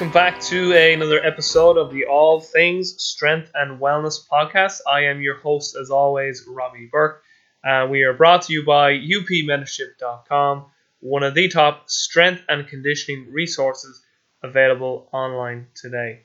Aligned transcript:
Welcome 0.00 0.14
back 0.14 0.40
to 0.44 0.72
another 0.72 1.22
episode 1.22 1.76
of 1.76 1.92
the 1.92 2.06
All 2.06 2.40
Things 2.40 2.94
Strength 3.02 3.50
and 3.54 3.78
Wellness 3.78 4.26
podcast. 4.26 4.80
I 4.90 5.04
am 5.04 5.20
your 5.20 5.36
host, 5.36 5.76
as 5.76 5.90
always, 5.90 6.46
Robbie 6.48 6.88
Bourke, 6.90 7.22
we 7.90 8.04
are 8.04 8.14
brought 8.14 8.40
to 8.44 8.54
you 8.54 8.64
by 8.64 8.92
upmentorship.com, 8.92 10.64
one 11.00 11.22
of 11.22 11.34
the 11.34 11.48
top 11.48 11.90
strength 11.90 12.42
and 12.48 12.66
conditioning 12.66 13.30
resources 13.30 14.02
available 14.42 15.06
online 15.12 15.66
today. 15.74 16.20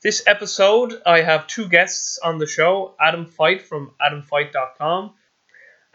This 0.00 0.22
episode, 0.28 1.02
I 1.04 1.22
have 1.22 1.48
two 1.48 1.68
guests 1.68 2.20
on 2.22 2.38
the 2.38 2.46
show 2.46 2.94
Adam 3.00 3.26
Feit 3.26 3.62
from 3.62 3.90
adamfeit.com 4.00 5.14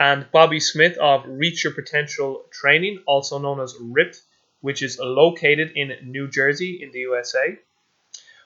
and 0.01 0.25
Bobby 0.33 0.59
Smith 0.59 0.97
of 0.97 1.23
Reach 1.29 1.63
Your 1.63 1.71
Potential 1.71 2.43
Training, 2.51 3.03
also 3.07 3.39
known 3.39 3.61
as 3.61 3.73
RYPT 3.75 4.19
which 4.63 4.81
is 4.81 4.97
located 4.97 5.73
in 5.75 5.91
New 6.03 6.29
Jersey 6.29 6.79
in 6.81 6.91
the 6.91 6.99
USA. 6.99 7.59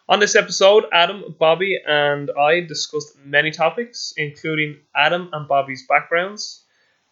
On 0.10 0.20
this 0.20 0.36
episode, 0.36 0.86
Adam, 0.92 1.36
Bobby, 1.38 1.80
and 1.86 2.32
I 2.32 2.62
discussed 2.62 3.16
many 3.24 3.52
topics, 3.52 4.16
including 4.18 4.80
Adam 4.96 5.30
and 5.32 5.48
Bobby's 5.48 5.86
backgrounds, 5.86 6.64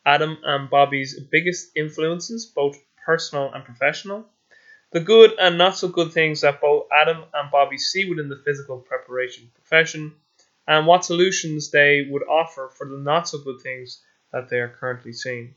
Adam 0.08 0.40
and 0.44 0.72
Bobby's 0.72 1.20
biggest 1.20 1.70
influences, 1.76 2.48
both 2.48 2.82
personal 3.06 3.54
and 3.54 3.64
professional, 3.64 4.26
the 4.92 5.02
good 5.02 5.34
and 5.40 5.56
not 5.56 5.78
so 5.78 5.88
good 5.88 6.12
things 6.12 6.42
that 6.42 6.60
both 6.60 6.88
Adam 6.92 7.26
and 7.32 7.52
Bobby 7.52 7.78
see 7.78 8.06
within 8.10 8.28
the 8.28 8.42
physical 8.44 8.80
preparation 8.80 9.52
profession, 9.54 10.16
and 10.68 10.88
what 10.88 11.06
solutions 11.06 11.70
they 11.70 12.08
would 12.10 12.24
offer 12.28 12.72
for 12.76 12.90
the 12.90 12.98
not 12.98 13.30
so 13.30 13.38
good 13.38 13.62
things 13.62 14.02
that 14.32 14.50
they 14.50 14.58
are 14.58 14.76
currently 14.80 15.14
seeing. 15.14 15.54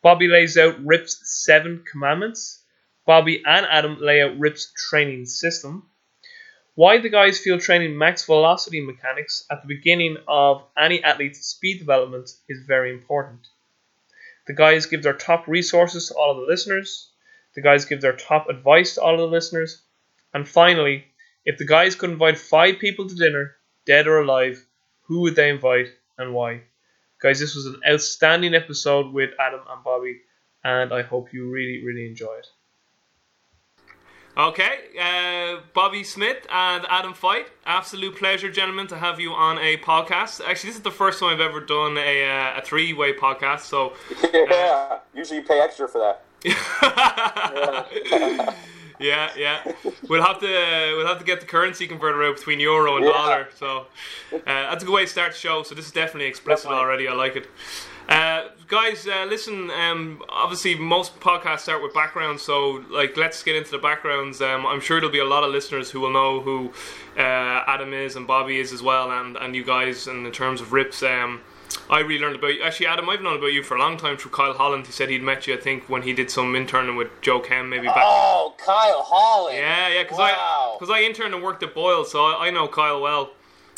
Bobby 0.00 0.28
lays 0.28 0.56
out 0.56 0.82
RIP's 0.82 1.20
seven 1.24 1.84
commandments 1.84 2.59
Bobby 3.06 3.42
and 3.44 3.66
Adam 3.66 3.98
lay 4.00 4.22
out 4.22 4.38
RIP's 4.38 4.72
training 4.74 5.26
system. 5.26 5.88
Why 6.74 6.98
the 6.98 7.08
guys 7.08 7.40
feel 7.40 7.58
training 7.58 7.98
max 7.98 8.24
velocity 8.24 8.80
mechanics 8.80 9.44
at 9.50 9.62
the 9.62 9.68
beginning 9.68 10.16
of 10.28 10.64
any 10.76 11.02
athlete's 11.02 11.46
speed 11.46 11.78
development 11.78 12.30
is 12.48 12.64
very 12.66 12.90
important. 12.90 13.48
The 14.46 14.54
guys 14.54 14.86
give 14.86 15.02
their 15.02 15.14
top 15.14 15.46
resources 15.46 16.08
to 16.08 16.14
all 16.14 16.30
of 16.30 16.38
the 16.38 16.46
listeners. 16.46 17.10
The 17.54 17.62
guys 17.62 17.84
give 17.84 18.00
their 18.00 18.16
top 18.16 18.48
advice 18.48 18.94
to 18.94 19.02
all 19.02 19.14
of 19.14 19.20
the 19.20 19.26
listeners. 19.26 19.82
And 20.32 20.48
finally, 20.48 21.06
if 21.44 21.58
the 21.58 21.66
guys 21.66 21.94
could 21.94 22.10
invite 22.10 22.38
five 22.38 22.78
people 22.78 23.08
to 23.08 23.14
dinner, 23.14 23.56
dead 23.86 24.06
or 24.06 24.20
alive, 24.20 24.64
who 25.02 25.20
would 25.22 25.34
they 25.36 25.50
invite 25.50 25.88
and 26.18 26.32
why? 26.32 26.62
Guys, 27.20 27.40
this 27.40 27.54
was 27.54 27.66
an 27.66 27.80
outstanding 27.86 28.54
episode 28.54 29.12
with 29.12 29.30
Adam 29.38 29.60
and 29.68 29.84
Bobby, 29.84 30.20
and 30.64 30.92
I 30.92 31.02
hope 31.02 31.32
you 31.32 31.50
really, 31.50 31.84
really 31.84 32.06
enjoy 32.06 32.34
it. 32.34 32.46
Okay, 34.36 34.78
uh, 34.98 35.60
Bobby 35.74 36.04
Smith 36.04 36.46
and 36.50 36.86
Adam 36.88 37.14
Feit. 37.14 37.46
Absolute 37.66 38.16
pleasure, 38.16 38.48
gentlemen, 38.48 38.86
to 38.86 38.96
have 38.96 39.18
you 39.18 39.32
on 39.32 39.58
a 39.58 39.76
podcast. 39.78 40.40
Actually, 40.46 40.70
this 40.70 40.76
is 40.76 40.82
the 40.82 40.90
first 40.90 41.18
time 41.18 41.30
I've 41.30 41.40
ever 41.40 41.60
done 41.60 41.98
a, 41.98 42.28
uh, 42.28 42.58
a 42.58 42.62
three 42.62 42.92
way 42.92 43.12
podcast. 43.12 43.62
So 43.62 43.94
yeah, 44.32 45.00
usually 45.12 45.40
you 45.40 45.44
pay 45.44 45.60
extra 45.60 45.88
for 45.88 45.98
that. 45.98 46.22
yeah, 49.00 49.30
yeah. 49.36 49.72
We'll 50.08 50.22
have 50.22 50.38
to 50.38 50.94
we'll 50.96 51.08
have 51.08 51.18
to 51.18 51.24
get 51.24 51.40
the 51.40 51.46
currency 51.46 51.88
converter 51.88 52.22
out 52.22 52.36
between 52.36 52.60
euro 52.60 52.96
and 52.96 53.04
yeah. 53.04 53.12
dollar. 53.12 53.48
So 53.56 53.86
uh, 54.32 54.38
that's 54.44 54.84
a 54.84 54.86
good 54.86 54.94
way 54.94 55.06
to 55.06 55.10
start 55.10 55.32
the 55.32 55.38
show. 55.38 55.64
So 55.64 55.74
this 55.74 55.86
is 55.86 55.92
definitely 55.92 56.28
explicit 56.28 56.70
already. 56.70 57.08
I 57.08 57.14
like 57.14 57.34
it. 57.34 57.48
Uh, 58.10 58.48
guys, 58.66 59.06
uh, 59.06 59.24
listen. 59.28 59.70
Um, 59.70 60.20
obviously, 60.28 60.74
most 60.74 61.20
podcasts 61.20 61.60
start 61.60 61.80
with 61.80 61.94
backgrounds, 61.94 62.42
so 62.42 62.84
like, 62.90 63.16
let's 63.16 63.40
get 63.44 63.54
into 63.54 63.70
the 63.70 63.78
backgrounds. 63.78 64.42
Um, 64.42 64.66
I'm 64.66 64.80
sure 64.80 65.00
there'll 65.00 65.12
be 65.12 65.20
a 65.20 65.24
lot 65.24 65.44
of 65.44 65.52
listeners 65.52 65.92
who 65.92 66.00
will 66.00 66.12
know 66.12 66.40
who 66.40 66.72
uh, 67.16 67.62
Adam 67.66 67.94
is 67.94 68.16
and 68.16 68.26
Bobby 68.26 68.58
is 68.58 68.72
as 68.72 68.82
well, 68.82 69.12
and 69.12 69.36
and 69.36 69.54
you 69.54 69.64
guys. 69.64 70.08
And 70.08 70.26
in 70.26 70.32
terms 70.32 70.60
of 70.60 70.72
rips, 70.72 71.04
um, 71.04 71.40
I 71.88 72.00
really 72.00 72.20
learned 72.20 72.34
about 72.34 72.48
you. 72.48 72.62
Actually, 72.64 72.88
Adam, 72.88 73.08
I've 73.08 73.22
known 73.22 73.38
about 73.38 73.52
you 73.52 73.62
for 73.62 73.76
a 73.76 73.78
long 73.78 73.96
time 73.96 74.16
through 74.16 74.32
Kyle 74.32 74.54
Holland. 74.54 74.86
He 74.86 74.92
said 74.92 75.08
he'd 75.08 75.22
met 75.22 75.46
you, 75.46 75.54
I 75.54 75.60
think, 75.60 75.88
when 75.88 76.02
he 76.02 76.12
did 76.12 76.32
some 76.32 76.56
interning 76.56 76.96
with 76.96 77.08
Joe 77.20 77.38
Kenn, 77.38 77.68
maybe 77.68 77.86
back. 77.86 77.98
Oh, 77.98 78.56
Kyle 78.58 79.02
Holland. 79.06 79.56
Yeah, 79.56 79.88
yeah, 79.88 80.02
because 80.02 80.18
wow. 80.18 80.72
I 80.72 80.76
because 80.80 80.90
I 80.90 81.02
interned 81.02 81.32
and 81.32 81.44
worked 81.44 81.62
at 81.62 81.74
Boyle, 81.74 82.04
so 82.04 82.24
I, 82.24 82.48
I 82.48 82.50
know 82.50 82.66
Kyle 82.66 83.00
well. 83.00 83.30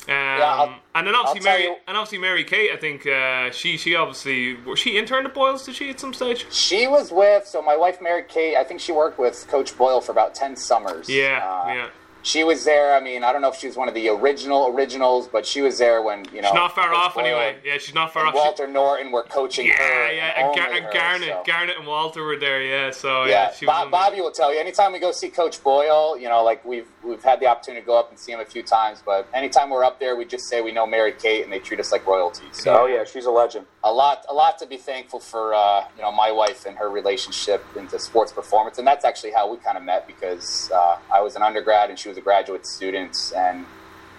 Um, 0.09 0.15
yeah, 0.15 0.75
and 0.97 1.07
then 1.07 1.15
obviously 1.15 1.49
Mary, 1.49 1.63
you, 1.63 1.77
and 1.87 1.97
obviously 1.97 2.19
Mary 2.19 2.43
Kate. 2.43 2.71
I 2.73 2.77
think 2.77 3.07
uh, 3.07 3.53
she 3.53 3.77
she 3.77 3.95
obviously 3.95 4.57
she 4.75 4.99
interned 4.99 5.27
at 5.27 5.35
Boyles. 5.35 5.65
Did 5.65 5.77
she 5.77 5.91
at 5.91 6.01
some 6.01 6.13
stage? 6.13 6.45
She 6.51 6.89
was 6.89 7.13
with 7.13 7.47
so 7.47 7.63
my 7.63 7.77
wife 7.77 8.03
Mary 8.03 8.25
Kate. 8.27 8.57
I 8.57 8.65
think 8.65 8.81
she 8.81 8.91
worked 8.91 9.19
with 9.21 9.47
Coach 9.49 9.77
Boyle 9.79 10.01
for 10.01 10.11
about 10.11 10.35
ten 10.35 10.57
summers. 10.57 11.09
Yeah, 11.09 11.39
uh, 11.45 11.73
yeah 11.73 11.89
she 12.23 12.45
was 12.45 12.65
there. 12.65 12.95
I 12.95 13.01
mean, 13.01 13.25
I 13.25 13.33
don't 13.33 13.43
know 13.43 13.51
if 13.51 13.57
she 13.57 13.67
was 13.67 13.77
one 13.77 13.89
of 13.89 13.95
the 13.95 14.09
original 14.09 14.69
originals, 14.69 15.29
but 15.29 15.45
she 15.45 15.61
was 15.61 15.79
there 15.79 16.03
when 16.03 16.25
you 16.27 16.43
know. 16.43 16.49
She's 16.49 16.55
not 16.55 16.75
far 16.75 16.89
Coach 16.89 16.97
off 16.97 17.15
Boyle 17.15 17.27
anyway. 17.27 17.57
Yeah, 17.65 17.79
she's 17.79 17.95
not 17.95 18.13
far 18.13 18.27
off. 18.27 18.35
Walter 18.35 18.67
Norton 18.67 19.13
were 19.13 19.25
coaching 19.25 19.67
yeah, 19.67 19.77
her. 19.77 20.13
Yeah, 20.13 20.47
and, 20.47 20.57
Gar- 20.57 20.73
and 20.73 20.93
Garnet, 20.93 21.29
so. 21.29 21.43
Garnet 21.47 21.77
and 21.79 21.87
Walter 21.87 22.25
were 22.25 22.37
there. 22.37 22.63
Yeah, 22.63 22.91
so 22.91 23.25
yeah. 23.25 23.53
yeah 23.61 23.67
Bob, 23.67 23.91
Bobby 23.91 24.21
will 24.21 24.31
tell 24.31 24.53
you. 24.53 24.61
Anytime 24.61 24.93
we 24.93 24.99
go 24.99 25.13
see 25.13 25.29
Coach 25.29 25.63
Boyle, 25.63 26.19
you 26.19 26.29
know, 26.29 26.43
like 26.43 26.65
we've 26.65 26.89
we've 27.03 27.23
had 27.23 27.41
the 27.41 27.47
opportunity 27.47 27.83
to 27.83 27.87
go 27.87 27.99
up 27.99 28.11
and 28.11 28.19
see 28.19 28.33
him 28.33 28.41
a 28.41 28.45
few 28.45 28.63
times, 28.63 29.03
but 29.05 29.29
anytime 29.35 29.71
we're 29.71 29.85
up 29.85 29.99
there, 29.99 30.17
we 30.17 30.25
just 30.25 30.49
say 30.49 30.61
we 30.61 30.73
know 30.73 30.87
Mary 30.87 31.13
Kate, 31.13 31.43
and 31.43 31.53
they 31.53 31.59
treat 31.59 31.81
us 31.81 31.93
like 31.93 32.07
royalty. 32.07 32.45
So 32.53 32.83
oh 32.83 32.87
yeah, 32.87 33.05
she's 33.05 33.27
a 33.27 33.31
legend. 33.31 33.67
A 33.85 33.93
lot, 33.93 34.25
a 34.29 34.35
lot 34.35 34.59
to 34.59 34.67
be 34.67 34.77
thankful 34.77 35.21
for. 35.21 35.55
Uh, 35.55 35.85
you 35.97 36.03
know, 36.03 36.13
my 36.13 36.31
wife 36.31 36.67
and 36.67 36.77
her 36.77 36.89
relationship 36.89 37.65
into 37.77 37.99
sports 37.99 38.33
performance, 38.33 38.79
and 38.79 38.87
that's 38.87 39.05
actually 39.05 39.33
how 39.33 39.51
we 39.51 39.57
kind 39.59 39.77
of 39.77 39.83
met 39.83 40.07
because 40.07 40.71
uh, 40.73 40.99
I 41.13 41.21
was 41.21 41.37
an 41.37 41.43
undergrad 41.43 41.91
and 41.91 41.99
she 41.99 42.09
was 42.13 42.19
a 42.19 42.21
graduate 42.21 42.67
students, 42.67 43.33
and 43.33 43.65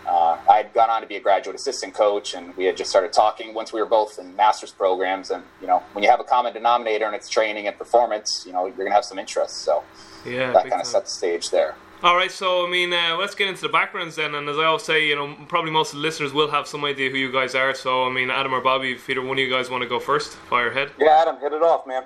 uh, 0.08 0.38
I 0.50 0.58
had 0.58 0.74
gone 0.74 0.90
on 0.90 1.02
to 1.02 1.08
be 1.08 1.16
a 1.16 1.20
graduate 1.20 1.56
assistant 1.56 1.94
coach, 1.94 2.34
and 2.34 2.56
we 2.58 2.66
had 2.66 2.76
just 2.76 2.90
started 2.90 3.14
talking 3.14 3.54
once 3.54 3.72
we 3.72 3.80
were 3.80 3.86
both 3.86 4.18
in 4.18 4.36
master's 4.36 4.72
programs. 4.72 5.30
And 5.30 5.44
you 5.62 5.68
know, 5.68 5.84
when 5.94 6.04
you 6.04 6.10
have 6.10 6.20
a 6.20 6.24
common 6.24 6.54
denominator 6.54 7.06
and 7.06 7.16
it's 7.16 7.30
training 7.30 7.68
and 7.68 7.78
performance, 7.78 8.44
you 8.48 8.52
know, 8.52 8.66
you're 8.66 8.76
gonna 8.76 8.92
have 8.92 9.06
some 9.06 9.20
interest. 9.20 9.60
So 9.60 9.84
yeah, 10.26 10.52
that 10.54 10.68
kind 10.70 10.82
of 10.82 10.88
set 10.88 11.06
the 11.06 11.12
stage 11.12 11.52
there. 11.52 11.76
All 12.02 12.18
right, 12.18 12.32
so 12.32 12.66
I 12.66 12.70
mean, 12.70 12.92
uh, 12.92 13.16
let's 13.18 13.36
get 13.36 13.48
into 13.48 13.62
the 13.62 13.70
backgrounds 13.70 14.16
then. 14.16 14.36
And 14.36 14.50
as 14.50 14.58
I 14.58 14.66
always 14.66 14.84
say, 14.84 15.08
you 15.08 15.16
know, 15.16 15.38
probably 15.48 15.72
most 15.72 15.94
of 15.94 16.00
the 16.00 16.02
listeners 16.02 16.34
will 16.34 16.50
have 16.50 16.68
some 16.68 16.84
idea 16.84 17.12
who 17.12 17.18
you 17.18 17.32
guys 17.32 17.54
are. 17.54 17.76
So 17.76 18.06
I 18.06 18.12
mean, 18.12 18.32
Adam 18.32 18.54
or 18.54 18.60
Bobby, 18.60 18.94
if 18.94 19.08
either 19.08 19.22
one 19.22 19.38
of 19.38 19.44
you 19.44 19.52
guys 19.52 19.70
want 19.70 19.84
to 19.84 19.88
go 19.88 20.00
first, 20.00 20.34
fire 20.34 20.72
ahead. 20.72 20.90
Yeah, 21.00 21.22
Adam, 21.22 21.40
hit 21.40 21.54
it 21.54 21.62
off, 21.62 21.86
man. 21.86 22.04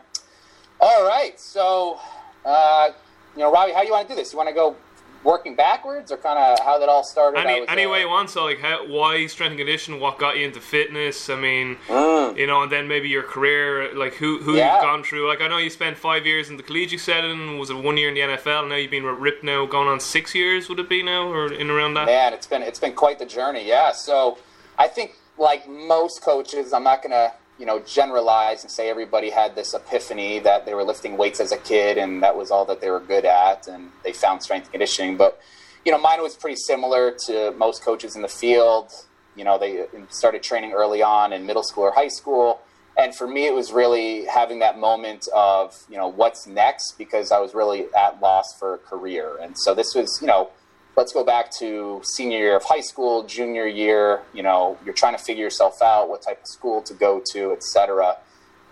All 0.82 1.08
right, 1.08 1.40
so 1.40 1.98
uh, 2.46 2.90
you 3.36 3.44
know, 3.44 3.52
Robbie, 3.52 3.72
how 3.72 3.82
do 3.82 3.88
you 3.88 3.94
want 3.94 4.08
to 4.08 4.14
do 4.14 4.20
this? 4.20 4.34
You 4.34 4.38
want 4.38 4.50
to 4.50 4.56
go 4.56 4.76
working 5.24 5.56
backwards, 5.56 6.12
or 6.12 6.18
kind 6.18 6.40
of 6.40 6.60
how 6.66 6.80
that 6.80 6.90
all 6.90 7.04
started? 7.04 7.40
Any, 7.40 7.62
was, 7.62 7.70
any 7.70 7.86
uh, 7.86 7.90
way 7.90 8.02
you 8.02 8.10
want. 8.10 8.30
So, 8.30 8.46
like, 8.46 8.60
how, 8.60 8.88
why 8.88 9.26
strength 9.28 9.52
and 9.52 9.60
conditioning? 9.60 10.00
What 10.00 10.18
got 10.18 10.38
you 10.38 10.46
into 10.46 10.60
fitness? 10.60 11.30
I 11.30 11.36
mean, 11.40 11.78
mm. 11.88 12.38
you 12.38 12.48
know, 12.48 12.64
and 12.64 12.72
then 12.72 12.88
maybe 12.88 13.10
your 13.10 13.24
career, 13.24 13.94
like 13.96 14.16
who 14.16 14.40
who 14.40 14.56
yeah. 14.56 14.76
you've 14.76 14.84
gone 14.84 15.04
through. 15.04 15.28
Like, 15.28 15.42
I 15.42 15.48
know 15.48 15.58
you 15.58 15.70
spent 15.70 15.98
five 15.98 16.26
years 16.26 16.50
in 16.50 16.58
the 16.58 16.64
collegiate 16.64 17.02
setting. 17.02 17.60
Was 17.60 17.70
it 17.70 17.76
one 17.76 17.98
year 17.98 18.10
in 18.10 18.16
the 18.16 18.36
NFL? 18.36 18.70
Now 18.70 18.76
you've 18.76 18.92
been 18.92 19.06
ripped 19.06 19.44
now, 19.44 19.66
going 19.66 19.88
on 19.88 20.00
six 20.00 20.34
years. 20.36 20.70
Would 20.70 20.80
it 20.80 20.90
be 20.90 21.04
now, 21.04 21.30
or 21.30 21.52
in 21.52 21.70
around 21.70 21.96
that? 21.96 22.06
Man, 22.06 22.34
it's 22.34 22.48
been 22.48 22.64
it's 22.64 22.80
been 22.80 22.94
quite 22.94 23.20
the 23.20 23.26
journey. 23.26 23.68
Yeah. 23.68 23.92
So, 23.92 24.38
I 24.78 24.88
think 24.88 25.16
like 25.38 25.68
most 25.68 26.22
coaches, 26.22 26.74
I'm 26.74 26.84
not 26.84 27.02
gonna 27.04 27.34
you 27.58 27.66
know, 27.66 27.80
generalize 27.80 28.64
and 28.64 28.72
say 28.72 28.90
everybody 28.90 29.30
had 29.30 29.56
this 29.56 29.74
epiphany 29.74 30.40
that 30.40 30.66
they 30.66 30.74
were 30.74 30.84
lifting 30.84 31.18
weights 31.18 31.40
as 31.40 31.52
a 31.52 31.58
kid 31.58 31.98
and 31.98 32.22
that 32.22 32.36
was 32.36 32.52
all 32.52 32.66
that 32.66 32.82
they 32.82 32.90
were 32.90 33.00
good 33.00 33.26
at 33.26 33.68
and 33.68 33.90
they 34.04 34.14
found 34.14 34.44
strength 34.44 34.66
and 34.66 34.72
conditioning. 34.72 35.18
But, 35.18 35.40
you 35.86 35.92
know, 35.92 35.98
mine 35.98 36.22
was 36.22 36.36
pretty 36.36 36.58
similar 36.58 37.16
to 37.26 37.52
most 37.52 37.84
coaches 37.84 38.16
in 38.16 38.22
the 38.22 38.28
field. 38.28 38.92
You 39.36 39.44
know, 39.44 39.58
they 39.58 39.82
um, 39.82 40.08
started 40.10 40.44
training 40.44 40.74
early 40.74 41.02
on 41.02 41.34
in 41.34 41.46
middle 41.46 41.64
school 41.64 41.84
or 41.84 41.92
high 41.92 42.08
school. 42.10 42.62
And 42.98 43.14
for 43.14 43.28
me, 43.28 43.46
it 43.46 43.54
was 43.54 43.72
really 43.72 44.26
having 44.26 44.60
that 44.60 44.80
moment 44.80 45.28
of, 45.34 45.76
you 45.90 45.98
know, 45.98 46.08
what's 46.08 46.48
next 46.48 46.98
because 46.98 47.32
I 47.32 47.40
was 47.40 47.54
really 47.54 47.86
at 47.96 48.20
loss 48.22 48.56
for 48.58 48.76
a 48.76 48.78
career. 48.80 49.38
And 49.40 49.58
so 49.58 49.76
this 49.76 49.94
was, 49.94 50.20
you 50.20 50.28
know, 50.28 50.50
let's 50.98 51.14
go 51.14 51.24
back 51.24 51.52
to 51.60 52.02
senior 52.04 52.40
year 52.40 52.58
of 52.58 52.64
high 52.64 52.82
school, 52.82 53.24
junior 53.24 53.68
year, 53.68 54.24
you 54.34 54.42
know, 54.42 54.78
you're 54.84 54.96
trying 54.96 55.16
to 55.16 55.24
figure 55.24 55.44
yourself 55.44 55.82
out, 55.82 56.10
what 56.10 56.24
type 56.24 56.42
of 56.42 56.48
school 56.48 56.82
to 56.82 56.94
go 56.96 57.22
to, 57.32 57.52
etc. 57.52 58.18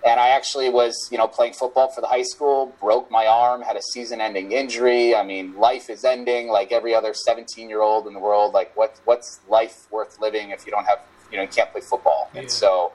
And 0.03 0.19
I 0.19 0.29
actually 0.29 0.69
was, 0.69 1.07
you 1.11 1.19
know, 1.19 1.27
playing 1.27 1.53
football 1.53 1.89
for 1.89 2.01
the 2.01 2.07
high 2.07 2.23
school, 2.23 2.75
broke 2.81 3.09
my 3.11 3.27
arm, 3.27 3.61
had 3.61 3.75
a 3.75 3.81
season-ending 3.81 4.51
injury. 4.51 5.15
I 5.15 5.23
mean, 5.23 5.55
life 5.55 5.89
is 5.89 6.03
ending 6.03 6.47
like 6.47 6.71
every 6.71 6.95
other 6.95 7.13
17-year-old 7.13 8.07
in 8.07 8.13
the 8.13 8.19
world. 8.19 8.53
Like, 8.53 8.75
what 8.75 8.99
what's 9.05 9.41
life 9.47 9.85
worth 9.91 10.19
living 10.19 10.49
if 10.49 10.65
you 10.65 10.71
don't 10.71 10.85
have, 10.85 10.99
you 11.31 11.37
know, 11.37 11.43
you 11.43 11.49
can't 11.49 11.71
play 11.71 11.81
football? 11.81 12.29
Yeah. 12.33 12.41
And 12.41 12.51
so, 12.51 12.91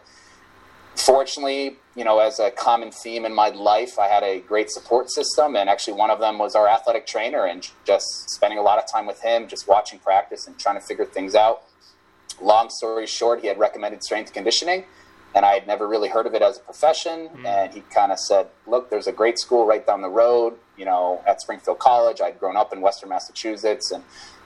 fortunately, 0.96 1.78
you 1.96 2.04
know, 2.04 2.20
as 2.20 2.38
a 2.38 2.50
common 2.50 2.90
theme 2.92 3.24
in 3.24 3.34
my 3.34 3.48
life, 3.48 3.98
I 3.98 4.06
had 4.06 4.22
a 4.22 4.40
great 4.40 4.70
support 4.70 5.10
system, 5.10 5.56
and 5.56 5.68
actually 5.68 5.94
one 5.94 6.10
of 6.10 6.20
them 6.20 6.38
was 6.38 6.54
our 6.54 6.68
athletic 6.68 7.06
trainer, 7.06 7.46
and 7.46 7.68
just 7.84 8.30
spending 8.30 8.58
a 8.58 8.62
lot 8.62 8.78
of 8.78 8.84
time 8.90 9.06
with 9.06 9.20
him, 9.22 9.48
just 9.48 9.66
watching 9.66 9.98
practice 9.98 10.46
and 10.46 10.58
trying 10.58 10.76
to 10.78 10.86
figure 10.86 11.04
things 11.04 11.34
out. 11.34 11.62
Long 12.40 12.70
story 12.70 13.06
short, 13.06 13.40
he 13.40 13.48
had 13.48 13.58
recommended 13.58 14.02
strength 14.04 14.32
conditioning, 14.32 14.84
and 15.34 15.44
I 15.44 15.52
had 15.54 15.66
never 15.66 15.86
really 15.88 16.08
heard 16.08 16.26
of 16.26 16.34
it 16.34 16.42
as 16.42 16.58
a 16.58 16.60
profession. 16.60 17.28
Mm. 17.28 17.44
And 17.44 17.74
he 17.74 17.80
kind 17.80 18.12
of 18.12 18.18
said, 18.18 18.48
"Look, 18.66 18.88
there's 18.90 19.06
a 19.06 19.12
great 19.12 19.38
school 19.38 19.66
right 19.66 19.84
down 19.86 20.00
the 20.00 20.08
road. 20.08 20.54
you 20.80 20.86
know, 20.86 21.22
at 21.26 21.42
Springfield 21.42 21.78
College. 21.78 22.22
I'd 22.22 22.40
grown 22.40 22.56
up 22.56 22.72
in 22.72 22.80
Western 22.80 23.10
Massachusetts, 23.10 23.90
and 23.90 24.02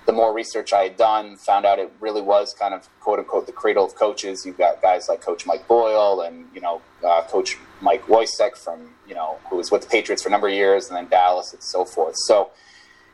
the 0.06 0.12
more 0.12 0.34
research 0.34 0.72
I 0.72 0.82
had 0.82 0.96
done, 0.96 1.36
found 1.36 1.64
out 1.64 1.78
it 1.78 1.92
really 2.00 2.22
was 2.22 2.54
kind 2.54 2.74
of 2.74 2.88
quote 3.00 3.18
unquote 3.18 3.46
the 3.46 3.52
cradle 3.52 3.84
of 3.84 3.94
coaches. 3.94 4.44
You've 4.44 4.58
got 4.58 4.82
guys 4.82 5.08
like 5.08 5.20
Coach 5.20 5.46
Mike 5.46 5.66
Boyle 5.66 6.20
and 6.20 6.46
you 6.54 6.60
know 6.60 6.82
uh, 7.06 7.22
Coach 7.22 7.58
Mike 7.80 8.06
Woicik 8.06 8.56
from 8.56 8.90
you 9.08 9.14
know 9.14 9.38
who 9.48 9.56
was 9.56 9.70
with 9.70 9.82
the 9.82 9.88
Patriots 9.88 10.22
for 10.22 10.28
a 10.28 10.32
number 10.32 10.48
of 10.48 10.54
years, 10.54 10.88
and 10.88 10.96
then 10.96 11.08
Dallas 11.08 11.52
and 11.52 11.62
so 11.62 11.84
forth. 11.84 12.14
So 12.26 12.50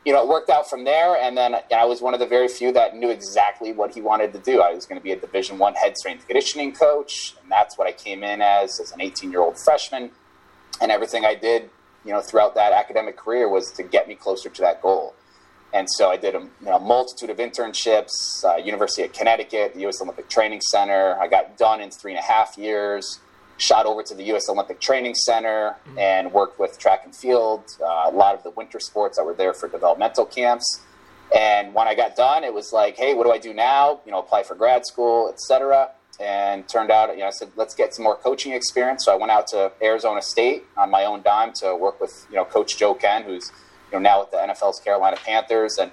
you 0.05 0.13
know, 0.13 0.23
it 0.23 0.27
worked 0.27 0.49
out 0.49 0.69
from 0.69 0.83
there. 0.83 1.15
And 1.15 1.37
then 1.37 1.55
I 1.75 1.85
was 1.85 2.01
one 2.01 2.13
of 2.13 2.19
the 2.19 2.25
very 2.25 2.47
few 2.47 2.71
that 2.73 2.95
knew 2.95 3.09
exactly 3.09 3.71
what 3.71 3.93
he 3.93 4.01
wanted 4.01 4.33
to 4.33 4.39
do. 4.39 4.61
I 4.61 4.73
was 4.73 4.85
going 4.85 4.99
to 4.99 5.03
be 5.03 5.11
a 5.11 5.15
Division 5.15 5.57
One 5.57 5.75
head 5.75 5.97
strength 5.97 6.27
conditioning 6.27 6.73
coach, 6.73 7.35
and 7.41 7.51
that's 7.51 7.77
what 7.77 7.87
I 7.87 7.91
came 7.91 8.23
in 8.23 8.41
as 8.41 8.79
as 8.79 8.91
an 8.91 9.01
18 9.01 9.31
year 9.31 9.41
old 9.41 9.57
freshman. 9.57 10.11
And 10.81 10.91
everything 10.91 11.25
I 11.25 11.35
did, 11.35 11.69
you 12.03 12.11
know, 12.11 12.21
throughout 12.21 12.55
that 12.55 12.73
academic 12.73 13.17
career 13.17 13.47
was 13.47 13.71
to 13.73 13.83
get 13.83 14.07
me 14.07 14.15
closer 14.15 14.49
to 14.49 14.61
that 14.61 14.81
goal. 14.81 15.13
And 15.73 15.87
so 15.89 16.09
I 16.09 16.17
did 16.17 16.35
a 16.35 16.39
you 16.39 16.49
know, 16.65 16.79
multitude 16.79 17.29
of 17.29 17.37
internships, 17.37 18.43
uh, 18.43 18.57
University 18.57 19.03
of 19.03 19.13
Connecticut, 19.13 19.73
the 19.73 19.81
U.S. 19.81 20.01
Olympic 20.01 20.29
Training 20.29 20.61
Center. 20.61 21.17
I 21.19 21.27
got 21.27 21.57
done 21.57 21.79
in 21.81 21.91
three 21.91 22.11
and 22.11 22.19
a 22.19 22.23
half 22.23 22.57
years 22.57 23.19
shot 23.61 23.85
over 23.85 24.01
to 24.01 24.15
the 24.15 24.23
U.S. 24.23 24.49
Olympic 24.49 24.81
Training 24.81 25.13
Center 25.13 25.75
mm-hmm. 25.87 25.99
and 25.99 26.33
worked 26.33 26.59
with 26.59 26.79
track 26.79 27.01
and 27.05 27.15
field, 27.15 27.63
uh, 27.79 28.09
a 28.09 28.11
lot 28.11 28.35
of 28.35 28.43
the 28.43 28.49
winter 28.51 28.79
sports 28.79 29.17
that 29.17 29.23
were 29.23 29.35
there 29.35 29.53
for 29.53 29.69
developmental 29.69 30.25
camps. 30.25 30.81
And 31.35 31.73
when 31.73 31.87
I 31.87 31.95
got 31.95 32.15
done, 32.15 32.43
it 32.43 32.53
was 32.53 32.73
like, 32.73 32.97
hey, 32.97 33.13
what 33.13 33.23
do 33.23 33.31
I 33.31 33.37
do 33.37 33.53
now? 33.53 34.01
You 34.05 34.11
know, 34.11 34.19
apply 34.19 34.43
for 34.43 34.55
grad 34.55 34.85
school, 34.85 35.29
etc. 35.29 35.91
And 36.19 36.67
turned 36.67 36.91
out, 36.91 37.09
you 37.13 37.19
know, 37.19 37.27
I 37.27 37.31
said, 37.31 37.51
let's 37.55 37.73
get 37.73 37.93
some 37.93 38.03
more 38.03 38.15
coaching 38.15 38.51
experience. 38.51 39.05
So 39.05 39.13
I 39.13 39.15
went 39.15 39.31
out 39.31 39.47
to 39.47 39.71
Arizona 39.81 40.21
State 40.21 40.63
on 40.75 40.91
my 40.91 41.05
own 41.05 41.21
dime 41.21 41.53
to 41.61 41.75
work 41.75 42.01
with, 42.01 42.27
you 42.29 42.35
know, 42.35 42.45
Coach 42.45 42.77
Joe 42.77 42.93
Kenn, 42.93 43.23
who's, 43.23 43.51
you 43.91 43.99
know, 43.99 43.99
now 43.99 44.19
with 44.21 44.31
the 44.31 44.37
NFL's 44.37 44.79
Carolina 44.79 45.17
Panthers, 45.23 45.77
and 45.77 45.91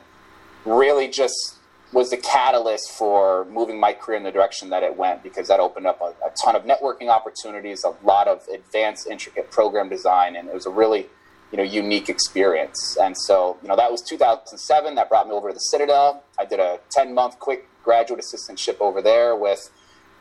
really 0.65 1.09
just 1.09 1.57
was 1.93 2.11
the 2.11 2.17
catalyst 2.17 2.91
for 2.91 3.47
moving 3.47 3.81
my 3.81 3.93
career 3.93 4.19
in 4.19 4.23
the 4.23 4.31
direction 4.31 4.69
that 4.71 4.83
it 4.83 4.97
went 4.97 5.23
because 5.23 5.49
that 5.49 5.59
opened 5.59 5.87
up 5.87 6.01
a, 6.01 6.13
a, 6.27 6.31
ton 6.43 6.55
of 6.55 6.65
networking 6.65 7.09
opportunities, 7.09 7.83
a 7.85 7.95
lot 8.05 8.29
of 8.29 8.47
advanced, 8.53 9.07
intricate 9.07 9.51
program 9.51 9.89
design, 9.89 10.37
and 10.37 10.49
it 10.49 10.55
was 10.55 10.67
a 10.67 10.71
really, 10.71 11.07
you 11.51 11.57
know, 11.57 11.63
unique 11.63 12.11
experience. 12.11 12.99
And 13.01 13.17
so, 13.17 13.57
you 13.63 13.69
know, 13.69 13.77
that 13.77 13.91
was 13.91 14.03
2007. 14.03 14.97
That 14.97 15.09
brought 15.09 15.29
me 15.29 15.33
over 15.33 15.49
to 15.49 15.55
the 15.55 15.61
Citadel. 15.61 16.23
I 16.39 16.45
did 16.45 16.61
a 16.61 16.79
10-month 16.95 17.39
quick 17.39 17.67
graduate 17.83 18.21
assistantship 18.21 18.81
over 18.81 19.01
there 19.01 19.35
with. 19.35 19.71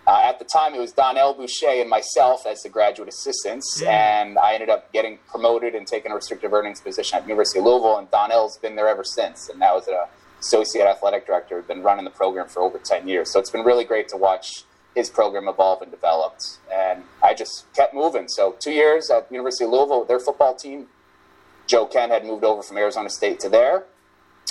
Uh, 0.07 0.21
at 0.23 0.39
the 0.39 0.45
time, 0.45 0.73
it 0.73 0.79
was 0.79 0.93
Donnell 0.93 1.33
Boucher 1.33 1.81
and 1.81 1.89
myself 1.89 2.45
as 2.47 2.63
the 2.63 2.69
graduate 2.69 3.09
assistants, 3.09 3.81
mm. 3.81 3.87
and 3.87 4.39
I 4.39 4.53
ended 4.53 4.69
up 4.69 4.91
getting 4.93 5.19
promoted 5.27 5.75
and 5.75 5.85
taking 5.85 6.13
a 6.13 6.15
restrictive 6.15 6.53
earnings 6.53 6.79
position 6.79 7.17
at 7.17 7.23
University 7.23 7.59
of 7.59 7.65
Louisville. 7.65 7.97
And 7.97 8.09
Donnell's 8.09 8.57
been 8.57 8.77
there 8.77 8.87
ever 8.87 9.03
since, 9.03 9.49
and 9.49 9.59
now 9.59 9.75
was 9.75 9.89
a 9.89 10.07
associate 10.39 10.85
athletic 10.85 11.25
director, 11.27 11.61
been 11.61 11.83
running 11.83 12.05
the 12.05 12.11
program 12.11 12.47
for 12.47 12.61
over 12.61 12.77
10 12.77 13.07
years. 13.07 13.31
So 13.31 13.39
it's 13.39 13.49
been 13.49 13.65
really 13.65 13.83
great 13.83 14.07
to 14.09 14.17
watch 14.17 14.63
his 14.95 15.09
program 15.09 15.47
evolve 15.47 15.81
and 15.81 15.91
developed. 15.91 16.59
And 16.73 17.03
I 17.23 17.33
just 17.33 17.71
kept 17.73 17.93
moving. 17.93 18.27
So 18.27 18.55
two 18.59 18.71
years 18.71 19.09
at 19.09 19.31
University 19.31 19.65
of 19.65 19.71
Louisville 19.71 20.05
their 20.05 20.19
football 20.19 20.55
team. 20.55 20.87
Joe 21.65 21.85
Kenn 21.85 22.09
had 22.09 22.25
moved 22.25 22.45
over 22.45 22.63
from 22.63 22.77
Arizona 22.77 23.09
State 23.09 23.39
to 23.41 23.49
there. 23.49 23.83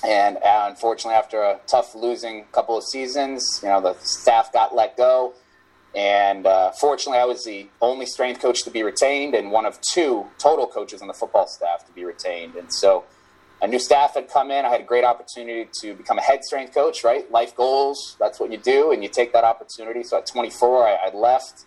And 0.04 0.36
uh, 0.36 0.66
unfortunately, 0.68 1.14
after 1.14 1.40
a 1.40 1.58
tough 1.66 1.94
losing 1.94 2.44
couple 2.52 2.76
of 2.76 2.84
seasons, 2.84 3.60
you 3.62 3.68
know, 3.70 3.80
the 3.80 3.94
staff 4.00 4.52
got 4.52 4.74
let 4.74 4.96
go. 4.96 5.32
And 5.96 6.46
uh, 6.46 6.72
fortunately, 6.72 7.18
I 7.18 7.24
was 7.24 7.44
the 7.44 7.68
only 7.80 8.04
strength 8.04 8.42
coach 8.42 8.64
to 8.64 8.70
be 8.70 8.82
retained 8.82 9.34
and 9.34 9.50
one 9.50 9.64
of 9.64 9.80
two 9.80 10.26
total 10.38 10.66
coaches 10.66 11.00
on 11.00 11.08
the 11.08 11.14
football 11.14 11.46
staff 11.46 11.86
to 11.86 11.92
be 11.92 12.04
retained. 12.04 12.54
And 12.54 12.70
so 12.70 13.04
a 13.62 13.66
new 13.66 13.78
staff 13.78 14.12
had 14.12 14.28
come 14.28 14.50
in. 14.50 14.66
I 14.66 14.68
had 14.68 14.82
a 14.82 14.84
great 14.84 15.04
opportunity 15.04 15.70
to 15.80 15.94
become 15.94 16.18
a 16.18 16.20
head 16.20 16.44
strength 16.44 16.74
coach, 16.74 17.02
right? 17.02 17.30
Life 17.30 17.56
goals, 17.56 18.14
that's 18.20 18.38
what 18.38 18.52
you 18.52 18.58
do, 18.58 18.92
and 18.92 19.02
you 19.02 19.08
take 19.08 19.32
that 19.32 19.44
opportunity. 19.44 20.02
So 20.02 20.18
at 20.18 20.26
24, 20.26 20.86
I, 20.86 20.94
I 21.06 21.14
left 21.14 21.64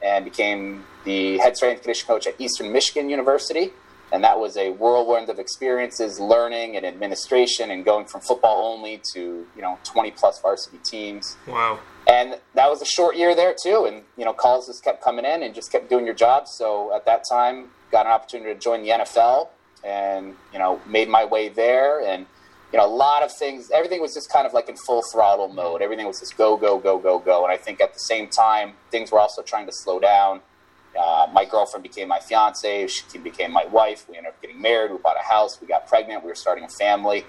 and 0.00 0.24
became 0.24 0.84
the 1.04 1.38
head 1.38 1.56
strength 1.56 1.82
conditioning 1.82 2.06
coach 2.06 2.28
at 2.28 2.40
Eastern 2.40 2.72
Michigan 2.72 3.10
University. 3.10 3.72
And 4.12 4.22
that 4.22 4.38
was 4.38 4.56
a 4.58 4.70
whirlwind 4.70 5.30
of 5.30 5.38
experiences, 5.38 6.20
learning 6.20 6.76
and 6.76 6.84
administration, 6.84 7.70
and 7.70 7.84
going 7.84 8.04
from 8.04 8.20
football 8.20 8.72
only 8.72 9.00
to 9.14 9.46
you 9.56 9.62
know 9.62 9.78
20 9.84 10.10
plus 10.12 10.40
varsity 10.40 10.78
teams. 10.84 11.36
Wow! 11.48 11.80
And 12.06 12.38
that 12.54 12.68
was 12.68 12.82
a 12.82 12.84
short 12.84 13.16
year 13.16 13.34
there 13.34 13.54
too. 13.60 13.86
And 13.86 14.02
you 14.18 14.24
know 14.24 14.34
calls 14.34 14.66
just 14.66 14.84
kept 14.84 15.02
coming 15.02 15.24
in, 15.24 15.42
and 15.42 15.54
just 15.54 15.72
kept 15.72 15.88
doing 15.88 16.04
your 16.04 16.14
job. 16.14 16.46
So 16.46 16.94
at 16.94 17.06
that 17.06 17.24
time, 17.26 17.70
got 17.90 18.06
an 18.06 18.12
opportunity 18.12 18.52
to 18.52 18.60
join 18.60 18.82
the 18.82 18.90
NFL 18.90 19.48
and 19.84 20.34
you 20.52 20.58
know 20.58 20.80
made 20.86 21.08
my 21.08 21.24
way 21.24 21.48
there 21.48 22.00
and 22.00 22.26
you 22.72 22.78
know 22.78 22.86
a 22.86 22.88
lot 22.88 23.22
of 23.22 23.32
things 23.32 23.70
everything 23.74 24.00
was 24.00 24.14
just 24.14 24.30
kind 24.30 24.46
of 24.46 24.52
like 24.52 24.68
in 24.68 24.76
full 24.76 25.02
throttle 25.02 25.48
mode 25.48 25.82
everything 25.82 26.06
was 26.06 26.20
just 26.20 26.36
go 26.36 26.56
go 26.56 26.78
go 26.78 26.98
go 26.98 27.18
go 27.18 27.44
and 27.44 27.52
i 27.52 27.56
think 27.56 27.80
at 27.80 27.92
the 27.92 27.98
same 27.98 28.28
time 28.28 28.74
things 28.90 29.10
were 29.10 29.18
also 29.18 29.42
trying 29.42 29.66
to 29.66 29.72
slow 29.72 29.98
down 29.98 30.40
uh, 30.98 31.26
my 31.32 31.44
girlfriend 31.44 31.82
became 31.82 32.08
my 32.08 32.20
fiance 32.20 32.86
she 32.86 33.18
became 33.18 33.52
my 33.52 33.64
wife 33.66 34.06
we 34.08 34.16
ended 34.16 34.32
up 34.32 34.40
getting 34.42 34.60
married 34.60 34.90
we 34.90 34.98
bought 34.98 35.16
a 35.16 35.28
house 35.28 35.60
we 35.60 35.66
got 35.66 35.86
pregnant 35.86 36.22
we 36.22 36.28
were 36.28 36.34
starting 36.34 36.64
a 36.64 36.68
family 36.68 37.24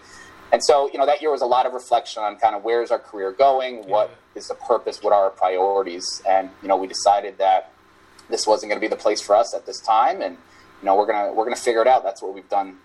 and 0.51 0.63
so 0.63 0.89
you 0.91 0.97
know 0.97 1.05
that 1.05 1.21
year 1.21 1.31
was 1.31 1.41
a 1.41 1.45
lot 1.45 1.65
of 1.65 1.73
reflection 1.73 2.23
on 2.23 2.35
kind 2.37 2.55
of 2.55 2.63
where 2.63 2.81
is 2.83 2.91
our 2.91 2.99
career 2.99 3.31
going 3.31 3.83
yeah. 3.83 3.89
what 3.89 4.11
is 4.35 4.47
the 4.47 4.55
purpose 4.55 5.01
what 5.01 5.13
are 5.13 5.23
our 5.23 5.29
priorities 5.29 6.21
and 6.27 6.49
you 6.61 6.67
know 6.67 6.77
we 6.77 6.87
decided 6.87 7.37
that 7.37 7.71
this 8.29 8.47
wasn't 8.47 8.69
going 8.69 8.79
to 8.79 8.81
be 8.81 8.87
the 8.87 9.01
place 9.01 9.21
for 9.21 9.35
us 9.35 9.53
at 9.53 9.65
this 9.65 9.79
time 9.79 10.21
and 10.21 10.37
you 10.83 10.87
know, 10.87 10.97
we're 10.97 11.05
gonna 11.05 11.31
we're 11.31 11.45
gonna 11.45 11.55
figure 11.55 11.81
it 11.81 11.87
out. 11.87 12.03
That's 12.03 12.21
what 12.21 12.33
we've 12.33 12.49
done, 12.49 12.75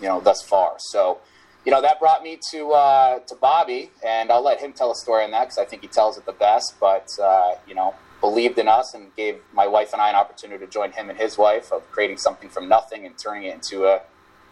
you 0.00 0.06
know, 0.06 0.20
thus 0.20 0.42
far. 0.42 0.74
So, 0.78 1.18
you 1.66 1.72
know, 1.72 1.82
that 1.82 1.98
brought 1.98 2.22
me 2.22 2.38
to 2.52 2.70
uh, 2.70 3.18
to 3.18 3.34
Bobby, 3.34 3.90
and 4.06 4.30
I'll 4.30 4.44
let 4.44 4.60
him 4.60 4.72
tell 4.72 4.92
a 4.92 4.94
story 4.94 5.24
on 5.24 5.32
that 5.32 5.46
because 5.46 5.58
I 5.58 5.64
think 5.64 5.82
he 5.82 5.88
tells 5.88 6.16
it 6.16 6.24
the 6.24 6.32
best. 6.32 6.78
But 6.78 7.08
uh, 7.20 7.56
you 7.66 7.74
know, 7.74 7.96
believed 8.22 8.58
in 8.58 8.68
us 8.68 8.94
and 8.94 9.14
gave 9.16 9.40
my 9.52 9.66
wife 9.66 9.92
and 9.92 10.00
I 10.00 10.08
an 10.08 10.14
opportunity 10.14 10.64
to 10.64 10.70
join 10.70 10.92
him 10.92 11.10
and 11.10 11.18
his 11.18 11.36
wife 11.36 11.70
of 11.70 11.82
creating 11.90 12.16
something 12.16 12.48
from 12.48 12.68
nothing 12.68 13.04
and 13.04 13.18
turning 13.18 13.42
it 13.42 13.52
into 13.52 13.84
a 13.84 14.00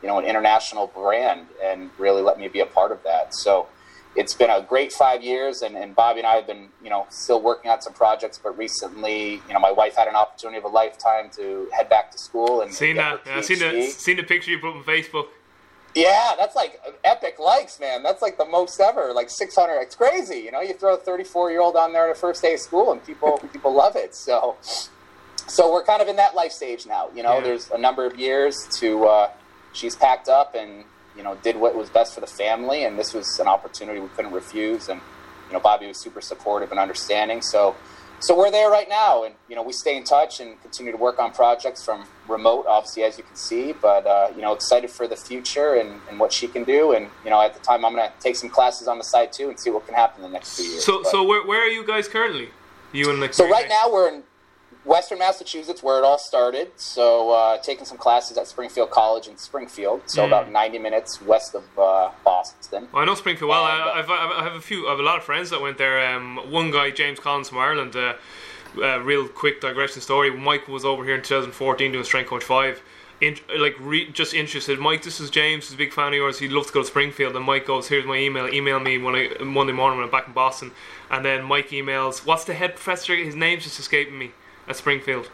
you 0.02 0.08
know 0.08 0.18
an 0.18 0.26
international 0.26 0.88
brand, 0.88 1.46
and 1.64 1.90
really 1.96 2.20
let 2.20 2.38
me 2.38 2.48
be 2.48 2.60
a 2.60 2.66
part 2.66 2.92
of 2.92 3.02
that. 3.04 3.34
So 3.34 3.68
it's 4.16 4.34
been 4.34 4.50
a 4.50 4.60
great 4.60 4.92
five 4.92 5.22
years, 5.22 5.62
and, 5.62 5.76
and 5.76 5.94
Bobby 5.94 6.20
and 6.20 6.26
I 6.26 6.34
have 6.34 6.46
been, 6.46 6.68
you 6.82 6.90
know, 6.90 7.06
still 7.10 7.40
working 7.40 7.70
on 7.70 7.80
some 7.80 7.92
projects. 7.92 8.40
But 8.42 8.58
recently, 8.58 9.34
you 9.34 9.52
know, 9.54 9.60
my 9.60 9.70
wife 9.70 9.94
had 9.96 10.08
an 10.08 10.16
opportunity 10.16 10.58
of 10.58 10.64
a 10.64 10.68
lifetime 10.68 11.30
to 11.36 11.68
head 11.72 11.88
back 11.88 12.10
to 12.12 12.18
school 12.18 12.62
and 12.62 12.74
seen 12.74 12.96
that. 12.96 13.44
Seen 13.44 13.60
the 13.60 13.86
seen 13.86 14.16
the 14.16 14.22
picture 14.24 14.50
you 14.50 14.58
put 14.58 14.74
on 14.74 14.84
Facebook. 14.84 15.28
Yeah, 15.94 16.34
that's 16.38 16.54
like 16.54 16.80
epic 17.04 17.38
likes, 17.38 17.80
man. 17.80 18.02
That's 18.02 18.22
like 18.22 18.38
the 18.38 18.44
most 18.44 18.80
ever, 18.80 19.12
like 19.12 19.28
600. 19.28 19.80
It's 19.80 19.96
crazy, 19.96 20.36
you 20.36 20.52
know. 20.52 20.60
You 20.60 20.74
throw 20.74 20.94
a 20.94 20.98
34 20.98 21.50
year 21.50 21.60
old 21.60 21.76
on 21.76 21.92
there 21.92 22.04
on 22.04 22.08
the 22.10 22.14
first 22.14 22.42
day 22.42 22.54
of 22.54 22.60
school, 22.60 22.92
and 22.92 23.04
people 23.04 23.38
people 23.52 23.74
love 23.74 23.96
it. 23.96 24.14
So, 24.14 24.56
so 25.46 25.72
we're 25.72 25.84
kind 25.84 26.00
of 26.00 26.08
in 26.08 26.16
that 26.16 26.34
life 26.34 26.52
stage 26.52 26.86
now. 26.86 27.08
You 27.14 27.22
know, 27.22 27.34
yeah. 27.34 27.40
there's 27.40 27.70
a 27.70 27.78
number 27.78 28.06
of 28.06 28.18
years 28.18 28.68
to. 28.78 29.04
Uh, 29.04 29.30
she's 29.72 29.94
packed 29.94 30.28
up 30.28 30.54
and 30.54 30.84
you 31.16 31.22
know, 31.22 31.36
did 31.42 31.56
what 31.56 31.74
was 31.74 31.90
best 31.90 32.14
for 32.14 32.20
the 32.20 32.26
family, 32.26 32.84
and 32.84 32.98
this 32.98 33.12
was 33.12 33.38
an 33.40 33.46
opportunity 33.46 34.00
we 34.00 34.08
couldn't 34.08 34.32
refuse. 34.32 34.88
And 34.88 35.00
you 35.48 35.52
know, 35.52 35.60
Bobby 35.60 35.86
was 35.86 36.00
super 36.00 36.20
supportive 36.20 36.70
and 36.70 36.78
understanding. 36.78 37.42
So, 37.42 37.74
so 38.20 38.36
we're 38.36 38.50
there 38.50 38.70
right 38.70 38.88
now, 38.88 39.24
and 39.24 39.34
you 39.48 39.56
know, 39.56 39.62
we 39.62 39.72
stay 39.72 39.96
in 39.96 40.04
touch 40.04 40.40
and 40.40 40.60
continue 40.62 40.92
to 40.92 40.98
work 40.98 41.18
on 41.18 41.32
projects 41.32 41.82
from 41.82 42.04
remote, 42.28 42.66
obviously, 42.68 43.02
as 43.02 43.18
you 43.18 43.24
can 43.24 43.34
see. 43.34 43.72
But 43.72 44.06
uh, 44.06 44.30
you 44.36 44.42
know, 44.42 44.52
excited 44.52 44.90
for 44.90 45.08
the 45.08 45.16
future 45.16 45.74
and, 45.74 46.00
and 46.08 46.20
what 46.20 46.32
she 46.32 46.46
can 46.46 46.64
do. 46.64 46.92
And 46.92 47.08
you 47.24 47.30
know, 47.30 47.40
at 47.40 47.54
the 47.54 47.60
time, 47.60 47.84
I'm 47.84 47.94
going 47.94 48.08
to 48.08 48.12
take 48.20 48.36
some 48.36 48.50
classes 48.50 48.88
on 48.88 48.98
the 48.98 49.04
side 49.04 49.32
too 49.32 49.48
and 49.48 49.58
see 49.58 49.70
what 49.70 49.86
can 49.86 49.94
happen 49.94 50.24
in 50.24 50.30
the 50.30 50.32
next 50.32 50.56
few 50.56 50.66
years. 50.66 50.84
So, 50.84 51.02
but, 51.02 51.10
so 51.10 51.24
where, 51.24 51.46
where 51.46 51.62
are 51.62 51.70
you 51.70 51.86
guys 51.86 52.08
currently? 52.08 52.50
You 52.92 53.10
and 53.10 53.22
the 53.22 53.32
so 53.32 53.48
right 53.48 53.68
now 53.68 53.92
we're 53.92 54.08
in 54.08 54.22
Western 54.84 55.18
Massachusetts, 55.18 55.82
where 55.82 55.98
it 55.98 56.04
all 56.04 56.18
started. 56.18 56.70
So, 56.76 57.32
uh, 57.32 57.58
taking 57.58 57.84
some 57.84 57.98
classes 57.98 58.38
at 58.38 58.46
Springfield 58.46 58.90
College 58.90 59.28
in 59.28 59.36
Springfield, 59.36 60.02
so 60.06 60.22
mm. 60.22 60.28
about 60.28 60.50
90 60.50 60.78
minutes 60.78 61.20
west 61.20 61.54
of 61.54 61.64
uh, 61.78 62.10
Boston. 62.24 62.88
Well, 62.92 63.02
I 63.02 63.06
know 63.06 63.14
Springfield 63.14 63.50
well. 63.50 63.62
I, 63.62 63.92
I've, 63.96 64.10
I 64.10 64.42
have 64.42 64.54
a 64.54 64.60
few, 64.60 64.86
I 64.86 64.90
have 64.90 65.00
a 65.00 65.02
lot 65.02 65.18
of 65.18 65.24
friends 65.24 65.50
that 65.50 65.60
went 65.60 65.78
there. 65.78 66.14
Um, 66.14 66.50
one 66.50 66.70
guy, 66.70 66.90
James 66.90 67.20
Collins 67.20 67.50
from 67.50 67.58
Ireland. 67.58 67.94
Uh, 67.94 68.14
uh, 68.78 69.00
real 69.00 69.26
quick 69.28 69.60
digression 69.60 70.00
story. 70.00 70.30
Mike 70.30 70.68
was 70.68 70.84
over 70.84 71.04
here 71.04 71.16
in 71.16 71.22
2014 71.22 71.92
doing 71.92 72.04
Strength 72.04 72.28
Coach 72.28 72.44
Five. 72.44 72.82
In, 73.20 73.36
like 73.58 73.76
re, 73.78 74.10
just 74.10 74.32
interested. 74.32 74.78
Mike, 74.78 75.02
this 75.02 75.20
is 75.20 75.28
James. 75.28 75.66
He's 75.66 75.74
a 75.74 75.76
big 75.76 75.92
fan 75.92 76.08
of 76.08 76.14
yours. 76.14 76.38
He'd 76.38 76.52
love 76.52 76.68
to 76.68 76.72
go 76.72 76.80
to 76.80 76.86
Springfield. 76.86 77.36
And 77.36 77.44
Mike 77.44 77.66
goes, 77.66 77.88
"Here's 77.88 78.06
my 78.06 78.16
email. 78.16 78.48
Email 78.48 78.80
me 78.80 78.96
when 78.96 79.14
I 79.14 79.44
Monday 79.44 79.74
morning 79.74 79.98
when 79.98 80.06
I'm 80.06 80.10
back 80.10 80.28
in 80.28 80.32
Boston." 80.32 80.72
And 81.10 81.22
then 81.24 81.44
Mike 81.44 81.68
emails, 81.68 82.24
"What's 82.24 82.44
the 82.44 82.54
head 82.54 82.76
professor? 82.76 83.14
His 83.14 83.34
name's 83.34 83.64
just 83.64 83.78
escaping 83.78 84.18
me." 84.18 84.32
At 84.70 84.76
Springfield. 84.76 85.28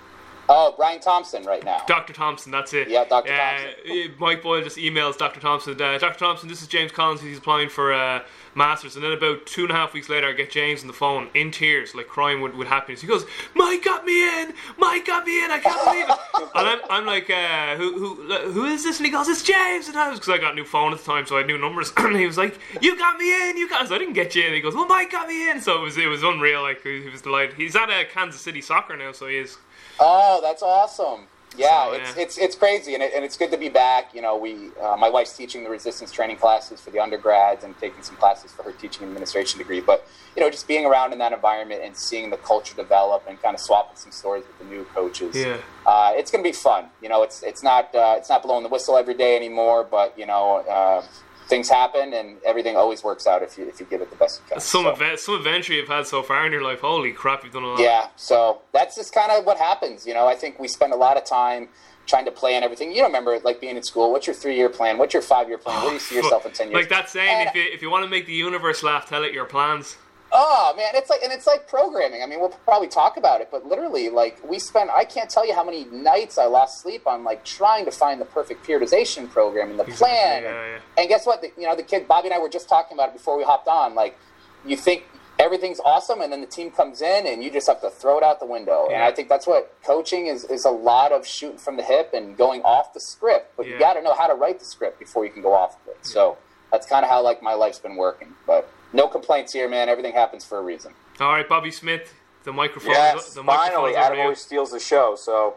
Oh, 0.48 0.74
Brian 0.76 1.00
Thompson 1.00 1.44
right 1.44 1.64
now. 1.64 1.82
Dr. 1.86 2.12
Thompson, 2.12 2.52
that's 2.52 2.72
it. 2.72 2.88
Yeah, 2.88 3.04
Dr. 3.04 3.32
Uh, 3.32 3.36
Thompson. 3.36 4.14
Mike 4.18 4.42
Boyle 4.42 4.62
just 4.62 4.76
emails 4.76 5.18
Dr. 5.18 5.40
Thompson. 5.40 5.80
Uh, 5.80 5.98
Dr. 5.98 6.18
Thompson, 6.18 6.48
this 6.48 6.62
is 6.62 6.68
James 6.68 6.92
Collins. 6.92 7.20
He's 7.20 7.38
applying 7.38 7.68
for 7.68 7.92
uh, 7.92 8.22
masters, 8.54 8.94
and 8.96 9.04
then 9.04 9.12
about 9.12 9.46
two 9.46 9.62
and 9.62 9.70
a 9.70 9.74
half 9.74 9.92
weeks 9.92 10.08
later, 10.08 10.28
I 10.28 10.32
get 10.32 10.50
James 10.50 10.80
on 10.80 10.86
the 10.86 10.92
phone 10.92 11.28
in 11.34 11.50
tears, 11.50 11.94
like 11.94 12.08
crying 12.08 12.40
with, 12.40 12.54
with 12.54 12.68
happiness. 12.68 13.00
He 13.00 13.06
goes, 13.06 13.26
"Mike 13.54 13.84
got 13.84 14.04
me 14.04 14.22
in. 14.40 14.54
Mike 14.78 15.06
got 15.06 15.26
me 15.26 15.44
in. 15.44 15.50
I 15.50 15.58
can't 15.58 15.84
believe 15.84 16.08
it." 16.08 16.50
and 16.54 16.68
I'm, 16.68 16.78
I'm 16.90 17.06
like, 17.06 17.28
uh, 17.28 17.76
"Who 17.76 17.98
who 17.98 18.50
who 18.52 18.64
is 18.64 18.84
this?" 18.84 18.98
And 18.98 19.06
he 19.06 19.12
goes, 19.12 19.28
"It's 19.28 19.42
James." 19.42 19.88
And 19.88 19.96
I 19.96 20.08
was 20.08 20.18
because 20.18 20.32
I 20.34 20.38
got 20.38 20.52
a 20.52 20.56
new 20.56 20.64
phone 20.64 20.92
at 20.92 20.98
the 20.98 21.04
time, 21.04 21.26
so 21.26 21.36
I 21.36 21.38
had 21.38 21.46
new 21.46 21.58
numbers. 21.58 21.92
and 21.96 22.16
he 22.16 22.26
was 22.26 22.38
like, 22.38 22.58
"You 22.80 22.96
got 22.96 23.18
me 23.18 23.50
in. 23.50 23.56
You 23.56 23.68
got." 23.68 23.88
So 23.88 23.94
I 23.94 23.98
didn't 23.98 24.14
get 24.14 24.34
you 24.34 24.44
in. 24.44 24.54
He 24.54 24.60
goes, 24.60 24.74
"Well, 24.74 24.86
Mike 24.86 25.10
got 25.10 25.28
me 25.28 25.50
in." 25.50 25.60
So 25.60 25.78
it 25.78 25.82
was 25.82 25.96
it 25.98 26.06
was 26.06 26.22
unreal. 26.22 26.62
Like 26.62 26.82
he 26.82 27.08
was 27.08 27.22
delighted. 27.22 27.56
He's 27.56 27.76
at 27.76 27.90
uh, 27.90 28.04
Kansas 28.12 28.40
City 28.40 28.60
Soccer 28.60 28.96
now, 28.96 29.12
so 29.12 29.26
he 29.26 29.36
is. 29.36 29.58
Oh, 29.98 30.40
that's 30.42 30.62
awesome. 30.62 31.26
Yeah, 31.56 31.86
So, 31.86 31.92
it's, 31.94 32.16
yeah. 32.16 32.22
it's 32.22 32.38
it's 32.38 32.54
crazy, 32.54 32.92
and, 32.92 33.02
it, 33.02 33.12
and 33.14 33.24
it's 33.24 33.36
good 33.38 33.50
to 33.50 33.56
be 33.56 33.70
back. 33.70 34.14
You 34.14 34.20
know, 34.20 34.36
we 34.36 34.68
uh, 34.82 34.94
my 34.98 35.08
wife's 35.08 35.34
teaching 35.34 35.64
the 35.64 35.70
resistance 35.70 36.12
training 36.12 36.36
classes 36.36 36.82
for 36.82 36.90
the 36.90 36.98
undergrads 36.98 37.64
and 37.64 37.78
taking 37.78 38.02
some 38.02 38.16
classes 38.16 38.52
for 38.52 38.62
her 38.62 38.72
teaching 38.72 39.06
administration 39.06 39.56
degree. 39.56 39.80
But 39.80 40.06
you 40.36 40.42
know, 40.42 40.50
just 40.50 40.68
being 40.68 40.84
around 40.84 41.14
in 41.14 41.18
that 41.20 41.32
environment 41.32 41.80
and 41.82 41.96
seeing 41.96 42.28
the 42.28 42.36
culture 42.36 42.74
develop 42.76 43.24
and 43.26 43.40
kind 43.40 43.54
of 43.54 43.60
swapping 43.60 43.96
some 43.96 44.12
stories 44.12 44.44
with 44.46 44.58
the 44.58 44.64
new 44.66 44.84
coaches. 44.84 45.34
Yeah. 45.34 45.56
uh, 45.86 46.12
it's 46.14 46.30
going 46.30 46.44
to 46.44 46.48
be 46.50 46.52
fun. 46.54 46.86
You 47.00 47.08
know, 47.08 47.22
it's 47.22 47.42
it's 47.42 47.62
not 47.62 47.94
uh, 47.94 48.16
it's 48.18 48.28
not 48.28 48.42
blowing 48.42 48.62
the 48.62 48.68
whistle 48.68 48.98
every 48.98 49.14
day 49.14 49.34
anymore, 49.34 49.82
but 49.90 50.18
you 50.18 50.26
know, 50.26 50.56
uh, 50.68 51.06
things 51.46 51.68
happen 51.68 52.12
and 52.12 52.36
everything 52.44 52.76
always 52.76 53.04
works 53.04 53.26
out 53.26 53.42
if 53.42 53.56
you 53.56 53.68
if 53.68 53.78
you 53.80 53.86
give 53.86 54.00
it 54.00 54.10
the 54.10 54.16
best 54.16 54.40
you 54.42 54.48
can. 54.50 54.60
Some 54.60 54.84
So, 54.84 54.90
event, 54.90 55.18
some 55.20 55.34
adventure 55.36 55.72
you've 55.74 55.88
had 55.88 56.06
so 56.06 56.22
far 56.22 56.44
in 56.46 56.52
your 56.52 56.62
life. 56.62 56.80
Holy 56.80 57.12
crap, 57.12 57.44
you've 57.44 57.52
done 57.52 57.62
a 57.62 57.68
lot. 57.68 57.78
yeah, 57.80 58.08
so 58.16 58.62
that's 58.72 58.96
just 58.96 59.14
kind 59.14 59.30
of 59.32 59.44
what 59.44 59.56
happens. 59.58 60.06
You 60.06 60.14
know, 60.14 60.26
I 60.26 60.34
think 60.34 60.58
we 60.58 60.68
spend 60.68 60.92
a 60.92 60.96
lot 60.96 61.16
of 61.16 61.24
time 61.24 61.68
trying 62.06 62.24
to 62.24 62.30
plan 62.30 62.62
everything. 62.62 62.92
You 62.92 63.04
remember, 63.04 63.38
like 63.44 63.60
being 63.60 63.76
in 63.76 63.82
school. 63.82 64.12
What's 64.12 64.26
your 64.26 64.34
three 64.34 64.56
year 64.56 64.68
plan? 64.68 64.98
What's 64.98 65.12
your 65.14 65.22
five 65.22 65.48
year 65.48 65.58
plan? 65.58 65.80
Where 65.82 65.90
do 65.90 65.94
you 65.94 66.00
see 66.00 66.14
yourself 66.20 66.46
in 66.46 66.52
ten 66.52 66.68
years? 66.70 66.76
Like 66.80 66.88
that 66.90 67.08
saying, 67.10 67.28
And- 67.28 67.48
if 67.48 67.54
you, 67.54 67.62
if 67.72 67.82
you 67.82 67.90
want 67.90 68.04
to 68.04 68.10
make 68.10 68.26
the 68.26 68.32
universe 68.32 68.82
laugh, 68.82 69.08
tell 69.08 69.22
it 69.24 69.32
your 69.32 69.44
plans. 69.46 69.96
Oh 70.33 70.75
man, 70.76 70.90
it's 70.95 71.09
like 71.09 71.23
and 71.23 71.33
it's 71.33 71.47
like 71.47 71.68
programming. 71.68 72.23
I 72.23 72.26
mean, 72.26 72.40
we'll 72.40 72.49
probably 72.50 72.88
talk 72.88 73.16
about 73.16 73.40
it, 73.40 73.49
but 73.50 73.64
literally, 73.66 74.09
like 74.11 74.38
we 74.49 74.59
spent. 74.59 74.90
I 74.90 75.04
can't 75.04 75.30
tell 75.30 75.47
you 75.47 75.54
how 75.54 75.64
many 75.64 75.85
nights 75.87 76.37
I 76.37 76.45
lost 76.47 76.80
sleep 76.83 77.06
on 77.06 77.25
like 77.25 77.45
trying 77.45 77.85
to 77.87 77.90
find 77.90 78.21
the 78.21 78.25
perfect 78.26 78.66
periodization 78.66 79.30
program 79.30 79.71
and 79.71 79.78
the 79.78 79.85
plan. 79.85 80.42
yeah, 80.42 80.50
yeah. 80.50 80.78
And 80.99 81.09
guess 81.09 81.26
what? 81.26 81.42
The, 81.42 81.52
you 81.56 81.66
know, 81.66 81.76
the 81.76 81.83
kid 81.83 82.06
Bobby 82.09 82.28
and 82.28 82.35
I 82.35 82.38
were 82.38 82.49
just 82.49 82.68
talking 82.68 82.97
about 82.97 83.11
it 83.11 83.12
before 83.14 83.38
we 83.38 83.45
hopped 83.45 83.68
on. 83.68 83.95
Like, 83.95 84.18
you 84.66 84.76
think 84.76 85.04
everything's 85.38 85.80
awesome, 85.80 86.21
and 86.21 86.33
then 86.33 86.40
the 86.40 86.47
team 86.47 86.71
comes 86.71 87.00
in, 87.02 87.26
and 87.26 87.42
you 87.45 87.50
just 87.50 87.66
have 87.68 87.80
to 87.83 87.88
throw 87.90 88.18
it 88.18 88.25
out 88.25 88.40
the 88.40 88.47
window. 88.47 88.88
And 88.90 89.02
I 89.02 89.12
think 89.12 89.28
that's 89.28 89.47
what 89.47 89.75
coaching 89.85 90.26
is. 90.26 90.45
Is 90.45 90.64
a 90.64 90.71
lot 90.71 91.12
of 91.12 91.26
shooting 91.26 91.59
from 91.59 91.76
the 91.76 91.83
hip 91.85 92.11
and 92.12 92.37
going 92.37 92.62
off 92.62 92.92
the 92.92 93.00
script. 93.00 93.52
But 93.56 93.66
Yeah. 93.66 93.75
you 93.75 93.78
got 93.78 93.95
to 93.95 94.02
know 94.02 94.12
how 94.14 94.26
to 94.26 94.35
write 94.35 94.59
the 94.59 94.64
script 94.66 94.99
before 94.99 95.25
you 95.25 95.30
can 95.30 95.40
go 95.40 95.54
off 95.54 95.76
of 95.83 95.88
it. 95.92 95.99
So 96.04 96.37
that's 96.73 96.87
kind 96.87 97.04
of 97.04 97.11
how 97.11 97.23
like 97.23 97.42
my 97.42 97.54
life's 97.54 97.78
been 97.78 97.97
working. 97.97 98.35
But 98.47 98.68
no 98.92 99.08
complaints 99.08 99.52
here, 99.52 99.68
man. 99.68 99.88
Everything 99.88 100.12
happens 100.12 100.44
for 100.44 100.58
a 100.58 100.62
reason. 100.62 100.92
All 101.20 101.32
right, 101.32 101.48
Bobby 101.48 101.70
Smith, 101.70 102.14
the 102.44 102.52
microphone. 102.52 102.92
Yes, 102.92 103.34
the 103.34 103.42
finally, 103.42 103.94
Adam 103.94 104.04
over 104.04 104.10
to 104.10 104.16
you. 104.16 104.22
always 104.22 104.40
steals 104.40 104.70
the 104.70 104.80
show. 104.80 105.16
So, 105.16 105.54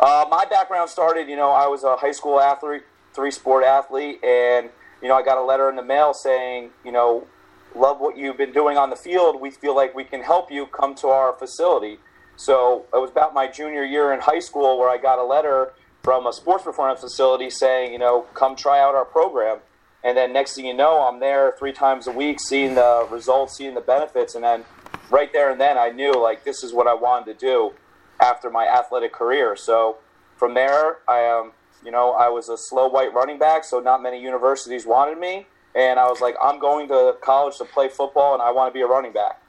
uh, 0.00 0.26
my 0.30 0.44
background 0.44 0.90
started, 0.90 1.28
you 1.28 1.36
know, 1.36 1.50
I 1.50 1.66
was 1.66 1.84
a 1.84 1.96
high 1.96 2.12
school 2.12 2.40
athlete, 2.40 2.82
three 3.14 3.30
sport 3.30 3.64
athlete, 3.64 4.22
and, 4.22 4.70
you 5.02 5.08
know, 5.08 5.16
I 5.16 5.22
got 5.22 5.38
a 5.38 5.44
letter 5.44 5.68
in 5.68 5.76
the 5.76 5.82
mail 5.82 6.14
saying, 6.14 6.70
you 6.84 6.92
know, 6.92 7.26
love 7.74 8.00
what 8.00 8.16
you've 8.16 8.36
been 8.36 8.52
doing 8.52 8.76
on 8.76 8.90
the 8.90 8.96
field. 8.96 9.40
We 9.40 9.50
feel 9.50 9.74
like 9.74 9.94
we 9.94 10.04
can 10.04 10.22
help 10.22 10.50
you 10.50 10.66
come 10.66 10.94
to 10.96 11.08
our 11.08 11.32
facility. 11.32 11.98
So, 12.36 12.84
it 12.92 12.98
was 12.98 13.10
about 13.10 13.34
my 13.34 13.48
junior 13.48 13.84
year 13.84 14.12
in 14.12 14.20
high 14.20 14.40
school 14.40 14.78
where 14.78 14.88
I 14.88 14.98
got 14.98 15.18
a 15.18 15.24
letter 15.24 15.72
from 16.02 16.26
a 16.26 16.32
sports 16.32 16.64
performance 16.64 17.00
facility 17.00 17.50
saying, 17.50 17.92
you 17.92 17.98
know, 17.98 18.22
come 18.34 18.56
try 18.56 18.80
out 18.80 18.94
our 18.94 19.04
program. 19.04 19.58
And 20.04 20.16
then 20.16 20.32
next 20.32 20.54
thing 20.54 20.66
you 20.66 20.74
know, 20.74 21.06
I'm 21.06 21.20
there 21.20 21.54
three 21.58 21.72
times 21.72 22.06
a 22.06 22.12
week, 22.12 22.40
seeing 22.40 22.74
the 22.74 23.06
results, 23.10 23.56
seeing 23.56 23.74
the 23.74 23.80
benefits, 23.80 24.34
and 24.34 24.44
then 24.44 24.64
right 25.10 25.32
there 25.32 25.50
and 25.50 25.60
then 25.60 25.78
I 25.78 25.88
knew 25.88 26.12
like 26.12 26.44
this 26.44 26.62
is 26.62 26.72
what 26.72 26.86
I 26.86 26.94
wanted 26.94 27.32
to 27.32 27.46
do 27.46 27.72
after 28.20 28.50
my 28.50 28.66
athletic 28.66 29.12
career. 29.12 29.56
So 29.56 29.98
from 30.36 30.54
there, 30.54 30.98
I 31.08 31.26
um, 31.26 31.52
you 31.84 31.90
know, 31.90 32.12
I 32.12 32.28
was 32.28 32.48
a 32.48 32.56
slow 32.56 32.88
white 32.88 33.12
running 33.14 33.38
back, 33.38 33.64
so 33.64 33.80
not 33.80 34.02
many 34.02 34.20
universities 34.20 34.84
wanted 34.86 35.18
me, 35.18 35.46
and 35.74 35.98
I 35.98 36.08
was 36.08 36.20
like, 36.20 36.34
I'm 36.42 36.58
going 36.58 36.88
to 36.88 37.16
college 37.22 37.58
to 37.58 37.64
play 37.64 37.88
football, 37.88 38.34
and 38.34 38.42
I 38.42 38.50
want 38.50 38.72
to 38.72 38.76
be 38.76 38.82
a 38.82 38.86
running 38.86 39.12
back. 39.12 39.42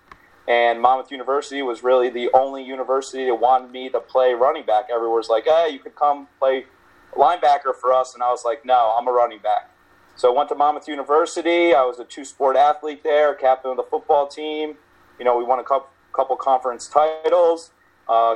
And 0.48 0.82
Monmouth 0.82 1.12
University 1.12 1.62
was 1.62 1.84
really 1.84 2.10
the 2.10 2.30
only 2.34 2.64
university 2.64 3.26
that 3.26 3.36
wanted 3.36 3.72
me 3.72 3.90
to 3.90 4.00
play 4.00 4.34
running 4.34 4.66
back. 4.66 4.90
Everywhere 4.92 5.18
was 5.18 5.30
like, 5.30 5.46
hey, 5.46 5.70
you 5.72 5.80
could 5.80 5.96
come 5.96 6.28
play 6.40 6.66
linebacker 7.14 7.76
for 7.80 7.94
us, 7.94 8.14
and 8.14 8.24
I 8.24 8.32
was 8.32 8.44
like, 8.46 8.66
no, 8.66 8.96
I'm 8.98 9.08
a 9.08 9.12
running 9.12 9.40
back. 9.40 9.72
So 10.20 10.30
I 10.30 10.36
went 10.36 10.50
to 10.50 10.56
Monmouth 10.56 10.90
University. 10.90 11.74
I 11.74 11.86
was 11.86 11.98
a 11.98 12.04
two-sport 12.04 12.58
athlete 12.58 13.04
there, 13.04 13.34
captain 13.34 13.72
of 13.72 13.78
the 13.78 13.84
football 13.84 14.28
team. 14.28 14.76
You 15.18 15.24
know, 15.24 15.38
we 15.38 15.46
won 15.46 15.60
a 15.60 15.64
couple, 15.64 16.36
conference 16.36 16.90
titles. 16.90 17.72
Uh, 18.06 18.36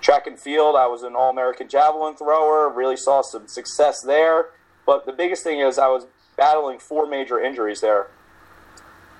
track 0.00 0.28
and 0.28 0.38
field, 0.38 0.76
I 0.76 0.86
was 0.86 1.02
an 1.02 1.16
All-American 1.16 1.68
javelin 1.68 2.14
thrower. 2.14 2.68
Really 2.68 2.96
saw 2.96 3.22
some 3.22 3.48
success 3.48 4.02
there. 4.02 4.50
But 4.86 5.04
the 5.04 5.12
biggest 5.12 5.42
thing 5.42 5.58
is 5.58 5.80
I 5.80 5.88
was 5.88 6.06
battling 6.36 6.78
four 6.78 7.08
major 7.08 7.40
injuries 7.40 7.80
there. 7.80 8.06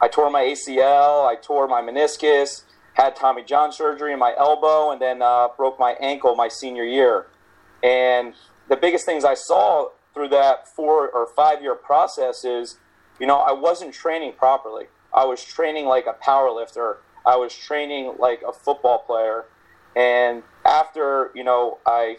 I 0.00 0.06
tore 0.06 0.30
my 0.30 0.42
ACL, 0.42 1.26
I 1.26 1.34
tore 1.34 1.66
my 1.66 1.82
meniscus, 1.82 2.62
had 2.92 3.16
Tommy 3.16 3.42
John 3.42 3.72
surgery 3.72 4.12
in 4.12 4.20
my 4.20 4.32
elbow, 4.38 4.92
and 4.92 5.02
then 5.02 5.22
uh, 5.22 5.48
broke 5.56 5.80
my 5.80 5.94
ankle 5.94 6.36
my 6.36 6.46
senior 6.46 6.84
year. 6.84 7.26
And 7.82 8.34
the 8.68 8.76
biggest 8.76 9.04
things 9.04 9.24
I 9.24 9.34
saw 9.34 9.88
through 10.14 10.28
that 10.28 10.68
four 10.68 11.08
or 11.10 11.26
five 11.26 11.60
year 11.60 11.74
process 11.74 12.44
is, 12.44 12.78
you 13.20 13.26
know, 13.26 13.38
I 13.38 13.52
wasn't 13.52 13.92
training 13.92 14.34
properly. 14.38 14.86
I 15.12 15.24
was 15.24 15.44
training 15.44 15.86
like 15.86 16.06
a 16.06 16.14
power 16.14 16.50
lifter. 16.50 16.98
I 17.26 17.36
was 17.36 17.54
training 17.54 18.14
like 18.18 18.42
a 18.46 18.52
football 18.52 18.98
player. 18.98 19.46
And 19.96 20.42
after, 20.64 21.30
you 21.34 21.44
know, 21.44 21.78
I, 21.86 22.18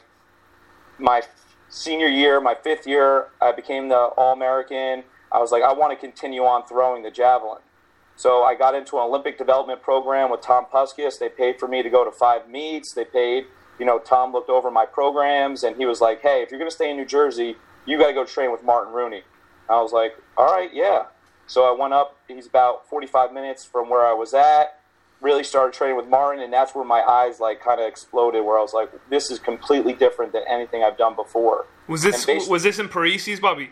my 0.98 1.24
senior 1.70 2.08
year, 2.08 2.40
my 2.40 2.56
fifth 2.56 2.88
year, 2.88 3.30
I 3.42 3.52
became 3.52 3.90
the 3.90 3.96
All 3.96 4.34
American. 4.34 5.04
I 5.32 5.40
was 5.40 5.52
like, 5.52 5.64
I 5.64 5.74
want 5.74 5.92
to 5.92 5.98
continue 5.98 6.44
on 6.44 6.66
throwing 6.66 7.04
the 7.04 7.12
javelin. 7.12 7.62
So 8.16 8.44
I 8.44 8.56
got 8.56 8.76
into 8.76 8.98
an 8.98 9.04
Olympic 9.04 9.38
development 9.38 9.82
program 9.82 10.32
with 10.32 10.42
Tom 10.42 10.66
Pukstys. 10.74 11.20
They 11.20 11.28
paid 11.28 11.60
for 11.60 11.68
me 11.68 11.84
to 11.84 11.90
go 11.90 12.06
to 12.06 12.12
five 12.12 12.48
meets. 12.48 12.94
They 12.94 13.04
paid, 13.04 13.46
you 13.78 13.86
know, 13.86 14.00
Tom 14.00 14.32
looked 14.32 14.50
over 14.50 14.72
my 14.72 14.86
programs 14.86 15.64
and 15.64 15.76
he 15.76 15.86
was 15.86 16.00
like, 16.00 16.22
hey, 16.22 16.42
if 16.42 16.50
you're 16.50 16.60
going 16.60 16.70
to 16.72 16.76
stay 16.76 16.90
in 16.90 16.96
New 16.96 17.06
Jersey, 17.06 17.58
you 17.86 17.98
got 17.98 18.08
to 18.08 18.14
go 18.14 18.26
train 18.26 18.52
with 18.52 18.64
Martin 18.64 18.94
Rooney. 18.94 19.24
I 19.70 19.82
was 19.82 19.92
like, 19.92 20.16
all 20.38 20.54
right, 20.54 20.70
yeah. 20.74 21.06
So 21.48 21.64
I 21.64 21.80
went 21.80 21.94
up. 21.94 22.18
He's 22.28 22.48
about 22.48 22.88
45 22.90 23.34
minutes 23.34 23.66
from 23.66 23.90
where 23.90 24.06
I 24.06 24.14
was 24.14 24.34
at. 24.34 24.80
Really 25.22 25.44
started 25.44 25.74
training 25.74 25.96
with 25.96 26.08
Martin, 26.08 26.44
and 26.44 26.52
that's 26.52 26.76
where 26.76 26.84
my 26.84 27.02
eyes 27.02 27.40
like 27.40 27.62
kind 27.62 27.80
of 27.80 27.88
exploded. 27.88 28.44
Where 28.44 28.58
I 28.60 28.62
was 28.62 28.74
like, 28.74 28.92
this 29.10 29.32
is 29.32 29.40
completely 29.40 29.94
different 29.94 30.34
than 30.34 30.44
anything 30.48 30.84
I've 30.84 30.98
done 30.98 31.16
before. 31.16 31.66
Was 31.88 32.02
this 32.04 32.28
was 32.48 32.64
this 32.64 32.80
in 32.80 32.90
Parisi's, 32.90 33.40
Bobby? 33.40 33.72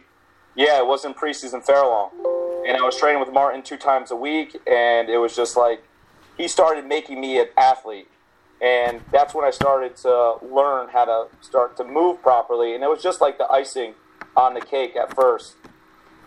Yeah, 0.56 0.80
it 0.80 0.88
was 0.88 1.04
in 1.04 1.14
Parisi's 1.14 1.52
Fairlawn. 1.66 2.12
And 2.68 2.78
I 2.78 2.82
was 2.82 2.96
training 2.98 3.20
with 3.20 3.34
Martin 3.34 3.62
two 3.62 3.78
times 3.78 4.12
a 4.12 4.16
week, 4.16 4.56
and 4.68 5.10
it 5.10 5.18
was 5.18 5.36
just 5.36 5.58
like 5.58 5.84
he 6.38 6.48
started 6.48 6.86
making 6.86 7.20
me 7.20 7.40
an 7.40 7.48
athlete. 7.58 8.10
And 8.62 9.02
that's 9.12 9.34
when 9.34 9.44
I 9.44 9.52
started 9.52 9.98
to 9.98 10.38
learn 10.42 10.90
how 10.90 11.06
to 11.06 11.28
start 11.42 11.76
to 11.78 11.84
move 11.84 12.22
properly. 12.22 12.74
And 12.74 12.84
it 12.84 12.90
was 12.90 13.04
just 13.04 13.20
like 13.20 13.38
the 13.38 13.52
icing 13.52 13.96
on 14.36 14.54
the 14.54 14.62
cake 14.62 14.96
at 14.96 15.16
first. 15.16 15.56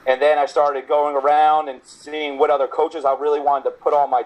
And 0.06 0.22
then 0.22 0.38
I 0.38 0.46
started 0.46 0.86
going 0.86 1.16
around 1.16 1.68
and 1.68 1.80
seeing 1.84 2.38
what 2.38 2.50
other 2.50 2.68
coaches 2.68 3.04
I 3.04 3.14
really 3.14 3.40
wanted 3.40 3.64
to 3.64 3.70
put 3.70 3.92
all 3.92 4.06
my 4.06 4.22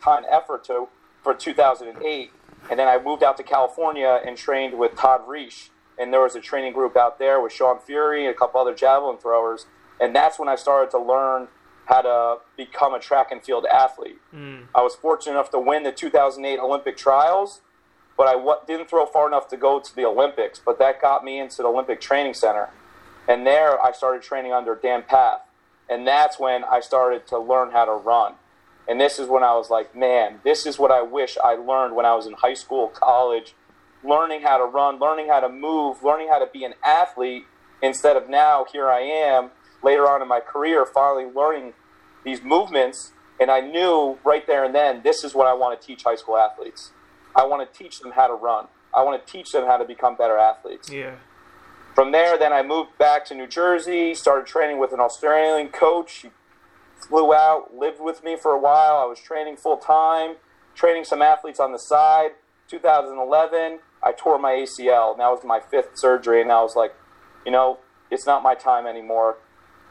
time 0.00 0.24
and 0.24 0.26
effort 0.26 0.64
to 0.64 0.88
for 1.22 1.34
2008. 1.34 2.30
And 2.70 2.78
then 2.78 2.86
I 2.86 3.02
moved 3.02 3.22
out 3.22 3.36
to 3.38 3.42
California 3.42 4.20
and 4.24 4.36
trained 4.36 4.78
with 4.78 4.94
Todd 4.96 5.26
Riech. 5.26 5.70
And 5.98 6.12
there 6.12 6.20
was 6.20 6.36
a 6.36 6.40
training 6.40 6.72
group 6.72 6.96
out 6.96 7.18
there 7.18 7.40
with 7.40 7.52
Sean 7.52 7.78
Furey 7.78 8.20
and 8.20 8.28
a 8.28 8.34
couple 8.34 8.60
other 8.60 8.74
javelin 8.74 9.18
throwers. 9.18 9.66
And 10.00 10.14
that's 10.14 10.38
when 10.38 10.48
I 10.48 10.56
started 10.56 10.90
to 10.92 10.98
learn 10.98 11.48
how 11.86 12.00
to 12.02 12.40
become 12.56 12.94
a 12.94 13.00
track 13.00 13.30
and 13.30 13.42
field 13.42 13.66
athlete. 13.66 14.20
Hmm. 14.30 14.62
I 14.74 14.82
was 14.82 14.94
fortunate 14.94 15.32
enough 15.32 15.50
to 15.50 15.58
win 15.58 15.82
the 15.82 15.92
2008 15.92 16.58
Olympic 16.58 16.96
trials, 16.96 17.60
but 18.16 18.26
I 18.26 18.56
didn't 18.66 18.88
throw 18.88 19.04
far 19.06 19.26
enough 19.28 19.48
to 19.48 19.56
go 19.56 19.80
to 19.80 19.94
the 19.94 20.04
Olympics. 20.04 20.60
But 20.64 20.78
that 20.78 21.00
got 21.00 21.24
me 21.24 21.38
into 21.38 21.58
the 21.58 21.68
Olympic 21.68 22.00
Training 22.00 22.34
Center. 22.34 22.70
And 23.28 23.46
there 23.46 23.80
I 23.82 23.92
started 23.92 24.22
training 24.22 24.52
under 24.52 24.74
Dan 24.74 25.02
Pfaff. 25.02 25.40
And 25.88 26.06
that's 26.06 26.38
when 26.38 26.64
I 26.64 26.80
started 26.80 27.26
to 27.28 27.38
learn 27.38 27.70
how 27.70 27.84
to 27.84 27.92
run. 27.92 28.34
And 28.88 29.00
this 29.00 29.18
is 29.18 29.28
when 29.28 29.42
I 29.42 29.54
was 29.54 29.70
like, 29.70 29.96
man, 29.96 30.40
this 30.44 30.66
is 30.66 30.78
what 30.78 30.90
I 30.90 31.02
wish 31.02 31.36
I 31.42 31.54
learned 31.54 31.94
when 31.94 32.04
I 32.04 32.14
was 32.14 32.26
in 32.26 32.34
high 32.34 32.54
school, 32.54 32.88
college, 32.88 33.54
learning 34.02 34.42
how 34.42 34.58
to 34.58 34.64
run, 34.64 34.98
learning 34.98 35.28
how 35.28 35.40
to 35.40 35.48
move, 35.48 36.02
learning 36.02 36.28
how 36.28 36.38
to 36.38 36.48
be 36.52 36.64
an 36.64 36.74
athlete 36.84 37.44
instead 37.82 38.16
of 38.16 38.28
now 38.28 38.66
here 38.70 38.88
I 38.88 39.00
am 39.00 39.50
later 39.82 40.08
on 40.08 40.22
in 40.22 40.28
my 40.28 40.40
career 40.40 40.86
finally 40.86 41.30
learning 41.30 41.74
these 42.24 42.42
movements 42.42 43.12
and 43.38 43.50
I 43.50 43.60
knew 43.60 44.18
right 44.24 44.46
there 44.46 44.64
and 44.64 44.74
then 44.74 45.02
this 45.02 45.24
is 45.24 45.34
what 45.34 45.46
I 45.46 45.52
want 45.52 45.78
to 45.80 45.86
teach 45.86 46.04
high 46.04 46.14
school 46.14 46.36
athletes. 46.36 46.92
I 47.34 47.44
want 47.46 47.70
to 47.70 47.78
teach 47.78 48.00
them 48.00 48.12
how 48.12 48.26
to 48.26 48.34
run. 48.34 48.68
I 48.94 49.02
want 49.02 49.24
to 49.24 49.32
teach 49.32 49.52
them 49.52 49.66
how 49.66 49.76
to 49.76 49.84
become 49.84 50.16
better 50.16 50.38
athletes. 50.38 50.90
Yeah. 50.90 51.16
From 51.94 52.10
there, 52.10 52.36
then 52.36 52.52
I 52.52 52.62
moved 52.62 52.98
back 52.98 53.24
to 53.26 53.34
New 53.34 53.46
Jersey, 53.46 54.14
started 54.14 54.46
training 54.46 54.78
with 54.78 54.92
an 54.92 54.98
Australian 54.98 55.68
coach. 55.68 56.22
He 56.22 56.30
flew 57.08 57.32
out, 57.32 57.72
lived 57.72 58.00
with 58.00 58.24
me 58.24 58.36
for 58.36 58.50
a 58.50 58.58
while. 58.58 58.96
I 58.96 59.04
was 59.04 59.20
training 59.20 59.56
full 59.56 59.76
time, 59.76 60.36
training 60.74 61.04
some 61.04 61.22
athletes 61.22 61.60
on 61.60 61.70
the 61.70 61.78
side. 61.78 62.30
2011, 62.68 63.78
I 64.02 64.12
tore 64.12 64.38
my 64.38 64.52
ACL, 64.52 65.12
and 65.12 65.20
that 65.20 65.28
was 65.28 65.44
my 65.44 65.60
fifth 65.60 65.90
surgery. 65.94 66.42
And 66.42 66.50
I 66.50 66.62
was 66.62 66.74
like, 66.74 66.94
you 67.46 67.52
know, 67.52 67.78
it's 68.10 68.26
not 68.26 68.42
my 68.42 68.56
time 68.56 68.86
anymore. 68.86 69.36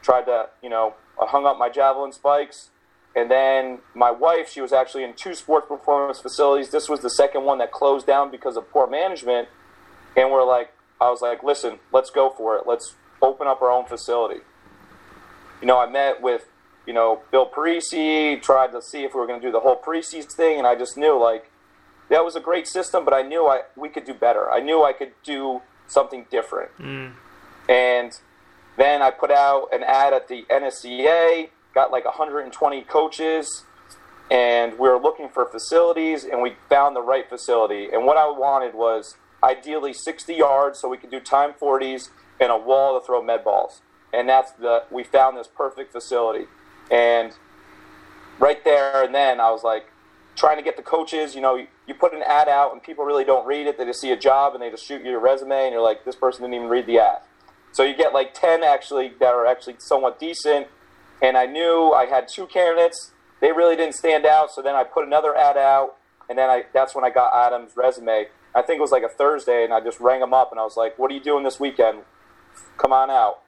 Tried 0.02 0.24
to, 0.24 0.50
you 0.62 0.68
know, 0.68 0.94
I 1.18 1.26
hung 1.26 1.46
up 1.46 1.56
my 1.58 1.70
javelin 1.70 2.12
spikes. 2.12 2.68
And 3.16 3.30
then 3.30 3.78
my 3.94 4.10
wife, 4.10 4.50
she 4.50 4.60
was 4.60 4.72
actually 4.72 5.04
in 5.04 5.14
two 5.14 5.34
sports 5.34 5.68
performance 5.68 6.20
facilities. 6.20 6.70
This 6.70 6.88
was 6.88 7.00
the 7.00 7.08
second 7.08 7.44
one 7.44 7.58
that 7.58 7.72
closed 7.72 8.06
down 8.06 8.30
because 8.30 8.58
of 8.58 8.68
poor 8.70 8.88
management. 8.88 9.48
And 10.16 10.30
we're 10.30 10.44
like, 10.44 10.73
I 11.00 11.10
was 11.10 11.20
like, 11.20 11.42
listen, 11.42 11.78
let's 11.92 12.10
go 12.10 12.30
for 12.30 12.56
it. 12.56 12.64
Let's 12.66 12.94
open 13.20 13.46
up 13.46 13.62
our 13.62 13.70
own 13.70 13.86
facility. 13.86 14.40
You 15.60 15.66
know, 15.66 15.78
I 15.78 15.90
met 15.90 16.22
with, 16.22 16.46
you 16.86 16.92
know, 16.92 17.22
Bill 17.30 17.48
Parisi, 17.48 18.40
tried 18.40 18.72
to 18.72 18.82
see 18.82 19.04
if 19.04 19.14
we 19.14 19.20
were 19.20 19.26
going 19.26 19.40
to 19.40 19.46
do 19.46 19.52
the 19.52 19.60
whole 19.60 19.80
Parisi 19.80 20.24
thing, 20.24 20.58
and 20.58 20.66
I 20.66 20.74
just 20.74 20.96
knew 20.96 21.18
like 21.18 21.50
that 22.10 22.24
was 22.24 22.36
a 22.36 22.40
great 22.40 22.66
system, 22.66 23.04
but 23.04 23.14
I 23.14 23.22
knew 23.22 23.46
I 23.46 23.62
we 23.76 23.88
could 23.88 24.04
do 24.04 24.14
better. 24.14 24.50
I 24.50 24.60
knew 24.60 24.82
I 24.82 24.92
could 24.92 25.12
do 25.22 25.62
something 25.86 26.26
different. 26.30 26.76
Mm. 26.78 27.12
And 27.68 28.18
then 28.76 29.02
I 29.02 29.10
put 29.10 29.30
out 29.30 29.68
an 29.72 29.82
ad 29.82 30.12
at 30.12 30.28
the 30.28 30.44
NSCA, 30.50 31.50
got 31.74 31.90
like 31.90 32.04
120 32.04 32.82
coaches, 32.82 33.64
and 34.30 34.72
we 34.72 34.88
were 34.88 34.98
looking 34.98 35.28
for 35.28 35.46
facilities, 35.46 36.24
and 36.24 36.42
we 36.42 36.54
found 36.68 36.96
the 36.96 37.02
right 37.02 37.28
facility. 37.28 37.88
And 37.92 38.04
what 38.04 38.16
I 38.16 38.26
wanted 38.26 38.74
was 38.74 39.16
ideally 39.44 39.92
60 39.92 40.34
yards 40.34 40.78
so 40.78 40.88
we 40.88 40.96
could 40.96 41.10
do 41.10 41.20
time 41.20 41.52
40s 41.52 42.10
and 42.40 42.50
a 42.50 42.56
wall 42.56 42.98
to 42.98 43.04
throw 43.04 43.22
med 43.22 43.44
balls. 43.44 43.82
And 44.12 44.28
that's 44.28 44.52
the 44.52 44.84
we 44.90 45.04
found 45.04 45.36
this 45.36 45.48
perfect 45.48 45.92
facility. 45.92 46.46
And 46.90 47.32
right 48.38 48.62
there 48.64 49.04
and 49.04 49.14
then 49.14 49.40
I 49.40 49.50
was 49.50 49.62
like 49.62 49.86
trying 50.36 50.56
to 50.56 50.62
get 50.62 50.76
the 50.76 50.82
coaches, 50.82 51.34
you 51.34 51.40
know, 51.40 51.56
you, 51.56 51.66
you 51.86 51.94
put 51.94 52.12
an 52.12 52.22
ad 52.22 52.48
out 52.48 52.72
and 52.72 52.82
people 52.82 53.04
really 53.04 53.24
don't 53.24 53.46
read 53.46 53.66
it. 53.66 53.78
They 53.78 53.84
just 53.84 54.00
see 54.00 54.10
a 54.10 54.16
job 54.16 54.54
and 54.54 54.62
they 54.62 54.70
just 54.70 54.84
shoot 54.84 55.02
you 55.04 55.10
your 55.10 55.20
resume 55.20 55.64
and 55.64 55.72
you're 55.72 55.82
like, 55.82 56.04
this 56.04 56.16
person 56.16 56.42
didn't 56.42 56.54
even 56.54 56.68
read 56.68 56.86
the 56.86 56.98
ad. 56.98 57.18
So 57.72 57.82
you 57.82 57.96
get 57.96 58.12
like 58.12 58.34
10 58.34 58.62
actually 58.62 59.12
that 59.20 59.34
are 59.34 59.46
actually 59.46 59.76
somewhat 59.78 60.18
decent. 60.18 60.68
And 61.22 61.36
I 61.36 61.46
knew 61.46 61.92
I 61.92 62.06
had 62.06 62.28
two 62.28 62.46
candidates. 62.46 63.12
They 63.40 63.52
really 63.52 63.76
didn't 63.76 63.94
stand 63.94 64.26
out. 64.26 64.50
So 64.50 64.62
then 64.62 64.74
I 64.74 64.84
put 64.84 65.06
another 65.06 65.36
ad 65.36 65.56
out 65.56 65.96
and 66.28 66.38
then 66.38 66.50
I 66.50 66.64
that's 66.72 66.94
when 66.94 67.04
I 67.04 67.10
got 67.10 67.32
Adam's 67.34 67.76
resume. 67.76 68.26
I 68.54 68.62
think 68.62 68.78
it 68.78 68.82
was 68.82 68.92
like 68.92 69.02
a 69.02 69.08
Thursday 69.08 69.64
and 69.64 69.72
I 69.72 69.80
just 69.80 70.00
rang 70.00 70.22
him 70.22 70.32
up 70.32 70.50
and 70.50 70.60
I 70.60 70.64
was 70.64 70.76
like, 70.76 70.98
what 70.98 71.10
are 71.10 71.14
you 71.14 71.22
doing 71.22 71.44
this 71.44 71.58
weekend? 71.58 72.02
Come 72.78 72.92
on 72.92 73.10
out. 73.10 73.40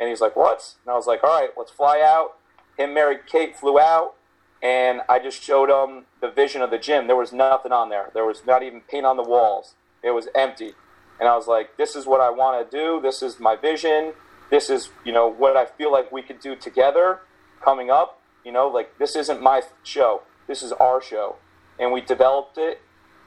And 0.00 0.08
he's 0.08 0.20
like, 0.20 0.36
what? 0.36 0.74
And 0.84 0.92
I 0.92 0.96
was 0.96 1.06
like, 1.06 1.22
all 1.22 1.40
right, 1.40 1.50
let's 1.56 1.70
fly 1.70 2.00
out. 2.00 2.36
Him, 2.76 2.94
Mary 2.94 3.18
Kate, 3.26 3.56
flew 3.56 3.78
out 3.78 4.14
and 4.62 5.02
I 5.08 5.18
just 5.18 5.42
showed 5.42 5.70
him 5.70 6.06
the 6.20 6.30
vision 6.30 6.62
of 6.62 6.70
the 6.70 6.78
gym. 6.78 7.06
There 7.06 7.16
was 7.16 7.32
nothing 7.32 7.72
on 7.72 7.90
there. 7.90 8.10
There 8.14 8.24
was 8.24 8.42
not 8.46 8.62
even 8.62 8.80
paint 8.80 9.06
on 9.06 9.16
the 9.16 9.22
walls. 9.22 9.74
It 10.02 10.10
was 10.10 10.28
empty. 10.34 10.72
And 11.20 11.28
I 11.28 11.36
was 11.36 11.46
like, 11.46 11.76
this 11.76 11.94
is 11.94 12.06
what 12.06 12.20
I 12.20 12.30
want 12.30 12.70
to 12.70 12.76
do. 12.76 13.00
This 13.00 13.22
is 13.22 13.38
my 13.38 13.56
vision. 13.56 14.14
This 14.50 14.70
is, 14.70 14.90
you 15.04 15.12
know, 15.12 15.28
what 15.28 15.56
I 15.56 15.66
feel 15.66 15.92
like 15.92 16.10
we 16.10 16.22
could 16.22 16.40
do 16.40 16.56
together 16.56 17.20
coming 17.62 17.90
up. 17.90 18.20
You 18.44 18.52
know, 18.52 18.68
like 18.68 18.98
this 18.98 19.14
isn't 19.16 19.42
my 19.42 19.62
show. 19.82 20.22
This 20.46 20.62
is 20.62 20.72
our 20.72 21.02
show. 21.02 21.36
And 21.78 21.92
we 21.92 22.00
developed 22.00 22.56
it. 22.58 22.80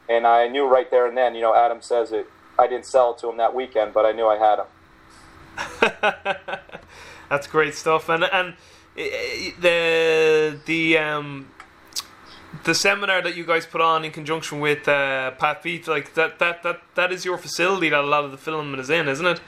And 0.09 0.25
I 0.27 0.47
knew 0.47 0.65
right 0.67 0.89
there 0.91 1.05
and 1.07 1.17
then, 1.17 1.35
you 1.35 1.41
know, 1.41 1.55
Adam 1.55 1.81
says 1.81 2.11
it. 2.11 2.27
I 2.59 2.67
didn't 2.67 2.85
sell 2.85 3.13
it 3.13 3.19
to 3.19 3.29
him 3.29 3.37
that 3.37 3.53
weekend, 3.55 3.93
but 3.93 4.05
I 4.05 4.11
knew 4.11 4.27
I 4.27 4.37
had 4.37 4.59
him. 4.59 4.65
That's 7.29 7.47
great 7.47 7.75
stuff. 7.75 8.09
And 8.09 8.23
and 8.25 8.55
the 8.95 10.59
the 10.65 10.97
um 10.97 11.47
the 12.65 12.75
seminar 12.75 13.21
that 13.21 13.35
you 13.35 13.45
guys 13.45 13.65
put 13.65 13.79
on 13.81 14.03
in 14.03 14.11
conjunction 14.11 14.59
with 14.59 14.85
uh, 14.87 15.31
Pat 15.31 15.63
Feet, 15.63 15.87
like 15.87 16.13
that, 16.15 16.37
that, 16.39 16.61
that, 16.63 16.81
that 16.95 17.11
is 17.13 17.23
your 17.23 17.37
facility 17.37 17.87
that 17.89 18.01
a 18.03 18.05
lot 18.05 18.25
of 18.25 18.31
the 18.31 18.37
filming 18.37 18.77
is 18.77 18.89
in, 18.89 19.07
isn't 19.07 19.25
it? 19.25 19.39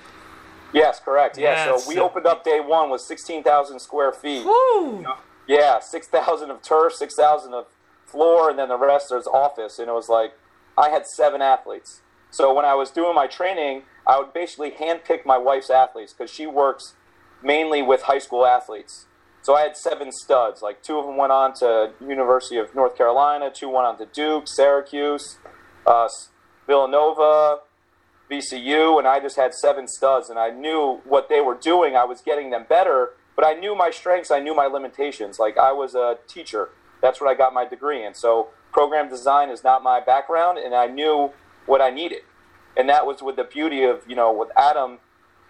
Yes, 0.74 1.02
correct. 1.02 1.38
Yeah, 1.38 1.66
Yes. 1.68 1.84
so 1.84 1.90
we 1.90 2.00
opened 2.00 2.26
up 2.26 2.46
day 2.46 2.62
one 2.62 2.90
with 2.90 3.02
16,000 3.02 3.80
square 3.82 4.14
feet. 4.14 4.46
Woo! 4.46 5.06
Yeah, 5.48 5.80
6,000 5.80 6.50
of 6.50 6.62
turf, 6.62 6.94
6,000 6.94 7.54
of 7.54 7.66
floor, 8.06 8.50
and 8.50 8.58
then 8.58 8.70
the 8.70 8.78
rest 8.78 9.12
is 9.12 9.28
office. 9.28 9.80
And 9.80 9.90
it 9.90 9.94
was 9.94 10.08
like, 10.08 10.34
I 10.78 10.90
had 10.90 11.06
seven 11.06 11.42
athletes. 11.42 12.02
So 12.30 12.54
when 12.54 12.66
I 12.66 12.74
was 12.74 12.90
doing 12.90 13.14
my 13.14 13.28
training, 13.28 13.84
I 14.08 14.18
would 14.18 14.34
basically 14.34 14.72
handpick 14.72 15.26
my 15.26 15.38
wife's 15.38 15.70
athletes 15.70 16.14
because 16.14 16.32
she 16.34 16.48
works 16.48 16.96
mainly 17.44 17.82
with 17.82 18.04
high 18.04 18.20
school 18.20 18.46
athletes. 18.46 19.06
So 19.44 19.56
I 19.56 19.62
had 19.62 19.76
seven 19.76 20.12
studs. 20.12 20.62
Like 20.62 20.82
two 20.82 20.98
of 20.98 21.06
them 21.06 21.18
went 21.18 21.32
on 21.32 21.54
to 21.56 21.92
University 22.02 22.58
of 22.58 22.74
North 22.74 22.98
Carolina, 22.98 23.52
two 23.54 23.70
went 23.70 23.86
on 23.86 23.98
to 24.00 24.06
Duke, 24.06 24.48
Syracuse, 24.48 25.38
uh, 25.86 26.08
Villanova, 26.66 27.60
VCU, 28.32 28.98
and 28.98 29.08
I 29.08 29.20
just 29.20 29.36
had 29.36 29.54
seven 29.54 29.88
studs. 29.88 30.30
And 30.30 30.40
I 30.40 30.50
knew 30.50 31.02
what 31.04 31.30
they 31.30 31.42
were 31.42 31.56
doing. 31.56 31.96
I 31.96 32.06
was 32.06 32.22
getting 32.22 32.50
them 32.50 32.66
better, 32.68 33.12
but 33.36 33.46
I 33.46 33.54
knew 33.54 33.76
my 33.76 33.92
strengths. 33.92 34.32
I 34.32 34.40
knew 34.40 34.56
my 34.56 34.66
limitations. 34.66 35.40
Like 35.40 35.58
I 35.58 35.72
was 35.74 35.94
a 35.94 36.18
teacher. 36.28 36.70
That's 37.02 37.20
what 37.20 37.30
I 37.30 37.36
got 37.36 37.54
my 37.54 37.66
degree 37.66 38.04
in. 38.04 38.14
So 38.14 38.48
program 38.74 39.10
design 39.10 39.50
is 39.50 39.64
not 39.64 39.84
my 39.84 40.00
background, 40.00 40.58
and 40.58 40.76
I 40.76 40.88
knew 40.88 41.32
what 41.66 41.80
I 41.80 41.90
needed. 41.90 42.24
And 42.76 42.90
that 42.90 43.06
was 43.06 43.22
with 43.22 43.36
the 43.36 43.44
beauty 43.44 43.84
of 43.84 44.02
you 44.08 44.16
know 44.16 44.34
with 44.34 44.50
Adam 44.58 45.00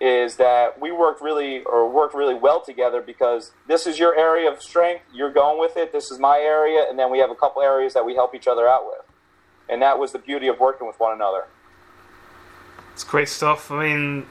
is 0.01 0.35
that 0.35 0.79
we 0.81 0.91
worked 0.91 1.21
really 1.21 1.63
or 1.63 1.89
worked 1.89 2.13
really 2.13 2.33
well 2.33 2.61
together 2.61 3.01
because 3.01 3.51
this 3.67 3.87
is 3.87 3.97
your 3.97 4.15
area 4.17 4.51
of 4.51 4.61
strength. 4.61 5.03
You're 5.13 5.31
going 5.31 5.59
with 5.59 5.77
it. 5.77 5.93
This 5.93 6.11
is 6.11 6.19
my 6.19 6.39
area, 6.39 6.85
and 6.89 6.99
then 6.99 7.09
we 7.09 7.19
have 7.19 7.31
a 7.31 7.35
couple 7.35 7.61
areas 7.61 7.93
that 7.93 8.05
we 8.05 8.13
help 8.13 8.35
each 8.35 8.47
other 8.47 8.67
out 8.67 8.85
with. 8.85 9.05
And 9.69 9.81
that 9.81 9.97
was 9.97 10.11
the 10.11 10.19
beauty 10.19 10.47
of 10.47 10.59
working 10.59 10.87
with 10.87 10.99
one 10.99 11.13
another. 11.13 11.45
It's 12.91 13.05
great 13.05 13.29
stuff. 13.29 13.71
I 13.71 13.87
mean, 13.87 14.25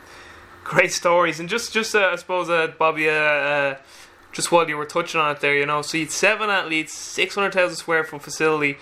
great 0.63 0.93
stories, 0.93 1.41
and 1.41 1.49
just 1.49 1.73
just 1.73 1.95
uh, 1.95 2.11
I 2.13 2.17
suppose 2.17 2.51
uh, 2.51 2.69
Bobby, 2.79 3.09
uh, 3.09 3.13
uh, 3.13 3.77
just 4.33 4.51
while 4.51 4.69
you 4.69 4.77
were 4.77 4.87
touching 4.87 5.21
on 5.21 5.31
it 5.35 5.41
there, 5.41 5.55
you 5.57 5.67
know, 5.67 5.83
so 5.83 5.99
you 5.99 6.05
had 6.05 6.13
seven 6.13 6.51
athletes, 6.51 6.93
six 6.93 7.35
hundred 7.35 7.53
thousand 7.55 7.77
square 7.77 8.03
foot 8.05 8.23
facility. 8.23 8.77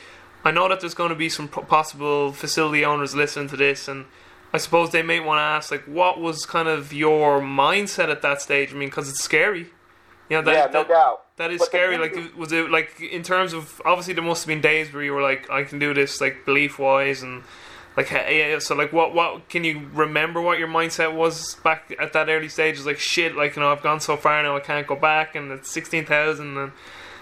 I 0.44 0.50
know 0.50 0.68
that 0.68 0.80
there's 0.80 0.94
going 0.94 1.10
to 1.10 1.16
be 1.16 1.28
some 1.28 1.48
possible 1.48 2.32
facility 2.32 2.84
owners 2.84 3.14
listening 3.14 3.48
to 3.48 3.56
this, 3.56 3.88
and 3.88 4.06
I 4.52 4.58
suppose 4.58 4.90
they 4.90 5.02
may 5.02 5.20
want 5.20 5.38
to 5.38 5.42
ask, 5.42 5.70
like, 5.70 5.84
what 5.84 6.20
was 6.20 6.46
kind 6.46 6.66
of 6.68 6.92
your 6.92 7.40
mindset 7.40 8.08
at 8.10 8.22
that 8.22 8.40
stage? 8.40 8.72
I 8.72 8.76
mean, 8.76 8.88
because 8.88 9.08
it's 9.10 9.22
scary. 9.22 9.66
You 10.30 10.36
know, 10.36 10.42
that, 10.42 10.52
yeah, 10.54 10.64
no 10.66 10.72
that, 10.84 10.88
doubt. 10.88 11.36
that 11.36 11.50
is 11.50 11.58
But 11.58 11.66
scary. 11.66 11.98
Like, 11.98 12.16
is- 12.16 12.34
was 12.34 12.52
it 12.52 12.70
like 12.70 13.00
in 13.00 13.22
terms 13.22 13.52
of 13.52 13.82
obviously 13.84 14.14
there 14.14 14.24
must 14.24 14.44
have 14.44 14.48
been 14.48 14.60
days 14.60 14.92
where 14.92 15.02
you 15.02 15.12
were 15.12 15.22
like, 15.22 15.50
I 15.50 15.64
can 15.64 15.78
do 15.78 15.92
this, 15.92 16.20
like 16.20 16.44
belief 16.46 16.78
wise, 16.78 17.22
and 17.22 17.42
like, 17.96 18.06
hey, 18.08 18.50
yeah, 18.52 18.58
so 18.58 18.74
like, 18.74 18.92
what, 18.92 19.14
what 19.14 19.48
can 19.48 19.64
you 19.64 19.88
remember 19.92 20.40
what 20.40 20.58
your 20.58 20.68
mindset 20.68 21.14
was 21.14 21.56
back 21.56 21.94
at 21.98 22.12
that 22.12 22.28
early 22.28 22.48
stage? 22.48 22.76
It's 22.76 22.86
like 22.86 22.98
shit, 22.98 23.36
like 23.36 23.56
you 23.56 23.62
know, 23.62 23.70
I've 23.72 23.82
gone 23.82 24.00
so 24.00 24.16
far 24.16 24.42
now, 24.42 24.56
I 24.56 24.60
can't 24.60 24.86
go 24.86 24.96
back, 24.96 25.34
and 25.34 25.50
it's 25.52 25.70
sixteen 25.70 26.06
thousand, 26.06 26.56
and 26.56 26.72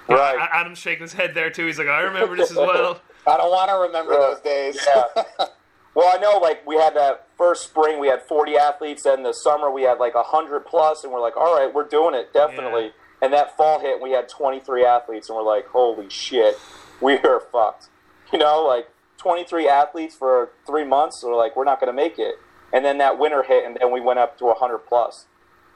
you 0.09 0.15
know, 0.15 0.21
Right. 0.21 0.49
Adam's 0.53 0.79
shaking 0.79 1.03
his 1.03 1.13
head 1.15 1.35
there 1.35 1.51
too. 1.51 1.67
He's 1.67 1.79
like, 1.79 1.89
I 1.89 2.01
remember 2.01 2.37
this 2.37 2.51
as 2.51 2.57
well. 2.57 3.01
I 3.27 3.37
don't 3.37 3.51
want 3.51 3.71
to 3.71 3.77
remember 3.77 4.13
Yeah. 4.13 4.19
those 4.21 4.41
days. 4.41 4.79
Yeah. 4.87 5.25
well, 5.95 6.11
I 6.15 6.19
know, 6.21 6.39
like, 6.39 6.67
we 6.67 6.77
had 6.77 6.95
that 6.97 7.27
first 7.37 7.65
spring, 7.65 7.99
we 8.01 8.09
had 8.09 8.23
40 8.23 8.57
athletes, 8.57 9.05
and 9.05 9.25
the 9.25 9.33
summer 9.35 9.71
we 9.71 9.83
had 9.83 9.99
like 9.99 10.15
100 10.15 10.61
plus, 10.67 11.05
and 11.05 11.13
we're 11.13 11.21
like, 11.21 11.37
all 11.37 11.55
right, 11.59 11.73
we're 11.73 11.87
doing 11.89 12.15
it, 12.15 12.33
definitely. 12.33 12.85
Yeah. 12.87 12.91
And 13.21 13.33
that 13.33 13.57
fall 13.57 13.81
hit, 13.81 14.01
we 14.01 14.13
had 14.13 14.29
23 14.29 14.85
athletes, 14.85 15.29
and 15.29 15.37
we're 15.37 15.43
like, 15.43 15.67
holy 15.67 16.09
shit, 16.09 16.57
we 17.03 17.19
are 17.19 17.41
fucked. 17.53 17.89
You 18.33 18.39
know, 18.39 18.65
like, 18.65 18.89
23 19.19 19.69
athletes 19.69 20.17
for 20.17 20.51
three 20.67 20.85
months, 20.85 21.23
we're 21.23 21.37
like, 21.37 21.57
we're 21.57 21.65
not 21.65 21.81
going 21.81 21.93
to 21.93 21.97
make 21.97 22.19
it. 22.19 22.37
And 22.73 22.85
then 22.85 22.99
that 22.99 23.19
winter 23.19 23.43
hit, 23.43 23.65
and 23.65 23.77
then 23.81 23.93
we 23.93 24.01
went 24.01 24.19
up 24.19 24.39
to 24.39 24.45
100 24.45 24.79
plus. 24.79 25.27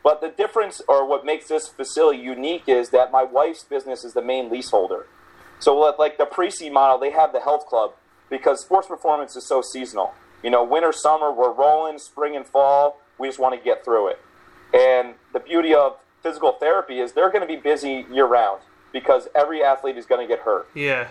But 0.03 0.21
the 0.21 0.29
difference, 0.29 0.83
or 0.89 1.07
what 1.07 1.25
makes 1.25 1.49
this 1.49 1.69
facility 1.69 2.19
unique, 2.19 2.65
is 2.67 2.91
that 2.91 3.13
my 3.13 3.23
wife's 3.23 3.65
business 3.65 4.05
is 4.05 4.15
the 4.15 4.23
main 4.23 4.51
leaseholder. 4.51 5.07
So, 5.59 5.77
like- 5.77 6.19
the 6.19 6.27
pre 6.27 6.51
model, 6.71 6.99
they 6.99 7.11
have 7.11 7.33
the 7.33 7.41
health 7.41 7.67
club 7.67 7.95
because 8.29 8.61
sports 8.61 8.89
performance 8.89 9.37
is 9.37 9.47
so 9.47 9.63
seasonal. 9.63 10.13
You 10.43 10.51
know, 10.51 10.65
winter, 10.65 10.93
summer, 10.93 11.31
we're 11.31 11.53
rolling, 11.53 11.99
spring 11.99 12.35
and 12.35 12.47
fall, 12.47 13.01
we 13.19 13.29
just 13.29 13.39
want 13.39 13.55
to 13.55 13.61
get 13.61 13.85
through 13.85 14.09
it. 14.09 14.21
And 14.75 15.15
the 15.33 15.39
beauty 15.39 15.75
of 15.75 15.99
physical 16.23 16.53
therapy 16.53 16.99
is 16.99 17.13
they're 17.13 17.31
going 17.31 17.43
to 17.43 17.47
be 17.47 17.57
busy 17.57 18.07
year 18.11 18.27
round 18.27 18.63
because 18.93 19.29
every 19.35 19.63
athlete 19.63 19.97
is 19.97 20.07
going 20.07 20.21
to 20.21 20.27
get 20.27 20.45
hurt. 20.45 20.69
Yeah, 20.75 21.09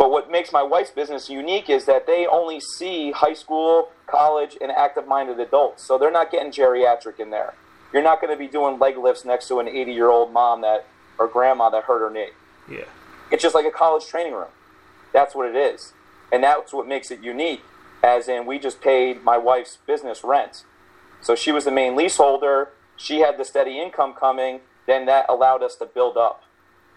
But 0.00 0.10
what 0.10 0.30
makes 0.30 0.50
my 0.50 0.62
wife's 0.62 0.90
business 0.90 1.28
unique 1.28 1.68
is 1.68 1.84
that 1.84 2.06
they 2.06 2.26
only 2.26 2.58
see 2.58 3.10
high 3.10 3.34
school, 3.34 3.90
college, 4.06 4.56
and 4.58 4.72
active 4.72 5.06
minded 5.06 5.38
adults. 5.38 5.82
So 5.82 5.98
they're 5.98 6.10
not 6.10 6.30
getting 6.32 6.50
geriatric 6.50 7.20
in 7.20 7.28
there. 7.28 7.52
You're 7.92 8.02
not 8.02 8.22
going 8.22 8.32
to 8.32 8.38
be 8.38 8.46
doing 8.48 8.78
leg 8.78 8.96
lifts 8.96 9.26
next 9.26 9.46
to 9.48 9.60
an 9.60 9.68
80 9.68 9.92
year 9.92 10.08
old 10.08 10.32
mom 10.32 10.62
that 10.62 10.86
or 11.18 11.28
grandma 11.28 11.68
that 11.68 11.84
hurt 11.84 11.98
her 12.00 12.08
knee. 12.08 12.30
yeah, 12.66 12.84
It's 13.30 13.42
just 13.42 13.54
like 13.54 13.66
a 13.66 13.70
college 13.70 14.06
training 14.06 14.32
room. 14.32 14.48
That's 15.12 15.34
what 15.34 15.46
it 15.46 15.54
is. 15.54 15.92
And 16.32 16.42
that's 16.42 16.72
what 16.72 16.88
makes 16.88 17.10
it 17.10 17.20
unique. 17.20 17.60
as 18.02 18.26
in 18.26 18.46
we 18.46 18.58
just 18.58 18.80
paid 18.80 19.22
my 19.22 19.36
wife's 19.36 19.76
business 19.86 20.24
rent. 20.24 20.64
So 21.20 21.34
she 21.34 21.52
was 21.52 21.66
the 21.66 21.70
main 21.70 21.94
leaseholder. 21.94 22.70
She 22.96 23.18
had 23.20 23.36
the 23.36 23.44
steady 23.44 23.78
income 23.78 24.14
coming. 24.14 24.60
Then 24.86 25.04
that 25.04 25.26
allowed 25.28 25.62
us 25.62 25.76
to 25.76 25.84
build 25.84 26.16
up. 26.16 26.42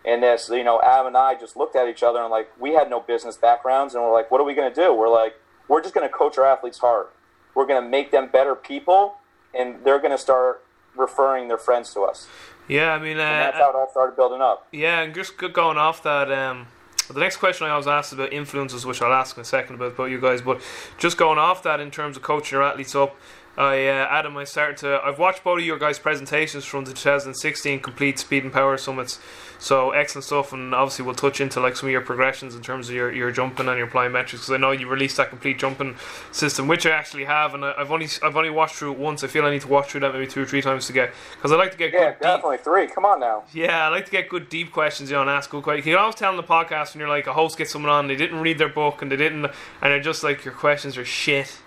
And 0.05 0.21
this, 0.21 0.49
you 0.49 0.63
know, 0.63 0.81
Adam 0.81 1.07
and 1.07 1.17
I 1.17 1.35
just 1.35 1.55
looked 1.55 1.75
at 1.75 1.87
each 1.87 2.03
other 2.03 2.19
and 2.19 2.29
like 2.29 2.51
we 2.59 2.73
had 2.73 2.89
no 2.89 2.99
business 2.99 3.37
backgrounds, 3.37 3.95
and 3.95 4.03
we're 4.03 4.13
like, 4.13 4.29
what 4.31 4.41
are 4.41 4.43
we 4.43 4.53
going 4.53 4.73
to 4.73 4.75
do? 4.75 4.93
We're 4.93 5.09
like, 5.09 5.35
we're 5.67 5.81
just 5.81 5.93
going 5.93 6.07
to 6.07 6.13
coach 6.13 6.37
our 6.37 6.45
athletes 6.45 6.79
hard. 6.79 7.07
We're 7.55 7.65
going 7.65 7.81
to 7.81 7.89
make 7.89 8.11
them 8.11 8.29
better 8.31 8.55
people, 8.55 9.15
and 9.53 9.83
they're 9.83 9.99
going 9.99 10.11
to 10.11 10.17
start 10.17 10.63
referring 10.95 11.47
their 11.47 11.57
friends 11.57 11.93
to 11.93 12.01
us. 12.01 12.27
Yeah, 12.67 12.93
I 12.93 12.99
mean, 12.99 13.17
uh, 13.17 13.23
that's 13.23 13.57
how 13.57 13.69
it 13.69 13.75
all 13.75 13.89
started 13.91 14.15
building 14.15 14.41
up. 14.41 14.67
Yeah, 14.71 15.01
and 15.01 15.13
just 15.13 15.37
going 15.37 15.77
off 15.77 16.03
that, 16.03 16.31
um, 16.31 16.67
the 17.11 17.19
next 17.19 17.37
question 17.37 17.67
I 17.67 17.75
was 17.75 17.87
asked 17.87 18.13
about 18.13 18.31
influences, 18.31 18.85
which 18.85 19.01
I'll 19.01 19.13
ask 19.13 19.35
in 19.37 19.41
a 19.41 19.45
second 19.45 19.75
about, 19.75 19.93
about 19.93 20.05
you 20.05 20.19
guys, 20.19 20.41
but 20.41 20.61
just 20.97 21.17
going 21.17 21.37
off 21.37 21.63
that 21.63 21.79
in 21.79 21.91
terms 21.91 22.15
of 22.15 22.23
coaching 22.23 22.57
your 22.57 22.63
athletes 22.63 22.95
up, 22.95 23.15
I 23.55 23.85
uh, 23.85 24.07
Adam, 24.09 24.35
I 24.35 24.45
started 24.45 24.77
to. 24.77 24.99
I've 25.03 25.19
watched 25.19 25.43
both 25.43 25.59
of 25.59 25.65
your 25.65 25.77
guys' 25.77 25.99
presentations 25.99 26.65
from 26.65 26.85
the 26.85 26.93
2016 26.93 27.81
Complete 27.81 28.17
Speed 28.17 28.43
and 28.43 28.51
Power 28.51 28.77
Summits, 28.77 29.19
so 29.59 29.91
excellent 29.91 30.25
stuff. 30.25 30.53
And 30.53 30.73
obviously, 30.73 31.05
we'll 31.05 31.13
touch 31.13 31.39
into 31.39 31.59
like 31.59 31.75
some 31.75 31.87
of 31.87 31.91
your 31.91 32.01
progressions 32.01 32.55
in 32.55 32.63
terms 32.63 32.89
of 32.89 32.95
your, 32.95 33.13
your 33.13 33.31
jumping 33.31 33.67
and 33.67 33.77
your 33.77 33.85
plyometrics 33.85 34.31
because 34.31 34.49
I 34.49 34.57
know 34.57 34.71
you 34.71 34.87
released 34.87 35.17
that 35.17 35.29
complete 35.29 35.59
jumping 35.59 35.95
system, 36.31 36.67
which 36.67 36.87
I 36.87 36.89
actually 36.91 37.25
have, 37.25 37.53
and 37.53 37.63
I, 37.63 37.75
I've 37.77 37.91
only 37.91 38.07
I've 38.23 38.35
only 38.35 38.49
watched 38.49 38.73
through 38.75 38.93
it 38.93 38.97
once. 38.97 39.23
I 39.23 39.27
feel 39.27 39.45
I 39.45 39.51
need 39.51 39.61
to 39.61 39.67
watch 39.67 39.91
through 39.91 40.01
that 40.01 40.13
maybe 40.13 40.25
two 40.25 40.41
or 40.41 40.45
three 40.45 40.63
times 40.63 40.87
to 40.87 40.93
get 40.93 41.13
because 41.35 41.51
I 41.51 41.55
like 41.55 41.71
to 41.73 41.77
get 41.77 41.93
Yeah, 41.93 42.05
good 42.05 42.11
deep, 42.13 42.21
definitely 42.21 42.57
three. 42.57 42.87
Come 42.87 43.05
on 43.05 43.19
now. 43.19 43.43
yeah, 43.53 43.85
I 43.85 43.89
like 43.89 44.05
to 44.05 44.11
get 44.11 44.29
good 44.29 44.49
deep 44.49 44.71
questions, 44.71 45.11
you 45.11 45.15
know, 45.15 45.21
and 45.21 45.29
ask 45.29 45.51
good 45.51 45.61
questions. 45.61 45.85
You 45.85 45.93
can 45.93 46.01
always 46.01 46.15
tell 46.15 46.31
in 46.31 46.37
the 46.37 46.43
podcast 46.43 46.95
when 46.95 47.01
you're 47.01 47.09
like 47.09 47.27
a 47.27 47.33
host 47.33 47.59
gets 47.59 47.71
someone 47.71 47.91
on, 47.91 48.07
they 48.07 48.15
didn't 48.15 48.39
read 48.39 48.57
their 48.57 48.69
book 48.69 49.03
and 49.03 49.11
they 49.11 49.15
didn't, 49.15 49.45
and 49.45 49.53
they're 49.81 50.01
just 50.01 50.23
like 50.23 50.43
your 50.43 50.55
questions 50.55 50.97
are 50.97 51.05
shit. 51.05 51.59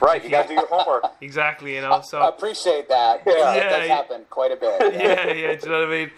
Right, 0.00 0.22
you 0.22 0.30
got 0.30 0.42
to 0.42 0.48
do 0.48 0.54
your 0.54 0.66
homework. 0.70 1.04
Exactly, 1.20 1.74
you 1.74 1.80
know. 1.80 2.00
So 2.02 2.18
I 2.18 2.22
So 2.22 2.28
appreciate 2.28 2.88
that. 2.88 3.22
Yeah. 3.26 3.32
that 3.34 3.56
Yeah, 3.56 3.68
does 3.78 3.88
yeah. 3.88 3.94
happen 3.96 4.22
quite 4.30 4.52
a 4.52 4.56
bit. 4.56 4.80
yeah, 4.94 5.32
yeah, 5.32 5.54
do 5.56 5.66
you 5.66 5.72
know 5.72 5.80
what 5.80 5.88
I 5.88 5.90
mean? 5.90 6.10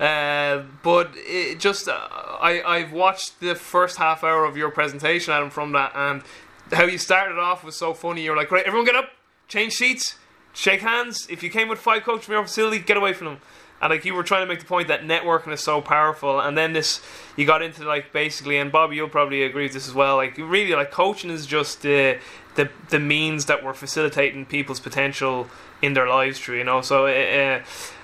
Uh, 0.00 0.62
but 0.82 1.10
it 1.14 1.60
just, 1.60 1.86
uh, 1.88 1.92
I 1.92 2.62
I've 2.66 2.92
watched 2.92 3.38
the 3.40 3.54
first 3.54 3.98
half 3.98 4.24
hour 4.24 4.44
of 4.46 4.56
your 4.56 4.70
presentation, 4.70 5.32
Adam, 5.32 5.50
from 5.50 5.72
that, 5.72 5.92
and 5.94 6.22
how 6.72 6.84
you 6.84 6.96
started 6.98 7.38
off 7.38 7.62
was 7.62 7.76
so 7.76 7.92
funny. 7.94 8.22
You're 8.22 8.36
like, 8.36 8.50
right, 8.50 8.64
everyone 8.66 8.86
get 8.86 8.96
up, 8.96 9.10
change 9.46 9.74
seats, 9.74 10.16
shake 10.54 10.80
hands. 10.80 11.26
If 11.28 11.42
you 11.42 11.50
came 11.50 11.68
with 11.68 11.78
five 11.78 12.02
coaches 12.02 12.24
from 12.26 12.34
your 12.34 12.44
facility, 12.44 12.78
get 12.78 12.96
away 12.96 13.12
from 13.12 13.26
them. 13.26 13.40
And 13.82 13.90
like 13.90 14.04
you 14.04 14.14
were 14.14 14.22
trying 14.22 14.42
to 14.42 14.46
make 14.46 14.60
the 14.60 14.66
point 14.66 14.88
that 14.88 15.02
networking 15.04 15.52
is 15.52 15.60
so 15.60 15.80
powerful, 15.82 16.38
and 16.40 16.56
then 16.56 16.72
this 16.74 17.00
you 17.36 17.44
got 17.46 17.60
into 17.62 17.84
like 17.84 18.12
basically, 18.12 18.56
and 18.58 18.70
Bobby, 18.72 18.96
you'll 18.96 19.08
probably 19.08 19.42
agree 19.42 19.64
with 19.64 19.72
this 19.74 19.86
as 19.88 19.94
well. 19.94 20.16
Like 20.16 20.36
really, 20.38 20.74
like 20.74 20.90
coaching 20.90 21.30
is 21.30 21.46
just 21.46 21.80
the 21.82 22.18
the 22.60 22.70
the 22.90 23.00
means 23.00 23.46
that 23.46 23.64
we're 23.64 23.74
facilitating 23.74 24.46
people's 24.46 24.80
potential 24.80 25.48
in 25.80 25.94
their 25.94 26.08
lives 26.08 26.38
through. 26.38 26.58
You 26.58 26.64
know, 26.64 26.80
so. 26.82 27.06
Uh, 27.06 27.62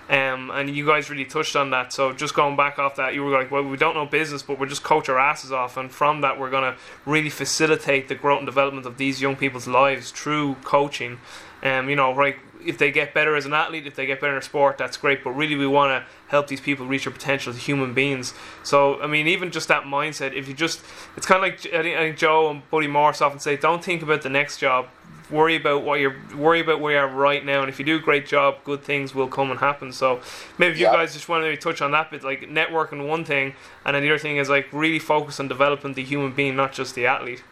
um, 0.09 0.51
and 0.51 0.71
you 0.71 0.87
guys 0.87 1.11
really 1.11 1.25
touched 1.25 1.57
on 1.57 1.71
that. 1.71 1.93
So 1.93 2.13
just 2.13 2.35
going 2.35 2.57
back 2.57 2.79
off 2.79 2.97
that, 2.97 3.15
you 3.15 3.25
were 3.25 3.33
like, 3.33 3.51
well, 3.51 3.63
we 3.63 3.77
don't 3.77 3.95
know 3.95 4.07
business, 4.07 4.43
but 4.43 4.59
we're 4.59 4.67
just 4.67 4.83
coach 4.83 5.09
our 5.09 5.19
asses 5.19 5.53
off, 5.53 5.77
and 5.77 5.91
from 5.91 6.21
that, 6.21 6.39
we're 6.39 6.51
going 6.51 6.73
to 6.73 6.79
really 7.05 7.31
facilitate 7.31 8.09
the 8.09 8.15
growth 8.15 8.39
and 8.39 8.47
development 8.47 8.87
of 8.87 8.99
these 8.99 9.21
young 9.21 9.37
people's 9.37 9.67
lives 9.67 10.11
through 10.11 10.55
coaching. 10.65 11.19
Um, 11.63 11.89
you 11.89 11.97
know, 11.97 12.15
right? 12.15 12.37
If 12.65 12.79
they 12.79 12.91
get 12.91 13.15
better 13.15 13.37
as 13.37 13.47
an 13.47 13.55
athlete, 13.55 13.87
if 13.87 13.95
they 13.95 14.07
get 14.07 14.21
better 14.21 14.37
in 14.37 14.43
sport, 14.43 14.77
that's 14.77 14.97
great. 14.97 15.23
But 15.23 15.31
really, 15.31 15.55
we 15.55 15.67
want 15.67 15.91
to 15.91 16.11
help 16.29 16.49
these 16.49 16.61
people 16.61 16.85
reach 16.85 17.05
their 17.05 17.13
potential 17.13 17.53
as 17.53 17.65
human 17.65 17.95
beings. 17.95 18.35
So, 18.63 19.01
I 19.01 19.07
mean, 19.07 19.27
even 19.29 19.51
just 19.51 19.69
that 19.69 19.85
mindset. 19.85 20.35
If 20.35 20.49
you 20.49 20.55
just, 20.55 20.81
it's 21.17 21.27
kind 21.27 21.39
of 21.39 21.43
like 21.43 21.73
I 21.73 21.83
think, 21.83 21.97
I 21.97 22.01
think 22.01 22.17
Joe 22.17 22.51
and 22.51 22.69
Buddy 22.71 22.89
Morris 22.89 23.23
often 23.23 23.39
say, 23.39 23.57
don't 23.57 23.85
think 23.85 24.03
about 24.03 24.23
the 24.23 24.29
next 24.29 24.59
job. 24.59 24.89
Worry 25.31 25.57
about 25.57 25.83
what 25.83 25.99
you're 25.99 26.15
worry 26.37 26.61
about 26.61 26.81
where 26.81 26.93
you 26.93 26.99
are 26.99 27.09
right 27.09 27.45
now, 27.45 27.61
and 27.61 27.69
if 27.69 27.79
you 27.81 27.85
do 27.85 27.97
a 27.97 28.01
great 28.01 28.27
job, 28.27 28.63
good 28.65 28.83
things 28.83 29.15
will 29.15 29.27
come 29.27 29.51
and 29.51 29.59
happen. 29.59 29.93
So 29.93 30.21
maybe 30.57 30.75
if 30.75 30.79
you 30.79 30.87
guys 30.87 31.15
just 31.15 31.29
want 31.29 31.43
to 31.43 31.49
maybe 31.49 31.57
touch 31.57 31.83
on 31.83 31.91
that 31.91 32.13
bit, 32.13 32.23
like 32.23 32.43
networking 32.43 33.09
one 33.09 33.25
thing, 33.25 33.55
and 33.85 33.97
then 33.97 34.03
the 34.03 34.11
other 34.11 34.19
thing 34.19 34.37
is 34.37 34.49
like 34.49 34.73
really 34.73 35.01
focus 35.01 35.41
on 35.41 35.49
developing 35.49 35.95
the 35.95 36.05
human 36.05 36.33
being, 36.33 36.55
not 36.55 36.73
just 36.73 36.95
the 36.95 37.07
athlete. 37.07 37.43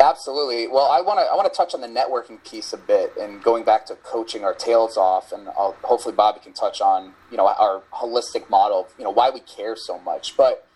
Absolutely. 0.00 0.66
Well, 0.66 0.90
I 0.90 1.02
want 1.02 1.18
to 1.18 1.26
I 1.26 1.36
want 1.36 1.52
to 1.52 1.56
touch 1.56 1.74
on 1.74 1.82
the 1.82 1.86
networking 1.86 2.42
piece 2.42 2.72
a 2.72 2.78
bit, 2.78 3.12
and 3.20 3.42
going 3.42 3.64
back 3.64 3.84
to 3.86 3.96
coaching 3.96 4.44
our 4.44 4.54
tails 4.54 4.96
off, 4.96 5.30
and 5.30 5.48
I'll, 5.50 5.76
hopefully 5.82 6.14
Bobby 6.14 6.40
can 6.40 6.54
touch 6.54 6.80
on 6.80 7.12
you 7.30 7.36
know 7.36 7.46
our 7.46 7.82
holistic 7.92 8.48
model, 8.48 8.86
of, 8.86 8.94
you 8.96 9.04
know 9.04 9.10
why 9.10 9.28
we 9.28 9.40
care 9.40 9.76
so 9.76 9.98
much. 9.98 10.36
But 10.38 10.66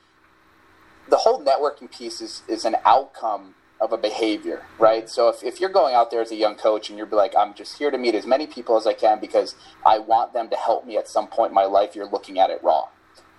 the 1.08 1.16
whole 1.16 1.42
networking 1.42 1.90
piece 1.90 2.20
is 2.20 2.42
is 2.48 2.66
an 2.66 2.76
outcome 2.84 3.54
of 3.84 3.92
a 3.92 3.98
behavior, 3.98 4.64
right? 4.78 5.08
So 5.08 5.28
if, 5.28 5.44
if 5.44 5.60
you're 5.60 5.70
going 5.70 5.94
out 5.94 6.10
there 6.10 6.22
as 6.22 6.32
a 6.32 6.36
young 6.36 6.56
coach 6.56 6.88
and 6.88 6.98
you're 6.98 7.06
like, 7.06 7.34
I'm 7.36 7.54
just 7.54 7.78
here 7.78 7.90
to 7.90 7.98
meet 7.98 8.14
as 8.14 8.26
many 8.26 8.46
people 8.46 8.76
as 8.76 8.86
I 8.86 8.94
can 8.94 9.20
because 9.20 9.54
I 9.84 9.98
want 9.98 10.32
them 10.32 10.48
to 10.48 10.56
help 10.56 10.86
me 10.86 10.96
at 10.96 11.06
some 11.06 11.28
point 11.28 11.50
in 11.50 11.54
my 11.54 11.66
life, 11.66 11.94
you're 11.94 12.08
looking 12.08 12.38
at 12.38 12.50
it 12.50 12.62
wrong. 12.64 12.88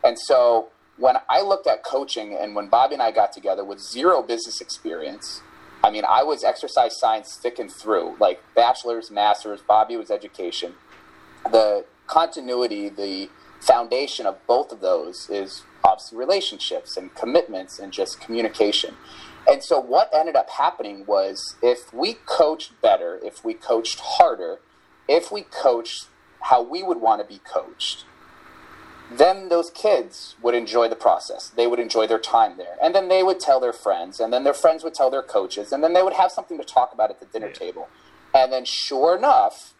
And 0.03 0.19
so 0.19 0.69
when 0.97 1.15
I 1.27 1.41
looked 1.41 1.67
at 1.67 1.83
coaching 1.83 2.37
and 2.39 2.55
when 2.55 2.67
Bobby 2.67 2.93
and 2.93 3.01
I 3.01 3.11
got 3.11 3.33
together 3.33 3.65
with 3.65 3.79
zero 3.79 4.21
business 4.21 4.61
experience, 4.61 5.41
I 5.83 5.89
mean, 5.89 6.03
I 6.07 6.23
was 6.23 6.43
exercise 6.43 6.97
science 6.99 7.37
thick 7.41 7.59
and 7.59 7.71
through, 7.71 8.15
like 8.19 8.41
bachelor's, 8.55 9.11
master's, 9.11 9.61
Bobby 9.61 9.97
was 9.97 10.09
education. 10.09 10.73
The 11.51 11.85
continuity, 12.07 12.89
the 12.89 13.29
foundation 13.59 14.25
of 14.25 14.45
both 14.47 14.71
of 14.71 14.79
those 14.79 15.29
is 15.29 15.63
obviously 15.83 16.17
relationships 16.17 16.97
and 16.97 17.13
commitments 17.15 17.79
and 17.79 17.91
just 17.91 18.19
communication. 18.19 18.95
And 19.47 19.63
so 19.63 19.79
what 19.79 20.09
ended 20.13 20.35
up 20.35 20.49
happening 20.49 21.05
was 21.05 21.55
if 21.61 21.93
we 21.93 22.15
coached 22.25 22.81
better, 22.81 23.19
if 23.23 23.45
we 23.45 23.53
coached 23.53 23.99
harder, 23.99 24.59
if 25.07 25.31
we 25.31 25.43
coached 25.43 26.07
how 26.41 26.61
we 26.61 26.81
would 26.81 26.99
want 26.99 27.21
to 27.21 27.27
be 27.27 27.39
coached, 27.39 28.05
then 29.11 29.49
those 29.49 29.69
kids 29.69 30.35
would 30.41 30.55
enjoy 30.55 30.89
the 30.89 30.95
process. 30.95 31.49
They 31.49 31.67
would 31.67 31.79
enjoy 31.79 32.07
their 32.07 32.19
time 32.19 32.57
there. 32.57 32.75
And 32.81 32.95
then 32.95 33.07
they 33.07 33.21
would 33.21 33.39
tell 33.39 33.59
their 33.59 33.73
friends, 33.73 34.19
and 34.19 34.33
then 34.33 34.43
their 34.43 34.53
friends 34.53 34.83
would 34.83 34.95
tell 34.95 35.11
their 35.11 35.21
coaches, 35.21 35.71
and 35.71 35.83
then 35.83 35.93
they 35.93 36.01
would 36.01 36.13
have 36.13 36.31
something 36.31 36.57
to 36.57 36.63
talk 36.63 36.91
about 36.91 37.11
at 37.11 37.19
the 37.19 37.27
dinner 37.27 37.51
table. 37.51 37.87
And 38.33 38.51
then, 38.51 38.65
sure 38.65 39.15
enough, 39.15 39.73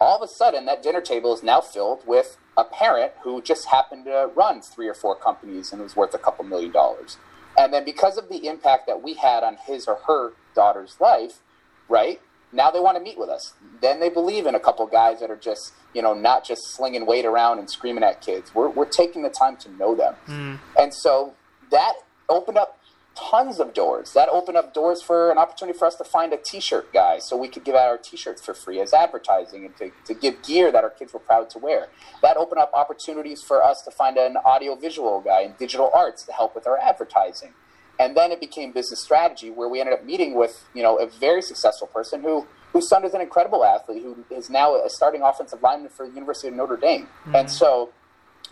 all 0.00 0.16
of 0.16 0.22
a 0.22 0.32
sudden, 0.32 0.66
that 0.66 0.82
dinner 0.82 1.00
table 1.00 1.32
is 1.34 1.42
now 1.42 1.60
filled 1.60 2.06
with 2.06 2.36
a 2.56 2.64
parent 2.64 3.12
who 3.22 3.40
just 3.40 3.66
happened 3.66 4.06
to 4.06 4.30
run 4.34 4.60
three 4.60 4.88
or 4.88 4.94
four 4.94 5.14
companies 5.14 5.72
and 5.72 5.80
was 5.80 5.96
worth 5.96 6.14
a 6.14 6.18
couple 6.18 6.44
million 6.44 6.72
dollars. 6.72 7.16
And 7.56 7.72
then, 7.72 7.84
because 7.84 8.18
of 8.18 8.28
the 8.28 8.46
impact 8.46 8.86
that 8.86 9.02
we 9.02 9.14
had 9.14 9.44
on 9.44 9.56
his 9.66 9.86
or 9.86 9.98
her 10.06 10.32
daughter's 10.54 10.96
life, 11.00 11.40
right? 11.88 12.20
Now 12.52 12.70
they 12.70 12.80
want 12.80 12.96
to 12.96 13.02
meet 13.02 13.18
with 13.18 13.28
us. 13.28 13.54
Then 13.80 14.00
they 14.00 14.08
believe 14.08 14.46
in 14.46 14.54
a 14.54 14.60
couple 14.60 14.86
guys 14.86 15.20
that 15.20 15.30
are 15.30 15.36
just, 15.36 15.72
you 15.92 16.02
know, 16.02 16.14
not 16.14 16.44
just 16.44 16.62
slinging 16.74 17.04
weight 17.06 17.24
around 17.24 17.58
and 17.58 17.68
screaming 17.68 18.04
at 18.04 18.20
kids. 18.20 18.54
We're, 18.54 18.68
we're 18.68 18.88
taking 18.88 19.22
the 19.22 19.30
time 19.30 19.56
to 19.58 19.70
know 19.72 19.94
them. 19.94 20.14
Mm. 20.28 20.58
And 20.78 20.94
so 20.94 21.34
that 21.70 21.94
opened 22.28 22.58
up 22.58 22.78
tons 23.16 23.60
of 23.60 23.74
doors. 23.74 24.12
That 24.12 24.28
opened 24.28 24.56
up 24.56 24.74
doors 24.74 25.02
for 25.02 25.30
an 25.30 25.38
opportunity 25.38 25.78
for 25.78 25.86
us 25.86 25.96
to 25.96 26.04
find 26.04 26.32
a 26.32 26.36
t-shirt 26.36 26.92
guy 26.92 27.18
so 27.18 27.36
we 27.36 27.48
could 27.48 27.64
give 27.64 27.74
out 27.74 27.88
our 27.88 27.98
t-shirts 27.98 28.44
for 28.44 28.54
free 28.54 28.80
as 28.80 28.92
advertising 28.92 29.64
and 29.64 29.76
to, 29.76 29.90
to 30.06 30.14
give 30.14 30.42
gear 30.42 30.72
that 30.72 30.84
our 30.84 30.90
kids 30.90 31.12
were 31.12 31.20
proud 31.20 31.50
to 31.50 31.58
wear. 31.58 31.88
That 32.22 32.36
opened 32.36 32.60
up 32.60 32.72
opportunities 32.74 33.42
for 33.42 33.62
us 33.62 33.82
to 33.84 33.90
find 33.90 34.16
an 34.16 34.36
audio-visual 34.44 35.20
guy 35.20 35.42
in 35.42 35.54
digital 35.58 35.90
arts 35.94 36.24
to 36.24 36.32
help 36.32 36.54
with 36.54 36.66
our 36.66 36.78
advertising. 36.78 37.52
And 37.98 38.16
then 38.16 38.32
it 38.32 38.40
became 38.40 38.72
business 38.72 39.02
strategy 39.02 39.50
where 39.50 39.68
we 39.68 39.80
ended 39.80 39.94
up 39.94 40.04
meeting 40.04 40.34
with, 40.34 40.64
you 40.74 40.82
know, 40.82 40.96
a 40.96 41.06
very 41.06 41.42
successful 41.42 41.86
person 41.86 42.22
who 42.22 42.46
whose 42.72 42.88
son 42.88 43.04
is 43.04 43.14
an 43.14 43.20
incredible 43.20 43.64
athlete 43.64 44.02
who 44.02 44.24
is 44.34 44.50
now 44.50 44.74
a 44.74 44.90
starting 44.90 45.22
offensive 45.22 45.62
lineman 45.62 45.88
for 45.88 46.08
the 46.08 46.12
University 46.12 46.48
of 46.48 46.54
Notre 46.54 46.76
Dame. 46.76 47.02
Mm-hmm. 47.04 47.36
And 47.36 47.50
so 47.50 47.92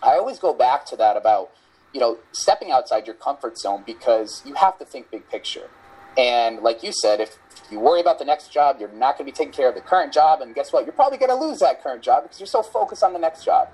I 0.01 0.11
always 0.11 0.39
go 0.39 0.53
back 0.53 0.85
to 0.87 0.95
that 0.95 1.17
about, 1.17 1.51
you 1.93 1.99
know, 1.99 2.17
stepping 2.31 2.71
outside 2.71 3.05
your 3.05 3.15
comfort 3.15 3.57
zone 3.57 3.83
because 3.85 4.41
you 4.45 4.55
have 4.55 4.77
to 4.79 4.85
think 4.85 5.11
big 5.11 5.29
picture. 5.29 5.69
And 6.17 6.59
like 6.59 6.83
you 6.83 6.91
said, 6.91 7.19
if 7.21 7.37
you 7.71 7.79
worry 7.79 8.01
about 8.01 8.19
the 8.19 8.25
next 8.25 8.51
job, 8.51 8.77
you're 8.79 8.91
not 8.91 9.17
going 9.17 9.25
to 9.29 9.31
be 9.31 9.35
taking 9.35 9.53
care 9.53 9.69
of 9.69 9.75
the 9.75 9.81
current 9.81 10.13
job. 10.13 10.41
And 10.41 10.53
guess 10.53 10.71
what? 10.71 10.85
You're 10.85 10.93
probably 10.93 11.17
going 11.17 11.29
to 11.29 11.35
lose 11.35 11.59
that 11.59 11.81
current 11.81 12.03
job 12.03 12.23
because 12.23 12.39
you're 12.39 12.47
so 12.47 12.61
focused 12.61 13.03
on 13.03 13.13
the 13.13 13.19
next 13.19 13.43
job. 13.45 13.69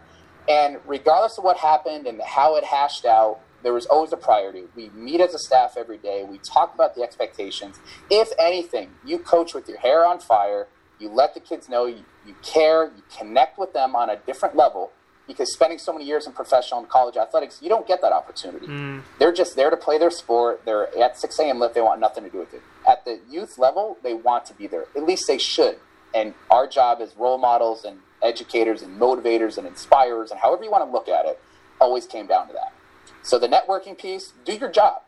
And 0.48 0.78
regardless 0.88 1.38
of 1.38 1.44
what 1.44 1.58
happened 1.58 2.08
and 2.08 2.22
how 2.22 2.56
it 2.56 2.64
hashed 2.64 3.06
out, 3.06 3.40
there 3.62 3.74
was 3.74 3.86
always 3.88 4.14
a 4.14 4.18
priority. 4.18 4.64
We 4.76 4.90
meet 4.92 5.20
as 5.20 5.34
a 5.34 5.40
staff 5.40 5.76
every 5.78 5.98
day. 5.98 6.26
We 6.30 6.38
talk 6.40 6.74
about 6.74 6.96
the 6.96 7.02
expectations. 7.02 7.80
If 8.10 8.30
anything, 8.40 8.92
you 9.06 9.20
coach 9.20 9.54
with 9.54 9.68
your 9.68 9.80
hair 9.80 10.06
on 10.06 10.20
fire. 10.20 10.68
You 10.98 11.10
let 11.10 11.34
the 11.34 11.42
kids 11.42 11.68
know 11.68 11.86
you, 11.86 12.06
you 12.26 12.36
care. 12.42 12.86
You 12.86 13.04
connect 13.18 13.60
with 13.60 13.74
them 13.74 13.96
on 13.96 14.10
a 14.10 14.16
different 14.16 14.56
level 14.56 14.92
because 15.30 15.54
spending 15.54 15.78
so 15.78 15.94
many 15.94 16.06
years 16.06 16.26
in 16.26 16.34
professional 16.34 16.80
and 16.80 16.90
college 16.90 17.16
athletics, 17.16 17.60
you 17.62 17.70
don't 17.70 17.88
get 17.88 18.02
that 18.02 18.12
opportunity. 18.12 18.66
Mm. 18.66 19.04
They're 19.20 19.32
just 19.32 19.56
there 19.56 19.70
to 19.70 19.78
play 19.78 20.00
their 20.00 20.10
sport. 20.10 20.66
They're 20.66 20.90
at 20.98 21.20
6 21.20 21.40
a.m. 21.40 21.60
lift. 21.60 21.76
They 21.76 21.82
want 21.82 22.02
nothing 22.02 22.24
to 22.24 22.32
do 22.32 22.40
with 22.40 22.54
it. 22.54 22.64
At 22.88 23.06
the 23.06 23.20
youth 23.30 23.60
level, 23.60 23.98
they 24.02 24.16
want 24.16 24.46
to 24.48 24.56
be 24.56 24.66
there. 24.66 24.86
At 24.96 25.04
least 25.04 25.28
they 25.28 25.38
should. 25.38 25.78
And 26.16 26.34
our 26.50 26.68
job 26.68 27.00
as 27.00 27.16
role 27.16 27.38
models 27.38 27.86
and 27.86 28.00
educators 28.24 28.82
and 28.82 29.00
motivators 29.00 29.60
and 29.60 29.68
inspirers 29.68 30.32
and 30.32 30.40
however 30.40 30.64
you 30.64 30.72
want 30.72 30.84
to 30.84 30.92
look 30.92 31.08
at 31.08 31.26
it, 31.26 31.40
always 31.80 32.08
came 32.08 32.26
down 32.26 32.48
to 32.48 32.54
that. 32.54 32.74
So 33.22 33.38
the 33.38 33.48
networking 33.48 33.96
piece, 33.98 34.34
do 34.44 34.54
your 34.54 34.72
job. 34.72 35.04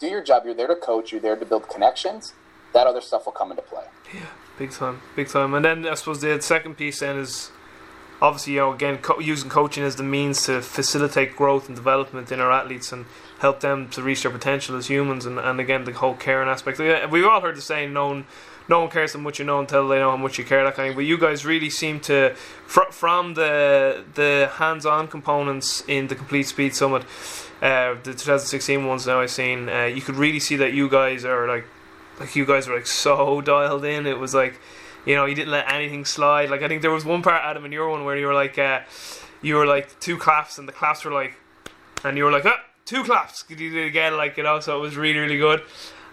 Do 0.00 0.06
your 0.06 0.24
job. 0.24 0.44
You're 0.46 0.54
there 0.54 0.66
to 0.66 0.76
coach. 0.76 1.12
You're 1.12 1.20
there 1.20 1.36
to 1.36 1.44
build 1.44 1.68
connections. 1.68 2.32
that 2.72 2.86
other 2.86 3.00
stuff 3.00 3.26
will 3.26 3.32
come 3.32 3.50
into 3.50 3.62
play. 3.62 3.84
Yeah, 4.14 4.26
big 4.58 4.70
time, 4.70 5.00
big 5.16 5.28
time. 5.28 5.54
And 5.54 5.64
then 5.64 5.86
I 5.86 5.94
suppose 5.94 6.20
the 6.20 6.40
second 6.40 6.76
piece 6.76 7.00
then 7.00 7.18
is 7.18 7.50
obviously 8.20 8.54
you 8.54 8.60
know 8.60 8.72
again 8.72 8.98
co- 8.98 9.20
using 9.20 9.48
coaching 9.50 9.84
as 9.84 9.96
the 9.96 10.02
means 10.02 10.44
to 10.46 10.60
facilitate 10.60 11.36
growth 11.36 11.68
and 11.68 11.76
development 11.76 12.32
in 12.32 12.40
our 12.40 12.50
athletes 12.50 12.92
and 12.92 13.06
help 13.38 13.60
them 13.60 13.88
to 13.88 14.02
reach 14.02 14.22
their 14.22 14.32
potential 14.32 14.76
as 14.76 14.88
humans 14.88 15.24
and, 15.24 15.38
and 15.38 15.60
again 15.60 15.84
the 15.84 15.92
whole 15.92 16.14
caring 16.14 16.48
aspect. 16.48 16.78
We've 16.78 17.24
all 17.24 17.40
heard 17.40 17.56
the 17.56 17.62
saying, 17.62 17.92
no 17.92 18.08
one, 18.08 18.26
no 18.68 18.80
one 18.80 18.90
cares 18.90 19.14
how 19.14 19.20
much 19.20 19.38
you 19.38 19.44
know 19.44 19.60
until 19.60 19.88
they 19.88 19.98
know 19.98 20.10
how 20.10 20.16
much 20.16 20.38
you 20.38 20.44
care. 20.44 20.64
That 20.64 20.74
kind 20.74 20.90
of. 20.90 20.96
But 20.96 21.04
you 21.04 21.18
guys 21.18 21.46
really 21.46 21.70
seem 21.70 22.00
to, 22.00 22.34
fr- 22.66 22.90
from 22.90 23.34
the 23.34 24.04
the 24.14 24.50
hands-on 24.54 25.08
components 25.08 25.82
in 25.86 26.08
the 26.08 26.14
Complete 26.14 26.46
Speed 26.48 26.74
Summit, 26.74 27.04
uh, 27.62 27.94
the 28.02 28.12
2016 28.12 28.86
ones 28.86 29.06
now 29.06 29.20
I've 29.20 29.30
seen, 29.30 29.68
uh, 29.68 29.84
you 29.84 30.02
could 30.02 30.16
really 30.16 30.40
see 30.40 30.56
that 30.56 30.72
you 30.72 30.88
guys 30.88 31.24
are 31.24 31.48
like, 31.48 31.64
like 32.20 32.36
you 32.36 32.44
guys 32.44 32.68
were 32.68 32.76
like 32.76 32.86
so 32.86 33.40
dialed 33.52 33.84
in. 33.84 34.06
It 34.06 34.18
was 34.18 34.34
like, 34.34 34.60
you 35.08 35.16
know, 35.16 35.24
you 35.24 35.34
didn't 35.34 35.50
let 35.50 35.72
anything 35.72 36.04
slide. 36.04 36.50
Like 36.50 36.62
I 36.62 36.68
think 36.68 36.82
there 36.82 36.90
was 36.90 37.04
one 37.04 37.22
part, 37.22 37.42
Adam, 37.42 37.64
in 37.64 37.72
your 37.72 37.88
one 37.88 38.04
where 38.04 38.16
you 38.16 38.26
were 38.26 38.34
like, 38.34 38.58
uh, 38.58 38.80
you 39.40 39.54
were 39.54 39.64
like 39.64 39.98
two 40.00 40.18
claps, 40.18 40.58
and 40.58 40.68
the 40.68 40.72
claps 40.72 41.02
were 41.02 41.10
like, 41.10 41.34
and 42.04 42.18
you 42.18 42.24
were 42.24 42.30
like, 42.30 42.44
ah, 42.44 42.62
two 42.84 43.02
claps. 43.02 43.42
Could 43.42 43.58
You 43.58 43.70
did 43.70 43.84
it 43.84 43.86
again, 43.86 44.18
like 44.18 44.36
you 44.36 44.42
know. 44.42 44.60
So 44.60 44.76
it 44.76 44.80
was 44.80 44.96
really, 44.96 45.18
really 45.18 45.38
good. 45.38 45.62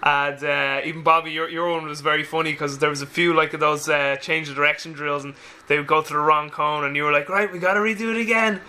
And 0.06 0.44
uh, 0.44 0.82
even 0.86 1.02
Bobby, 1.02 1.32
your, 1.32 1.50
your 1.50 1.72
one 1.72 1.88
was 1.88 2.02
very 2.02 2.24
funny 2.24 2.52
because 2.52 2.78
there 2.78 2.92
was 2.92 3.02
a 3.02 3.08
few 3.08 3.34
like 3.34 3.50
those 3.52 3.90
uh, 3.90 4.18
change 4.18 4.48
of 4.50 4.56
direction 4.56 4.94
drills, 4.94 5.24
and 5.24 5.34
they 5.68 5.80
would 5.80 5.88
go 5.88 6.04
to 6.04 6.14
the 6.14 6.20
wrong 6.20 6.52
cone, 6.52 6.86
and 6.86 6.96
you 6.96 7.02
were 7.02 7.12
like, 7.12 7.28
right, 7.28 7.52
we 7.52 7.58
got 7.58 7.74
to 7.74 7.80
redo 7.80 8.14
it 8.14 8.22
again. 8.22 8.62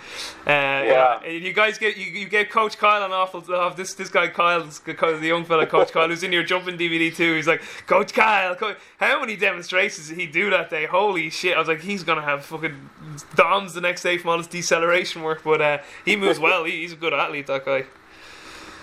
Uh, 0.47 0.49
yeah. 0.49 1.23
You, 1.23 1.33
you 1.33 1.53
guys 1.53 1.77
get 1.77 1.95
you, 1.95 2.05
you 2.05 2.27
gave 2.27 2.49
Coach 2.49 2.79
Kyle 2.79 3.05
an 3.05 3.11
awful 3.11 3.43
off. 3.53 3.77
This 3.77 3.93
this 3.93 4.09
guy 4.09 4.29
Kyle, 4.29 4.63
the 4.63 5.19
young 5.21 5.45
fella, 5.45 5.67
Coach 5.67 5.91
Kyle, 5.91 6.07
who's 6.07 6.23
in 6.23 6.31
your 6.31 6.41
jumping 6.41 6.75
DVD 6.75 7.15
too. 7.15 7.35
He's 7.35 7.47
like, 7.47 7.61
Coach 7.85 8.13
Kyle, 8.13 8.55
Coach, 8.55 8.77
how 8.99 9.19
many 9.19 9.35
demonstrations 9.35 10.09
did 10.09 10.17
he 10.17 10.25
do 10.25 10.49
that 10.49 10.71
day? 10.71 10.87
Holy 10.87 11.29
shit! 11.29 11.55
I 11.55 11.59
was 11.59 11.67
like, 11.67 11.81
he's 11.81 12.01
gonna 12.01 12.23
have 12.23 12.45
fucking 12.45 12.89
DOMS 13.35 13.75
the 13.75 13.81
next 13.81 14.01
day 14.01 14.17
from 14.17 14.31
all 14.31 14.37
his 14.39 14.47
deceleration 14.47 15.21
work, 15.21 15.43
but 15.43 15.61
uh, 15.61 15.77
he 16.03 16.15
moves 16.15 16.39
well. 16.39 16.63
He, 16.63 16.81
he's 16.81 16.93
a 16.93 16.95
good 16.95 17.13
athlete, 17.13 17.45
that 17.45 17.63
guy. 17.63 17.85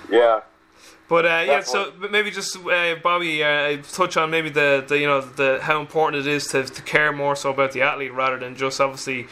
Yeah. 0.09 0.43
But 1.09 1.27
uh, 1.27 1.45
yeah, 1.47 1.61
so 1.61 1.93
maybe 2.11 2.31
just 2.31 2.57
uh, 2.57 2.95
Bobby, 3.03 3.45
uh, 3.45 3.77
touch 3.93 4.17
on 4.17 4.31
maybe 4.31 4.49
the, 4.49 4.85
the 4.87 4.99
you 4.99 5.07
know 5.07 5.21
the 5.21 5.59
how 5.61 5.81
important 5.81 6.27
it 6.27 6.31
is 6.31 6.47
to, 6.49 6.64
to 6.64 6.83
care 6.83 7.12
more 7.12 7.37
so 7.37 7.51
about 7.51 7.73
the 7.73 7.83
athlete 7.83 8.12
rather 8.14 8.38
than 8.38 8.57
just 8.57 8.81
obviously 8.81 9.27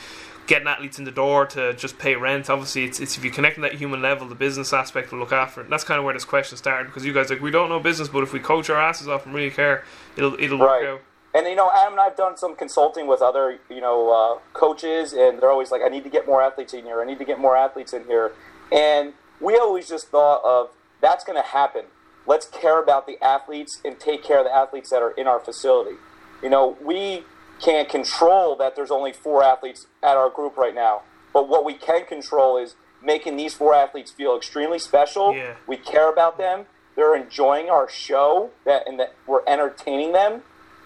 getting 0.47 0.69
athletes 0.69 0.99
in 0.99 1.05
the 1.05 1.11
door 1.11 1.47
to 1.47 1.73
just 1.75 1.99
pay 1.99 2.15
rent. 2.15 2.51
Obviously, 2.51 2.85
it's, 2.85 3.01
it's 3.01 3.17
if 3.17 3.25
you 3.25 3.31
connect 3.31 3.57
on 3.57 3.63
that 3.63 3.75
human 3.75 4.03
level, 4.03 4.29
the 4.29 4.35
business 4.35 4.73
aspect 4.73 5.13
will 5.13 5.19
look 5.19 5.33
after 5.33 5.61
it. 5.61 5.65
And 5.65 5.73
that's 5.73 5.85
kind 5.85 5.99
of 5.99 6.05
where 6.05 6.13
this 6.13 6.27
question 6.27 6.59
started 6.59 6.89
because 6.89 7.07
you 7.07 7.15
guys 7.15 7.31
like 7.31 7.41
we 7.41 7.51
don't 7.51 7.71
know 7.71 7.81
business, 7.81 8.09
but 8.09 8.23
if 8.23 8.35
we 8.35 8.41
coach 8.41 8.69
our 8.69 8.81
asses 8.81 9.09
off 9.09 9.25
and 9.25 9.35
really 9.35 9.51
care, 9.51 9.85
it'll 10.17 10.35
it'll 10.39 10.59
right. 10.59 10.83
work 10.83 10.89
out. 10.89 11.03
And 11.35 11.47
you 11.47 11.57
know, 11.57 11.71
Adam 11.75 11.95
and 11.95 12.01
I've 12.01 12.17
done 12.17 12.37
some 12.37 12.55
consulting 12.55 13.07
with 13.07 13.23
other 13.23 13.59
you 13.71 13.81
know 13.81 14.11
uh, 14.11 14.39
coaches, 14.53 15.15
and 15.15 15.41
they're 15.41 15.51
always 15.51 15.71
like, 15.71 15.81
"I 15.83 15.89
need 15.89 16.05
to 16.05 16.11
get 16.11 16.27
more 16.27 16.43
athletes 16.43 16.75
in 16.75 16.85
here. 16.85 17.01
I 17.01 17.07
need 17.07 17.19
to 17.19 17.25
get 17.25 17.39
more 17.39 17.57
athletes 17.57 17.95
in 17.95 18.05
here." 18.05 18.33
And 18.71 19.15
we 19.41 19.57
always 19.57 19.89
just 19.89 20.09
thought 20.09 20.43
of 20.45 20.71
that's 21.03 21.25
going 21.25 21.41
to 21.41 21.47
happen. 21.49 21.87
Let's 22.27 22.47
care 22.47 22.81
about 22.81 23.07
the 23.07 23.23
athletes 23.23 23.81
and 23.85 23.99
take 23.99 24.23
care 24.23 24.39
of 24.39 24.45
the 24.45 24.55
athletes 24.55 24.91
that 24.91 25.03
are 25.03 25.11
in 25.11 25.27
our 25.27 25.41
facility. 25.41 25.97
You 26.43 26.49
know, 26.49 26.79
we 26.81 27.25
can't 27.61 27.89
control 27.89 28.57
that 28.57 28.77
there's 28.77 28.91
only 28.91 29.13
four 29.13 29.43
athletes 29.43 29.87
at 30.03 30.17
our 30.17 30.31
group 30.31 30.57
right 30.57 30.75
now. 30.75 31.03
But 31.33 31.49
what 31.49 31.65
we 31.65 31.75
can 31.75 32.07
control 32.07 32.57
is 32.57 32.77
making 33.03 33.37
these 33.37 33.55
four 33.55 33.75
athletes 33.75 34.11
feel 34.11 34.37
extremely 34.37 34.79
special. 34.79 35.35
Yeah. 35.35 35.57
We 35.67 35.77
care 35.77 36.11
about 36.11 36.39
them. 36.39 36.67
They're 36.95 37.17
enjoying 37.17 37.69
our 37.69 37.89
show 37.89 38.51
that 38.65 38.87
and 38.87 38.99
that 39.01 39.15
we're 39.27 39.43
entertaining 39.47 40.13
them 40.13 40.43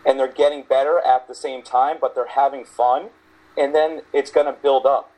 and 0.07 0.19
they're 0.19 0.33
getting 0.33 0.63
better 0.63 1.01
at 1.01 1.27
the 1.27 1.35
same 1.35 1.63
time, 1.63 1.97
but 2.01 2.15
they're 2.15 2.29
having 2.29 2.65
fun. 2.65 3.11
And 3.59 3.75
then 3.75 4.03
it's 4.13 4.31
going 4.31 4.47
to 4.47 4.53
build 4.53 4.87
up. 4.87 5.13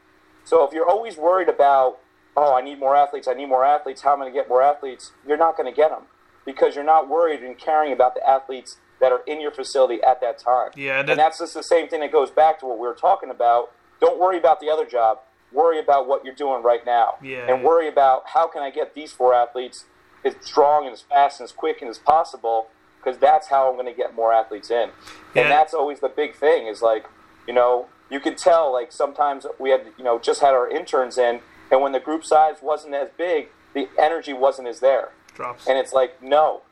So 0.45 0.67
if 0.67 0.73
you're 0.73 0.89
always 0.89 1.17
worried 1.17 1.49
about 1.49 1.99
oh, 2.39 2.55
I 2.55 2.63
need 2.63 2.79
more 2.79 2.95
athletes, 2.95 3.27
I 3.29 3.35
need 3.35 3.47
more 3.47 3.65
athletes, 3.65 4.03
how 4.03 4.13
am 4.13 4.21
I 4.21 4.25
going 4.25 4.35
to 4.35 4.39
get 4.39 4.49
more 4.49 4.63
athletes? 4.63 5.13
You're 5.27 5.37
not 5.37 5.57
going 5.57 5.71
to 5.71 5.77
get 5.77 5.91
them 5.91 6.05
because 6.47 6.75
you're 6.75 6.85
not 6.85 7.09
worried 7.09 7.43
and 7.43 7.59
caring 7.59 7.93
about 7.93 8.15
the 8.15 8.27
athletes 8.27 8.79
that 9.01 9.13
are 9.13 9.23
in 9.27 9.41
your 9.41 9.51
facility 9.51 10.01
at 10.03 10.21
that 10.21 10.39
time. 10.39 10.71
Yeah, 10.77 11.03
that, 11.03 11.11
and 11.11 11.19
that's 11.19 11.39
just 11.39 11.55
the 11.55 11.63
same 11.63 11.89
thing 11.89 12.01
that 12.01 12.13
goes 12.13 12.31
back 12.31 12.61
to 12.61 12.67
what 12.67 12.79
we 12.79 12.87
were 12.87 12.95
talking 12.95 13.31
about. 13.31 13.73
Don't 14.01 14.19
worry 14.19 14.39
about 14.39 14.61
the 14.61 14.71
other 14.71 14.87
job. 14.87 15.19
Worry 15.53 15.81
about 15.81 16.07
what 16.07 16.25
you're 16.25 16.35
doing 16.35 16.63
right 16.63 16.85
now. 16.85 17.15
Yeah, 17.23 17.53
and 17.53 17.65
worry 17.65 17.89
about 17.89 18.23
how 18.27 18.47
can 18.47 18.63
I 18.63 18.71
get 18.71 18.95
these 18.95 19.13
four 19.13 19.35
athletes 19.35 19.87
as 20.25 20.35
strong 20.41 20.85
and 20.85 20.93
as 20.93 21.03
fast 21.03 21.41
and 21.41 21.47
as 21.47 21.53
quick 21.53 21.81
and 21.81 21.91
as 21.91 21.99
possible 21.99 22.69
because 22.99 23.19
that's 23.19 23.49
how 23.49 23.69
I'm 23.69 23.75
going 23.75 23.87
to 23.87 23.95
get 23.95 24.15
more 24.15 24.33
athletes 24.33 24.71
in. 24.71 24.91
Yeah. 25.35 25.43
And 25.43 25.51
that's 25.51 25.73
always 25.73 26.01
the 26.01 26.09
big 26.09 26.35
thing 26.35 26.67
is 26.67 26.83
like, 26.83 27.07
you 27.47 27.55
know, 27.55 27.87
you 28.11 28.21
can 28.21 28.37
tell 28.37 28.73
like 28.73 28.93
sometimes 28.93 29.47
we 29.59 29.71
had, 29.71 29.87
you 29.97 30.05
know, 30.05 30.19
just 30.19 30.41
had 30.41 30.55
our 30.55 30.69
interns 30.69 31.17
in 31.19 31.41
and 31.71 31.83
when 31.83 31.93
the 31.93 32.01
group 32.01 32.25
size 32.25 32.57
wasn't 32.63 32.95
as 32.95 33.09
big, 33.17 33.49
the 33.75 33.89
energy 33.99 34.33
wasn't 34.33 34.69
as 34.69 34.81
there. 34.81 35.11
Drops. 35.35 35.67
And 35.67 35.79
it's 35.79 35.93
like, 35.93 36.23
no. 36.23 36.63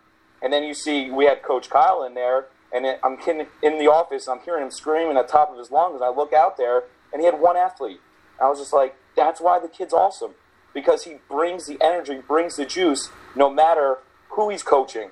And 0.42 0.52
then 0.52 0.64
you 0.64 0.74
see, 0.74 1.10
we 1.10 1.26
had 1.26 1.42
Coach 1.42 1.70
Kyle 1.70 2.02
in 2.02 2.14
there, 2.14 2.46
and 2.72 2.86
it, 2.86 3.00
I'm 3.04 3.18
in, 3.26 3.46
in 3.62 3.78
the 3.78 3.90
office, 3.90 4.28
I'm 4.28 4.40
hearing 4.40 4.64
him 4.64 4.70
screaming 4.70 5.16
at 5.16 5.26
the 5.26 5.32
top 5.32 5.50
of 5.50 5.58
his 5.58 5.70
lungs. 5.70 5.96
And 5.96 6.04
I 6.04 6.08
look 6.08 6.32
out 6.32 6.56
there, 6.56 6.84
and 7.12 7.20
he 7.20 7.26
had 7.26 7.40
one 7.40 7.56
athlete. 7.56 8.00
I 8.40 8.48
was 8.48 8.58
just 8.58 8.72
like, 8.72 8.96
that's 9.14 9.40
why 9.40 9.58
the 9.58 9.68
kid's 9.68 9.92
awesome. 9.92 10.32
Because 10.74 11.04
he 11.04 11.16
brings 11.28 11.66
the 11.66 11.78
energy, 11.80 12.20
brings 12.26 12.56
the 12.56 12.66
juice, 12.66 13.10
no 13.34 13.48
matter 13.50 13.98
who 14.30 14.50
he's 14.50 14.62
coaching. 14.62 15.10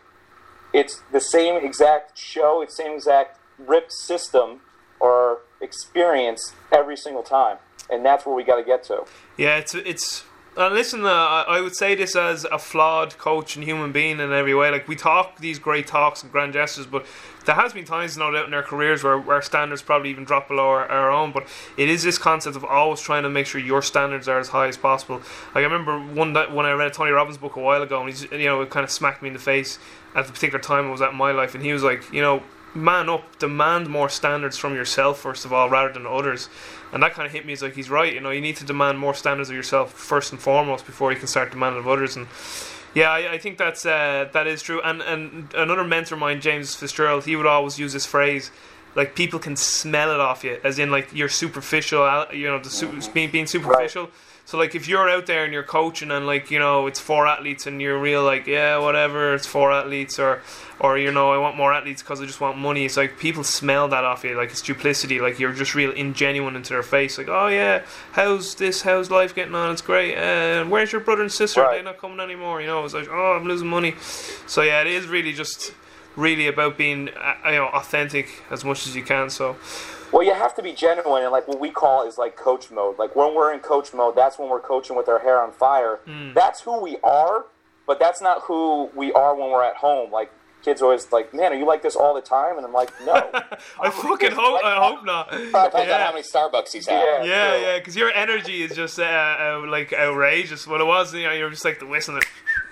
It's 0.72 1.02
the 1.12 1.20
same 1.20 1.56
exact 1.64 2.18
show, 2.18 2.60
it's 2.60 2.76
the 2.76 2.82
same 2.82 2.92
exact 2.94 3.38
rip 3.58 3.90
system 3.90 4.60
or 5.00 5.38
experience 5.60 6.52
every 6.72 6.96
single 6.96 7.22
time 7.22 7.58
and 7.90 8.04
that's 8.04 8.26
where 8.26 8.34
we 8.34 8.44
got 8.44 8.56
to 8.56 8.64
get 8.64 8.82
to. 8.84 9.04
Yeah, 9.36 9.56
it's 9.56 9.74
it's. 9.74 10.24
Uh, 10.56 10.68
listen, 10.68 11.04
uh, 11.04 11.08
I 11.08 11.60
would 11.60 11.74
say 11.74 11.96
this 11.96 12.14
as 12.14 12.44
a 12.44 12.60
flawed 12.60 13.18
coach 13.18 13.56
and 13.56 13.64
human 13.64 13.90
being 13.90 14.20
in 14.20 14.32
every 14.32 14.54
way. 14.54 14.70
Like 14.70 14.86
we 14.86 14.94
talk 14.94 15.40
these 15.40 15.58
great 15.58 15.88
talks 15.88 16.22
and 16.22 16.30
grand 16.30 16.52
gestures, 16.52 16.86
but 16.86 17.04
there 17.44 17.56
has 17.56 17.72
been 17.72 17.84
times, 17.84 18.16
no 18.16 18.30
doubt, 18.30 18.46
in 18.46 18.54
our 18.54 18.62
careers 18.62 19.02
where 19.02 19.20
our 19.32 19.42
standards 19.42 19.82
probably 19.82 20.10
even 20.10 20.22
drop 20.22 20.46
below 20.46 20.68
our, 20.68 20.86
our, 20.86 21.10
own. 21.10 21.32
But 21.32 21.48
it 21.76 21.88
is 21.88 22.04
this 22.04 22.18
concept 22.18 22.54
of 22.54 22.64
always 22.64 23.00
trying 23.00 23.24
to 23.24 23.30
make 23.30 23.46
sure 23.46 23.60
your 23.60 23.82
standards 23.82 24.28
are 24.28 24.38
as 24.38 24.46
high 24.46 24.68
as 24.68 24.76
possible. 24.76 25.16
Like 25.56 25.62
I 25.62 25.64
remember 25.64 25.98
one 25.98 26.34
that 26.34 26.54
when 26.54 26.66
I 26.66 26.72
read 26.72 26.92
Tony 26.92 27.10
Robbins' 27.10 27.36
book 27.36 27.56
a 27.56 27.60
while 27.60 27.82
ago, 27.82 27.98
and 27.98 28.08
he's 28.08 28.22
you 28.30 28.46
know 28.46 28.62
it 28.62 28.70
kind 28.70 28.84
of 28.84 28.92
smacked 28.92 29.22
me 29.22 29.28
in 29.30 29.32
the 29.32 29.40
face 29.40 29.80
at 30.14 30.26
the 30.26 30.32
particular 30.32 30.60
time 30.60 30.86
it 30.86 30.92
was 30.92 31.02
at 31.02 31.14
my 31.14 31.32
life, 31.32 31.56
and 31.56 31.64
he 31.64 31.72
was 31.72 31.82
like, 31.82 32.12
you 32.12 32.22
know, 32.22 32.44
man 32.74 33.08
up, 33.08 33.38
demand 33.38 33.88
more 33.88 34.08
standards 34.08 34.56
from 34.56 34.74
yourself 34.74 35.20
first 35.20 35.44
of 35.44 35.52
all, 35.52 35.68
rather 35.68 35.92
than 35.92 36.06
others. 36.06 36.48
And 36.92 37.02
that 37.02 37.12
kind 37.12 37.26
of 37.26 37.32
hit 37.32 37.44
me 37.44 37.52
as 37.52 37.62
like 37.62 37.74
he's 37.74 37.90
right. 37.90 38.12
You 38.12 38.20
know, 38.20 38.30
you 38.30 38.40
need 38.40 38.56
to 38.56 38.64
demand 38.64 38.98
more 38.98 39.14
standards 39.14 39.50
of 39.50 39.56
yourself 39.56 39.92
first 39.92 40.32
and 40.32 40.40
foremost 40.40 40.86
before 40.86 41.12
you 41.12 41.18
can 41.18 41.26
start 41.26 41.50
demanding 41.50 41.80
of 41.80 41.88
others. 41.88 42.16
And 42.16 42.28
yeah, 42.94 43.10
I, 43.10 43.32
I 43.32 43.38
think 43.38 43.58
that's 43.58 43.84
uh, 43.84 44.28
that 44.32 44.46
is 44.46 44.62
true. 44.62 44.80
And 44.82 45.02
and 45.02 45.52
another 45.54 45.84
mentor 45.84 46.14
of 46.14 46.20
mine, 46.20 46.40
James 46.40 46.74
Fitzgerald, 46.74 47.24
he 47.24 47.36
would 47.36 47.46
always 47.46 47.78
use 47.78 47.92
this 47.92 48.06
phrase. 48.06 48.50
Like 48.94 49.16
people 49.16 49.40
can 49.40 49.56
smell 49.56 50.12
it 50.12 50.20
off 50.20 50.44
you, 50.44 50.60
as 50.62 50.78
in 50.78 50.92
like 50.92 51.12
you're 51.12 51.28
superficial, 51.28 52.26
you 52.32 52.46
know, 52.46 52.60
the 52.60 52.70
su- 52.70 53.00
being 53.12 53.30
being 53.30 53.46
superficial. 53.46 54.04
Right 54.04 54.12
so 54.46 54.58
like 54.58 54.74
if 54.74 54.88
you're 54.88 55.08
out 55.08 55.26
there 55.26 55.44
and 55.44 55.52
you're 55.52 55.62
coaching 55.62 56.10
and 56.10 56.26
like 56.26 56.50
you 56.50 56.58
know 56.58 56.86
it's 56.86 57.00
four 57.00 57.26
athletes 57.26 57.66
and 57.66 57.80
you're 57.80 57.98
real 57.98 58.22
like 58.22 58.46
yeah 58.46 58.78
whatever 58.78 59.34
it's 59.34 59.46
four 59.46 59.72
athletes 59.72 60.18
or 60.18 60.42
or 60.80 60.98
you 60.98 61.10
know 61.10 61.32
I 61.32 61.38
want 61.38 61.56
more 61.56 61.72
athletes 61.72 62.02
because 62.02 62.20
I 62.20 62.26
just 62.26 62.40
want 62.40 62.58
money. 62.58 62.84
It's 62.84 62.96
like 62.96 63.18
people 63.18 63.44
smell 63.44 63.88
that 63.88 64.04
off 64.04 64.24
you 64.24 64.36
like 64.36 64.50
it's 64.50 64.60
duplicity. 64.60 65.20
Like 65.20 65.38
you're 65.38 65.52
just 65.52 65.74
real 65.74 65.92
ingenuine 65.92 66.56
into 66.56 66.70
their 66.70 66.82
face. 66.82 67.16
Like 67.16 67.28
oh 67.28 67.46
yeah, 67.48 67.84
how's 68.12 68.54
this? 68.56 68.82
How's 68.82 69.10
life 69.10 69.34
getting 69.34 69.54
on? 69.54 69.72
It's 69.72 69.82
great. 69.82 70.16
Uh, 70.16 70.64
where's 70.64 70.92
your 70.92 71.00
brother 71.00 71.22
and 71.22 71.32
sister? 71.32 71.62
Right. 71.62 71.76
They're 71.76 71.84
not 71.84 71.98
coming 71.98 72.20
anymore. 72.20 72.60
You 72.60 72.66
know 72.66 72.84
it's 72.84 72.94
like 72.94 73.08
oh 73.10 73.36
I'm 73.38 73.44
losing 73.44 73.68
money. 73.68 73.94
So 74.46 74.62
yeah, 74.62 74.80
it 74.80 74.88
is 74.88 75.06
really 75.06 75.32
just 75.32 75.72
really 76.16 76.46
about 76.46 76.76
being 76.76 77.08
uh, 77.08 77.34
you 77.46 77.52
know 77.52 77.68
authentic 77.68 78.42
as 78.50 78.64
much 78.64 78.86
as 78.86 78.94
you 78.96 79.02
can. 79.02 79.30
So 79.30 79.56
well, 80.14 80.22
you 80.22 80.32
have 80.32 80.54
to 80.54 80.62
be 80.62 80.72
genuine, 80.72 81.24
and 81.24 81.32
like 81.32 81.48
what 81.48 81.58
we 81.58 81.70
call 81.70 82.06
is 82.06 82.18
like 82.18 82.36
coach 82.36 82.70
mode. 82.70 83.00
Like 83.00 83.16
when 83.16 83.34
we're 83.34 83.52
in 83.52 83.58
coach 83.58 83.92
mode, 83.92 84.14
that's 84.14 84.38
when 84.38 84.48
we're 84.48 84.60
coaching 84.60 84.94
with 84.94 85.08
our 85.08 85.18
hair 85.18 85.42
on 85.42 85.50
fire. 85.50 85.98
Mm. 86.06 86.34
That's 86.34 86.60
who 86.60 86.80
we 86.80 86.98
are, 87.02 87.46
but 87.84 87.98
that's 87.98 88.22
not 88.22 88.42
who 88.42 88.90
we 88.94 89.12
are 89.12 89.34
when 89.34 89.50
we're 89.50 89.64
at 89.64 89.74
home. 89.74 90.12
Like 90.12 90.30
kids 90.62 90.80
always 90.80 91.10
like, 91.10 91.34
"Man, 91.34 91.50
are 91.50 91.56
you 91.56 91.66
like 91.66 91.82
this 91.82 91.96
all 91.96 92.14
the 92.14 92.20
time?" 92.20 92.56
And 92.56 92.64
I'm 92.64 92.72
like, 92.72 92.92
"No." 93.04 93.12
I 93.82 93.90
fucking 93.90 94.30
hope. 94.30 94.62
Like 94.62 94.64
I 94.64 94.86
hope 94.86 95.04
not. 95.04 95.32
Depends 95.32 95.52
yeah. 95.52 95.94
on 95.94 96.00
how 96.00 96.12
many 96.12 96.22
Starbucks 96.22 96.72
he's 96.72 96.86
had. 96.86 97.24
Yeah, 97.24 97.24
yeah, 97.24 97.60
yeah. 97.60 97.78
Because 97.78 97.96
your 97.96 98.12
energy 98.12 98.62
is 98.62 98.76
just 98.76 99.00
uh, 99.00 99.02
uh, 99.02 99.66
like 99.66 99.92
outrageous. 99.92 100.64
What 100.64 100.80
it 100.80 100.86
was, 100.86 101.12
you 101.12 101.24
know, 101.24 101.32
you're 101.32 101.50
just 101.50 101.64
like 101.64 101.80
the 101.80 101.86
whistling. 101.86 102.22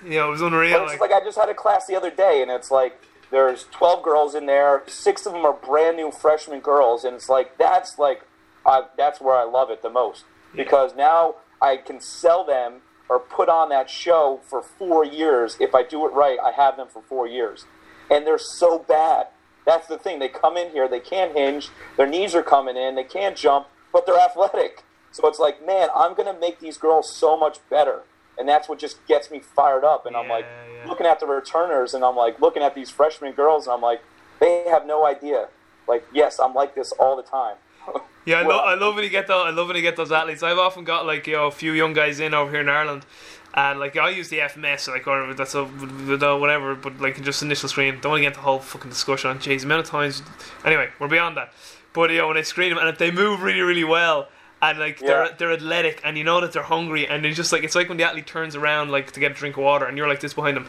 You 0.05 0.11
know, 0.11 0.29
it 0.29 0.31
was 0.31 0.43
unreal. 0.43 0.85
Like, 0.85 1.01
like 1.01 1.11
I 1.11 1.19
just 1.19 1.37
had 1.37 1.49
a 1.49 1.55
class 1.55 1.87
the 1.87 1.97
other 1.97 2.11
day, 2.11 2.41
and 2.41 2.53
it's 2.53 2.71
like 2.71 3.01
there's 3.33 3.65
12 3.73 4.05
girls 4.05 4.35
in 4.35 4.47
there. 4.47 4.83
Six 4.87 5.27
of 5.27 5.33
them 5.33 5.45
are 5.45 5.55
brand 5.55 5.97
new 5.97 6.13
freshman 6.13 6.61
girls, 6.61 7.03
and 7.03 7.17
it's 7.17 7.29
like 7.29 7.59
that's 7.59 7.99
like 7.99 8.23
uh, 8.65 8.83
that's 8.97 9.21
where 9.21 9.35
I 9.35 9.45
love 9.45 9.71
it 9.71 9.83
the 9.83 9.91
most 9.91 10.25
because 10.55 10.95
now 10.95 11.37
I 11.61 11.79
can 11.79 12.01
sell 12.01 12.45
them 12.45 12.83
or 13.09 13.19
put 13.19 13.49
on 13.49 13.71
that 13.71 13.91
show 13.91 14.41
for 14.45 14.63
four 14.63 15.05
years. 15.05 15.57
If 15.59 15.75
I 15.75 15.83
do 15.83 16.07
it 16.07 16.13
right, 16.13 16.39
I 16.45 16.53
have 16.53 16.77
them 16.77 16.89
for 16.93 17.03
four 17.03 17.27
years, 17.27 17.65
and 18.11 18.27
they're 18.27 18.39
so 18.39 18.79
bad. 18.79 19.29
That's 19.65 19.87
the 19.87 19.99
thing. 19.99 20.19
They 20.19 20.29
come 20.29 20.57
in 20.57 20.71
here, 20.71 20.87
they 20.87 21.01
can't 21.01 21.37
hinge, 21.37 21.71
their 21.97 22.07
knees 22.07 22.35
are 22.35 22.43
coming 22.43 22.77
in, 22.77 22.97
they 22.97 23.05
can't 23.05 23.37
jump, 23.37 23.69
but 23.93 24.07
they're 24.07 24.19
athletic. 24.19 24.85
So 25.13 25.29
it's 25.29 25.39
like, 25.39 25.65
man, 25.65 25.89
I'm 25.95 26.15
going 26.15 26.33
to 26.33 26.39
make 26.39 26.59
these 26.59 26.79
girls 26.79 27.15
so 27.15 27.37
much 27.37 27.59
better. 27.71 28.03
And 28.39 28.49
that's 28.49 28.69
what 28.69 28.79
just 28.79 29.07
gets 29.07 29.31
me 29.31 29.41
fired 29.41 29.85
up. 29.85 30.07
And 30.07 30.17
I'm 30.17 30.29
like, 30.29 30.47
yeah. 30.47 30.89
looking 30.89 31.07
at 31.07 31.21
the 31.21 31.27
returners, 31.27 31.95
and 31.95 32.03
I'm 32.05 32.17
like, 32.17 32.41
looking 32.41 32.63
at 32.63 32.75
these 32.75 32.91
freshman 32.91 33.33
girls, 33.33 33.67
and 33.67 33.75
I'm 33.75 33.83
like, 33.83 34.03
they 34.41 34.65
have 34.69 34.87
no 34.87 35.07
idea. 35.07 35.49
Like, 35.87 36.05
yes, 36.13 36.41
I'm 36.41 36.55
like 36.55 36.75
this 36.75 36.93
all 36.93 37.17
the 37.17 37.23
time. 37.23 37.57
Yeah, 38.25 38.39
I, 38.39 38.47
Well, 38.47 38.59
lo- 38.59 38.65
I 38.65 38.75
love 38.75 38.95
when 38.95 39.03
you 39.03 39.11
get 39.11 39.27
those. 39.27 39.47
I 39.47 39.51
love 39.51 39.67
when 39.67 39.75
you 39.75 39.83
get 39.83 39.97
those 39.97 40.13
athletes. 40.13 40.45
I've 40.45 40.57
often 40.57 40.85
got 40.85 41.07
like 41.07 41.27
you 41.27 41.33
know 41.33 41.47
a 41.49 41.51
few 41.51 41.73
young 41.73 41.93
guys 41.93 42.21
in 42.21 42.35
over 42.35 42.53
here 42.53 42.61
in 42.61 42.69
Ireland, 42.69 43.05
and 43.53 43.81
like 43.81 43.97
I 43.97 44.11
use 44.11 44.29
the 44.29 44.39
FMS 44.39 44.87
like 44.87 45.09
or 45.09 45.35
that's 45.35 45.57
a 45.57 45.65
whatever, 45.65 46.77
but 46.77 47.01
like 47.01 47.21
just 47.25 47.43
initial 47.43 47.69
screen. 47.69 47.99
Don't 48.01 48.13
want 48.13 48.21
to 48.21 48.23
get 48.23 48.35
the 48.35 48.41
whole 48.43 48.61
fucking 48.61 48.91
discussion 48.91 49.31
on. 49.31 49.41
Jeez, 49.41 49.65
amount 49.65 49.81
of 49.81 49.91
times. 49.91 50.23
Anyway, 50.65 50.91
we're 51.01 51.09
beyond 51.09 51.37
that. 51.37 51.53
But 51.93 52.11
you 52.11 52.19
know 52.19 52.29
when 52.29 52.37
I 52.37 52.43
screen 52.43 52.71
them 52.71 52.79
and 52.79 52.89
if 52.89 52.99
they 52.99 53.11
move 53.11 53.43
really 53.43 53.61
really 53.61 53.83
well. 53.83 54.29
And 54.65 54.79
like 54.79 55.01
they're 55.01 55.29
they're 55.39 55.51
athletic, 55.53 56.01
and 56.05 56.17
you 56.17 56.23
know 56.23 56.41
that 56.41 56.53
they're 56.53 56.63
hungry, 56.63 57.09
and 57.09 57.25
they're 57.25 57.33
just 57.33 57.53
like 57.53 57.65
it's 57.65 57.75
like 57.75 57.89
when 57.89 57.99
the 57.99 58.05
athlete 58.05 58.29
turns 58.29 58.55
around 58.55 58.93
like 58.93 59.11
to 59.11 59.19
get 59.19 59.33
a 59.33 59.35
drink 59.35 59.57
of 59.57 59.65
water, 59.65 59.87
and 59.87 59.99
you're 59.99 60.07
like 60.09 60.21
this 60.21 60.35
behind 60.35 60.57
them. 60.57 60.69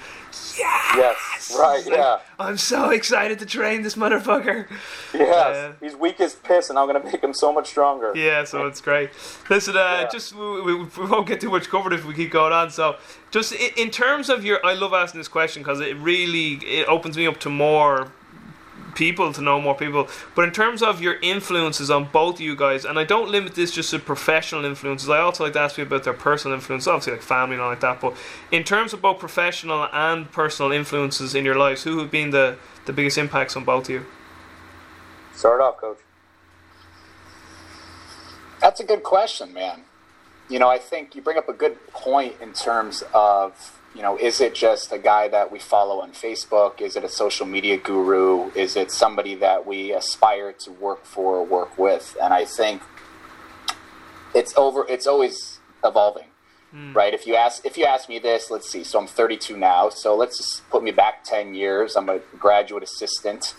yes, 0.58 1.56
right, 1.60 1.86
like, 1.86 1.96
yeah. 1.96 2.20
I'm 2.40 2.58
so 2.58 2.90
excited 2.90 3.40
to 3.40 3.46
train 3.46 3.84
this 3.84 3.96
motherfucker. 3.96 4.68
Yes, 5.14 5.56
Yeah. 5.56 5.72
he's 5.80 5.96
weak 5.96 6.20
as 6.22 6.34
piss, 6.36 6.70
and 6.70 6.80
I'm 6.80 6.88
going 6.88 7.00
to 7.02 7.08
make 7.12 7.24
him 7.24 7.34
so 7.34 7.54
much 7.54 7.68
stronger. 7.70 8.12
Yeah, 8.16 8.44
so 8.46 8.66
it's 8.66 8.82
great. 8.82 9.12
Listen, 9.50 9.78
uh, 9.78 10.00
Yeah. 10.02 10.10
just 10.12 10.34
we, 10.36 10.62
we, 10.62 10.76
we 10.76 11.06
won't 11.06 11.28
get 11.28 11.40
too 11.40 11.52
much 11.52 11.70
covered 11.70 11.94
if 11.94 12.04
we 12.06 12.14
keep 12.16 12.32
going 12.32 12.54
on. 12.54 12.72
So, 12.72 12.96
just 13.32 13.54
in, 13.54 13.72
in 13.78 13.92
terms 13.92 14.30
of 14.30 14.44
your, 14.44 14.64
I 14.66 14.74
love 14.74 14.94
asking 14.94 15.20
this 15.20 15.28
question 15.28 15.62
because 15.62 15.80
it 15.80 15.96
really 15.98 16.54
it 16.66 16.88
opens 16.88 17.16
me 17.18 17.28
up 17.28 17.40
to 17.42 17.50
more 17.50 18.12
people 18.96 19.34
to 19.34 19.42
know 19.42 19.60
more 19.60 19.76
people. 19.76 20.08
But 20.36 20.46
in 20.46 20.52
terms 20.52 20.82
of 20.82 21.02
your 21.02 21.16
influences 21.22 21.90
on 21.90 22.06
both 22.06 22.36
of 22.36 22.42
you 22.42 22.56
guys, 22.56 22.86
and 22.86 22.98
I 23.00 23.04
don't 23.04 23.30
limit 23.30 23.56
this 23.56 23.72
just 23.72 23.92
to 23.92 24.00
professional 24.00 24.66
influences. 24.66 25.10
I 25.10 25.20
also 25.20 25.44
like 25.44 25.54
to 25.54 25.60
ask 25.60 25.76
people 25.76 25.96
about 25.96 26.06
their 26.06 26.14
personal 26.14 26.56
influence, 26.56 26.88
obviously 26.88 27.14
like 27.14 27.22
family 27.22 27.56
and 27.56 27.62
all 27.62 27.70
like 27.70 27.82
that. 27.82 28.02
But 28.02 28.16
in 28.52 28.64
terms 28.64 28.94
of 28.94 29.02
both 29.02 29.20
professional 29.20 29.88
and 29.92 30.32
personal 30.32 30.72
influences 30.72 31.36
in 31.36 31.46
your 31.46 31.56
lives, 31.56 31.84
who 31.84 32.00
have 32.00 32.12
been 32.12 32.32
the 32.32 32.58
the 32.86 32.94
biggest 32.94 33.18
impacts 33.18 33.56
on 33.56 33.64
both 33.64 33.86
of 33.86 33.90
you? 33.92 34.06
Start 35.34 35.62
off, 35.62 35.78
coach. 35.78 35.98
That's 38.60 38.80
a 38.80 38.84
good 38.84 39.04
question, 39.04 39.54
man. 39.54 39.82
You 40.50 40.60
know, 40.60 40.70
I 40.70 40.78
think 40.78 41.16
you 41.16 41.22
bring 41.22 41.38
up 41.38 41.50
a 41.50 41.54
good 41.54 41.86
point 41.88 42.36
in 42.42 42.54
terms 42.54 43.04
of, 43.14 43.80
you 43.96 44.02
know, 44.02 44.18
is 44.18 44.42
it 44.42 44.56
just 44.56 44.92
a 44.92 44.98
guy 44.98 45.28
that 45.28 45.52
we 45.52 45.60
follow 45.60 46.02
on 46.02 46.12
Facebook? 46.12 46.82
Is 46.82 46.96
it 46.96 47.04
a 47.04 47.10
social 47.10 47.46
media 47.46 47.78
guru? 47.78 48.52
Is 48.52 48.76
it 48.76 48.92
somebody 48.92 49.36
that 49.36 49.66
we 49.68 49.94
aspire 49.94 50.52
to 50.52 50.72
work 50.72 51.06
for 51.06 51.38
or 51.38 51.46
work 51.46 51.78
with? 51.78 52.18
And 52.22 52.34
I 52.34 52.46
think 52.46 52.82
it's 54.34 54.54
over 54.58 54.86
it's 54.90 55.06
always 55.06 55.60
evolving. 55.84 56.28
Hmm. 56.72 56.94
Right? 56.94 57.14
If 57.14 57.28
you 57.28 57.36
ask 57.36 57.66
if 57.66 57.78
you 57.78 57.86
ask 57.86 58.10
me 58.10 58.18
this, 58.18 58.50
let's 58.50 58.70
see. 58.70 58.84
So 58.84 59.00
I'm 59.00 59.08
32 59.08 59.58
now. 59.58 59.90
So 59.90 60.16
let's 60.16 60.38
just 60.38 60.68
put 60.72 60.84
me 60.84 60.92
back 60.92 61.24
10 61.24 61.54
years. 61.54 61.96
I'm 61.96 62.10
a 62.10 62.20
graduate 62.40 62.84
assistant 62.84 63.54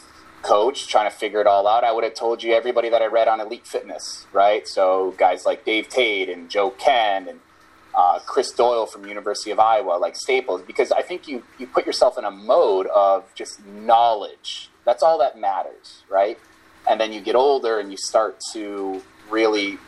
coach 0.44 0.87
trying 0.87 1.11
to 1.11 1.16
figure 1.16 1.40
it 1.40 1.47
all 1.47 1.66
out, 1.66 1.83
I 1.83 1.92
would 1.92 2.05
have 2.05 2.14
told 2.14 2.42
you 2.42 2.53
everybody 2.53 2.90
that 2.90 3.03
I 3.03 3.07
read 3.07 3.29
on 3.29 3.40
Elite 3.40 3.66
Fitness, 3.66 4.27
right? 4.33 4.68
So 4.68 5.14
guys 5.16 5.44
like 5.47 5.64
Dave 5.64 5.88
Tate 5.88 6.29
and 6.29 6.49
Joe 6.51 6.70
Kenn 6.70 7.27
and 7.29 7.40
uh, 7.96 8.18
Chris 8.20 8.50
Doyle 8.50 8.87
from 8.87 9.07
University 9.07 9.50
of 9.50 9.59
Iowa, 9.59 9.92
like 9.98 10.16
staples, 10.16 10.62
because 10.62 10.92
I 10.92 11.02
think 11.02 11.28
you 11.28 11.42
you 11.59 11.66
put 11.66 11.87
yourself 11.87 12.18
in 12.18 12.24
a 12.24 12.30
mode 12.30 12.87
of 12.88 13.33
just 13.35 13.64
knowledge. 13.66 14.70
That's 14.85 15.02
all 15.02 15.18
that 15.18 15.38
matters, 15.38 16.02
right? 16.11 16.38
And 16.88 17.00
then 17.00 17.12
you 17.12 17.20
get 17.20 17.35
older 17.35 17.78
and 17.78 17.90
you 17.90 17.96
start 17.96 18.40
to 18.52 19.02
really 19.30 19.78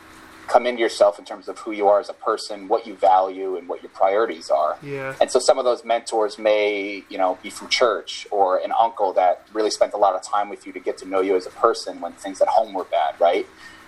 come 0.47 0.67
into 0.67 0.81
yourself 0.81 1.19
in 1.19 1.25
terms 1.25 1.49
of 1.49 1.59
who 1.59 1.73
you 1.73 1.89
are 1.89 1.99
as 1.99 2.09
a 2.09 2.15
person, 2.15 2.69
what 2.69 2.87
you 2.87 2.95
value, 2.95 3.57
and 3.57 3.69
what 3.69 3.83
your 3.83 3.91
priorities 3.91 4.49
are. 4.49 4.79
Yeah. 4.83 5.15
And 5.21 5.31
so 5.31 5.39
some 5.39 5.59
of 5.59 5.65
those 5.65 5.85
mentors 5.85 6.39
may, 6.39 7.03
you 7.09 7.19
know, 7.19 7.39
be 7.43 7.51
from 7.51 7.69
church 7.69 8.27
or 8.31 8.59
an 8.59 8.73
uncle 8.79 9.13
that 9.15 9.47
really 9.53 9.71
spent 9.71 9.93
a 9.93 9.97
lot 9.97 10.15
of 10.15 10.23
time 10.23 10.49
with 10.49 10.67
you 10.67 10.73
to 10.73 10.81
get 10.81 10.99
to 10.99 11.05
know 11.05 11.21
you 11.21 11.37
as 11.37 11.47
a 11.47 11.51
person 11.51 12.01
when 12.01 12.13
things 12.13 12.41
at 12.41 12.49
home 12.49 12.73
were 12.75 12.85
bad, 12.85 13.21
right? 13.21 13.47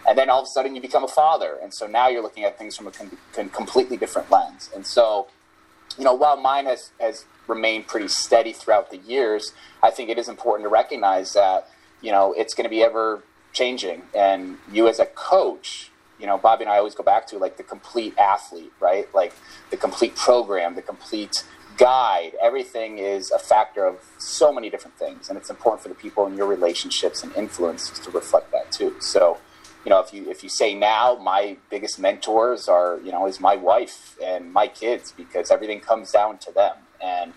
And 0.09 0.17
then 0.17 0.31
all 0.31 0.41
of 0.41 0.45
a 0.45 0.49
sudden 0.49 0.75
you 0.75 0.81
become 0.81 1.05
a 1.05 1.09
father. 1.09 1.59
And 1.63 1.73
so 1.73 1.87
now 1.87 2.09
you're 2.09 2.23
looking 2.23 2.45
at 2.45 2.59
things 2.59 2.77
from 2.77 2.87
a 2.87 2.91
com- 2.91 3.19
com- 3.35 3.51
completely 3.51 3.99
different 3.99 4.31
lens. 4.31 4.71
And 4.75 4.87
so, 4.87 5.29
you 5.99 6.05
know, 6.05 6.15
while 6.15 6.41
mine 6.41 6.65
has, 6.65 6.91
has 6.99 7.27
remained 7.47 7.87
pretty 7.87 8.09
steady 8.09 8.53
throughout 8.53 8.91
the 8.91 8.97
years, 8.97 9.53
I 9.83 9.91
think 9.91 10.09
it 10.09 10.19
is 10.19 10.29
important 10.29 10.65
to 10.65 10.71
recognize 10.71 11.35
that, 11.35 11.69
you 12.01 12.11
know, 12.11 12.33
it's 12.33 12.55
going 12.55 12.65
to 12.65 12.71
be 12.71 12.83
ever 12.83 13.23
changing. 13.53 14.03
And 14.17 14.57
you 14.73 14.89
as 14.89 14.99
a 14.99 15.07
coach, 15.07 15.91
you 16.19 16.27
know, 16.27 16.39
Bobby 16.39 16.65
and 16.65 16.73
I 16.73 16.79
always 16.79 16.95
go 16.95 17.05
back 17.05 17.27
to 17.29 17.39
like 17.39 17.59
the 17.59 17.63
complete 17.63 18.17
athlete, 18.19 18.73
right? 18.81 19.13
Like 19.15 19.35
the 19.71 19.77
complete 19.77 20.17
program, 20.17 20.75
the 20.75 20.83
complete 20.83 21.45
guide. 21.77 22.33
Everything 22.43 22.99
is 22.99 23.31
a 23.31 23.39
factor 23.39 23.87
of 23.87 23.99
so 24.19 24.53
many 24.53 24.69
different 24.69 24.99
things, 24.99 25.29
and 25.29 25.39
it's 25.39 25.49
important 25.49 25.83
for 25.83 25.89
the 25.89 25.95
people 25.95 26.27
in 26.27 26.37
your 26.37 26.47
relationships 26.47 27.23
and 27.23 27.35
influences 27.37 27.99
to 28.01 28.11
reflect 28.11 28.51
that 28.53 28.73
too. 28.73 28.97
So, 29.01 29.39
you 29.89 29.95
know, 29.95 30.01
if 30.01 30.13
you 30.13 30.29
if 30.31 30.43
you 30.43 30.51
say 30.51 30.75
now, 30.75 31.15
my 31.15 31.57
biggest 31.71 31.99
mentors 31.99 32.69
are, 32.69 33.01
you 33.03 33.11
know, 33.11 33.27
is 33.27 33.41
my 33.41 33.57
wife 33.57 34.19
and 34.23 34.53
my 34.53 34.69
kids 34.69 35.15
because 35.17 35.51
everything 35.51 35.81
comes 35.81 36.11
down 36.13 36.37
to 36.37 36.53
them. 36.53 36.77
And 37.03 37.33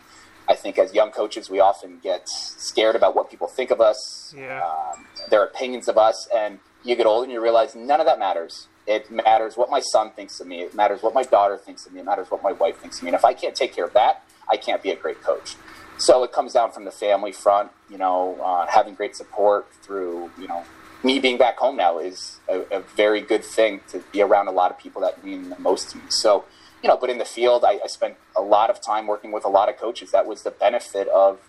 I 0.49 0.55
think 0.55 0.77
as 0.77 0.93
young 0.93 1.11
coaches, 1.11 1.49
we 1.49 1.61
often 1.61 1.99
get 2.03 2.27
scared 2.27 2.97
about 2.97 3.15
what 3.15 3.29
people 3.31 3.47
think 3.47 3.71
of 3.71 3.79
us, 3.79 4.33
Yeah. 4.37 4.61
um, 4.67 5.07
their 5.29 5.45
opinions 5.45 5.87
of 5.87 5.97
us, 5.97 6.27
and 6.35 6.59
you 6.83 6.97
get 6.97 7.05
older 7.05 7.23
and 7.23 7.31
you 7.31 7.39
realize 7.41 7.73
none 7.73 8.01
of 8.01 8.05
that 8.05 8.19
matters. 8.19 8.67
It 8.85 9.09
matters 9.09 9.55
what 9.55 9.69
my 9.69 9.79
son 9.79 10.11
thinks 10.11 10.41
of 10.41 10.47
me. 10.47 10.61
It 10.61 10.75
matters 10.75 11.01
what 11.01 11.13
my 11.13 11.23
daughter 11.23 11.57
thinks 11.57 11.85
of 11.85 11.93
me. 11.93 12.01
It 12.01 12.05
matters 12.05 12.29
what 12.29 12.43
my 12.43 12.51
wife 12.51 12.79
thinks 12.79 12.97
of 12.97 13.03
me. 13.03 13.09
And 13.11 13.15
if 13.15 13.23
I 13.23 13.33
can't 13.33 13.55
take 13.55 13.73
care 13.73 13.85
of 13.85 13.93
that, 13.93 14.23
I 14.49 14.57
can't 14.57 14.83
be 14.83 14.91
a 14.91 14.97
great 14.97 15.23
coach. 15.23 15.55
So 15.97 16.25
it 16.25 16.33
comes 16.33 16.51
down 16.51 16.73
from 16.73 16.83
the 16.83 16.91
family 16.91 17.31
front. 17.31 17.71
You 17.89 17.97
know, 17.97 18.37
uh, 18.43 18.65
having 18.67 18.93
great 18.95 19.15
support 19.15 19.71
through 19.83 20.31
you 20.37 20.49
know 20.49 20.65
me 21.03 21.19
being 21.19 21.37
back 21.37 21.57
home 21.57 21.77
now 21.77 21.97
is 21.99 22.39
a, 22.47 22.61
a 22.71 22.79
very 22.95 23.21
good 23.21 23.43
thing 23.43 23.81
to 23.89 24.03
be 24.11 24.21
around 24.21 24.47
a 24.47 24.51
lot 24.51 24.71
of 24.71 24.77
people 24.77 25.01
that 25.01 25.23
mean 25.23 25.49
the 25.49 25.59
most 25.59 25.89
to 25.91 25.97
me. 25.97 26.03
So 26.09 26.45
you 26.83 26.89
know, 26.89 26.97
but 26.97 27.09
in 27.09 27.17
the 27.17 27.25
field, 27.25 27.63
I, 27.63 27.79
I 27.83 27.87
spent 27.87 28.15
a 28.35 28.41
lot 28.41 28.69
of 28.69 28.81
time 28.81 29.07
working 29.07 29.31
with 29.31 29.45
a 29.45 29.49
lot 29.49 29.69
of 29.69 29.77
coaches. 29.77 30.11
That 30.11 30.25
was 30.25 30.43
the 30.43 30.51
benefit 30.51 31.07
of 31.09 31.39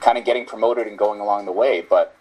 kind 0.00 0.18
of 0.18 0.24
getting 0.24 0.44
promoted 0.44 0.86
and 0.86 0.98
going 0.98 1.20
along 1.20 1.46
the 1.46 1.52
way. 1.52 1.80
But 1.80 2.14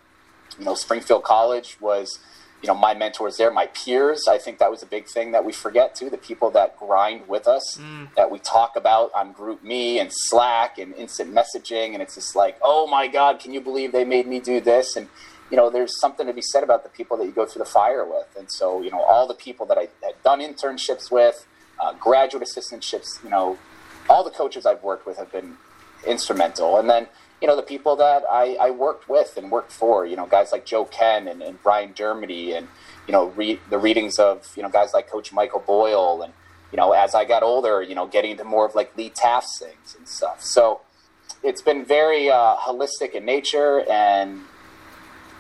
you 0.57 0.65
know, 0.65 0.75
Springfield 0.75 1.23
College 1.23 1.77
was, 1.81 2.19
you 2.61 2.67
know, 2.67 2.75
my 2.75 2.93
mentors 2.93 3.37
there, 3.37 3.51
my 3.51 3.67
peers. 3.67 4.27
I 4.29 4.37
think 4.37 4.59
that 4.59 4.71
was 4.71 4.81
a 4.81 4.85
big 4.85 5.07
thing 5.07 5.33
that 5.33 5.43
we 5.43 5.51
forget 5.51 5.93
too. 5.95 6.09
The 6.09 6.17
people 6.17 6.51
that 6.51 6.79
grind 6.79 7.27
with 7.27 7.47
us, 7.47 7.77
mm. 7.77 8.13
that 8.15 8.31
we 8.31 8.39
talk 8.39 8.77
about 8.77 9.11
on 9.13 9.33
Group 9.33 9.63
Me 9.63 9.99
and 9.99 10.09
Slack 10.13 10.77
and 10.77 10.93
instant 10.93 11.33
messaging, 11.33 11.93
and 11.93 12.01
it's 12.01 12.15
just 12.15 12.35
like, 12.35 12.57
oh 12.63 12.87
my 12.87 13.07
God, 13.07 13.39
can 13.39 13.51
you 13.51 13.59
believe 13.59 13.91
they 13.91 14.05
made 14.05 14.27
me 14.27 14.39
do 14.39 14.61
this? 14.61 14.95
And 14.95 15.09
you 15.51 15.57
know, 15.57 15.69
there's 15.69 15.99
something 15.99 16.25
to 16.25 16.33
be 16.33 16.41
said 16.41 16.63
about 16.63 16.83
the 16.83 16.89
people 16.89 17.17
that 17.17 17.25
you 17.25 17.31
go 17.31 17.45
through 17.45 17.59
the 17.59 17.69
fire 17.69 18.05
with. 18.05 18.27
And 18.37 18.51
so, 18.51 18.81
you 18.81 18.91
know, 18.91 19.01
all 19.01 19.27
the 19.27 19.35
people 19.35 19.65
that 19.67 19.77
I 19.77 19.87
had 20.03 20.21
done 20.23 20.39
internships 20.39 21.11
with, 21.11 21.45
uh, 21.81 21.93
graduate 21.93 22.43
assistantships, 22.43 23.23
you 23.23 23.29
know, 23.29 23.57
all 24.09 24.23
the 24.23 24.31
coaches 24.31 24.65
I've 24.65 24.83
worked 24.83 25.05
with 25.05 25.17
have 25.17 25.31
been 25.31 25.57
instrumental. 26.05 26.77
And 26.77 26.89
then, 26.89 27.07
you 27.41 27.47
know, 27.47 27.55
the 27.55 27.63
people 27.63 27.95
that 27.97 28.23
I, 28.29 28.55
I 28.55 28.71
worked 28.71 29.07
with 29.09 29.37
and 29.37 29.51
worked 29.51 29.71
for, 29.71 30.05
you 30.05 30.15
know, 30.15 30.25
guys 30.25 30.51
like 30.51 30.65
Joe 30.65 30.85
Kenn 30.85 31.27
and, 31.27 31.41
and 31.41 31.61
Brian 31.61 31.93
Germany 31.93 32.53
and, 32.53 32.67
you 33.07 33.11
know, 33.11 33.27
re- 33.27 33.59
the 33.69 33.77
readings 33.77 34.17
of, 34.17 34.51
you 34.55 34.63
know, 34.63 34.69
guys 34.69 34.93
like 34.93 35.09
Coach 35.09 35.31
Michael 35.31 35.59
Boyle. 35.59 36.21
And, 36.23 36.33
you 36.71 36.77
know, 36.77 36.93
as 36.93 37.13
I 37.13 37.25
got 37.25 37.43
older, 37.43 37.81
you 37.81 37.93
know, 37.93 38.07
getting 38.07 38.31
into 38.31 38.45
more 38.45 38.65
of 38.65 38.73
like 38.73 38.95
Lee 38.97 39.09
Taft's 39.09 39.59
things 39.59 39.95
and 39.97 40.07
stuff. 40.07 40.41
So 40.41 40.81
it's 41.43 41.61
been 41.61 41.85
very 41.85 42.29
uh, 42.29 42.55
holistic 42.55 43.11
in 43.11 43.25
nature 43.25 43.83
and 43.89 44.41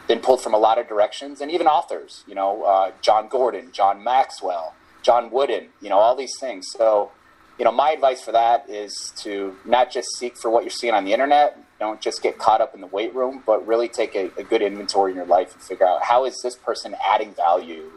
been 0.07 0.19
pulled 0.19 0.41
from 0.41 0.53
a 0.53 0.57
lot 0.57 0.77
of 0.77 0.87
directions 0.87 1.41
and 1.41 1.51
even 1.51 1.67
authors, 1.67 2.23
you 2.27 2.35
know, 2.35 2.63
uh, 2.63 2.91
Jon 3.01 3.27
Gordon, 3.27 3.71
John 3.71 4.03
Maxwell, 4.03 4.75
John 5.01 5.31
Wooden, 5.31 5.69
you 5.81 5.89
know, 5.89 5.97
all 5.97 6.15
these 6.15 6.37
things. 6.39 6.71
So, 6.71 7.11
you 7.57 7.65
know, 7.65 7.71
my 7.71 7.91
advice 7.91 8.21
for 8.21 8.31
that 8.31 8.69
is 8.69 9.13
to 9.17 9.55
not 9.65 9.91
just 9.91 10.07
seek 10.17 10.37
for 10.37 10.49
what 10.51 10.63
you're 10.63 10.71
seeing 10.71 10.93
on 10.93 11.05
the 11.05 11.13
internet. 11.13 11.57
Don't 11.79 12.01
just 12.01 12.21
get 12.21 12.37
caught 12.37 12.61
up 12.61 12.73
in 12.75 12.81
the 12.81 12.87
weight 12.87 13.13
room, 13.15 13.43
but 13.45 13.65
really 13.65 13.87
take 13.87 14.15
a, 14.15 14.31
a 14.37 14.43
good 14.43 14.61
inventory 14.61 15.11
in 15.11 15.17
your 15.17 15.25
life 15.25 15.53
and 15.53 15.61
figure 15.61 15.87
out 15.87 16.03
how 16.03 16.25
is 16.25 16.41
this 16.41 16.55
person 16.55 16.95
adding 17.05 17.33
value 17.33 17.91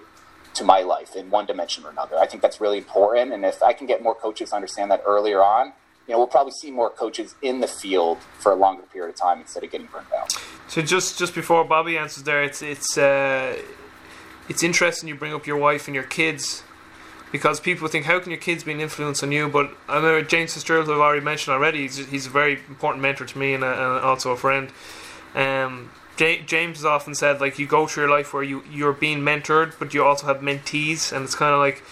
to 0.54 0.64
my 0.64 0.80
life 0.80 1.14
in 1.14 1.30
one 1.30 1.46
dimension 1.46 1.84
or 1.84 1.90
another. 1.90 2.18
I 2.18 2.26
think 2.26 2.42
that's 2.42 2.60
really 2.60 2.78
important. 2.78 3.32
And 3.32 3.44
if 3.44 3.62
I 3.62 3.72
can 3.72 3.86
get 3.86 4.02
more 4.02 4.14
coaches 4.14 4.50
to 4.50 4.56
understand 4.56 4.90
that 4.90 5.02
earlier 5.06 5.42
on, 5.42 5.72
you 6.08 6.14
know, 6.14 6.18
we'll 6.18 6.26
probably 6.26 6.52
see 6.52 6.70
more 6.70 6.90
coaches 6.90 7.34
in 7.42 7.60
the 7.60 7.68
field 7.68 8.18
for 8.38 8.50
a 8.52 8.56
longer 8.56 8.82
period 8.92 9.10
of 9.10 9.16
time 9.16 9.40
instead 9.40 9.62
of 9.62 9.70
getting 9.70 9.86
burned 9.88 10.06
out. 10.18 10.34
So 10.66 10.82
just 10.82 11.18
just 11.18 11.34
before 11.34 11.64
Bobby 11.64 11.98
answers 11.98 12.24
there, 12.24 12.42
it's 12.42 12.62
it's 12.62 12.96
uh, 12.96 13.56
it's 14.48 14.62
interesting 14.62 15.08
you 15.08 15.14
bring 15.14 15.34
up 15.34 15.46
your 15.46 15.58
wife 15.58 15.86
and 15.86 15.94
your 15.94 16.04
kids, 16.04 16.62
because 17.30 17.60
people 17.60 17.88
think 17.88 18.06
how 18.06 18.18
can 18.18 18.30
your 18.30 18.40
kids 18.40 18.64
be 18.64 18.72
an 18.72 18.80
influence 18.80 19.22
on 19.22 19.32
you 19.32 19.48
but 19.48 19.70
I 19.88 20.00
know 20.00 20.22
James 20.22 20.54
Fitzgerald 20.54 20.88
I've 20.88 20.98
already 20.98 21.24
mentioned 21.24 21.54
already 21.54 21.82
he's, 21.82 22.08
he's 22.08 22.26
a 22.26 22.30
very 22.30 22.54
important 22.68 23.02
mentor 23.02 23.26
to 23.26 23.38
me 23.38 23.54
and, 23.54 23.64
a, 23.64 23.70
and 23.70 24.04
also 24.04 24.32
a 24.32 24.36
friend 24.36 24.70
um, 25.34 25.90
J- 26.16 26.42
James 26.42 26.78
has 26.78 26.84
often 26.84 27.14
said 27.14 27.40
like 27.40 27.58
you 27.58 27.66
go 27.66 27.86
through 27.86 28.04
your 28.04 28.10
life 28.10 28.32
where 28.32 28.42
you 28.42 28.62
you're 28.70 28.92
being 28.92 29.20
mentored 29.20 29.74
but 29.78 29.92
you 29.94 30.04
also 30.04 30.26
have 30.26 30.38
mentees 30.38 31.12
and 31.12 31.24
it's 31.24 31.34
kind 31.34 31.52
of 31.52 31.60
like 31.60 31.82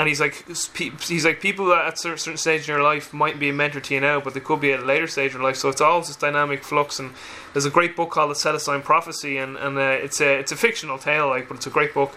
and 0.00 0.08
he's 0.08 0.18
like 0.18 0.46
he's 0.48 1.26
like 1.26 1.42
people 1.42 1.66
that 1.66 1.84
at 1.84 1.92
a 1.92 2.16
certain 2.16 2.38
stage 2.38 2.66
in 2.66 2.74
your 2.74 2.82
life 2.82 3.12
might 3.12 3.38
be 3.38 3.50
a 3.50 3.52
mentor 3.52 3.80
to 3.80 3.94
you 3.94 4.00
now 4.00 4.18
but 4.18 4.32
they 4.32 4.40
could 4.40 4.58
be 4.58 4.72
at 4.72 4.80
a 4.80 4.84
later 4.84 5.06
stage 5.06 5.34
in 5.34 5.42
life. 5.42 5.56
So 5.56 5.68
it's 5.68 5.82
always 5.82 6.06
this 6.06 6.16
dynamic 6.16 6.64
flux 6.64 6.98
and 6.98 7.12
there's 7.52 7.66
a 7.66 7.70
great 7.70 7.96
book 7.96 8.10
called 8.10 8.30
the 8.30 8.34
Celestine 8.34 8.80
Prophecy 8.80 9.36
and, 9.36 9.58
and 9.58 9.76
uh, 9.76 9.82
it's 9.82 10.22
a 10.22 10.38
it's 10.38 10.52
a 10.52 10.56
fictional 10.56 10.96
tale 10.96 11.28
like 11.28 11.48
but 11.48 11.58
it's 11.58 11.66
a 11.66 11.70
great 11.70 11.92
book. 11.92 12.16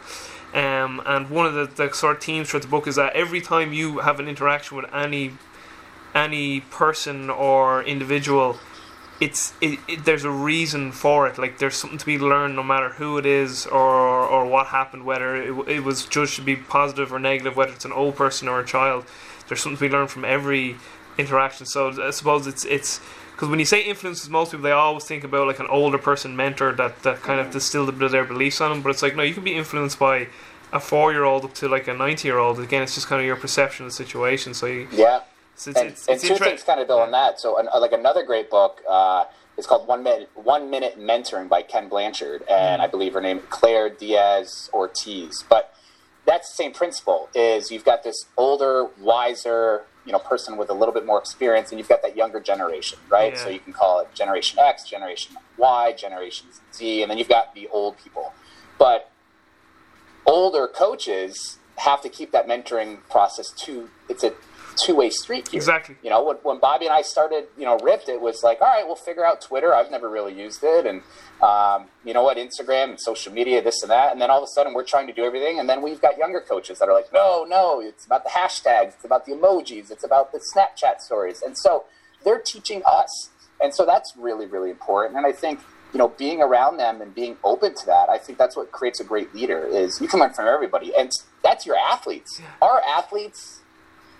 Um, 0.53 1.01
and 1.05 1.29
one 1.29 1.45
of 1.45 1.55
the, 1.55 1.65
the 1.65 1.93
sort 1.93 2.15
of 2.15 2.23
themes 2.23 2.49
for 2.49 2.59
the 2.59 2.69
book 2.69 2.87
is 2.87 2.95
that 2.95 3.17
every 3.17 3.41
time 3.41 3.73
you 3.73 3.99
have 3.99 4.17
an 4.21 4.29
interaction 4.29 4.77
with 4.77 4.85
any 4.93 5.33
any 6.15 6.61
person 6.61 7.29
or 7.29 7.83
individual, 7.83 8.59
it's 9.23 9.53
it, 9.61 9.79
it, 9.87 10.03
there's 10.03 10.25
a 10.25 10.29
reason 10.29 10.91
for 10.91 11.27
it. 11.27 11.37
Like 11.37 11.57
there's 11.57 11.77
something 11.77 11.97
to 11.97 12.05
be 12.05 12.19
learned, 12.19 12.57
no 12.57 12.63
matter 12.63 12.89
who 12.89 13.17
it 13.17 13.25
is 13.25 13.65
or 13.65 14.27
or 14.27 14.45
what 14.45 14.67
happened, 14.67 15.05
whether 15.05 15.35
it, 15.35 15.69
it 15.69 15.83
was 15.83 16.05
judged 16.05 16.35
to 16.35 16.41
be 16.41 16.57
positive 16.57 17.13
or 17.13 17.19
negative, 17.19 17.55
whether 17.55 17.71
it's 17.71 17.85
an 17.85 17.93
old 17.93 18.17
person 18.17 18.49
or 18.49 18.59
a 18.59 18.65
child. 18.65 19.05
There's 19.47 19.61
something 19.61 19.77
to 19.77 19.89
be 19.89 19.95
learned 19.95 20.09
from 20.09 20.25
every 20.25 20.75
interaction. 21.17 21.65
So 21.65 22.03
I 22.03 22.11
suppose 22.11 22.47
it's 22.47 22.65
it's 22.65 22.99
because 23.31 23.47
when 23.47 23.59
you 23.59 23.65
say 23.65 23.81
influences, 23.81 24.29
most 24.29 24.51
people 24.51 24.63
they 24.63 24.71
always 24.71 25.05
think 25.05 25.23
about 25.23 25.47
like 25.47 25.59
an 25.59 25.67
older 25.67 25.97
person 25.97 26.35
mentor 26.35 26.73
that, 26.73 27.03
that 27.03 27.21
kind 27.21 27.39
of 27.39 27.47
mm. 27.47 27.53
distilled 27.53 27.89
a 27.89 27.93
bit 27.93 28.03
of 28.03 28.11
their 28.11 28.25
beliefs 28.25 28.59
on 28.59 28.71
them. 28.71 28.81
But 28.81 28.89
it's 28.89 29.01
like 29.01 29.15
no, 29.15 29.23
you 29.23 29.33
can 29.33 29.45
be 29.45 29.55
influenced 29.55 29.99
by 29.99 30.27
a 30.73 30.81
four 30.81 31.13
year 31.13 31.23
old 31.23 31.45
up 31.45 31.53
to 31.55 31.69
like 31.69 31.87
a 31.87 31.93
ninety 31.93 32.27
year 32.27 32.39
old. 32.39 32.59
Again, 32.59 32.83
it's 32.83 32.95
just 32.95 33.07
kind 33.07 33.21
of 33.21 33.25
your 33.25 33.37
perception 33.37 33.85
of 33.85 33.91
the 33.91 33.95
situation. 33.95 34.53
So 34.53 34.65
you, 34.65 34.89
yeah, 34.91 35.21
it's, 35.53 35.67
it's, 35.67 35.79
and, 35.79 35.89
it's, 35.89 36.07
and 36.07 36.19
two 36.21 36.35
things 36.35 36.63
kind 36.63 36.79
of 36.79 36.87
build 36.87 37.01
on 37.01 37.11
that. 37.11 37.39
So 37.39 37.57
an, 37.57 37.67
like 37.79 37.91
another 37.91 38.23
great 38.23 38.49
book. 38.49 38.81
Uh, 38.89 39.25
it's 39.57 39.67
called 39.67 39.87
One 39.87 40.03
Minute 40.03 40.29
One 40.35 40.69
Minute 40.69 40.97
Mentoring 40.97 41.47
by 41.47 41.61
Ken 41.61 41.87
Blanchard, 41.87 42.43
and 42.49 42.81
mm. 42.81 42.85
I 42.85 42.87
believe 42.87 43.13
her 43.13 43.21
name 43.21 43.41
Claire 43.49 43.89
Diaz 43.89 44.69
Ortiz. 44.73 45.43
But 45.47 45.73
that's 46.25 46.49
the 46.49 46.55
same 46.55 46.73
principle. 46.73 47.29
Is 47.35 47.71
you've 47.71 47.85
got 47.85 48.03
this 48.03 48.25
older, 48.35 48.87
wiser, 48.99 49.83
you 50.05 50.11
know 50.11 50.19
person 50.19 50.57
with 50.57 50.69
a 50.69 50.73
little 50.73 50.93
bit 50.93 51.05
more 51.05 51.19
experience 51.19 51.71
and 51.71 51.79
you've 51.79 51.89
got 51.89 52.01
that 52.01 52.15
younger 52.15 52.39
generation 52.39 52.99
right 53.09 53.33
yeah. 53.33 53.43
so 53.43 53.49
you 53.49 53.59
can 53.59 53.73
call 53.73 53.99
it 53.99 54.13
generation 54.13 54.59
x 54.59 54.83
generation 54.83 55.35
y 55.57 55.93
generation 55.93 56.47
z 56.73 57.01
and 57.01 57.09
then 57.09 57.17
you've 57.17 57.29
got 57.29 57.53
the 57.55 57.67
old 57.69 57.97
people 57.97 58.33
but 58.77 59.11
older 60.25 60.67
coaches 60.67 61.57
have 61.77 62.01
to 62.01 62.09
keep 62.09 62.31
that 62.31 62.47
mentoring 62.47 62.97
process 63.09 63.49
to 63.51 63.89
it's 64.09 64.23
a 64.23 64.33
two-way 64.75 65.09
street 65.09 65.47
here. 65.49 65.57
Exactly. 65.57 65.95
You 66.03 66.09
know, 66.09 66.23
when, 66.23 66.37
when 66.37 66.59
Bobby 66.59 66.85
and 66.85 66.93
I 66.93 67.01
started, 67.01 67.45
you 67.57 67.65
know, 67.65 67.77
RYPT, 67.77 68.09
it 68.09 68.21
was 68.21 68.43
like, 68.43 68.61
all 68.61 68.67
right, 68.67 68.85
we'll 68.85 68.95
figure 68.95 69.25
out 69.25 69.41
Twitter. 69.41 69.73
I've 69.73 69.91
never 69.91 70.09
really 70.09 70.33
used 70.33 70.63
it, 70.63 70.85
and 70.85 71.01
um, 71.41 71.87
you 72.05 72.13
know 72.13 72.23
what, 72.23 72.37
Instagram 72.37 72.89
and 72.89 72.99
social 72.99 73.33
media, 73.33 73.61
this 73.61 73.81
and 73.81 73.91
that. 73.91 74.11
And 74.11 74.21
then 74.21 74.29
all 74.29 74.39
of 74.39 74.43
a 74.43 74.47
sudden, 74.47 74.73
we're 74.73 74.83
trying 74.85 75.07
to 75.07 75.13
do 75.13 75.23
everything, 75.23 75.59
and 75.59 75.69
then 75.69 75.81
we've 75.81 76.01
got 76.01 76.17
younger 76.17 76.41
coaches 76.41 76.79
that 76.79 76.89
are 76.89 76.93
like, 76.93 77.11
no, 77.13 77.45
no, 77.47 77.81
it's 77.81 78.05
about 78.05 78.23
the 78.23 78.29
hashtags, 78.29 78.95
it's 78.95 79.05
about 79.05 79.25
the 79.25 79.33
emojis, 79.33 79.91
it's 79.91 80.03
about 80.03 80.31
the 80.31 80.39
Snapchat 80.55 80.99
stories, 80.99 81.41
and 81.41 81.57
so 81.57 81.85
they're 82.23 82.41
teaching 82.41 82.81
us, 82.85 83.29
and 83.61 83.73
so 83.73 83.85
that's 83.85 84.13
really, 84.17 84.45
really 84.45 84.69
important. 84.69 85.17
And 85.17 85.25
I 85.25 85.31
think 85.31 85.59
you 85.93 85.99
know, 85.99 86.09
being 86.09 86.41
around 86.41 86.77
them 86.77 87.01
and 87.01 87.13
being 87.13 87.37
open 87.43 87.75
to 87.75 87.85
that, 87.85 88.09
I 88.09 88.17
think 88.17 88.39
that's 88.39 88.57
what 88.57 88.71
creates 88.71 88.99
a 88.99 89.03
great 89.03 89.33
leader. 89.35 89.65
Is 89.65 90.01
you 90.01 90.07
can 90.07 90.19
learn 90.19 90.33
from 90.33 90.47
everybody, 90.47 90.91
and 90.97 91.11
that's 91.43 91.65
your 91.65 91.77
athletes. 91.77 92.41
Our 92.61 92.81
athletes 92.81 93.59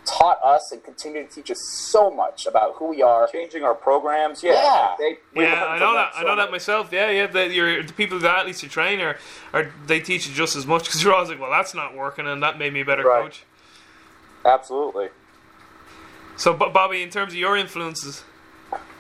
taught 0.06 0.40
us 0.44 0.72
and 0.72 0.84
continue 0.84 1.26
to 1.26 1.30
teach 1.30 1.52
us 1.52 1.62
so 1.62 2.12
much 2.12 2.46
about 2.46 2.76
who 2.76 2.90
we 2.90 3.02
are. 3.02 3.28
Changing 3.28 3.64
our 3.64 3.74
programs, 3.74 4.44
yeah. 4.44 4.54
Yeah, 4.54 4.96
they, 4.98 5.42
yeah 5.42 5.66
I 5.66 5.80
know 5.80 5.94
that. 5.94 6.14
So 6.14 6.20
I 6.20 6.24
know 6.24 6.36
much. 6.36 6.38
that 6.46 6.52
myself. 6.52 6.90
Yeah, 6.92 7.10
yeah. 7.10 7.28
The, 7.28 7.84
the 7.86 7.94
people, 7.94 8.20
the 8.20 8.30
athletes 8.30 8.64
you 8.64 8.70
train, 8.70 9.00
are, 9.02 9.18
are 9.54 9.72
they 9.88 10.00
teach 10.00 10.28
you 10.28 10.34
just 10.34 10.56
as 10.56 10.66
much 10.66 10.86
because 10.86 11.04
you're 11.04 11.14
always 11.14 11.30
like, 11.30 11.40
well, 11.40 11.52
that's 11.52 11.74
not 11.74 11.96
working, 11.96 12.28
and 12.28 12.44
that 12.44 12.58
made 12.58 12.74
me 12.74 12.82
a 12.82 12.86
better 12.86 13.04
right. 13.04 13.24
coach. 13.24 13.44
Absolutely. 14.46 15.10
So, 16.36 16.54
Bobby, 16.54 17.02
in 17.02 17.10
terms 17.10 17.34
of 17.34 17.40
your 17.40 17.56
influences, 17.56 18.24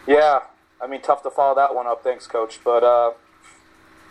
yeah, 0.07 0.39
I 0.81 0.87
mean, 0.87 1.01
tough 1.01 1.23
to 1.23 1.29
follow 1.29 1.55
that 1.55 1.73
one 1.73 1.87
up. 1.87 2.03
Thanks, 2.03 2.27
coach. 2.27 2.59
But 2.63 2.83
uh, 2.83 3.11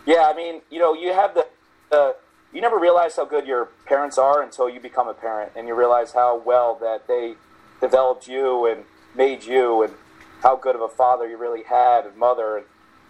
yeah, 0.05 0.27
I 0.27 0.35
mean, 0.35 0.61
you 0.69 0.79
know, 0.79 0.93
you 0.93 1.13
have 1.13 1.33
the, 1.33 1.47
the 1.89 2.15
you 2.53 2.61
never 2.61 2.77
realize 2.77 3.15
how 3.15 3.25
good 3.25 3.47
your 3.47 3.69
parents 3.85 4.17
are 4.17 4.41
until 4.41 4.69
you 4.69 4.79
become 4.79 5.07
a 5.07 5.13
parent, 5.13 5.51
and 5.55 5.67
you 5.67 5.75
realize 5.75 6.13
how 6.13 6.37
well 6.37 6.75
that 6.81 7.07
they 7.07 7.35
developed 7.81 8.27
you 8.27 8.65
and 8.65 8.83
made 9.15 9.43
you, 9.43 9.83
and 9.83 9.93
how 10.41 10.55
good 10.55 10.75
of 10.75 10.81
a 10.81 10.89
father 10.89 11.27
you 11.27 11.37
really 11.37 11.63
had 11.63 12.05
and 12.05 12.15
mother. 12.15 12.57
And 12.57 12.65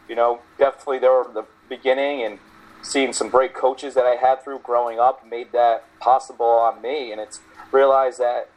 you 0.08 0.16
know, 0.16 0.42
definitely 0.58 1.00
there 1.00 1.12
were 1.12 1.30
the 1.34 1.46
beginning, 1.70 2.24
and 2.24 2.40
seeing 2.82 3.14
some 3.14 3.30
great 3.30 3.54
coaches 3.54 3.94
that 3.96 4.06
I 4.06 4.16
had 4.16 4.44
through 4.44 4.60
growing 4.60 5.00
up 5.00 5.26
made 5.28 5.52
that 5.54 5.86
possible 6.00 6.46
on 6.46 6.82
me. 6.82 7.12
And 7.12 7.22
it's 7.22 7.40
realized 7.72 8.20
that 8.20 8.50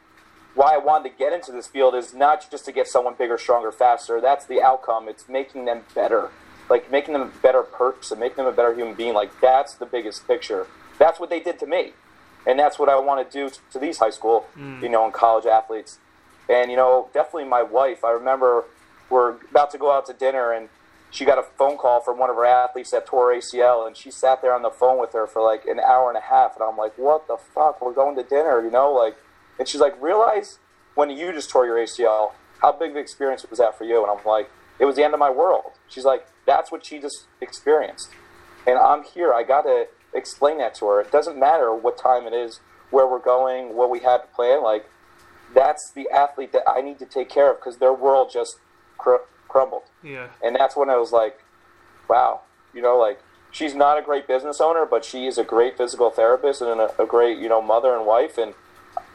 why 0.54 0.74
I 0.74 0.78
wanted 0.78 1.10
to 1.10 1.16
get 1.16 1.32
into 1.32 1.52
this 1.52 1.66
field 1.66 1.94
is 1.94 2.14
not 2.14 2.50
just 2.50 2.64
to 2.64 2.72
get 2.72 2.88
someone 2.88 3.14
bigger, 3.16 3.38
stronger, 3.38 3.70
faster. 3.70 4.20
That's 4.20 4.46
the 4.46 4.62
outcome. 4.62 5.08
It's 5.08 5.28
making 5.28 5.66
them 5.66 5.82
better, 5.94 6.30
like 6.68 6.90
making 6.90 7.12
them 7.12 7.22
a 7.22 7.32
better 7.42 7.62
person, 7.62 8.18
making 8.18 8.36
them 8.36 8.46
a 8.46 8.52
better 8.52 8.74
human 8.74 8.94
being. 8.94 9.14
Like 9.14 9.40
that's 9.40 9.74
the 9.74 9.86
biggest 9.86 10.26
picture. 10.26 10.66
That's 10.98 11.20
what 11.20 11.30
they 11.30 11.40
did 11.40 11.58
to 11.60 11.66
me, 11.66 11.92
and 12.46 12.58
that's 12.58 12.78
what 12.78 12.88
I 12.88 12.98
want 12.98 13.30
to 13.30 13.38
do 13.38 13.54
to 13.72 13.78
these 13.78 13.98
high 13.98 14.10
school, 14.10 14.46
mm. 14.56 14.82
you 14.82 14.88
know, 14.88 15.04
and 15.04 15.12
college 15.12 15.46
athletes. 15.46 15.98
And 16.48 16.70
you 16.70 16.76
know, 16.76 17.08
definitely 17.12 17.48
my 17.48 17.62
wife. 17.62 18.04
I 18.04 18.10
remember 18.10 18.64
we're 19.10 19.36
about 19.50 19.70
to 19.72 19.78
go 19.78 19.92
out 19.92 20.06
to 20.06 20.12
dinner, 20.12 20.52
and 20.52 20.68
she 21.10 21.24
got 21.24 21.38
a 21.38 21.42
phone 21.42 21.76
call 21.76 22.00
from 22.00 22.18
one 22.18 22.30
of 22.30 22.36
her 22.36 22.46
athletes 22.46 22.90
that 22.90 23.06
tore 23.06 23.32
ACL, 23.32 23.86
and 23.86 23.96
she 23.96 24.10
sat 24.10 24.42
there 24.42 24.54
on 24.54 24.62
the 24.62 24.70
phone 24.70 25.00
with 25.00 25.12
her 25.12 25.26
for 25.26 25.42
like 25.42 25.64
an 25.66 25.80
hour 25.80 26.08
and 26.08 26.16
a 26.16 26.22
half, 26.22 26.54
and 26.54 26.62
I'm 26.62 26.76
like, 26.76 26.96
what 26.96 27.26
the 27.26 27.36
fuck? 27.36 27.84
We're 27.84 27.92
going 27.92 28.16
to 28.16 28.22
dinner, 28.22 28.62
you 28.64 28.70
know, 28.70 28.92
like 28.92 29.16
and 29.58 29.68
she's 29.68 29.80
like, 29.80 30.00
realize 30.00 30.58
when 30.94 31.10
you 31.10 31.32
just 31.32 31.50
tore 31.50 31.66
your 31.66 31.76
ACL, 31.76 32.32
how 32.60 32.72
big 32.72 32.94
the 32.94 33.00
experience 33.00 33.44
was 33.48 33.58
that 33.58 33.76
for 33.76 33.84
you? 33.84 34.02
And 34.02 34.10
I'm 34.10 34.24
like, 34.24 34.50
it 34.78 34.84
was 34.84 34.96
the 34.96 35.04
end 35.04 35.14
of 35.14 35.20
my 35.20 35.30
world. 35.30 35.72
She's 35.88 36.04
like, 36.04 36.26
that's 36.46 36.72
what 36.72 36.86
she 36.86 36.98
just 36.98 37.26
experienced. 37.40 38.10
And 38.66 38.78
I'm 38.78 39.02
here. 39.02 39.32
I 39.32 39.42
got 39.42 39.62
to 39.62 39.86
explain 40.14 40.58
that 40.58 40.74
to 40.76 40.86
her. 40.86 41.00
It 41.00 41.12
doesn't 41.12 41.38
matter 41.38 41.74
what 41.74 41.98
time 41.98 42.26
it 42.26 42.32
is, 42.32 42.60
where 42.90 43.06
we're 43.06 43.18
going, 43.18 43.76
what 43.76 43.90
we 43.90 44.00
had 44.00 44.18
to 44.18 44.26
plan. 44.34 44.62
Like, 44.62 44.88
that's 45.54 45.90
the 45.90 46.08
athlete 46.10 46.52
that 46.52 46.62
I 46.68 46.80
need 46.80 46.98
to 47.00 47.06
take 47.06 47.28
care 47.28 47.50
of 47.50 47.58
because 47.58 47.78
their 47.78 47.92
world 47.92 48.30
just 48.32 48.58
cr- 48.98 49.26
crumbled. 49.48 49.84
Yeah. 50.02 50.28
And 50.42 50.56
that's 50.56 50.76
when 50.76 50.90
I 50.90 50.96
was 50.96 51.12
like, 51.12 51.40
wow, 52.08 52.40
you 52.74 52.82
know, 52.82 52.96
like, 52.96 53.20
she's 53.50 53.74
not 53.74 53.98
a 53.98 54.02
great 54.02 54.26
business 54.26 54.60
owner, 54.60 54.86
but 54.86 55.04
she 55.04 55.26
is 55.26 55.38
a 55.38 55.44
great 55.44 55.76
physical 55.76 56.10
therapist 56.10 56.60
and 56.60 56.80
a, 56.80 57.02
a 57.02 57.06
great, 57.06 57.38
you 57.38 57.48
know, 57.48 57.62
mother 57.62 57.94
and 57.94 58.06
wife. 58.06 58.38
And 58.38 58.54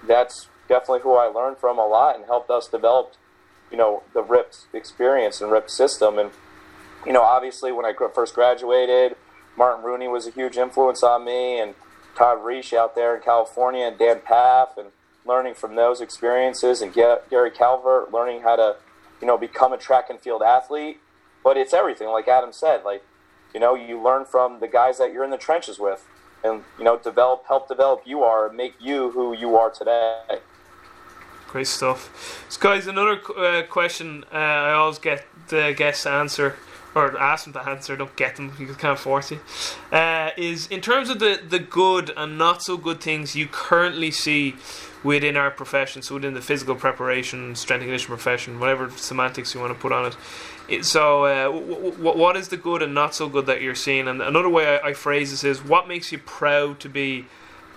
that's 0.06 0.48
definitely 0.68 1.02
who 1.02 1.16
I 1.16 1.26
learned 1.26 1.58
from 1.58 1.78
a 1.78 1.86
lot 1.86 2.16
and 2.16 2.26
helped 2.26 2.50
us 2.50 2.68
develop, 2.68 3.14
you 3.70 3.78
know, 3.78 4.04
the 4.14 4.24
RYPT 4.24 4.66
experience 4.74 5.42
and 5.42 5.52
RYPT 5.52 5.70
system. 5.70 6.18
And, 6.18 6.32
you 7.06 7.14
know, 7.14 7.22
obviously 7.22 7.72
when 7.72 7.86
I 7.86 7.94
first 8.14 8.36
graduated, 8.36 9.16
Martin 9.58 9.84
Rooney 9.84 10.08
was 10.08 10.28
a 10.28 10.32
huge 10.32 10.58
influence 10.58 11.04
on 11.04 11.26
me 11.26 11.60
and 11.60 11.76
Todd 12.16 12.40
Riech 12.40 12.74
out 12.74 12.96
there 12.96 13.16
in 13.16 13.22
California 13.22 13.86
and 13.86 13.98
Dan 13.98 14.20
Pfaff 14.20 14.78
and 14.78 14.90
learning 15.26 15.54
from 15.54 15.76
those 15.76 16.02
experiences 16.02 16.82
and 16.82 16.94
Gary 16.94 17.52
Calvert 17.52 18.12
learning 18.12 18.42
how 18.42 18.56
to, 18.56 18.76
you 19.20 19.28
know, 19.28 19.38
become 19.38 19.74
a 19.74 19.78
track 19.78 20.10
and 20.10 20.20
field 20.20 20.42
athlete. 20.42 21.00
But 21.44 21.58
it's 21.58 21.74
everything, 21.74 22.10
like 22.10 22.28
Adam 22.28 22.54
said, 22.54 22.84
like, 22.84 23.04
you 23.54 23.60
know, 23.60 23.76
you 23.76 24.02
learn 24.02 24.26
from 24.26 24.60
the 24.60 24.68
guys 24.68 24.98
that 25.00 25.12
you're 25.12 25.24
in 25.24 25.32
the 25.32 25.38
trenches 25.38 25.80
with 25.80 26.06
and 26.44 26.64
you 26.78 26.84
know 26.84 26.98
develop 26.98 27.46
help 27.48 27.68
develop 27.68 28.02
you 28.06 28.24
are 28.24 28.48
and 28.48 28.58
make 28.58 28.74
you 28.80 29.12
who 29.12 29.36
you 29.36 29.56
are 29.56 29.70
today. 29.70 30.20
Great 31.48 31.68
stuff. 31.68 32.46
So 32.50 32.60
guys 32.60 32.88
another 32.88 33.20
uh, 33.38 33.64
question 33.64 34.24
uh, 34.32 34.38
i 34.38 34.72
always 34.72 35.00
get 35.00 35.26
the 35.50 35.74
guests 35.76 36.06
answer 36.06 36.56
or 36.94 37.18
ask 37.18 37.46
them 37.46 37.54
to 37.54 37.70
answer 37.70 37.96
don't 37.96 38.16
get 38.16 38.36
them 38.36 38.54
you 38.60 38.68
can't 38.74 39.00
force 39.00 39.32
it 39.32 39.40
uh, 39.92 40.30
is 40.38 40.68
in 40.68 40.82
terms 40.82 41.10
of 41.10 41.20
the, 41.20 41.40
the 41.48 41.60
good 41.60 42.12
and 42.18 42.38
not 42.38 42.62
so 42.62 42.78
good 42.78 43.02
things 43.02 43.36
you 43.36 43.48
currently 43.48 44.12
see 44.12 44.56
within 45.04 45.36
our 45.36 45.50
profession 45.50 46.02
so 46.02 46.16
within 46.16 46.34
the 46.34 46.42
physical 46.42 46.76
preparation 46.76 47.56
strength 47.56 47.82
and 47.82 47.90
conditioning 47.90 48.18
profession 48.18 48.60
whatever 48.60 48.90
semantics 48.92 49.54
you 49.54 49.60
want 49.60 49.74
to 49.74 49.80
put 49.80 49.92
on 49.92 50.06
it 50.06 50.16
so, 50.82 51.26
uh, 51.26 51.46
w- 51.46 51.92
w- 51.92 52.18
what 52.18 52.38
is 52.38 52.48
the 52.48 52.56
good 52.56 52.82
and 52.82 52.94
not 52.94 53.14
so 53.14 53.28
good 53.28 53.46
that 53.48 53.62
you're 53.62 53.76
seeing? 53.76 54.08
And 54.08 54.22
another 54.22 54.48
way 54.48 54.80
I, 54.80 54.90
I 54.90 54.94
phrase 54.94 55.32
this 55.32 55.44
is 55.44 55.64
what 55.64 55.88
makes 55.88 56.12
you 56.12 56.18
proud 56.18 56.80
to 56.80 56.90
be 56.90 57.26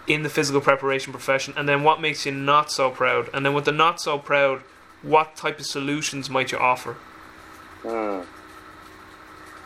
in 0.07 0.23
the 0.23 0.29
physical 0.29 0.61
preparation 0.61 1.12
profession, 1.12 1.55
and 1.57 1.69
then 1.69 1.83
what 1.83 2.01
makes 2.01 2.25
you 2.25 2.33
not 2.33 2.71
so 2.71 2.91
proud? 2.91 3.29
And 3.35 3.45
then 3.45 3.55
with 3.55 3.65
the 3.65 3.73
not 3.73 4.01
so 4.01 4.19
proud, 4.19 4.61
what 5.03 5.35
type 5.35 5.59
of 5.59 5.67
solutions 5.67 6.31
might 6.31 6.53
you 6.53 6.59
offer? 6.59 6.97
Hmm. 7.83 8.21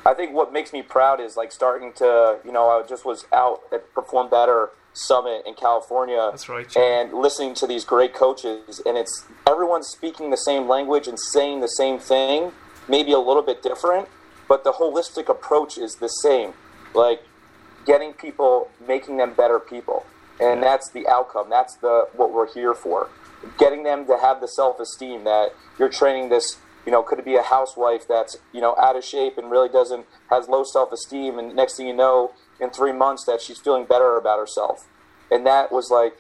I 0.09 0.15
think 0.15 0.33
what 0.33 0.55
makes 0.55 0.73
me 0.73 0.81
proud 0.81 1.21
is 1.21 1.37
like 1.37 1.53
starting 1.53 1.93
to, 1.95 2.39
you 2.43 2.51
know, 2.51 2.71
I 2.71 2.83
just 2.89 3.05
was 3.05 3.27
out, 3.31 3.61
at 3.71 3.93
perform 3.93 4.31
better, 4.31 4.71
summit 4.95 5.43
in 5.47 5.53
California. 5.53 6.31
That's 6.31 6.49
right. 6.49 6.67
yeah. 6.75 7.03
And 7.03 7.13
listening 7.13 7.55
to 7.57 7.67
these 7.67 7.85
great 7.85 8.15
coaches, 8.15 8.81
and 8.87 8.97
it's 8.97 9.27
everyone's 9.47 9.89
speaking 9.89 10.31
the 10.31 10.39
same 10.39 10.67
language 10.67 11.09
and 11.09 11.19
saying 11.21 11.61
the 11.61 11.69
same 11.69 11.99
thing, 11.99 12.53
maybe 12.89 13.13
a 13.13 13.19
little 13.19 13.43
bit 13.43 13.63
different, 13.63 14.09
but 14.49 14.65
the 14.65 14.73
holistic 14.73 15.29
approach 15.29 15.77
is 15.77 15.97
the 15.97 16.09
same. 16.09 16.55
Like 16.95 17.23
getting 17.85 18.15
people, 18.15 18.71
making 18.87 19.19
them 19.19 19.35
better 19.35 19.59
people, 19.59 20.07
and 20.41 20.63
that's 20.63 20.91
the 20.91 21.07
outcome. 21.07 21.51
That's 21.51 21.77
the 21.77 22.09
what 22.17 22.33
we're 22.33 22.51
here 22.51 22.75
for. 22.75 23.11
Getting 23.59 23.83
them 23.83 24.07
to 24.07 24.17
have 24.17 24.41
the 24.41 24.49
self-esteem 24.49 25.25
that 25.25 25.55
you're 25.79 25.91
training 25.91 26.31
this. 26.31 26.57
You 26.87 26.93
know, 26.93 27.03
could 27.03 27.19
it 27.19 27.25
be 27.25 27.37
a 27.37 27.43
housewife 27.43 28.07
that's 28.09 28.39
you 28.53 28.61
know 28.61 28.75
out 28.79 28.97
of 28.97 29.05
shape 29.05 29.37
and 29.37 29.51
really 29.51 29.69
doesn't 29.69 30.07
has 30.31 30.49
low 30.49 30.65
self-esteem, 30.65 31.39
and 31.39 31.55
next 31.55 31.77
thing 31.77 31.87
you 31.87 31.95
know, 31.95 32.33
in 32.61 32.71
three 32.71 32.93
months, 32.93 33.25
that 33.25 33.41
she's 33.41 33.59
feeling 33.59 33.85
better 33.85 34.17
about 34.17 34.39
herself, 34.39 34.89
and 35.31 35.47
that 35.47 35.71
was 35.71 35.91
like, 35.91 36.15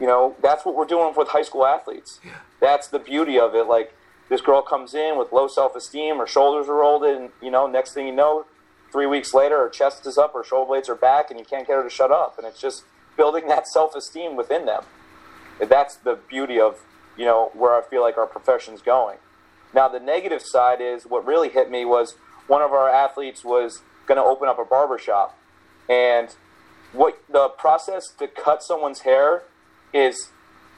you 0.00 0.06
know, 0.06 0.36
that's 0.42 0.64
what 0.64 0.74
we're 0.74 0.86
doing 0.86 1.14
with 1.16 1.28
high 1.28 1.42
school 1.42 1.64
athletes. 1.64 2.20
That's 2.60 2.88
the 2.88 2.98
beauty 2.98 3.38
of 3.38 3.54
it. 3.54 3.66
Like 3.66 3.94
this 4.28 4.40
girl 4.40 4.62
comes 4.62 4.94
in 4.94 5.18
with 5.18 5.32
low 5.32 5.48
self-esteem, 5.48 6.18
her 6.18 6.26
shoulders 6.26 6.68
are 6.68 6.74
rolled, 6.74 7.04
and 7.04 7.30
you 7.40 7.50
know, 7.50 7.66
next 7.66 7.94
thing 7.94 8.06
you 8.06 8.14
know, 8.14 8.44
three 8.92 9.06
weeks 9.06 9.32
later, 9.32 9.58
her 9.58 9.68
chest 9.68 10.06
is 10.06 10.18
up, 10.18 10.34
her 10.34 10.44
shoulder 10.44 10.68
blades 10.68 10.88
are 10.88 10.94
back, 10.94 11.30
and 11.30 11.38
you 11.38 11.46
can't 11.46 11.66
get 11.66 11.74
her 11.74 11.82
to 11.82 11.90
shut 11.90 12.10
up. 12.10 12.36
And 12.38 12.46
it's 12.46 12.60
just 12.60 12.84
building 13.16 13.48
that 13.48 13.66
self-esteem 13.66 14.36
within 14.36 14.66
them. 14.66 14.84
And 15.60 15.70
that's 15.70 15.96
the 15.96 16.18
beauty 16.28 16.60
of 16.60 16.80
you 17.16 17.24
know 17.24 17.50
where 17.54 17.74
I 17.74 17.82
feel 17.82 18.02
like 18.02 18.18
our 18.18 18.26
profession's 18.26 18.82
going. 18.82 19.18
Now, 19.74 19.88
the 19.88 20.00
negative 20.00 20.42
side 20.42 20.80
is 20.80 21.04
what 21.04 21.26
really 21.26 21.48
hit 21.48 21.70
me 21.70 21.84
was 21.84 22.14
one 22.46 22.62
of 22.62 22.72
our 22.72 22.88
athletes 22.88 23.44
was 23.44 23.82
going 24.06 24.16
to 24.16 24.24
open 24.24 24.48
up 24.48 24.58
a 24.58 24.64
barber 24.64 24.98
shop, 24.98 25.36
and 25.88 26.34
what 26.92 27.20
the 27.28 27.48
process 27.48 28.08
to 28.18 28.28
cut 28.28 28.62
someone's 28.62 29.00
hair 29.00 29.42
is 29.92 30.30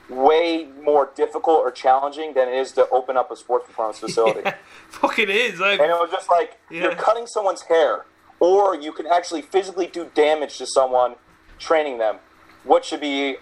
way 0.08 0.66
more 0.82 1.10
difficult 1.14 1.58
or 1.58 1.70
challenging 1.70 2.32
than 2.32 2.48
it 2.48 2.54
is 2.54 2.72
to 2.72 2.88
open 2.88 3.16
up 3.16 3.30
a 3.30 3.36
sports 3.36 3.66
performance 3.66 3.98
facility. 3.98 4.40
Yeah, 4.44 4.54
fucking 4.88 5.28
is. 5.28 5.60
Like, 5.60 5.80
And 5.80 5.90
it 5.90 5.94
was 5.94 6.10
just 6.10 6.30
like 6.30 6.58
you're 6.70 6.94
cutting 6.94 7.26
someone's 7.26 7.62
hair, 7.62 8.06
or 8.40 8.74
you 8.74 8.92
can 8.92 9.06
actually 9.06 9.42
physically 9.42 9.86
do 9.86 10.10
damage 10.14 10.56
to 10.58 10.66
someone 10.66 11.16
training 11.58 11.98
them. 11.98 12.16
What 12.64 12.84
should 12.84 13.00
be 13.00 13.36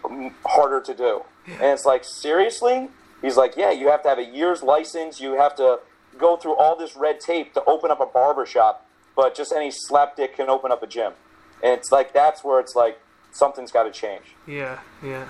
harder 0.44 0.80
to 0.80 0.94
do? 0.94 1.22
And 1.47 1.62
it's 1.62 1.84
like, 1.84 2.05
seriously? 2.05 2.88
He's 3.27 3.37
like, 3.37 3.57
yeah, 3.57 3.72
you 3.72 3.89
have 3.91 4.05
to 4.05 4.09
have 4.09 4.18
a 4.18 4.24
year's 4.24 4.62
license. 4.62 5.20
You 5.20 5.35
have 5.35 5.57
to 5.57 5.81
go 6.16 6.37
through 6.37 6.55
all 6.55 6.77
this 6.77 6.95
red 6.95 7.18
tape 7.18 7.55
to 7.55 7.64
open 7.64 7.91
up 7.91 7.99
a 8.01 8.07
barber 8.07 8.47
shop, 8.47 8.87
but 9.16 9.35
just 9.35 9.51
any 9.53 9.68
slapdick 9.68 10.35
can 10.35 10.49
open 10.49 10.70
up 10.70 10.81
a 10.81 10.87
gym. 10.87 11.12
And 11.61 11.72
it's 11.72 11.91
like, 11.91 12.12
that's 12.12 12.45
where 12.45 12.61
it's 12.61 12.77
like, 12.77 13.01
something's 13.33 13.72
got 13.72 13.83
to 13.83 13.91
change. 13.91 14.22
yeah, 14.47 14.79
yeah. 15.03 15.29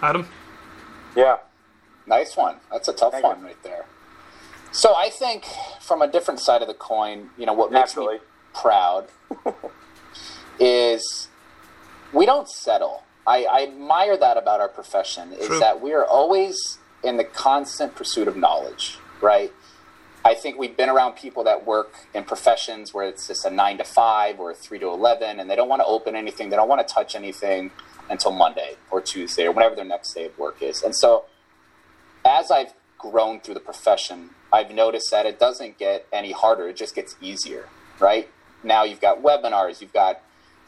Adam? 0.00 0.28
Yeah. 1.16 1.38
Nice 2.06 2.36
one. 2.36 2.58
That's 2.70 2.86
a 2.86 2.92
tough 2.92 3.10
Thank 3.10 3.24
you. 3.24 3.30
one 3.30 3.42
right 3.42 3.60
there. 3.64 3.86
So 4.70 4.94
I 4.94 5.10
think 5.10 5.44
from 5.80 6.02
a 6.02 6.06
different 6.06 6.38
side 6.38 6.62
of 6.62 6.68
the 6.68 6.74
coin, 6.74 7.30
you 7.36 7.44
know, 7.44 7.52
what 7.54 7.72
makes 7.72 7.96
me 7.96 8.20
proud 8.54 9.08
is 10.60 11.26
we 12.12 12.24
don't 12.24 12.48
settle. 12.48 13.02
I, 13.26 13.44
I 13.44 13.62
admire 13.64 14.16
that 14.16 14.36
about 14.36 14.60
our 14.60 14.68
profession 14.68 15.32
is 15.32 15.48
True. 15.48 15.58
that 15.58 15.80
we 15.80 15.92
are 15.92 16.04
always 16.04 16.78
in 17.02 17.16
the 17.16 17.24
constant 17.24 17.94
pursuit 17.94 18.28
of 18.28 18.36
knowledge, 18.36 18.98
right? 19.20 19.52
I 20.24 20.34
think 20.34 20.58
we've 20.58 20.76
been 20.76 20.90
around 20.90 21.14
people 21.14 21.44
that 21.44 21.66
work 21.66 21.94
in 22.14 22.24
professions 22.24 22.92
where 22.92 23.08
it's 23.08 23.26
just 23.28 23.44
a 23.46 23.50
nine 23.50 23.78
to 23.78 23.84
five 23.84 24.38
or 24.38 24.50
a 24.50 24.54
three 24.54 24.78
to 24.78 24.88
eleven, 24.88 25.40
and 25.40 25.48
they 25.48 25.56
don't 25.56 25.68
want 25.68 25.80
to 25.80 25.86
open 25.86 26.14
anything, 26.14 26.50
they 26.50 26.56
don't 26.56 26.68
want 26.68 26.86
to 26.86 26.94
touch 26.94 27.16
anything 27.16 27.70
until 28.10 28.32
Monday 28.32 28.76
or 28.90 29.00
Tuesday 29.00 29.46
or 29.46 29.52
whatever 29.52 29.74
their 29.74 29.84
next 29.84 30.12
day 30.12 30.26
of 30.26 30.38
work 30.38 30.62
is. 30.62 30.82
And 30.82 30.94
so, 30.94 31.24
as 32.24 32.50
I've 32.50 32.74
grown 32.98 33.40
through 33.40 33.54
the 33.54 33.60
profession, 33.60 34.30
I've 34.52 34.70
noticed 34.70 35.10
that 35.10 35.24
it 35.24 35.38
doesn't 35.38 35.78
get 35.78 36.06
any 36.12 36.32
harder; 36.32 36.68
it 36.68 36.76
just 36.76 36.94
gets 36.94 37.16
easier, 37.22 37.68
right? 37.98 38.28
Now 38.62 38.84
you've 38.84 39.00
got 39.00 39.22
webinars, 39.22 39.80
you've 39.80 39.94
got 39.94 40.20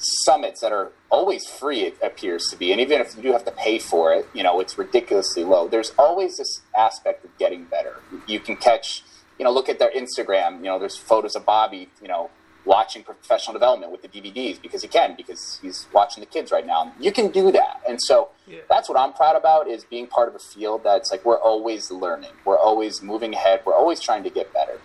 summits 0.02 0.60
that 0.60 0.72
are 0.72 0.92
always 1.10 1.46
free 1.46 1.80
it 1.82 1.96
appears 2.02 2.44
to 2.50 2.56
be 2.56 2.72
and 2.72 2.80
even 2.80 3.00
if 3.00 3.16
you 3.16 3.22
do 3.22 3.32
have 3.32 3.44
to 3.44 3.52
pay 3.52 3.78
for 3.78 4.12
it 4.12 4.26
you 4.34 4.42
know 4.42 4.60
it's 4.60 4.76
ridiculously 4.78 5.44
low. 5.44 5.68
There's 5.68 5.92
always 5.98 6.36
this 6.38 6.62
aspect 6.76 7.24
of 7.24 7.36
getting 7.38 7.64
better. 7.64 7.96
You 8.26 8.40
can 8.40 8.56
catch 8.56 9.02
you 9.38 9.44
know 9.44 9.50
look 9.52 9.68
at 9.68 9.78
their 9.78 9.90
instagram 9.92 10.58
you 10.58 10.64
know 10.64 10.78
there's 10.78 10.96
photos 10.96 11.34
of 11.36 11.44
bobby 11.46 11.88
you 12.02 12.08
know 12.08 12.30
watching 12.64 13.02
professional 13.02 13.52
development 13.54 13.90
with 13.90 14.02
the 14.02 14.08
dvds 14.08 14.60
because 14.62 14.82
he 14.82 14.88
can 14.88 15.14
because 15.16 15.58
he's 15.62 15.86
watching 15.92 16.20
the 16.20 16.26
kids 16.26 16.52
right 16.52 16.64
now. 16.64 16.92
You 17.00 17.10
can 17.10 17.32
do 17.32 17.50
that. 17.50 17.80
And 17.88 18.00
so 18.00 18.28
Yeah. 18.46 18.60
that's 18.68 18.88
what 18.88 18.96
i'm 18.96 19.12
proud 19.12 19.34
about 19.34 19.66
is 19.68 19.84
being 19.84 20.06
part 20.06 20.28
of 20.28 20.36
a 20.36 20.38
field 20.38 20.84
that's 20.84 21.10
like 21.10 21.24
we're 21.24 21.40
always 21.40 21.90
learning. 21.90 22.30
We're 22.44 22.58
always 22.58 23.02
moving 23.02 23.34
ahead. 23.34 23.62
We're 23.64 23.74
always 23.74 23.98
trying 24.00 24.22
to 24.24 24.30
get 24.30 24.52
better. 24.52 24.78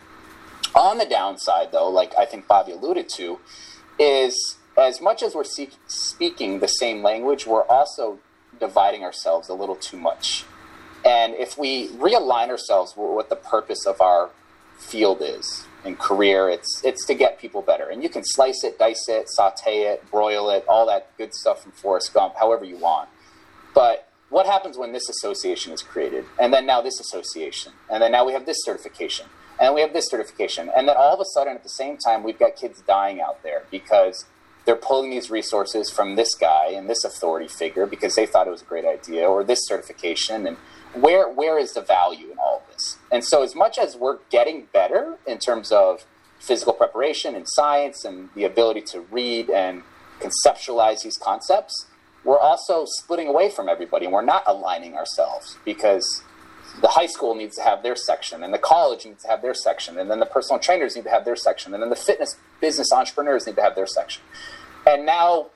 On 0.76 0.98
the 0.98 1.06
downside, 1.06 1.72
though, 1.72 1.88
like 1.90 2.14
I 2.18 2.26
think 2.26 2.48
Bobby 2.48 2.72
alluded 2.72 3.10
to, 3.10 3.40
is 4.00 4.58
as 4.78 5.02
much 5.02 5.24
as 5.24 5.34
we're 5.36 5.44
seek- 5.44 5.78
speaking 5.88 6.60
the 6.60 6.68
same 6.68 7.02
language, 7.02 7.48
we're 7.48 7.66
also 7.66 8.20
dividing 8.60 9.04
ourselves 9.04 9.50
a 9.50 9.54
little 9.54 9.76
too 9.76 9.98
much. 9.98 10.46
And 11.06 11.34
if 11.36 11.58
we 11.58 11.90
realign 11.90 12.50
ourselves 12.50 12.96
with 12.96 13.12
what 13.12 13.30
the 13.30 13.36
purpose 13.36 13.86
of 13.86 14.02
our 14.02 14.30
field 14.78 15.22
is 15.22 15.66
in 15.86 15.96
career, 15.96 16.50
it's 16.50 16.82
it's 16.84 17.06
to 17.06 17.14
get 17.14 17.40
people 17.40 17.62
better. 17.62 17.90
And 17.90 18.04
you 18.04 18.10
can 18.10 18.24
slice 18.24 18.64
it, 18.64 18.78
dice 18.78 19.08
it, 19.08 19.30
saute 19.30 19.84
it, 19.84 20.10
broil 20.12 20.50
it, 20.50 20.66
all 20.68 20.86
that 20.88 21.16
good 21.18 21.34
stuff 21.34 21.64
from 21.64 21.72
Forrest 21.72 22.14
Gump, 22.14 22.36
however 22.38 22.66
you 22.66 22.78
want. 22.78 23.10
But 23.74 24.08
what 24.30 24.46
happens 24.46 24.78
when 24.78 24.92
this 24.92 25.08
association 25.08 25.72
is 25.72 25.82
created? 25.82 26.26
And 26.40 26.54
then 26.54 26.66
now 26.66 26.82
this 26.82 27.00
association. 27.00 27.74
And 27.90 28.04
then 28.04 28.12
now 28.12 28.26
we 28.26 28.34
have 28.34 28.46
this 28.46 28.58
certification. 28.64 29.28
And 29.60 29.74
we 29.74 29.82
have 29.82 29.94
this 29.94 30.08
certification. 30.10 30.70
And 30.76 30.88
then 30.88 30.96
all 30.98 31.14
of 31.14 31.20
a 31.20 31.26
sudden, 31.26 31.56
at 31.56 31.64
the 31.64 31.70
same 31.70 31.98
time, 31.98 32.24
we've 32.24 32.38
got 32.38 32.56
kids 32.56 32.82
dying 32.86 33.22
out 33.22 33.42
there 33.44 33.64
because 33.72 34.26
they're 34.68 34.76
pulling 34.76 35.10
these 35.10 35.32
resources 35.32 35.90
from 35.90 36.18
this 36.18 36.36
guy 36.36 36.68
and 36.72 36.90
this 36.90 37.06
authority 37.06 37.48
figure 37.48 37.86
because 37.86 38.16
they 38.16 38.26
thought 38.26 38.48
it 38.48 38.52
was 38.52 38.62
a 38.62 38.66
great 38.66 38.84
idea 38.84 39.26
or 39.26 39.42
this 39.42 39.66
certification. 39.66 40.46
And 40.46 40.58
where, 40.94 41.30
where 41.32 41.58
is 41.58 41.74
the 41.74 41.82
value 41.82 42.30
in 42.30 42.38
all 42.38 42.58
of 42.58 42.74
this? 42.74 42.98
And 43.10 43.24
so, 43.24 43.44
as 43.44 43.56
much 43.56 43.78
as 43.78 43.96
we're 43.96 44.20
getting 44.30 44.68
better 44.74 45.18
in 45.26 45.38
terms 45.38 45.72
of 45.72 46.06
physical 46.38 46.74
preparation 46.74 47.34
and 47.34 47.48
science 47.48 48.04
and 48.04 48.30
the 48.36 48.44
ability 48.44 48.82
to 48.82 49.00
read 49.10 49.50
and 49.50 49.84
conceptualize 50.20 51.02
these 51.02 51.18
concepts, 51.18 51.88
we're 52.26 52.38
also 52.38 52.84
splitting 52.86 53.30
away 53.30 53.50
from 53.50 53.70
everybody 53.70 54.04
and 54.04 54.14
we're 54.14 54.22
not 54.22 54.44
aligning 54.46 54.96
ourselves 54.96 55.58
because 55.64 56.24
the 56.82 56.90
high 56.90 57.06
school 57.06 57.34
needs 57.36 57.56
to 57.56 57.64
have 57.64 57.84
their 57.84 57.96
section 57.96 58.44
and 58.44 58.54
the 58.54 58.60
college 58.60 59.06
needs 59.06 59.24
to 59.24 59.30
have 59.30 59.42
their 59.42 59.54
section 59.54 59.98
and 59.98 60.12
then 60.12 60.20
the 60.20 60.26
personal 60.26 60.60
trainers 60.60 60.96
need 60.96 61.06
to 61.06 61.10
have 61.10 61.26
their 61.26 61.36
section 61.36 61.74
and 61.74 61.82
then 61.82 61.90
the 61.90 61.96
fitness 61.96 62.36
business 62.60 62.92
entrepreneurs 62.92 63.48
need 63.48 63.56
to 63.56 63.62
have 63.62 63.76
their 63.76 63.88
section 63.88 64.22
and 64.88 65.06
now 65.06 65.48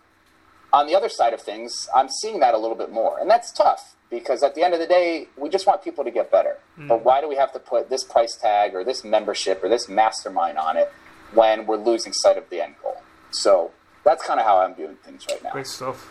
on 0.73 0.87
the 0.87 0.95
other 0.95 1.09
side 1.09 1.33
of 1.33 1.41
things 1.41 1.89
i'm 1.95 2.09
seeing 2.09 2.39
that 2.39 2.53
a 2.53 2.57
little 2.57 2.75
bit 2.75 2.91
more. 2.91 3.19
And 3.19 3.29
that's 3.29 3.51
tough 3.51 3.95
because 4.09 4.43
at 4.43 4.55
the 4.55 4.63
end 4.63 4.73
of 4.73 4.79
the 4.79 4.87
day 4.87 5.27
we 5.37 5.49
just 5.49 5.65
want 5.65 5.83
people 5.83 6.03
to 6.03 6.11
get 6.11 6.31
better. 6.31 6.57
Mm. 6.77 6.87
But 6.89 7.03
why 7.03 7.21
do 7.21 7.27
we 7.27 7.35
have 7.37 7.51
to 7.53 7.59
put 7.59 7.89
this 7.89 8.03
price 8.03 8.35
tag 8.35 8.75
or 8.75 8.83
this 8.83 9.03
membership 9.03 9.63
or 9.63 9.69
this 9.69 9.87
mastermind 9.89 10.57
on 10.57 10.77
it 10.77 10.91
when 11.33 11.65
we're 11.65 11.77
losing 11.77 12.13
sight 12.13 12.37
of 12.37 12.49
the 12.49 12.61
end 12.61 12.75
goal? 12.81 13.01
So 13.31 13.71
that's 14.03 14.25
kind 14.25 14.39
of 14.39 14.45
how 14.45 14.57
i'm 14.59 14.75
viewing 14.75 14.97
things 14.97 15.25
right 15.29 15.43
now. 15.43 15.51
Great 15.51 15.67
stuff. 15.67 16.09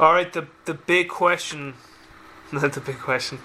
All 0.00 0.12
right, 0.12 0.32
the 0.32 0.46
the 0.64 0.74
big 0.74 1.08
question, 1.08 1.74
not 2.52 2.72
the 2.78 2.80
big 2.80 2.98
question. 2.98 3.38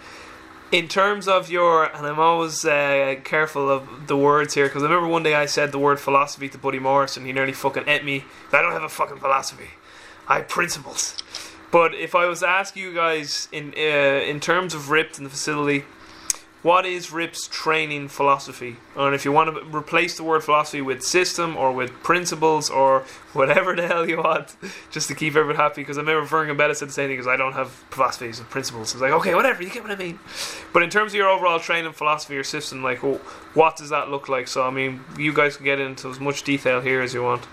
In 0.73 0.87
terms 0.87 1.27
of 1.27 1.51
your, 1.51 1.85
and 1.85 2.03
I'm 2.03 2.19
always 2.19 2.65
uh, 2.65 3.17
careful 3.23 3.69
of 3.69 4.07
the 4.07 4.17
words 4.17 4.55
here 4.55 4.65
because 4.65 4.81
I 4.81 4.87
remember 4.87 5.07
one 5.07 5.21
day 5.21 5.35
I 5.35 5.45
said 5.45 5.71
the 5.71 5.77
word 5.77 5.99
philosophy 5.99 6.49
to 6.49 6.57
Buddy 6.57 6.79
Morris 6.79 7.15
and 7.15 7.27
he 7.27 7.31
nearly 7.31 7.53
fucking 7.53 7.87
ate 7.87 8.03
me. 8.03 8.25
I 8.51 8.63
don't 8.63 8.71
have 8.71 8.81
a 8.81 8.89
fucking 8.89 9.17
philosophy. 9.17 9.69
I 10.27 10.37
have 10.37 10.47
principles. 10.47 11.15
But 11.71 11.93
if 11.93 12.15
I 12.15 12.25
was 12.25 12.39
to 12.39 12.47
ask 12.47 12.75
you 12.75 12.91
guys 12.91 13.49
in 13.51 13.75
uh, 13.77 14.31
in 14.31 14.39
terms 14.39 14.73
of 14.73 14.89
RYPT 14.89 15.17
and 15.17 15.27
the 15.27 15.29
facility, 15.29 15.85
what 16.63 16.85
is 16.85 17.07
RYPT's 17.07 17.47
training 17.47 18.07
philosophy? 18.07 18.77
And 18.95 19.13
if 19.13 19.25
you 19.25 19.33
want 19.33 19.53
to 19.53 19.77
replace 19.77 20.15
the 20.15 20.23
word 20.23 20.43
philosophy 20.45 20.81
with 20.81 21.03
system 21.03 21.57
or 21.57 21.73
with 21.73 21.91
principles 22.03 22.69
or 22.69 23.01
whatever 23.33 23.75
the 23.75 23.85
hell 23.85 24.07
you 24.09 24.17
want, 24.17 24.55
just 24.89 25.09
to 25.09 25.15
keep 25.15 25.35
everyone 25.35 25.57
happy, 25.57 25.81
because 25.81 25.97
I 25.97 26.01
remember 26.01 26.25
Fergus 26.25 26.57
Betta 26.57 26.73
said 26.73 26.87
the 26.87 26.93
same 26.93 27.09
thing, 27.09 27.17
because 27.17 27.27
I 27.27 27.35
don't 27.35 27.51
have 27.51 27.69
philosophies 27.69 28.39
and 28.39 28.49
principles. 28.49 28.93
It's 28.93 29.01
like, 29.01 29.11
okay, 29.11 29.35
whatever, 29.35 29.61
you 29.61 29.69
get 29.69 29.83
what 29.83 29.91
I 29.91 29.97
mean. 29.97 30.19
But 30.71 30.83
in 30.83 30.89
terms 30.89 31.11
of 31.11 31.15
your 31.15 31.27
overall 31.27 31.59
training 31.59 31.91
philosophy 31.91 32.37
or 32.37 32.45
system, 32.45 32.81
like, 32.81 32.99
wh- 32.99 33.19
what 33.55 33.75
does 33.75 33.89
that 33.89 34.09
look 34.09 34.29
like? 34.29 34.47
So, 34.47 34.65
I 34.65 34.69
mean, 34.69 35.01
you 35.17 35.33
guys 35.33 35.57
can 35.57 35.65
get 35.65 35.79
into 35.79 36.09
as 36.09 36.19
much 36.21 36.43
detail 36.43 36.79
here 36.79 37.01
as 37.01 37.13
you 37.13 37.23
want. 37.23 37.45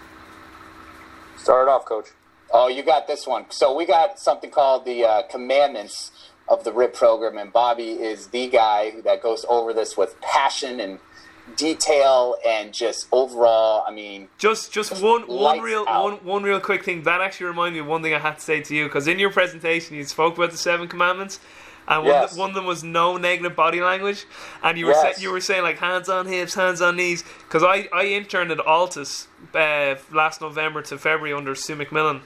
Start 1.36 1.66
it 1.66 1.70
off, 1.70 1.84
coach. 1.84 2.10
Oh, 2.52 2.68
you 2.68 2.84
got 2.84 3.06
this 3.06 3.26
one. 3.26 3.46
So 3.50 3.74
we 3.74 3.86
got 3.86 4.18
something 4.18 4.50
called 4.50 4.84
the 4.84 5.04
uh, 5.04 5.22
commandments 5.22 6.10
of 6.50 6.64
the 6.64 6.72
RYPT 6.72 6.92
program, 6.94 7.38
and 7.38 7.50
Bobby 7.52 7.92
is 7.92 8.26
the 8.28 8.48
guy 8.48 9.00
that 9.04 9.22
goes 9.22 9.46
over 9.48 9.72
this 9.72 9.96
with 9.96 10.20
passion 10.20 10.80
and 10.80 10.98
detail 11.56 12.36
and 12.46 12.72
just 12.74 13.06
overall. 13.12 13.84
I 13.86 13.92
mean, 13.92 14.28
Just 14.38 14.72
just 14.72 15.02
one 15.02 15.22
one 15.22 15.60
real 15.60 15.84
out. 15.88 16.02
one 16.04 16.12
one 16.24 16.42
real 16.42 16.60
quick 16.60 16.84
thing 16.84 17.02
that 17.04 17.20
actually 17.20 17.46
reminded 17.46 17.74
me 17.74 17.80
of 17.80 17.86
one 17.86 18.02
thing 18.02 18.14
I 18.14 18.18
had 18.18 18.36
to 18.38 18.40
say 18.44 18.60
to 18.60 18.74
you 18.74 18.84
because 18.84 19.08
in 19.08 19.18
your 19.18 19.30
presentation 19.30 19.96
you 19.96 20.04
spoke 20.04 20.36
about 20.36 20.50
the 20.50 20.56
seven 20.58 20.88
commandments. 20.88 21.40
And 21.88 22.04
one, 22.04 22.12
Yes. 22.12 22.36
one 22.36 22.50
of 22.50 22.54
them 22.54 22.66
was 22.66 22.84
no 22.84 23.16
negative 23.16 23.56
body 23.56 23.80
language, 23.80 24.24
and 24.62 24.78
you 24.78 24.86
were 24.86 24.92
Yes. 24.92 25.16
sa- 25.16 25.22
you 25.22 25.32
were 25.32 25.40
saying 25.40 25.62
like 25.62 25.78
hands 25.78 26.08
on 26.08 26.26
hips, 26.26 26.54
hands 26.54 26.80
on 26.80 26.94
knees. 26.96 27.24
Because 27.48 27.64
I, 27.64 27.88
I 27.92 28.04
interned 28.04 28.52
at 28.52 28.60
ALTIS 28.64 29.26
uh, 29.54 29.96
last 30.12 30.40
November 30.40 30.82
to 30.82 30.98
February 30.98 31.32
under 31.32 31.54
Stu 31.56 31.74
McMillan, 31.74 32.20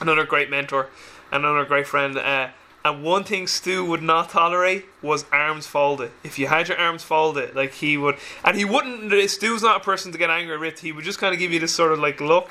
another 0.00 0.24
great 0.24 0.48
mentor, 0.48 0.88
and 1.30 1.44
another 1.44 1.64
great 1.66 1.86
friend. 1.86 2.16
Uh, 2.16 2.48
and 2.84 3.02
one 3.02 3.24
thing 3.24 3.46
Stu 3.46 3.84
would 3.84 4.02
not 4.02 4.30
tolerate 4.30 4.86
was 5.02 5.24
arms 5.32 5.66
folded. 5.66 6.10
If 6.22 6.38
you 6.38 6.46
had 6.46 6.68
your 6.68 6.78
arms 6.78 7.02
folded, 7.02 7.54
like 7.54 7.72
he 7.74 7.96
would, 7.96 8.16
and 8.44 8.56
he 8.56 8.64
wouldn't. 8.64 9.12
Stu's 9.30 9.62
not 9.62 9.78
a 9.78 9.80
person 9.84 10.12
to 10.12 10.18
get 10.18 10.30
angry 10.30 10.58
with. 10.58 10.80
He 10.80 10.92
would 10.92 11.04
just 11.04 11.18
kind 11.18 11.32
of 11.34 11.40
give 11.40 11.52
you 11.52 11.58
this 11.58 11.74
sort 11.74 11.92
of 11.92 11.98
like 11.98 12.20
look, 12.20 12.50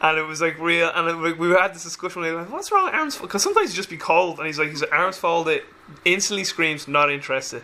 and 0.00 0.18
it 0.18 0.22
was 0.22 0.40
like 0.40 0.58
real. 0.58 0.90
And 0.94 1.26
it, 1.26 1.38
we 1.38 1.50
had 1.50 1.74
this 1.74 1.84
discussion. 1.84 2.22
We 2.22 2.30
were 2.32 2.42
like, 2.42 2.50
"What's 2.50 2.72
wrong 2.72 2.86
with 2.86 2.94
arms?" 2.94 3.18
Because 3.18 3.42
sometimes 3.42 3.70
you 3.70 3.76
just 3.76 3.90
be 3.90 3.98
cold, 3.98 4.38
and 4.38 4.46
he's 4.46 4.58
like, 4.58 4.70
"His 4.70 4.82
arms 4.84 5.18
folded." 5.18 5.62
Instantly 6.04 6.44
screams, 6.44 6.88
"Not 6.88 7.10
interested." 7.10 7.62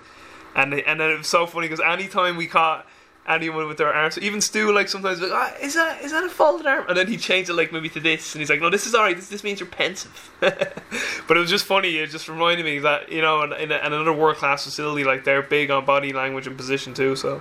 And 0.55 0.75
and 0.75 1.01
then 1.01 1.11
it 1.11 1.19
was 1.19 1.27
so 1.27 1.47
funny 1.47 1.69
because 1.69 1.85
anytime 1.85 2.37
we 2.37 2.47
caught 2.47 2.87
anyone 3.27 3.69
with 3.69 3.79
their 3.79 3.93
arms, 3.93 4.19
even 4.19 4.41
Stu, 4.41 4.73
like 4.73 4.89
sometimes 4.89 5.21
like, 5.21 5.31
ah, 5.33 5.55
is 5.61 5.75
that 5.75 6.03
is 6.03 6.13
that 6.13 6.25
a 6.25 6.29
folded 6.29 6.67
arm? 6.67 6.85
And 6.89 6.97
then 6.97 7.07
he 7.07 7.17
changed 7.17 7.51
it 7.51 7.55
like 7.55 7.73
maybe 7.73 7.89
to 7.91 8.01
this, 8.01 8.35
and 8.35 8.41
he's 8.41 8.51
like, 8.51 8.61
no, 8.61 8.71
this 8.71 8.87
is 8.87 8.95
alright. 8.95 9.17
This 9.17 9.29
this 9.29 9.45
means 9.45 9.61
you're 9.61 9.69
pensive. 9.69 10.31
but 10.41 11.37
it 11.37 11.41
was 11.41 11.51
just 11.51 11.65
funny. 11.65 11.97
It 11.97 12.11
just 12.11 12.29
reminded 12.29 12.65
me 12.65 12.79
that 12.81 13.11
you 13.11 13.23
know, 13.23 13.43
in, 13.43 13.53
in, 13.53 13.73
a, 13.73 13.77
in 13.79 13.93
another 13.93 14.13
world 14.13 14.37
class 14.37 14.65
facility, 14.65 15.05
like 15.05 15.25
they're 15.25 15.43
big 15.43 15.71
on 15.71 15.85
body 15.85 16.13
language 16.13 16.47
and 16.47 16.57
position 16.57 16.95
too. 16.95 17.17
So 17.17 17.41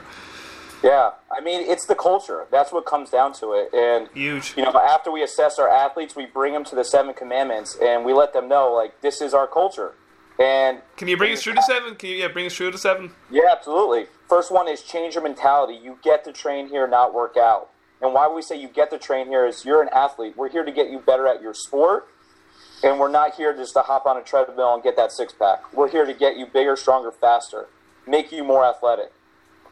Yeah, 0.84 1.12
I 1.32 1.42
mean, 1.42 1.70
it's 1.70 1.86
the 1.86 1.96
culture. 1.96 2.46
That's 2.52 2.72
what 2.72 2.86
comes 2.86 3.10
down 3.10 3.34
to 3.34 3.54
it. 3.54 3.74
And 3.74 4.10
huge. 4.14 4.54
you 4.56 4.64
know, 4.64 4.72
after 4.72 5.12
we 5.12 5.24
assess 5.24 5.60
our 5.60 5.70
athletes, 5.70 6.16
we 6.16 6.26
bring 6.26 6.54
them 6.54 6.64
to 6.66 6.76
the 6.76 6.84
seven 6.84 7.14
commandments, 7.14 7.78
and 7.82 8.06
we 8.06 8.14
let 8.14 8.34
them 8.34 8.48
know 8.48 8.74
like 8.74 9.02
this 9.02 9.22
is 9.22 9.34
our 9.34 9.48
culture. 9.48 9.94
And 10.40 10.80
Can 10.98 11.08
you 11.08 11.18
bring 11.18 11.34
us 11.34 11.44
through 11.44 11.54
to 11.54 11.62
seven? 11.62 11.96
Can 11.96 12.10
you 12.10 12.16
yeah 12.18 12.28
bring 12.28 12.46
us 12.46 12.56
through 12.56 12.72
to 12.72 12.78
seven? 12.78 13.12
Yeah, 13.30 13.44
absolutely. 13.52 14.08
First 14.28 14.52
one 14.52 14.68
is 14.68 14.82
change 14.82 15.14
your 15.14 15.24
mentality. 15.24 15.80
You 15.82 16.00
get 16.04 16.24
to 16.24 16.34
train 16.34 16.70
here, 16.70 16.88
not 16.88 17.14
work 17.14 17.38
out. 17.38 17.70
And 18.02 18.14
why 18.14 18.28
we 18.28 18.42
say 18.42 18.60
you 18.60 18.68
get 18.68 18.90
to 18.90 18.98
train 18.98 19.28
here 19.28 19.46
is 19.46 19.64
you're 19.64 19.82
an 19.82 19.90
athlete. 19.94 20.36
We're 20.36 20.50
here 20.50 20.66
to 20.66 20.72
get 20.72 20.90
you 20.90 21.00
better 21.00 21.28
at 21.28 21.42
your 21.42 21.54
sport, 21.54 22.08
and 22.84 23.00
we're 23.00 23.12
not 23.12 23.36
here 23.36 23.56
just 23.56 23.74
to 23.74 23.82
hop 23.82 24.06
on 24.06 24.18
a 24.18 24.22
treadmill 24.22 24.74
and 24.74 24.84
get 24.84 24.98
that 24.98 25.12
six 25.12 25.34
pack. 25.34 25.72
We're 25.74 25.90
here 25.90 26.06
to 26.06 26.14
get 26.14 26.36
you 26.36 26.46
bigger, 26.46 26.76
stronger, 26.76 27.12
faster, 27.12 27.68
make 28.06 28.32
you 28.32 28.44
more 28.44 28.66
athletic. 28.66 29.14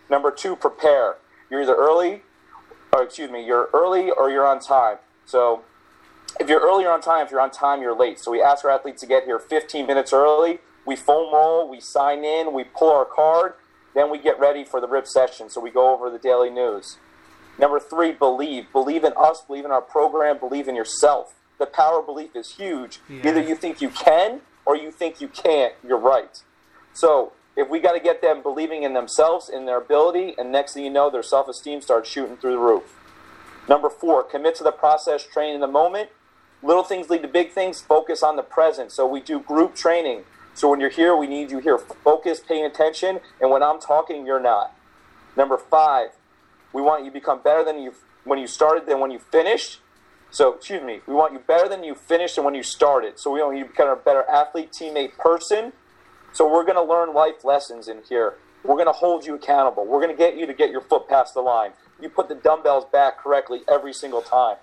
Number 0.09 0.31
two, 0.31 0.55
prepare. 0.55 1.17
You're 1.49 1.63
either 1.63 1.75
early, 1.75 2.21
or 2.93 3.03
excuse 3.03 3.29
me, 3.29 3.45
you're 3.45 3.69
early 3.73 4.11
or 4.11 4.29
you're 4.29 4.45
on 4.47 4.59
time. 4.59 4.97
So 5.25 5.63
if 6.39 6.49
you're 6.49 6.61
early 6.61 6.85
or 6.85 6.91
on 6.91 7.01
time, 7.01 7.25
if 7.25 7.31
you're 7.31 7.41
on 7.41 7.51
time, 7.51 7.81
you're 7.81 7.97
late. 7.97 8.19
So 8.19 8.31
we 8.31 8.41
ask 8.41 8.63
our 8.65 8.71
athletes 8.71 9.01
to 9.01 9.07
get 9.07 9.25
here 9.25 9.39
15 9.39 9.85
minutes 9.85 10.13
early. 10.13 10.59
We 10.85 10.95
foam 10.95 11.33
roll, 11.33 11.69
we 11.69 11.79
sign 11.79 12.23
in, 12.23 12.53
we 12.53 12.63
pull 12.63 12.91
our 12.91 13.05
card, 13.05 13.53
then 13.93 14.09
we 14.09 14.17
get 14.17 14.39
ready 14.39 14.63
for 14.63 14.81
the 14.81 14.87
RYPT 14.87 15.07
session. 15.07 15.49
So 15.49 15.61
we 15.61 15.69
go 15.69 15.93
over 15.93 16.09
the 16.09 16.17
daily 16.17 16.49
news. 16.49 16.97
Number 17.59 17.79
three, 17.79 18.11
believe. 18.11 18.71
Believe 18.71 19.03
in 19.03 19.13
us, 19.15 19.41
believe 19.41 19.65
in 19.65 19.71
our 19.71 19.81
program, 19.81 20.39
believe 20.39 20.67
in 20.67 20.75
yourself. 20.75 21.35
The 21.59 21.65
power 21.67 21.99
of 21.99 22.07
belief 22.07 22.35
is 22.35 22.55
huge. 22.55 22.99
Yeah. 23.07 23.29
Either 23.29 23.41
you 23.41 23.55
think 23.55 23.81
you 23.81 23.89
can 23.89 24.41
or 24.65 24.75
you 24.75 24.91
think 24.91 25.21
you 25.21 25.27
can't. 25.27 25.73
You're 25.83 25.99
right. 25.99 26.41
So 26.93 27.33
if 27.55 27.69
we 27.69 27.79
got 27.79 27.91
to 27.93 27.99
get 27.99 28.21
them 28.21 28.41
believing 28.41 28.83
in 28.83 28.93
themselves, 28.93 29.49
in 29.49 29.65
their 29.65 29.77
ability, 29.77 30.33
and 30.37 30.51
next 30.51 30.73
thing 30.73 30.83
you 30.83 30.89
know, 30.89 31.11
their 31.11 31.23
self 31.23 31.47
esteem 31.47 31.81
starts 31.81 32.09
shooting 32.09 32.37
through 32.37 32.53
the 32.53 32.59
roof. 32.59 32.97
Number 33.69 33.89
four, 33.89 34.23
commit 34.23 34.55
to 34.55 34.63
the 34.63 34.71
process, 34.71 35.23
train 35.23 35.53
in 35.53 35.61
the 35.61 35.67
moment. 35.67 36.09
Little 36.63 36.83
things 36.83 37.09
lead 37.09 37.23
to 37.23 37.27
big 37.27 37.51
things. 37.51 37.81
Focus 37.81 38.21
on 38.21 38.35
the 38.35 38.43
present. 38.43 38.91
So 38.91 39.07
we 39.07 39.19
do 39.19 39.39
group 39.39 39.75
training. 39.75 40.23
So 40.53 40.69
when 40.69 40.79
you're 40.79 40.89
here, 40.89 41.15
we 41.15 41.27
need 41.27 41.49
you 41.49 41.59
here. 41.59 41.77
Focus, 41.77 42.39
paying 42.39 42.65
attention, 42.65 43.19
and 43.39 43.49
when 43.49 43.63
I'm 43.63 43.79
talking, 43.79 44.25
you're 44.25 44.39
not. 44.39 44.75
Number 45.35 45.57
five, 45.57 46.09
we 46.73 46.81
want 46.81 47.03
you 47.03 47.09
to 47.09 47.13
become 47.13 47.41
better 47.41 47.63
than 47.63 47.81
you 47.81 47.93
when 48.23 48.37
you 48.37 48.47
started 48.47 48.85
than 48.85 48.99
when 48.99 49.11
you 49.11 49.19
finished. 49.19 49.79
So, 50.29 50.53
excuse 50.53 50.83
me, 50.83 51.01
we 51.07 51.13
want 51.13 51.33
you 51.33 51.39
better 51.39 51.67
than 51.67 51.83
you 51.83 51.95
finished 51.95 52.37
and 52.37 52.45
when 52.45 52.55
you 52.55 52.63
started. 52.63 53.19
So 53.19 53.31
we 53.31 53.41
want 53.41 53.57
you 53.57 53.63
to 53.63 53.69
become 53.69 53.89
a 53.89 53.95
better 53.95 54.23
athlete, 54.29 54.71
teammate, 54.71 55.17
person. 55.17 55.73
So 56.31 56.49
we're 56.49 56.63
going 56.63 56.75
to 56.75 56.83
learn 56.83 57.13
life 57.13 57.43
lessons 57.43 57.87
in 57.87 58.01
here. 58.07 58.35
We're 58.63 58.75
going 58.75 58.85
to 58.85 58.93
hold 58.93 59.25
you 59.25 59.35
accountable. 59.35 59.85
We're 59.85 60.01
going 60.01 60.15
to 60.15 60.17
get 60.17 60.37
you 60.37 60.45
to 60.45 60.53
get 60.53 60.69
your 60.69 60.81
foot 60.81 61.09
past 61.09 61.33
the 61.33 61.41
line. 61.41 61.71
You 61.99 62.07
put 62.09 62.29
the 62.29 62.35
dumbbells 62.35 62.85
back 62.91 63.17
correctly 63.17 63.61
every 63.69 63.93
single 63.93 64.21
time. 64.21 64.57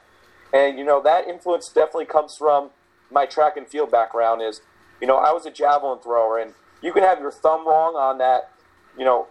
And 0.53 0.79
you 0.79 0.85
know 0.85 1.03
that 1.03 1.27
influence 1.27 1.69
definitely 1.69 2.07
comes 2.07 2.37
from 2.37 2.71
my 3.11 3.27
track 3.27 3.57
and 3.57 3.67
field 3.67 3.91
background. 3.91 4.43
Is 4.43 4.61
you 5.01 5.07
know 5.07 5.17
I 5.17 5.33
was 5.33 5.47
a 5.47 5.51
javelin 5.51 5.99
thrower, 6.01 6.39
and 6.39 6.55
you 6.83 6.93
can 6.93 7.03
have 7.03 7.21
your 7.21 7.31
thumb 7.31 7.67
wrong 7.67 7.95
on 7.97 8.19
that, 8.19 8.51
you 8.97 9.05
know, 9.05 9.27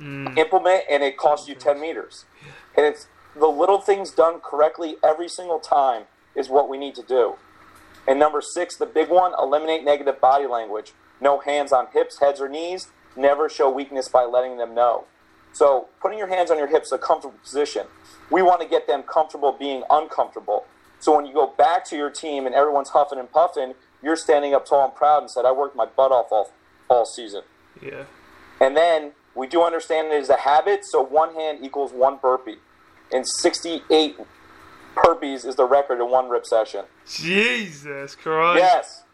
mm. 0.00 0.36
implement, 0.38 0.84
and 0.90 1.02
it 1.02 1.16
costs 1.16 1.48
you 1.48 1.54
ten 1.54 1.80
meters. 1.80 2.24
And 2.76 2.86
it's 2.86 3.06
the 3.34 3.48
little 3.48 3.80
things 3.80 4.10
done 4.10 4.40
correctly 4.40 4.96
every 5.02 5.28
single 5.28 5.58
time 5.58 6.04
is 6.34 6.48
what 6.48 6.68
we 6.68 6.78
need 6.78 6.94
to 6.94 7.02
do. 7.02 7.34
And 8.06 8.18
number 8.18 8.40
six, 8.40 8.76
the 8.76 8.86
big 8.86 9.08
one, 9.08 9.32
eliminate 9.38 9.84
negative 9.84 10.20
body 10.20 10.46
language. 10.46 10.92
No 11.20 11.38
hands 11.38 11.72
on 11.72 11.86
hips, 11.92 12.18
heads, 12.18 12.40
or 12.40 12.48
knees. 12.48 12.88
Never 13.14 13.48
show 13.48 13.70
weakness 13.70 14.08
by 14.08 14.24
letting 14.24 14.56
them 14.56 14.74
know. 14.74 15.04
So, 15.52 15.88
putting 16.00 16.18
your 16.18 16.28
hands 16.28 16.50
on 16.50 16.58
your 16.58 16.66
hips 16.66 16.86
is 16.86 16.92
a 16.92 16.98
comfortable 16.98 17.38
position. 17.42 17.86
We 18.30 18.42
want 18.42 18.62
to 18.62 18.68
get 18.68 18.86
them 18.86 19.02
comfortable 19.02 19.52
being 19.52 19.82
uncomfortable. 19.90 20.64
So, 20.98 21.14
when 21.14 21.26
you 21.26 21.34
go 21.34 21.52
back 21.58 21.84
to 21.86 21.96
your 21.96 22.10
team 22.10 22.46
and 22.46 22.54
everyone's 22.54 22.90
huffing 22.90 23.18
and 23.18 23.30
puffing, 23.30 23.74
you're 24.02 24.16
standing 24.16 24.54
up 24.54 24.66
tall 24.66 24.84
and 24.84 24.94
proud 24.94 25.22
and 25.22 25.30
said, 25.30 25.44
I 25.44 25.52
worked 25.52 25.76
my 25.76 25.86
butt 25.86 26.10
off 26.10 26.26
all, 26.30 26.50
all 26.88 27.04
season. 27.04 27.42
Yeah. 27.80 28.04
And 28.60 28.76
then 28.76 29.12
we 29.34 29.46
do 29.46 29.62
understand 29.62 30.12
it 30.12 30.20
is 30.20 30.28
a 30.28 30.36
habit, 30.36 30.84
so 30.84 31.02
one 31.02 31.34
hand 31.34 31.58
equals 31.62 31.92
one 31.92 32.18
burpee. 32.20 32.56
And 33.12 33.26
68 33.26 34.16
burpees 34.94 35.46
is 35.46 35.56
the 35.56 35.64
record 35.64 36.00
in 36.00 36.10
one 36.10 36.26
RYPT 36.26 36.46
session. 36.46 36.84
Jesus 37.06 38.14
Christ. 38.14 38.58
Yes. 38.58 39.04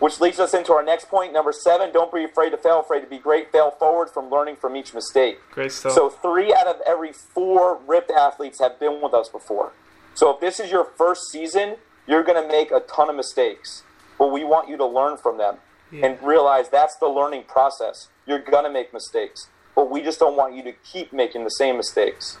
Which 0.00 0.18
leads 0.20 0.40
us 0.40 0.54
into 0.54 0.72
our 0.72 0.82
next 0.82 1.08
point, 1.08 1.32
number 1.32 1.52
seven. 1.52 1.92
Don't 1.92 2.12
be 2.12 2.24
afraid 2.24 2.50
to 2.50 2.56
fail, 2.56 2.80
afraid 2.80 3.00
to 3.02 3.06
be 3.06 3.18
great. 3.18 3.52
Fail 3.52 3.70
forward 3.70 4.08
from 4.10 4.30
learning 4.30 4.56
from 4.56 4.74
each 4.74 4.92
mistake. 4.94 5.38
Great 5.52 5.70
stuff. 5.72 5.92
So 5.92 6.08
three 6.10 6.52
out 6.54 6.66
of 6.66 6.76
every 6.86 7.12
four 7.12 7.78
RYPT 7.86 8.10
athletes 8.10 8.60
have 8.60 8.80
been 8.80 9.00
with 9.02 9.14
us 9.14 9.28
before. 9.28 9.72
So 10.14 10.30
if 10.34 10.40
this 10.40 10.58
is 10.58 10.70
your 10.70 10.84
first 10.84 11.30
season, 11.30 11.76
you're 12.06 12.24
going 12.24 12.42
to 12.42 12.48
make 12.48 12.70
a 12.72 12.80
ton 12.80 13.08
of 13.10 13.14
mistakes. 13.16 13.82
But 14.18 14.28
we 14.32 14.42
want 14.42 14.68
you 14.68 14.76
to 14.78 14.86
learn 14.86 15.16
from 15.18 15.36
them 15.38 15.56
Yeah. 15.92 16.06
and 16.06 16.22
realize 16.22 16.68
that's 16.70 16.96
the 16.96 17.06
learning 17.08 17.44
process. 17.44 18.08
You're 18.26 18.38
going 18.40 18.64
to 18.64 18.70
make 18.70 18.92
mistakes, 18.94 19.48
but 19.74 19.90
we 19.90 20.02
just 20.02 20.18
don't 20.18 20.36
want 20.36 20.54
you 20.54 20.62
to 20.64 20.72
keep 20.72 21.12
making 21.12 21.44
the 21.44 21.50
same 21.50 21.76
mistakes. 21.76 22.38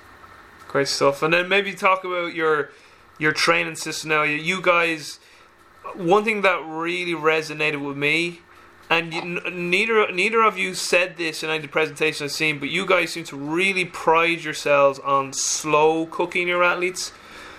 Great 0.68 0.88
stuff. 0.88 1.22
And 1.22 1.32
then 1.34 1.48
maybe 1.48 1.72
talk 1.74 2.04
about 2.04 2.34
your 2.34 2.70
your 3.18 3.32
training 3.32 3.76
system 3.76 4.08
now. 4.08 4.22
You- 4.22 4.36
You 4.36 4.62
guys, 4.62 5.18
one 5.94 6.24
thing 6.24 6.42
that 6.42 6.62
really 6.66 7.12
resonated 7.12 7.84
with 7.84 7.96
me, 7.96 8.40
and 8.88 9.14
you, 9.14 9.22
neither 9.50 10.10
neither 10.10 10.42
of 10.42 10.58
you 10.58 10.74
said 10.74 11.16
this 11.16 11.42
in 11.42 11.50
any 11.50 11.66
presentation 11.66 12.24
I've 12.24 12.32
seen, 12.32 12.58
but 12.58 12.70
you 12.70 12.84
guys 12.86 13.12
seem 13.12 13.24
to 13.24 13.36
really 13.36 13.84
pride 13.84 14.42
yourselves 14.42 14.98
on 14.98 15.32
slow 15.32 16.06
cooking 16.06 16.48
your 16.48 16.64
athletes. 16.64 17.12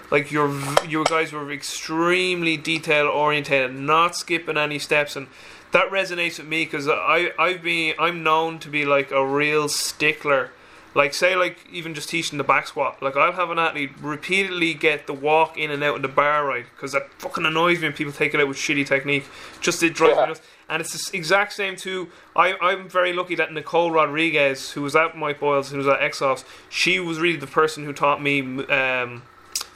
Like 0.09 0.32
your 0.32 0.53
you 0.86 1.05
guys 1.05 1.32
were 1.32 1.51
extremely 1.51 2.57
detail 2.57 3.07
orientated, 3.07 3.74
not 3.74 4.15
skipping 4.15 4.57
any 4.57 4.78
steps, 4.78 5.15
and 5.15 5.28
that 5.72 5.89
resonates 5.89 6.38
with 6.38 6.47
me 6.47 6.65
because 6.65 6.88
I 6.89 7.32
I've 7.39 7.61
been 7.61 7.95
I'm 7.97 8.24
known 8.24 8.59
to 8.59 8.69
be 8.69 8.86
like 8.86 9.11
a 9.11 9.26
real 9.26 9.69
stickler. 9.69 10.51
Like 10.93 11.13
say 11.13 11.35
like 11.37 11.57
even 11.71 11.93
just 11.93 12.09
teaching 12.09 12.37
the 12.37 12.43
back 12.43 12.67
squat. 12.67 13.01
Like 13.01 13.15
I'll 13.15 13.31
have 13.31 13.49
an 13.49 13.59
athlete 13.59 13.91
repeatedly 14.01 14.73
get 14.73 15.07
the 15.07 15.13
walk 15.13 15.57
in 15.57 15.71
and 15.71 15.81
out 15.83 15.95
of 15.97 16.01
the 16.01 16.07
bar 16.09 16.45
right 16.45 16.65
because 16.75 16.91
that 16.91 17.09
fucking 17.13 17.45
annoys 17.45 17.79
me 17.79 17.87
when 17.87 17.93
people 17.93 18.11
take 18.11 18.33
it 18.33 18.41
out 18.41 18.47
with 18.49 18.57
shitty 18.57 18.85
technique. 18.85 19.23
Just 19.61 19.81
it 19.83 19.93
drives 19.93 20.15
Yeah. 20.17 20.21
me 20.23 20.27
nuts. 20.29 20.41
And 20.67 20.81
it's 20.81 21.09
the 21.09 21.17
exact 21.17 21.53
same 21.53 21.75
too. 21.75 22.09
I, 22.35 22.55
I'm 22.61 22.87
very 22.89 23.11
lucky 23.13 23.35
that 23.35 23.51
Nicole 23.53 23.91
Rodriguez, 23.91 24.71
who 24.71 24.81
was 24.81 24.95
at 24.95 25.17
Mike 25.17 25.39
Boyles, 25.39 25.69
who 25.71 25.77
was 25.77 25.87
at 25.87 25.99
Exos, 25.99 26.43
she 26.69 26.99
was 26.99 27.19
really 27.19 27.37
the 27.37 27.47
person 27.47 27.83
who 27.85 27.91
taught 27.93 28.21
me 28.21 28.41
um, 28.65 29.21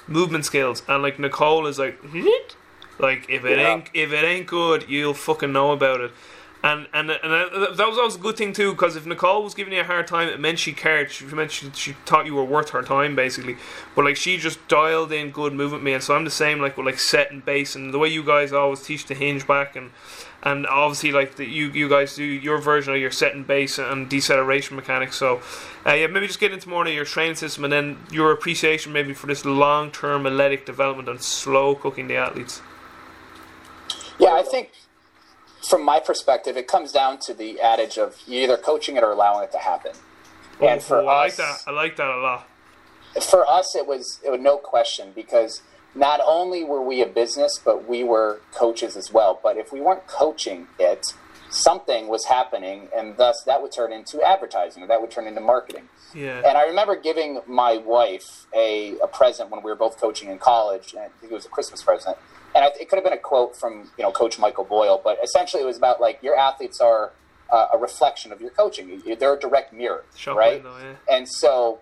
movement 0.07 0.45
skills. 0.45 0.83
And 0.87 1.01
like 1.03 1.19
Nicole 1.19 1.67
is 1.67 1.77
like, 1.79 1.97
like 2.99 3.25
if 3.29 3.43
it 3.45 3.57
Yeah. 3.59 3.73
ain't 3.75 3.89
if 3.93 4.11
it 4.11 4.23
ain't 4.23 4.47
good, 4.47 4.89
you'll 4.89 5.13
fucking 5.13 5.51
know 5.51 5.71
about 5.71 6.01
it. 6.01 6.11
And 6.65 6.87
and 6.95 7.11
and 7.11 7.77
that 7.77 7.87
was 7.87 7.99
always 7.99 8.15
a 8.15 8.17
good 8.17 8.37
thing 8.37 8.51
too, 8.51 8.71
because 8.71 8.95
if 8.95 9.05
Nicole 9.05 9.43
was 9.43 9.53
giving 9.53 9.71
you 9.71 9.81
a 9.81 9.83
hard 9.83 10.07
time, 10.07 10.29
it 10.29 10.39
meant 10.39 10.57
she 10.57 10.73
cared. 10.73 11.11
She 11.11 11.23
meant 11.25 11.51
she, 11.51 11.69
she 11.75 11.91
thought 12.07 12.25
you 12.25 12.33
were 12.33 12.43
worth 12.43 12.71
her 12.71 12.81
time, 12.81 13.15
basically. 13.15 13.57
But 13.95 14.05
like 14.05 14.15
she 14.15 14.37
just 14.37 14.67
dialed 14.67 15.11
in 15.11 15.29
good 15.29 15.53
movement, 15.53 15.83
me, 15.83 15.93
and 15.93 16.01
so 16.01 16.15
I'm 16.15 16.23
the 16.23 16.31
same, 16.31 16.59
like 16.59 16.75
with 16.75 16.87
like 16.87 16.97
set 16.97 17.29
and 17.31 17.45
base, 17.45 17.75
and 17.75 17.93
the 17.93 17.99
way 17.99 18.07
you 18.07 18.23
guys 18.23 18.51
always 18.51 18.81
teach 18.81 19.05
the 19.05 19.13
hinge 19.13 19.45
back, 19.45 19.75
and 19.75 19.91
and 20.41 20.65
obviously 20.65 21.11
like 21.11 21.35
the, 21.35 21.45
you 21.45 21.69
you 21.69 21.87
guys 21.87 22.15
do 22.15 22.23
your 22.23 22.57
version 22.57 22.95
of 22.95 22.99
your 22.99 23.11
set 23.11 23.35
and 23.35 23.45
base 23.45 23.77
and 23.77 24.09
deceleration 24.09 24.75
mechanics. 24.75 25.17
So 25.17 25.41
uh, 25.85 25.93
yeah, 25.93 26.07
maybe 26.07 26.25
just 26.25 26.39
get 26.39 26.51
into 26.51 26.67
more 26.67 26.87
of 26.87 26.91
your 26.91 27.05
training 27.05 27.35
system, 27.35 27.63
and 27.65 27.73
then 27.73 27.99
your 28.09 28.31
appreciation 28.31 28.91
maybe 28.91 29.13
for 29.13 29.27
this 29.27 29.45
long 29.45 29.91
term 29.91 30.25
athletic 30.25 30.65
development 30.65 31.09
and 31.09 31.21
slow 31.21 31.75
cooking 31.75 32.07
the 32.07 32.15
athletes. 32.15 32.63
Yeah, 34.17 34.33
I 34.33 34.41
think 34.41 34.71
from 35.67 35.83
my 35.83 35.99
perspective, 35.99 36.57
it 36.57 36.67
comes 36.67 36.91
down 36.91 37.19
to 37.25 37.33
the 37.33 37.59
adage 37.61 37.97
of 37.97 38.17
you 38.27 38.41
either 38.41 38.57
coaching 38.57 38.97
it 38.97 39.03
or 39.03 39.11
allowing 39.11 39.43
it 39.43 39.51
to 39.51 39.57
happen. 39.57 39.91
Oh, 40.61 40.67
and 40.67 40.81
for 40.81 40.97
oh, 40.97 41.07
I 41.07 41.27
us, 41.27 41.39
like 41.39 41.47
that. 41.47 41.57
I 41.67 41.71
like 41.71 41.95
that 41.97 42.09
a 42.09 42.17
lot. 42.17 42.47
For 43.21 43.49
us, 43.49 43.75
it 43.75 43.87
was 43.87 44.19
it 44.25 44.29
was 44.29 44.41
no 44.41 44.57
question 44.57 45.11
because 45.15 45.61
not 45.93 46.19
only 46.25 46.63
were 46.63 46.81
we 46.81 47.01
a 47.01 47.05
business, 47.05 47.59
but 47.63 47.87
we 47.87 48.03
were 48.03 48.41
coaches 48.53 48.97
as 48.97 49.11
well. 49.11 49.39
But 49.41 49.57
if 49.57 49.71
we 49.71 49.79
weren't 49.79 50.05
coaching 50.07 50.67
it, 50.77 51.05
something 51.49 52.07
was 52.07 52.25
happening, 52.25 52.89
and 52.95 53.15
thus 53.17 53.41
that 53.45 53.61
would 53.61 53.71
turn 53.71 53.93
into 53.93 54.21
advertising, 54.21 54.83
or 54.83 54.87
that 54.87 55.01
would 55.01 55.11
turn 55.11 55.27
into 55.27 55.41
marketing. 55.41 55.87
Yeah. 56.13 56.41
And 56.45 56.57
I 56.57 56.65
remember 56.65 56.95
giving 56.95 57.41
my 57.47 57.77
wife 57.77 58.45
a, 58.53 58.97
a 58.99 59.07
present 59.07 59.49
when 59.49 59.63
we 59.63 59.69
were 59.69 59.75
both 59.75 59.99
coaching 59.99 60.29
in 60.29 60.37
college, 60.37 60.93
and 60.93 61.01
I 61.01 61.07
think 61.19 61.31
it 61.31 61.35
was 61.35 61.45
a 61.45 61.49
Christmas 61.49 61.81
present 61.81 62.17
and 62.55 62.65
it 62.79 62.89
could 62.89 62.95
have 62.95 63.03
been 63.03 63.13
a 63.13 63.17
quote 63.17 63.55
from 63.55 63.91
you 63.97 64.03
know 64.03 64.11
Coach 64.11 64.39
Michael 64.39 64.63
Boyle, 64.63 64.99
but 65.03 65.19
essentially 65.23 65.61
it 65.61 65.65
was 65.65 65.77
about 65.77 65.99
like 65.99 66.19
your 66.23 66.35
athletes 66.35 66.79
are 66.79 67.11
uh, 67.51 67.67
a 67.73 67.77
reflection 67.77 68.31
of 68.31 68.41
your 68.41 68.49
coaching. 68.49 69.03
They're 69.19 69.35
a 69.35 69.39
direct 69.39 69.73
mirror, 69.73 70.05
right? 70.35 70.63
Yeah. 70.63 70.95
And 71.09 71.29
so 71.29 71.79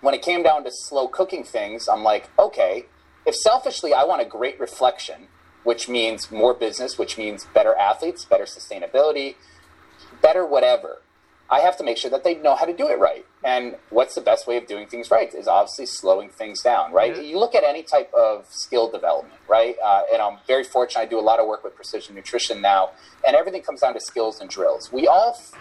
when 0.00 0.14
it 0.14 0.22
came 0.22 0.42
down 0.42 0.64
to 0.64 0.70
slow 0.72 1.06
cooking 1.06 1.44
things, 1.44 1.88
I'm 1.88 2.02
like, 2.02 2.30
okay, 2.38 2.86
if 3.26 3.36
selfishly 3.36 3.92
I 3.92 4.04
want 4.04 4.22
a 4.22 4.24
great 4.24 4.58
reflection, 4.58 5.28
which 5.62 5.88
means 5.88 6.30
more 6.30 6.54
business, 6.54 6.98
which 6.98 7.18
means 7.18 7.46
better 7.54 7.74
athletes, 7.74 8.24
better 8.24 8.44
sustainability, 8.44 9.36
better 10.22 10.46
whatever. 10.46 10.99
I 11.50 11.60
have 11.60 11.76
to 11.78 11.84
make 11.84 11.96
sure 11.96 12.10
that 12.12 12.22
they 12.22 12.36
know 12.36 12.54
how 12.54 12.64
to 12.64 12.72
do 12.72 12.88
it 12.88 12.98
right. 12.98 13.26
And 13.42 13.76
what's 13.90 14.14
the 14.14 14.20
best 14.20 14.46
way 14.46 14.56
of 14.56 14.68
doing 14.68 14.86
things 14.86 15.10
right 15.10 15.34
is 15.34 15.48
obviously 15.48 15.86
slowing 15.86 16.28
things 16.28 16.62
down, 16.62 16.92
right? 16.92 17.16
Yeah. 17.16 17.22
You 17.22 17.38
look 17.40 17.56
at 17.56 17.64
any 17.64 17.82
type 17.82 18.12
of 18.14 18.46
skill 18.50 18.88
development, 18.88 19.40
right? 19.48 19.74
Uh, 19.84 20.02
and 20.12 20.22
I'm 20.22 20.38
very 20.46 20.62
fortunate. 20.62 21.00
I 21.00 21.06
do 21.06 21.18
a 21.18 21.20
lot 21.20 21.40
of 21.40 21.48
work 21.48 21.64
with 21.64 21.74
precision 21.74 22.14
nutrition 22.14 22.60
now, 22.60 22.90
and 23.26 23.34
everything 23.34 23.62
comes 23.62 23.80
down 23.80 23.94
to 23.94 24.00
skills 24.00 24.40
and 24.40 24.48
drills. 24.48 24.92
We 24.92 25.08
all 25.08 25.36
f- 25.36 25.58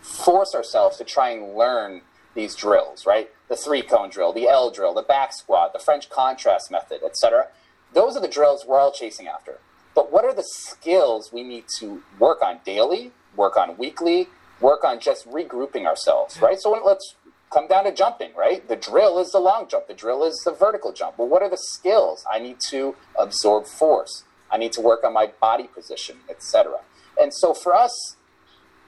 force 0.00 0.56
ourselves 0.56 0.96
to 0.96 1.04
try 1.04 1.30
and 1.30 1.54
learn 1.54 2.00
these 2.34 2.56
drills, 2.56 3.06
right? 3.06 3.30
The 3.48 3.56
three 3.56 3.82
cone 3.82 4.10
drill, 4.10 4.32
the 4.32 4.48
L 4.48 4.72
drill, 4.72 4.92
the 4.92 5.02
back 5.02 5.32
squat, 5.32 5.72
the 5.72 5.78
French 5.78 6.10
contrast 6.10 6.70
method, 6.70 7.02
etc. 7.04 7.46
Those 7.92 8.16
are 8.16 8.20
the 8.20 8.28
drills 8.28 8.64
we're 8.66 8.80
all 8.80 8.92
chasing 8.92 9.28
after. 9.28 9.60
But 9.94 10.12
what 10.12 10.24
are 10.24 10.34
the 10.34 10.44
skills 10.44 11.32
we 11.32 11.42
need 11.42 11.64
to 11.78 12.02
work 12.18 12.42
on 12.42 12.58
daily, 12.64 13.12
work 13.34 13.56
on 13.56 13.78
weekly, 13.78 14.28
work 14.60 14.84
on 14.84 15.00
just 15.00 15.28
regrouping 15.28 15.86
ourselves, 15.86 16.40
right? 16.40 16.58
So 16.58 16.70
let's 16.70 17.14
come 17.52 17.68
down 17.68 17.84
to 17.84 17.92
jumping, 17.92 18.30
right? 18.36 18.66
The 18.66 18.76
drill 18.76 19.18
is 19.18 19.32
the 19.32 19.38
long 19.38 19.68
jump, 19.68 19.86
the 19.86 19.94
drill 19.94 20.24
is 20.24 20.42
the 20.44 20.52
vertical 20.52 20.92
jump. 20.92 21.18
Well, 21.18 21.28
what 21.28 21.42
are 21.42 21.50
the 21.50 21.58
skills? 21.58 22.24
I 22.30 22.38
need 22.38 22.58
to 22.68 22.96
absorb 23.18 23.66
force. 23.66 24.24
I 24.50 24.58
need 24.58 24.72
to 24.72 24.80
work 24.80 25.04
on 25.04 25.12
my 25.12 25.32
body 25.40 25.68
position, 25.72 26.18
etc. 26.28 26.80
And 27.20 27.32
so 27.32 27.54
for 27.54 27.74
us, 27.74 28.16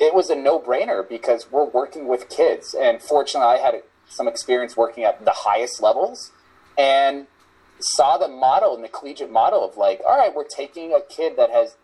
it 0.01 0.14
was 0.14 0.31
a 0.31 0.37
no-brainer 0.37 1.07
because 1.09 1.51
we're 1.51 1.69
working 1.69 2.07
with 2.07 2.29
kids, 2.29 2.75
and 2.75 3.03
fortunately, 3.03 3.49
I 3.49 3.57
had 3.59 3.83
some 4.09 4.29
experience 4.29 4.77
working 4.77 5.05
at 5.05 5.25
the 5.25 5.33
highest 5.35 5.83
levels, 5.83 6.31
and 6.77 7.27
saw 7.81 8.16
the 8.16 8.29
model 8.29 8.75
and 8.75 8.85
the 8.85 8.89
collegiate 8.89 9.31
model 9.31 9.69
of 9.69 9.77
like, 9.77 10.01
all 10.07 10.16
right, 10.16 10.35
we're 10.35 10.45
taking 10.45 10.93
a 10.93 11.01
kid 11.01 11.37
that 11.37 11.51
has 11.51 11.77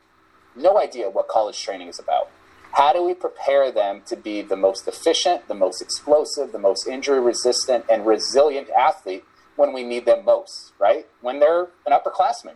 no 0.56 0.78
idea 0.78 1.10
what 1.10 1.28
college 1.28 1.60
training 1.60 1.88
is 1.88 1.98
about 1.98 2.30
how 2.74 2.92
do 2.92 3.04
we 3.04 3.14
prepare 3.14 3.70
them 3.70 4.02
to 4.06 4.16
be 4.16 4.42
the 4.42 4.56
most 4.56 4.88
efficient, 4.88 5.46
the 5.46 5.54
most 5.54 5.80
explosive, 5.80 6.50
the 6.50 6.58
most 6.58 6.88
injury 6.88 7.20
resistant, 7.20 7.84
and 7.88 8.04
resilient 8.04 8.68
athlete 8.70 9.24
when 9.56 9.72
we 9.72 9.84
need 9.84 10.06
them 10.06 10.24
most, 10.24 10.72
right? 10.78 11.06
When 11.20 11.38
they're 11.38 11.68
an 11.86 11.92
upperclassman. 11.92 12.54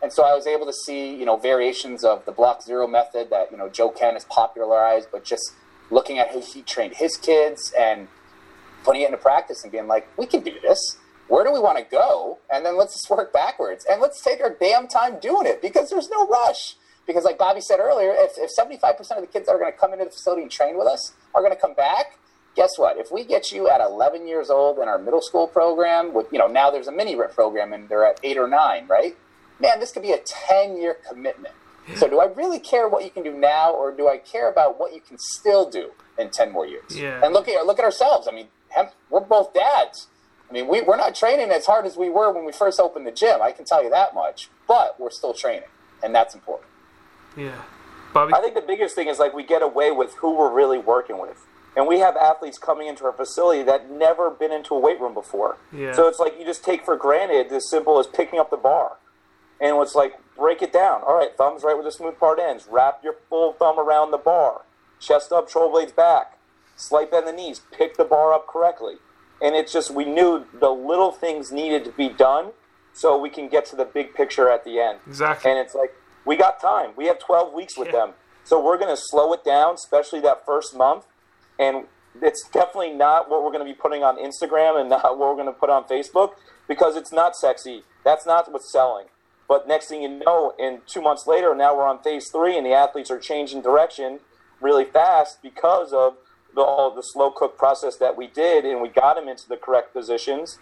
And 0.00 0.10
so 0.10 0.24
I 0.24 0.34
was 0.34 0.46
able 0.46 0.64
to 0.66 0.72
see, 0.72 1.14
you 1.14 1.26
know, 1.26 1.36
variations 1.36 2.02
of 2.02 2.24
the 2.24 2.32
block 2.32 2.62
zero 2.62 2.86
method 2.86 3.28
that, 3.30 3.50
you 3.50 3.58
know, 3.58 3.68
Joe 3.68 3.90
Kenn 3.90 4.14
has 4.14 4.24
popularized, 4.24 5.08
but 5.12 5.24
just 5.24 5.52
looking 5.90 6.18
at 6.18 6.30
how 6.32 6.40
he 6.40 6.62
trained 6.62 6.94
his 6.94 7.18
kids 7.18 7.72
and 7.78 8.08
putting 8.84 9.02
it 9.02 9.06
into 9.06 9.18
practice 9.18 9.64
and 9.64 9.72
being 9.72 9.86
like, 9.86 10.08
we 10.16 10.24
can 10.24 10.42
do 10.42 10.54
this. 10.62 10.96
Where 11.26 11.44
do 11.44 11.52
we 11.52 11.58
want 11.58 11.76
to 11.76 11.84
go? 11.84 12.38
And 12.50 12.64
then 12.64 12.78
let's 12.78 12.94
just 12.94 13.10
work 13.10 13.34
backwards. 13.34 13.84
And 13.90 14.00
let's 14.00 14.22
take 14.22 14.40
our 14.40 14.56
damn 14.58 14.88
time 14.88 15.18
doing 15.20 15.46
it 15.46 15.60
because 15.60 15.90
there's 15.90 16.08
no 16.08 16.26
rush. 16.26 16.76
Because, 17.08 17.24
like 17.24 17.38
Bobby 17.38 17.62
said 17.62 17.80
earlier, 17.80 18.12
if, 18.14 18.32
if 18.36 18.50
75% 18.54 18.98
of 19.16 19.22
the 19.22 19.26
kids 19.26 19.46
that 19.46 19.52
are 19.52 19.58
going 19.58 19.72
to 19.72 19.78
come 19.78 19.94
into 19.94 20.04
the 20.04 20.10
facility 20.10 20.42
and 20.42 20.50
train 20.50 20.76
with 20.76 20.86
us 20.86 21.14
are 21.34 21.40
going 21.40 21.54
to 21.54 21.58
come 21.58 21.72
back, 21.72 22.18
guess 22.54 22.76
what? 22.76 22.98
If 22.98 23.10
we 23.10 23.24
get 23.24 23.50
you 23.50 23.66
at 23.66 23.80
11 23.80 24.28
years 24.28 24.50
old 24.50 24.78
in 24.78 24.88
our 24.88 24.98
middle 24.98 25.22
school 25.22 25.48
program, 25.48 26.12
with 26.12 26.26
you 26.30 26.38
know 26.38 26.46
now 26.46 26.70
there's 26.70 26.86
a 26.86 26.92
mini 26.92 27.16
RYPT 27.16 27.34
program 27.34 27.72
and 27.72 27.88
they're 27.88 28.04
at 28.04 28.20
eight 28.22 28.36
or 28.36 28.46
nine, 28.46 28.86
right? 28.88 29.16
Man, 29.58 29.80
this 29.80 29.90
could 29.90 30.02
be 30.02 30.12
a 30.12 30.18
10 30.18 30.76
year 30.76 30.98
commitment. 31.08 31.54
So, 31.96 32.06
do 32.06 32.20
I 32.20 32.26
really 32.26 32.58
care 32.58 32.86
what 32.86 33.02
you 33.04 33.10
can 33.10 33.22
do 33.22 33.32
now, 33.32 33.72
or 33.72 33.90
do 33.90 34.06
I 34.06 34.18
care 34.18 34.50
about 34.50 34.78
what 34.78 34.92
you 34.94 35.00
can 35.00 35.16
still 35.18 35.70
do 35.70 35.92
in 36.18 36.28
10 36.28 36.52
more 36.52 36.66
years? 36.66 36.94
Yeah. 36.94 37.24
And 37.24 37.32
look 37.32 37.48
at 37.48 37.64
look 37.64 37.78
at 37.78 37.84
ourselves. 37.86 38.28
I 38.28 38.32
mean, 38.32 38.48
we're 39.08 39.20
both 39.20 39.54
dads. 39.54 40.08
I 40.50 40.52
mean, 40.52 40.68
we, 40.68 40.82
we're 40.82 40.96
not 40.96 41.14
training 41.14 41.50
as 41.50 41.64
hard 41.64 41.86
as 41.86 41.96
we 41.96 42.10
were 42.10 42.30
when 42.30 42.44
we 42.44 42.52
first 42.52 42.78
opened 42.78 43.06
the 43.06 43.12
gym. 43.12 43.40
I 43.42 43.52
can 43.52 43.64
tell 43.64 43.82
you 43.82 43.88
that 43.90 44.14
much. 44.14 44.50
But 44.66 45.00
we're 45.00 45.10
still 45.10 45.32
training, 45.32 45.68
and 46.02 46.14
that's 46.14 46.34
important. 46.34 46.67
Yeah. 47.38 47.62
Bobby? 48.12 48.32
I 48.34 48.40
think 48.40 48.54
the 48.54 48.60
biggest 48.60 48.94
thing 48.94 49.08
is 49.08 49.18
like 49.18 49.32
we 49.32 49.44
get 49.44 49.62
away 49.62 49.90
with 49.90 50.14
who 50.16 50.36
we're 50.36 50.52
really 50.52 50.78
working 50.78 51.18
with. 51.18 51.46
And 51.76 51.86
we 51.86 52.00
have 52.00 52.16
athletes 52.16 52.58
coming 52.58 52.88
into 52.88 53.04
our 53.04 53.12
facility 53.12 53.62
that 53.62 53.90
never 53.90 54.30
been 54.30 54.50
into 54.50 54.74
a 54.74 54.78
weight 54.78 55.00
room 55.00 55.14
before. 55.14 55.58
Yeah. 55.72 55.92
So 55.92 56.08
it's 56.08 56.18
like 56.18 56.38
you 56.38 56.44
just 56.44 56.64
take 56.64 56.84
for 56.84 56.96
granted 56.96 57.52
as 57.52 57.70
simple 57.70 58.00
as 58.00 58.06
picking 58.06 58.40
up 58.40 58.50
the 58.50 58.56
bar. 58.56 58.96
And 59.60 59.76
it's 59.76 59.94
like 59.94 60.14
break 60.36 60.62
it 60.62 60.72
down. 60.72 61.02
All 61.06 61.16
right, 61.16 61.36
thumbs 61.36 61.62
right 61.62 61.74
where 61.74 61.84
the 61.84 61.92
smooth 61.92 62.18
part 62.18 62.38
ends. 62.40 62.66
Wrap 62.68 63.00
your 63.04 63.14
full 63.28 63.52
thumb 63.52 63.78
around 63.78 64.10
the 64.10 64.18
bar. 64.18 64.62
Chest 64.98 65.30
up, 65.30 65.48
shoulder 65.48 65.70
blades 65.70 65.92
back. 65.92 66.38
Slight 66.76 67.10
bend 67.10 67.28
the 67.28 67.32
knees. 67.32 67.60
Pick 67.70 67.96
the 67.96 68.04
bar 68.04 68.32
up 68.32 68.46
correctly. 68.46 68.94
And 69.40 69.54
it's 69.54 69.72
just 69.72 69.90
we 69.92 70.04
knew 70.04 70.46
the 70.58 70.70
little 70.70 71.12
things 71.12 71.52
needed 71.52 71.84
to 71.84 71.92
be 71.92 72.08
done 72.08 72.50
so 72.92 73.16
we 73.16 73.30
can 73.30 73.48
get 73.48 73.66
to 73.66 73.76
the 73.76 73.84
big 73.84 74.14
picture 74.14 74.50
at 74.50 74.64
the 74.64 74.80
end. 74.80 74.98
Exactly. 75.06 75.50
And 75.50 75.60
it's 75.60 75.74
like 75.74 75.94
we 76.28 76.36
got 76.36 76.60
time. 76.60 76.90
We 76.94 77.06
have 77.06 77.18
12 77.18 77.54
weeks 77.54 77.78
with 77.78 77.88
yeah. 77.88 77.92
them. 77.92 78.10
So 78.44 78.62
we're 78.62 78.76
going 78.76 78.94
to 78.94 79.00
slow 79.02 79.32
it 79.32 79.44
down, 79.44 79.74
especially 79.74 80.20
that 80.20 80.44
first 80.44 80.76
month. 80.76 81.06
And 81.58 81.86
it's 82.20 82.46
definitely 82.52 82.92
not 82.92 83.30
what 83.30 83.42
we're 83.42 83.50
going 83.50 83.66
to 83.66 83.72
be 83.72 83.76
putting 83.76 84.02
on 84.04 84.18
Instagram 84.18 84.78
and 84.78 84.90
not 84.90 85.18
what 85.18 85.18
we're 85.18 85.42
going 85.42 85.46
to 85.46 85.52
put 85.52 85.70
on 85.70 85.84
Facebook 85.84 86.32
because 86.68 86.96
it's 86.96 87.12
not 87.12 87.34
sexy. 87.34 87.82
That's 88.04 88.26
not 88.26 88.52
what's 88.52 88.70
selling. 88.70 89.06
But 89.48 89.66
next 89.66 89.88
thing 89.88 90.02
you 90.02 90.08
know, 90.10 90.52
in 90.58 90.82
two 90.86 91.00
months 91.00 91.26
later, 91.26 91.54
now 91.54 91.74
we're 91.74 91.86
on 91.86 92.02
phase 92.02 92.28
three, 92.30 92.58
and 92.58 92.66
the 92.66 92.74
athletes 92.74 93.10
are 93.10 93.18
changing 93.18 93.62
direction 93.62 94.20
really 94.60 94.84
fast 94.84 95.42
because 95.42 95.90
of 95.94 96.16
the, 96.54 96.60
all 96.60 96.94
the 96.94 97.00
slow 97.00 97.30
cook 97.30 97.56
process 97.56 97.96
that 97.96 98.14
we 98.14 98.26
did, 98.26 98.66
and 98.66 98.82
we 98.82 98.90
got 98.90 99.16
them 99.16 99.26
into 99.26 99.48
the 99.48 99.56
correct 99.56 99.94
positions. 99.94 100.58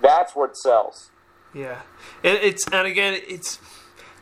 That's 0.00 0.36
what 0.36 0.56
sells. 0.56 1.10
Yeah, 1.52 1.80
it, 2.22 2.44
it's 2.44 2.68
and 2.68 2.86
again, 2.86 3.20
it's 3.26 3.58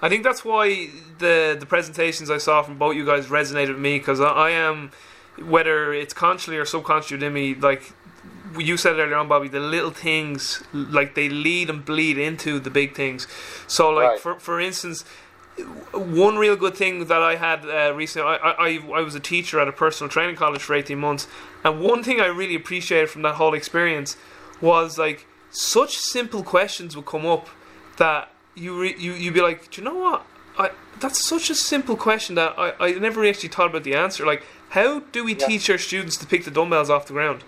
I 0.02 0.08
think 0.08 0.24
that's 0.24 0.44
why 0.44 0.90
the 1.18 1.56
the 1.58 1.66
presentations 1.66 2.30
I 2.30 2.38
saw 2.38 2.62
from 2.62 2.78
both 2.78 2.96
you 2.96 3.06
guys 3.06 3.26
resonated 3.26 3.68
with 3.68 3.78
me 3.78 3.98
because 3.98 4.20
I, 4.20 4.28
I, 4.28 4.50
am, 4.50 4.90
whether 5.42 5.92
it's 5.92 6.12
consciously 6.12 6.58
or 6.58 6.64
subconsciously 6.64 7.16
within 7.16 7.32
me, 7.32 7.54
like 7.54 7.92
you 8.58 8.76
said 8.76 8.98
earlier 8.98 9.16
on, 9.16 9.28
Bobby, 9.28 9.48
the 9.48 9.60
little 9.60 9.90
things 9.90 10.62
like 10.72 11.14
they 11.14 11.28
lead 11.28 11.70
and 11.70 11.84
bleed 11.84 12.18
into 12.18 12.60
the 12.60 12.70
big 12.70 12.94
things. 12.94 13.26
So, 13.66 13.90
like 13.90 14.08
right. 14.08 14.20
for 14.20 14.38
for 14.38 14.60
instance. 14.60 15.04
One 15.94 16.36
real 16.36 16.54
good 16.54 16.74
thing 16.74 17.06
that 17.06 17.22
I 17.22 17.36
had 17.36 17.64
uh, 17.64 17.94
recently, 17.94 18.28
I, 18.28 18.36
I 18.36 18.98
I 18.98 19.00
was 19.00 19.14
a 19.14 19.20
teacher 19.20 19.58
at 19.58 19.66
a 19.66 19.72
personal 19.72 20.10
training 20.10 20.36
college 20.36 20.60
for 20.60 20.74
eighteen 20.74 20.98
months, 20.98 21.26
and 21.64 21.80
one 21.80 22.02
thing 22.02 22.20
I 22.20 22.26
really 22.26 22.54
appreciated 22.54 23.08
from 23.08 23.22
that 23.22 23.36
whole 23.36 23.54
experience 23.54 24.18
was 24.60 24.98
like 24.98 25.26
such 25.48 25.96
simple 25.96 26.42
questions 26.42 26.94
would 26.94 27.06
come 27.06 27.24
up 27.24 27.48
that 27.96 28.30
you 28.56 28.80
re, 28.80 28.94
you 28.98 29.12
you'd 29.12 29.34
be 29.34 29.40
like, 29.40 29.70
do 29.70 29.80
you 29.80 29.84
know 29.84 29.94
what? 29.94 30.26
I 30.58 30.70
that's 30.98 31.24
such 31.24 31.50
a 31.50 31.54
simple 31.54 31.96
question 31.96 32.34
that 32.36 32.58
I, 32.58 32.72
I 32.80 32.92
never 32.92 33.24
actually 33.24 33.50
thought 33.50 33.70
about 33.70 33.84
the 33.84 33.94
answer. 33.94 34.26
Like, 34.26 34.42
how 34.70 35.00
do 35.12 35.24
we 35.24 35.36
yeah. 35.36 35.46
teach 35.46 35.70
our 35.70 35.78
students 35.78 36.16
to 36.18 36.26
pick 36.26 36.44
the 36.44 36.50
dumbbells 36.50 36.90
off 36.90 37.06
the 37.06 37.12
ground? 37.12 37.44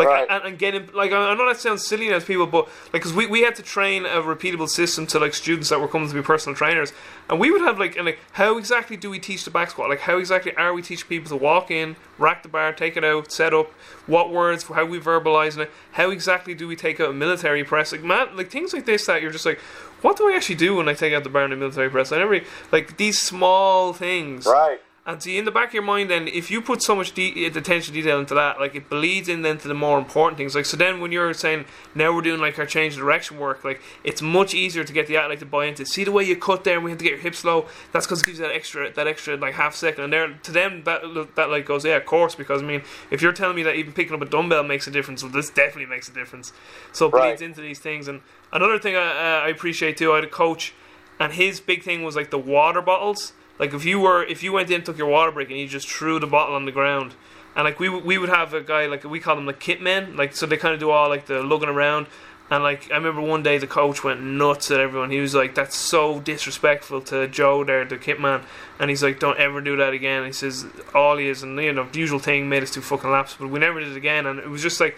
Like 0.00 0.08
Right. 0.08 0.26
and, 0.30 0.44
and 0.44 0.58
getting 0.58 0.88
like 0.94 1.12
I 1.12 1.34
know 1.34 1.46
that 1.46 1.58
sounds 1.58 1.86
silly 1.86 2.08
as 2.12 2.24
people, 2.24 2.46
but 2.46 2.66
like 2.66 2.92
because 2.92 3.12
we, 3.12 3.26
we 3.26 3.42
had 3.42 3.54
to 3.56 3.62
train 3.62 4.06
a 4.06 4.22
repeatable 4.22 4.68
system 4.68 5.06
to 5.08 5.18
like 5.18 5.34
students 5.34 5.68
that 5.68 5.80
were 5.80 5.88
coming 5.88 6.08
to 6.08 6.14
be 6.14 6.22
personal 6.22 6.56
trainers, 6.56 6.92
and 7.28 7.38
we 7.38 7.50
would 7.50 7.60
have 7.60 7.78
like 7.78 7.96
and 7.96 8.06
like 8.06 8.18
how 8.32 8.56
exactly 8.56 8.96
do 8.96 9.10
we 9.10 9.18
teach 9.18 9.44
the 9.44 9.50
back 9.50 9.70
squat? 9.70 9.90
Like 9.90 10.00
how 10.00 10.18
exactly 10.18 10.54
are 10.56 10.72
we 10.72 10.80
teaching 10.80 11.08
people 11.08 11.28
to 11.28 11.36
walk 11.36 11.70
in, 11.70 11.96
rack 12.18 12.42
the 12.42 12.48
bar, 12.48 12.72
take 12.72 12.96
it 12.96 13.04
out, 13.04 13.30
set 13.30 13.52
up, 13.52 13.70
what 14.06 14.30
words, 14.32 14.64
how 14.64 14.86
we 14.86 14.98
verbalizing 14.98 15.58
it, 15.58 15.70
how 15.92 16.10
exactly 16.10 16.54
do 16.54 16.66
we 16.66 16.76
take 16.76 16.98
out 16.98 17.10
a 17.10 17.12
military 17.12 17.62
press? 17.62 17.92
Like 17.92 18.02
man, 18.02 18.36
like 18.36 18.50
things 18.50 18.72
like 18.72 18.86
this 18.86 19.06
that 19.06 19.20
you're 19.20 19.30
just 19.30 19.46
like, 19.46 19.58
what 20.00 20.16
do 20.16 20.30
I 20.30 20.36
actually 20.36 20.54
do 20.54 20.76
when 20.76 20.88
I 20.88 20.94
take 20.94 21.12
out 21.12 21.24
the 21.24 21.30
bar 21.30 21.44
in 21.44 21.52
a 21.52 21.56
military 21.56 21.90
press? 21.90 22.10
I 22.10 22.18
never 22.18 22.40
like 22.72 22.96
these 22.96 23.18
small 23.20 23.92
things. 23.92 24.46
Right. 24.46 24.80
And 25.06 25.20
see, 25.22 25.38
in 25.38 25.46
the 25.46 25.50
back 25.50 25.68
of 25.68 25.74
your 25.74 25.82
mind, 25.82 26.10
then, 26.10 26.28
if 26.28 26.50
you 26.50 26.60
put 26.60 26.82
so 26.82 26.94
much 26.94 27.12
de- 27.12 27.46
attention 27.46 27.94
detail 27.94 28.20
into 28.20 28.34
that, 28.34 28.60
like 28.60 28.74
it 28.74 28.90
bleeds 28.90 29.30
in 29.30 29.40
then 29.40 29.56
to 29.58 29.66
the 29.66 29.72
more 29.74 29.98
important 29.98 30.36
things. 30.36 30.54
Like 30.54 30.66
so, 30.66 30.76
then 30.76 31.00
when 31.00 31.10
you're 31.10 31.32
saying 31.32 31.64
now 31.94 32.14
we're 32.14 32.20
doing 32.20 32.38
like 32.38 32.58
our 32.58 32.66
change 32.66 32.92
of 32.94 33.00
direction 33.00 33.38
work, 33.38 33.64
like 33.64 33.80
it's 34.04 34.20
much 34.20 34.52
easier 34.52 34.84
to 34.84 34.92
get 34.92 35.06
the 35.06 35.16
athlete 35.16 35.38
to 35.40 35.46
buy 35.46 35.64
into. 35.64 35.86
See 35.86 36.04
the 36.04 36.12
way 36.12 36.24
you 36.24 36.36
cut 36.36 36.64
there, 36.64 36.74
and 36.76 36.84
we 36.84 36.90
have 36.90 36.98
to 36.98 37.04
get 37.04 37.12
your 37.12 37.20
hips 37.20 37.44
low. 37.44 37.64
That's 37.92 38.06
because 38.06 38.20
it 38.20 38.26
gives 38.26 38.38
you 38.40 38.44
that 38.46 38.54
extra, 38.54 38.92
that 38.92 39.06
extra 39.06 39.38
like 39.38 39.54
half 39.54 39.74
second. 39.74 40.04
And 40.04 40.12
there, 40.12 40.28
to 40.34 40.52
them, 40.52 40.82
that 40.84 41.00
that 41.34 41.48
like 41.48 41.64
goes, 41.64 41.84
yeah, 41.86 41.96
of 41.96 42.04
course. 42.04 42.34
Because 42.34 42.62
I 42.62 42.66
mean, 42.66 42.82
if 43.10 43.22
you're 43.22 43.32
telling 43.32 43.56
me 43.56 43.62
that 43.62 43.76
even 43.76 43.94
picking 43.94 44.14
up 44.14 44.20
a 44.20 44.26
dumbbell 44.26 44.64
makes 44.64 44.86
a 44.86 44.90
difference, 44.90 45.22
well, 45.22 45.32
this 45.32 45.48
definitely 45.48 45.86
makes 45.86 46.10
a 46.10 46.12
difference. 46.12 46.52
So 46.92 47.06
it 47.06 47.12
bleeds 47.12 47.40
Right. 47.40 47.40
into 47.40 47.62
these 47.62 47.78
things. 47.78 48.06
And 48.06 48.20
another 48.52 48.78
thing 48.78 48.96
I, 48.96 48.98
uh, 48.98 49.46
I 49.46 49.48
appreciate 49.48 49.96
too, 49.96 50.12
I 50.12 50.16
had 50.16 50.24
a 50.24 50.28
coach, 50.28 50.74
and 51.18 51.32
his 51.32 51.58
big 51.58 51.82
thing 51.82 52.02
was 52.02 52.16
like 52.16 52.30
the 52.30 52.38
water 52.38 52.82
bottles. 52.82 53.32
Like 53.60 53.74
if 53.74 53.84
you 53.84 54.00
were 54.00 54.24
if 54.24 54.42
you 54.42 54.52
went 54.52 54.70
in 54.70 54.76
and 54.76 54.86
took 54.86 54.96
your 54.96 55.06
water 55.06 55.30
break 55.30 55.50
and 55.50 55.58
you 55.58 55.68
just 55.68 55.86
threw 55.86 56.18
the 56.18 56.26
bottle 56.26 56.56
on 56.56 56.64
the 56.64 56.72
ground, 56.72 57.14
and 57.54 57.64
like 57.64 57.78
we 57.78 57.90
we 57.90 58.16
would 58.16 58.30
have 58.30 58.54
a 58.54 58.62
guy 58.62 58.86
like 58.86 59.04
we 59.04 59.20
call 59.20 59.36
them 59.36 59.44
the 59.44 59.52
kit 59.52 59.82
men, 59.82 60.16
like 60.16 60.34
so 60.34 60.46
they 60.46 60.56
kind 60.56 60.72
of 60.72 60.80
do 60.80 60.90
all 60.90 61.10
like 61.10 61.26
the 61.26 61.42
lugging 61.42 61.68
around. 61.68 62.06
And 62.50 62.64
like 62.64 62.90
I 62.90 62.94
remember 62.94 63.20
one 63.20 63.42
day 63.42 63.58
the 63.58 63.66
coach 63.66 64.02
went 64.02 64.22
nuts 64.22 64.70
at 64.70 64.80
everyone. 64.80 65.10
He 65.10 65.20
was 65.20 65.34
like, 65.34 65.54
"That's 65.54 65.76
so 65.76 66.20
disrespectful 66.20 67.02
to 67.02 67.28
Joe 67.28 67.62
there, 67.62 67.84
the 67.84 67.98
kit 67.98 68.18
man." 68.18 68.42
And 68.78 68.88
he's 68.88 69.02
like, 69.02 69.20
"Don't 69.20 69.38
ever 69.38 69.60
do 69.60 69.76
that 69.76 69.92
again." 69.92 70.24
He 70.24 70.32
says 70.32 70.64
all 70.94 71.18
he 71.18 71.28
is, 71.28 71.42
and 71.42 71.56
you 71.60 71.72
know, 71.74 71.86
the 71.92 71.98
usual 71.98 72.18
thing 72.18 72.48
made 72.48 72.62
us 72.62 72.70
do 72.70 72.80
fucking 72.80 73.10
laps, 73.10 73.36
but 73.38 73.50
we 73.50 73.60
never 73.60 73.78
did 73.78 73.90
it 73.90 73.96
again. 73.96 74.24
And 74.24 74.38
it 74.38 74.48
was 74.48 74.62
just 74.62 74.80
like 74.80 74.96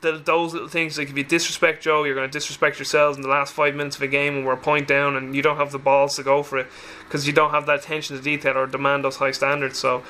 the, 0.00 0.12
those 0.12 0.52
little 0.52 0.68
things 0.68 0.96
like 0.98 1.08
if 1.10 1.16
you 1.16 1.24
disrespect 1.24 1.82
Joe, 1.82 2.04
you're 2.04 2.14
going 2.14 2.28
to 2.28 2.32
disrespect 2.32 2.78
yourselves 2.78 3.16
in 3.16 3.22
the 3.22 3.28
last 3.28 3.52
five 3.52 3.74
minutes 3.74 3.96
of 3.96 4.02
a 4.02 4.06
game 4.06 4.36
when 4.36 4.44
we're 4.44 4.52
a 4.52 4.56
point 4.56 4.86
down 4.86 5.16
and 5.16 5.34
you 5.34 5.42
don't 5.42 5.56
have 5.56 5.72
the 5.72 5.78
balls 5.78 6.16
to 6.16 6.22
go 6.22 6.42
for 6.42 6.58
it 6.58 6.66
because 7.04 7.26
you 7.26 7.32
don't 7.32 7.50
have 7.50 7.66
that 7.66 7.80
attention 7.80 8.16
to 8.16 8.22
detail 8.22 8.56
or 8.56 8.66
demand 8.66 9.04
those 9.04 9.16
high 9.16 9.32
standards. 9.32 9.78
So, 9.78 10.02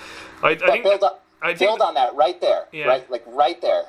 I, 0.43 0.51
I 0.51 0.57
think 0.57 0.85
build 0.85 1.03
on, 1.03 1.13
I 1.41 1.55
build 1.55 1.81
on 1.81 1.95
that 1.95 2.15
right 2.15 2.41
there, 2.41 2.67
Yeah. 2.73 2.85
right? 2.87 3.11
Like 3.11 3.25
right 3.27 3.61
there. 3.63 3.85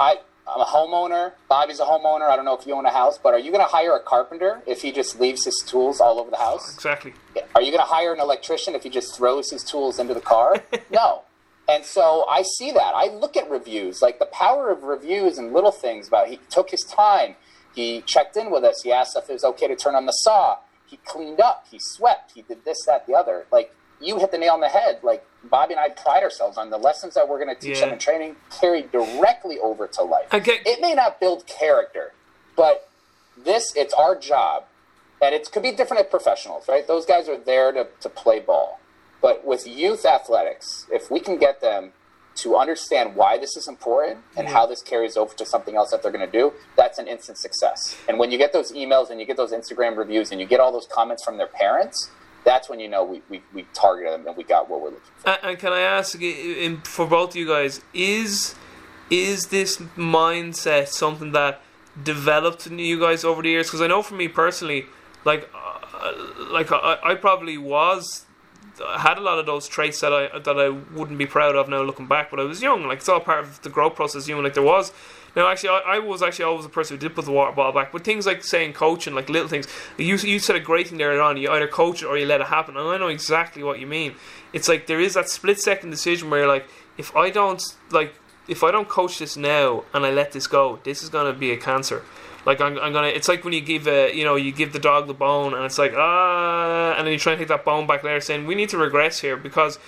I 0.00 0.16
I'm 0.48 0.60
a 0.60 0.64
homeowner. 0.64 1.32
Bobby's 1.48 1.80
a 1.80 1.84
homeowner. 1.84 2.28
I 2.30 2.36
don't 2.36 2.44
know 2.44 2.56
if 2.56 2.66
you 2.68 2.74
own 2.74 2.86
a 2.86 2.92
house, 2.92 3.18
but 3.18 3.34
are 3.34 3.38
you 3.38 3.50
going 3.50 3.64
to 3.64 3.68
hire 3.70 3.96
a 3.96 4.00
carpenter 4.00 4.62
if 4.64 4.80
he 4.82 4.92
just 4.92 5.18
leaves 5.18 5.44
his 5.44 5.56
tools 5.66 6.00
all 6.00 6.20
over 6.20 6.30
the 6.30 6.36
house? 6.36 6.72
exactly. 6.72 7.14
Are 7.56 7.60
you 7.62 7.72
going 7.72 7.82
to 7.82 7.88
hire 7.90 8.12
an 8.14 8.20
electrician 8.20 8.76
if 8.76 8.84
he 8.84 8.88
just 8.88 9.16
throws 9.16 9.50
his 9.50 9.64
tools 9.64 9.98
into 9.98 10.14
the 10.14 10.20
car? 10.20 10.62
no. 10.92 11.22
And 11.68 11.84
so 11.84 12.26
I 12.28 12.42
see 12.42 12.70
that. 12.72 12.92
I 12.94 13.06
look 13.08 13.36
at 13.36 13.50
reviews, 13.50 14.00
like 14.02 14.18
the 14.18 14.26
power 14.26 14.70
of 14.70 14.84
reviews 14.84 15.36
and 15.38 15.52
little 15.52 15.72
things 15.72 16.06
about 16.08 16.28
he 16.28 16.38
took 16.48 16.70
his 16.70 16.82
time. 16.82 17.34
He 17.74 18.02
checked 18.02 18.36
in 18.36 18.50
with 18.50 18.64
us. 18.64 18.82
He 18.82 18.92
asked 18.92 19.16
if 19.16 19.28
it 19.28 19.32
was 19.32 19.44
okay 19.44 19.66
to 19.66 19.76
turn 19.76 19.94
on 19.94 20.06
the 20.06 20.12
saw. 20.12 20.58
He 20.86 20.98
cleaned 20.98 21.40
up. 21.40 21.66
He 21.70 21.78
swept. 21.80 22.32
He 22.32 22.42
did 22.42 22.64
this, 22.64 22.84
that, 22.86 23.06
the 23.06 23.14
other. 23.14 23.46
Like 23.50 23.74
you 24.00 24.18
hit 24.18 24.30
the 24.30 24.38
nail 24.38 24.52
on 24.54 24.60
the 24.60 24.68
head. 24.68 25.00
Like 25.02 25.26
Bobby 25.44 25.74
and 25.74 25.80
I 25.80 25.88
pride 25.88 26.22
ourselves 26.22 26.56
on 26.56 26.70
the 26.70 26.78
lessons 26.78 27.14
that 27.14 27.28
we're 27.28 27.42
going 27.42 27.54
to 27.54 27.60
teach 27.60 27.78
Yeah. 27.78 27.86
them 27.86 27.94
in 27.94 27.98
training 27.98 28.36
carry 28.60 28.82
directly 28.82 29.58
over 29.58 29.86
to 29.88 30.02
life. 30.02 30.30
Get- 30.30 30.66
it 30.66 30.80
may 30.80 30.94
not 30.94 31.18
build 31.20 31.46
character, 31.46 32.12
but 32.54 32.88
this 33.36 33.74
it's 33.76 33.92
our 33.92 34.16
job 34.16 34.64
and 35.20 35.34
it 35.34 35.50
could 35.52 35.62
be 35.62 35.70
different 35.72 36.00
at 36.02 36.10
professionals 36.10 36.66
right 36.68 36.86
those 36.86 37.04
guys 37.04 37.28
are 37.28 37.36
there 37.36 37.70
to, 37.70 37.86
to 38.00 38.08
play 38.08 38.40
ball 38.40 38.80
but 39.20 39.44
with 39.44 39.66
youth 39.66 40.04
athletics 40.04 40.86
if 40.90 41.10
we 41.10 41.20
can 41.20 41.38
get 41.38 41.60
them 41.60 41.92
to 42.34 42.54
understand 42.54 43.16
why 43.16 43.38
this 43.38 43.56
is 43.56 43.66
important 43.66 44.18
and 44.36 44.48
how 44.48 44.66
this 44.66 44.82
carries 44.82 45.16
over 45.16 45.34
to 45.34 45.46
something 45.46 45.74
else 45.74 45.90
that 45.90 46.02
they're 46.02 46.12
going 46.12 46.24
to 46.24 46.30
do 46.30 46.52
that's 46.76 46.98
an 46.98 47.08
instant 47.08 47.38
success. 47.38 47.96
And 48.08 48.18
when 48.18 48.30
you 48.30 48.38
get 48.38 48.52
those 48.52 48.72
emails 48.72 49.10
and 49.10 49.18
you 49.20 49.26
get 49.26 49.36
those 49.36 49.52
instagram 49.52 49.96
reviews 49.96 50.30
and 50.30 50.40
you 50.40 50.46
get 50.46 50.60
all 50.60 50.72
those 50.72 50.86
comments 50.86 51.24
from 51.24 51.38
their 51.38 51.46
parents 51.46 52.10
that's 52.46 52.68
when 52.70 52.78
you 52.78 52.88
know 52.88 53.04
we, 53.04 53.20
we, 53.28 53.42
we 53.52 53.66
targeted 53.74 54.12
them 54.12 54.28
and 54.28 54.36
we 54.36 54.44
got 54.44 54.70
what 54.70 54.80
we're 54.80 54.90
looking 54.90 55.10
for. 55.16 55.30
And, 55.30 55.38
and 55.42 55.58
can 55.58 55.72
I 55.72 55.80
ask 55.80 56.18
in, 56.22 56.80
for 56.82 57.06
both 57.06 57.30
of 57.30 57.36
you 57.36 57.48
guys 57.48 57.80
is 57.92 58.54
is 59.10 59.48
this 59.48 59.78
mindset 59.96 60.88
something 60.88 61.32
that 61.32 61.60
developed 62.02 62.66
in 62.66 62.78
you 62.78 63.00
guys 63.00 63.24
over 63.24 63.42
the 63.42 63.50
years? 63.50 63.66
Because 63.66 63.80
I 63.80 63.88
know 63.88 64.02
for 64.02 64.14
me 64.14 64.28
personally, 64.28 64.86
like 65.24 65.50
uh, 65.54 66.12
like 66.50 66.70
I, 66.70 66.98
I 67.02 67.14
probably 67.16 67.58
was 67.58 68.26
had 68.98 69.18
a 69.18 69.20
lot 69.20 69.38
of 69.38 69.46
those 69.46 69.68
traits 69.68 70.00
that 70.00 70.12
I 70.12 70.38
that 70.38 70.58
I 70.58 70.68
wouldn't 70.68 71.18
be 71.18 71.26
proud 71.26 71.56
of 71.56 71.68
now 71.68 71.82
looking 71.82 72.06
back. 72.06 72.30
But 72.30 72.40
I 72.40 72.44
was 72.44 72.62
young, 72.62 72.86
like 72.86 72.98
it's 72.98 73.08
all 73.08 73.20
part 73.20 73.44
of 73.44 73.62
the 73.62 73.70
growth 73.70 73.94
process. 73.94 74.28
You 74.28 74.36
know, 74.36 74.42
like 74.42 74.54
there 74.54 74.62
was. 74.62 74.92
Now, 75.34 75.48
actually, 75.48 75.68
I, 75.68 75.80
I 75.86 75.98
was 75.98 76.22
actually 76.22 76.46
always 76.46 76.64
the 76.64 76.70
person 76.70 76.96
who 76.96 77.00
did 77.00 77.14
put 77.14 77.26
the 77.26 77.30
water 77.30 77.52
bottle 77.52 77.72
back. 77.72 77.92
But 77.92 78.04
things 78.04 78.24
like 78.24 78.42
saying 78.42 78.72
coaching, 78.72 79.14
like 79.14 79.28
little 79.28 79.48
things, 79.48 79.66
you 79.98 80.16
you 80.16 80.38
said 80.38 80.56
a 80.56 80.60
great 80.60 80.88
thing 80.88 80.96
there 80.96 81.20
on. 81.20 81.36
You 81.36 81.50
either 81.50 81.68
coach 81.68 82.02
it 82.02 82.06
or 82.06 82.16
you 82.16 82.24
let 82.24 82.40
it 82.40 82.46
happen, 82.46 82.76
and 82.76 82.88
I 82.88 82.96
know 82.96 83.08
exactly 83.08 83.62
what 83.62 83.78
you 83.78 83.86
mean. 83.86 84.14
It's 84.54 84.68
like 84.68 84.86
there 84.86 85.00
is 85.00 85.14
that 85.14 85.28
split 85.28 85.60
second 85.60 85.90
decision 85.90 86.30
where 86.30 86.40
you're 86.40 86.48
like, 86.48 86.66
if 86.96 87.14
I 87.14 87.28
don't 87.28 87.62
like, 87.90 88.14
if 88.48 88.64
I 88.64 88.70
don't 88.70 88.88
coach 88.88 89.18
this 89.18 89.36
now 89.36 89.84
and 89.92 90.06
I 90.06 90.10
let 90.10 90.32
this 90.32 90.46
go, 90.46 90.78
this 90.84 91.02
is 91.02 91.10
gonna 91.10 91.34
be 91.34 91.50
a 91.50 91.56
cancer. 91.58 92.02
Like 92.46 92.60
I'm, 92.60 92.78
I'm 92.78 92.92
gonna. 92.92 93.08
It's 93.08 93.28
like 93.28 93.44
when 93.44 93.52
you 93.52 93.60
give 93.60 93.88
a, 93.88 94.14
you 94.16 94.24
know, 94.24 94.36
you 94.36 94.52
give 94.52 94.72
the 94.72 94.78
dog 94.78 95.08
the 95.08 95.14
bone, 95.14 95.52
and 95.52 95.64
it's 95.64 95.78
like 95.78 95.92
ah, 95.96 96.94
and 96.96 97.04
then 97.04 97.12
you 97.12 97.18
try 97.18 97.32
and 97.32 97.40
take 97.40 97.48
that 97.48 97.64
bone 97.64 97.88
back 97.88 98.04
later, 98.04 98.20
saying 98.20 98.46
we 98.46 98.54
need 98.54 98.68
to 98.68 98.78
regress 98.78 99.20
here 99.20 99.36
because 99.36 99.78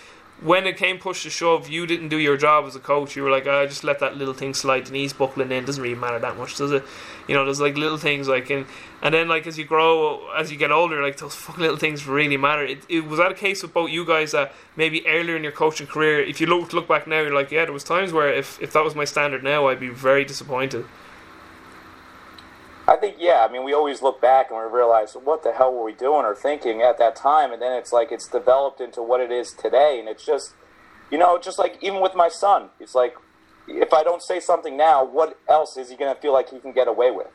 when 0.41 0.67
it 0.67 0.77
came 0.77 0.99
push 0.99 1.25
to 1.25 1.31
shove, 1.31 1.69
you 1.69 1.87
didn't 1.87 2.09
do 2.09 2.17
your 2.17 2.37
job 2.37 2.65
as 2.65 2.77
a 2.77 2.81
coach. 2.81 3.17
You 3.17 3.23
were 3.23 3.31
like, 3.31 3.47
ah, 3.47 3.67
just 3.67 3.83
let 3.83 3.99
that 4.01 4.17
little 4.17 4.35
thing 4.35 4.55
slide. 4.55 4.87
The 4.87 4.93
knees 4.93 5.13
buckling 5.13 5.51
in 5.51 5.65
doesn't 5.65 5.83
really 5.83 5.97
matter 5.97 6.19
that 6.19 6.37
much, 6.37 6.57
does 6.57 6.71
it? 6.71 6.85
You 7.27 7.35
know, 7.35 7.45
there's 7.45 7.61
like 7.61 7.77
little 7.77 7.99
things 7.99 8.27
like, 8.27 8.51
and 8.51 8.67
and 9.03 9.15
then 9.15 9.29
like 9.29 9.47
as 9.47 9.57
you 9.57 9.65
grow, 9.65 10.29
as 10.37 10.51
you 10.51 10.59
get 10.59 10.73
older, 10.73 11.01
like 11.01 11.17
those 11.19 11.37
fucking 11.37 11.63
little 11.63 11.77
things 11.77 12.07
really 12.07 12.37
matter. 12.37 12.65
It, 12.65 12.85
it 12.89 13.07
was 13.07 13.19
that 13.19 13.31
a 13.31 13.35
case 13.35 13.63
with 13.63 13.73
both 13.73 13.91
you 13.91 14.05
guys 14.05 14.33
that 14.33 14.53
maybe 14.77 15.07
earlier 15.07 15.37
in 15.37 15.45
your 15.45 15.53
coaching 15.53 15.87
career, 15.87 16.21
if 16.21 16.41
you 16.41 16.49
look 16.49 16.73
look 16.73 16.89
back 16.89 17.07
now, 17.07 17.21
you're 17.21 17.35
like, 17.35 17.53
yeah, 17.53 17.65
there 17.65 17.73
was 17.73 17.85
times 17.85 18.13
where 18.13 18.33
if 18.33 18.61
if 18.61 18.73
that 18.73 18.83
was 18.83 18.97
my 18.97 19.05
standard 19.05 19.45
now, 19.45 19.69
I'd 19.69 19.79
be 19.79 19.91
very 19.91 20.25
disappointed. 20.25 20.87
I 22.89 22.97
think 22.97 23.17
yeah. 23.19 23.47
I 23.47 23.53
mean, 23.53 23.65
we 23.65 23.75
always 23.75 24.01
look 24.01 24.19
back 24.19 24.51
and 24.51 24.59
we 24.59 24.65
realize 24.65 25.13
what 25.13 25.43
the 25.43 25.53
hell 25.53 25.75
were 25.75 25.85
we 25.85 25.93
doing 25.93 26.25
or 26.25 26.35
thinking 26.35 26.81
at 26.81 26.97
that 26.97 27.15
time, 27.15 27.53
and 27.53 27.61
then 27.61 27.75
it's 27.75 27.93
like 27.93 28.11
it's 28.11 28.27
developed 28.27 28.81
into 28.81 29.03
what 29.03 29.21
it 29.21 29.31
is 29.31 29.53
today, 29.53 29.99
and 30.01 30.09
it's 30.09 30.25
just, 30.25 30.55
you 31.11 31.19
know, 31.19 31.39
just 31.39 31.59
like 31.59 31.77
even 31.83 32.01
with 32.01 32.15
my 32.15 32.31
son, 32.31 32.71
it's 32.81 32.95
like 32.95 33.15
if 33.69 33.93
I 33.93 34.03
don't 34.03 34.23
say 34.23 34.41
something 34.41 34.75
now, 34.75 35.05
what 35.05 35.39
else 35.47 35.77
is 35.77 35.91
he 35.91 35.97
going 35.97 36.15
to 36.15 36.19
feel 36.19 36.33
like 36.33 36.49
he 36.49 36.59
can 36.61 36.73
get 36.73 36.89
away 36.89 37.11
with? 37.11 37.27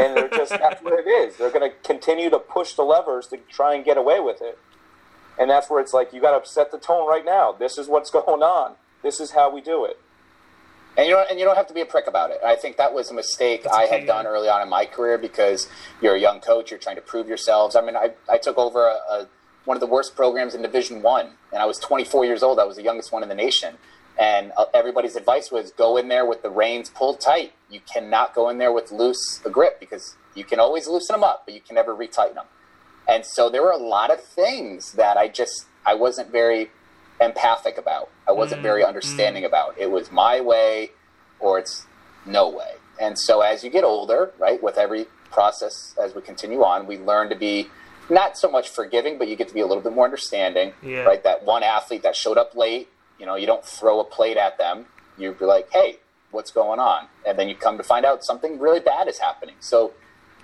And 0.00 0.16
they're 0.16 0.30
just 0.30 0.50
that's 0.50 0.82
what 0.82 0.94
it 0.98 1.06
is. 1.06 1.36
They're 1.36 1.50
going 1.50 1.70
to 1.70 1.76
continue 1.86 2.30
to 2.30 2.38
push 2.38 2.72
the 2.72 2.82
levers 2.82 3.26
to 3.28 3.36
try 3.50 3.74
and 3.74 3.84
get 3.84 3.98
away 3.98 4.20
with 4.20 4.40
it, 4.40 4.58
and 5.38 5.50
that's 5.50 5.68
where 5.68 5.80
it's 5.82 5.92
like 5.92 6.14
you 6.14 6.22
got 6.22 6.42
to 6.42 6.48
set 6.48 6.72
the 6.72 6.78
tone 6.78 7.06
right 7.06 7.24
now. 7.24 7.52
This 7.52 7.76
is 7.76 7.86
what's 7.86 8.10
going 8.18 8.42
on. 8.42 8.76
This 9.02 9.20
is 9.20 9.32
how 9.32 9.52
we 9.52 9.60
do 9.60 9.84
it. 9.84 10.00
And 10.96 11.06
you 11.06 11.12
don't 11.12 11.30
and 11.30 11.38
you 11.38 11.44
don't 11.44 11.56
have 11.56 11.66
to 11.66 11.74
be 11.74 11.82
a 11.82 11.86
prick 11.86 12.06
about 12.06 12.30
it. 12.30 12.38
I 12.44 12.56
think 12.56 12.76
that 12.78 12.94
was 12.94 13.10
a 13.10 13.14
mistake 13.14 13.64
That's 13.64 13.76
I 13.76 13.84
okay, 13.84 13.98
had 13.98 14.06
done 14.06 14.24
yeah. 14.24 14.30
early 14.30 14.48
on 14.48 14.62
in 14.62 14.68
my 14.68 14.86
career 14.86 15.18
because 15.18 15.68
you're 16.00 16.14
a 16.14 16.20
young 16.20 16.40
coach, 16.40 16.70
you're 16.70 16.80
trying 16.80 16.96
to 16.96 17.02
prove 17.02 17.28
yourselves. 17.28 17.76
I 17.76 17.82
mean, 17.82 17.96
I, 17.96 18.12
I 18.28 18.38
took 18.38 18.56
over 18.56 18.86
a, 18.86 18.94
a, 19.12 19.28
one 19.66 19.76
of 19.76 19.80
the 19.80 19.86
worst 19.86 20.16
programs 20.16 20.54
in 20.54 20.62
Division 20.62 21.02
One, 21.02 21.32
and 21.52 21.60
I 21.60 21.66
was 21.66 21.78
24 21.78 22.24
years 22.24 22.42
old. 22.42 22.58
I 22.58 22.64
was 22.64 22.76
the 22.76 22.82
youngest 22.82 23.12
one 23.12 23.22
in 23.22 23.28
the 23.28 23.34
nation, 23.34 23.74
and 24.18 24.52
uh, 24.56 24.66
everybody's 24.72 25.16
advice 25.16 25.50
was 25.50 25.70
go 25.72 25.98
in 25.98 26.08
there 26.08 26.24
with 26.24 26.42
the 26.42 26.50
reins 26.50 26.88
pulled 26.88 27.20
tight. 27.20 27.52
You 27.68 27.80
cannot 27.80 28.34
go 28.34 28.48
in 28.48 28.58
there 28.58 28.72
with 28.72 28.90
loose 28.90 29.42
a 29.44 29.50
grip 29.50 29.78
because 29.78 30.16
you 30.34 30.44
can 30.44 30.58
always 30.58 30.86
loosen 30.86 31.14
them 31.14 31.24
up, 31.24 31.42
but 31.44 31.54
you 31.54 31.60
can 31.60 31.74
never 31.74 31.94
retighten 31.94 32.34
them. 32.34 32.46
And 33.08 33.24
so 33.24 33.50
there 33.50 33.62
were 33.62 33.70
a 33.70 33.76
lot 33.76 34.10
of 34.10 34.22
things 34.22 34.92
that 34.92 35.16
I 35.16 35.28
just 35.28 35.66
I 35.84 35.94
wasn't 35.94 36.32
very 36.32 36.70
empathic 37.20 37.78
about. 37.78 38.10
I 38.28 38.32
wasn't 38.32 38.62
very 38.62 38.82
mm, 38.82 38.88
understanding 38.88 39.44
mm. 39.44 39.46
about. 39.46 39.76
It 39.78 39.90
was 39.90 40.10
my 40.10 40.40
way 40.40 40.90
or 41.40 41.58
it's 41.58 41.86
no 42.24 42.48
way. 42.48 42.72
And 43.00 43.18
so 43.18 43.40
as 43.40 43.62
you 43.62 43.70
get 43.70 43.84
older, 43.84 44.32
right, 44.38 44.62
with 44.62 44.78
every 44.78 45.06
process 45.30 45.94
as 46.02 46.14
we 46.14 46.22
continue 46.22 46.62
on, 46.62 46.86
we 46.86 46.98
learn 46.98 47.28
to 47.28 47.36
be 47.36 47.68
not 48.08 48.38
so 48.38 48.50
much 48.50 48.68
forgiving, 48.68 49.18
but 49.18 49.28
you 49.28 49.36
get 49.36 49.48
to 49.48 49.54
be 49.54 49.60
a 49.60 49.66
little 49.66 49.82
bit 49.82 49.92
more 49.92 50.04
understanding, 50.04 50.72
Yeah. 50.82 51.02
right? 51.02 51.22
That 51.22 51.44
one 51.44 51.62
athlete 51.62 52.02
that 52.02 52.16
showed 52.16 52.38
up 52.38 52.54
late, 52.54 52.88
you 53.18 53.26
know, 53.26 53.34
you 53.34 53.46
don't 53.46 53.64
throw 53.64 54.00
a 54.00 54.04
plate 54.04 54.36
at 54.36 54.58
them. 54.58 54.86
You 55.18 55.32
be 55.32 55.46
like, 55.46 55.68
"Hey, 55.72 55.98
what's 56.30 56.50
going 56.50 56.78
on?" 56.78 57.08
And 57.26 57.38
then 57.38 57.48
you 57.48 57.54
come 57.54 57.78
to 57.78 57.82
find 57.82 58.04
out 58.04 58.24
something 58.24 58.58
really 58.58 58.80
bad 58.80 59.08
is 59.08 59.18
happening. 59.18 59.56
So 59.60 59.92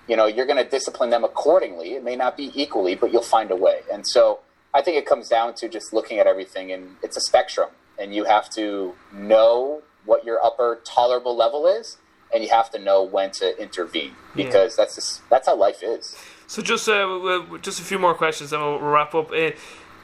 you 0.07 0.17
know 0.17 0.25
you're 0.25 0.45
going 0.45 0.63
to 0.63 0.69
discipline 0.69 1.09
them 1.09 1.23
accordingly 1.23 1.93
it 1.93 2.03
may 2.03 2.15
not 2.15 2.35
be 2.35 2.51
equally 2.53 2.95
but 2.95 3.11
you'll 3.11 3.21
find 3.21 3.51
a 3.51 3.55
way 3.55 3.81
and 3.91 4.05
so 4.07 4.39
i 4.73 4.81
think 4.81 4.97
it 4.97 5.05
comes 5.05 5.29
down 5.29 5.53
to 5.53 5.69
just 5.69 5.93
looking 5.93 6.19
at 6.19 6.27
everything 6.27 6.71
and 6.71 6.95
it's 7.01 7.17
a 7.17 7.21
spectrum 7.21 7.69
and 7.97 8.13
you 8.13 8.25
have 8.25 8.49
to 8.49 8.93
know 9.11 9.81
what 10.05 10.25
your 10.25 10.43
upper 10.43 10.81
tolerable 10.83 11.35
level 11.35 11.67
is, 11.67 11.97
and 12.33 12.43
you 12.43 12.49
have 12.49 12.69
to 12.71 12.79
know 12.79 13.03
when 13.03 13.31
to 13.31 13.59
intervene 13.61 14.13
because 14.35 14.73
yeah. 14.73 14.83
that's 14.83 14.95
just 14.95 15.29
that's 15.29 15.47
how 15.47 15.55
life 15.55 15.81
is. 15.83 16.17
So 16.47 16.61
just 16.61 16.87
uh, 16.89 17.57
just 17.61 17.79
a 17.79 17.83
few 17.83 17.99
more 17.99 18.13
questions, 18.13 18.49
then 18.49 18.59
we'll 18.59 18.79
wrap 18.79 19.15
up. 19.15 19.31
Uh, 19.31 19.51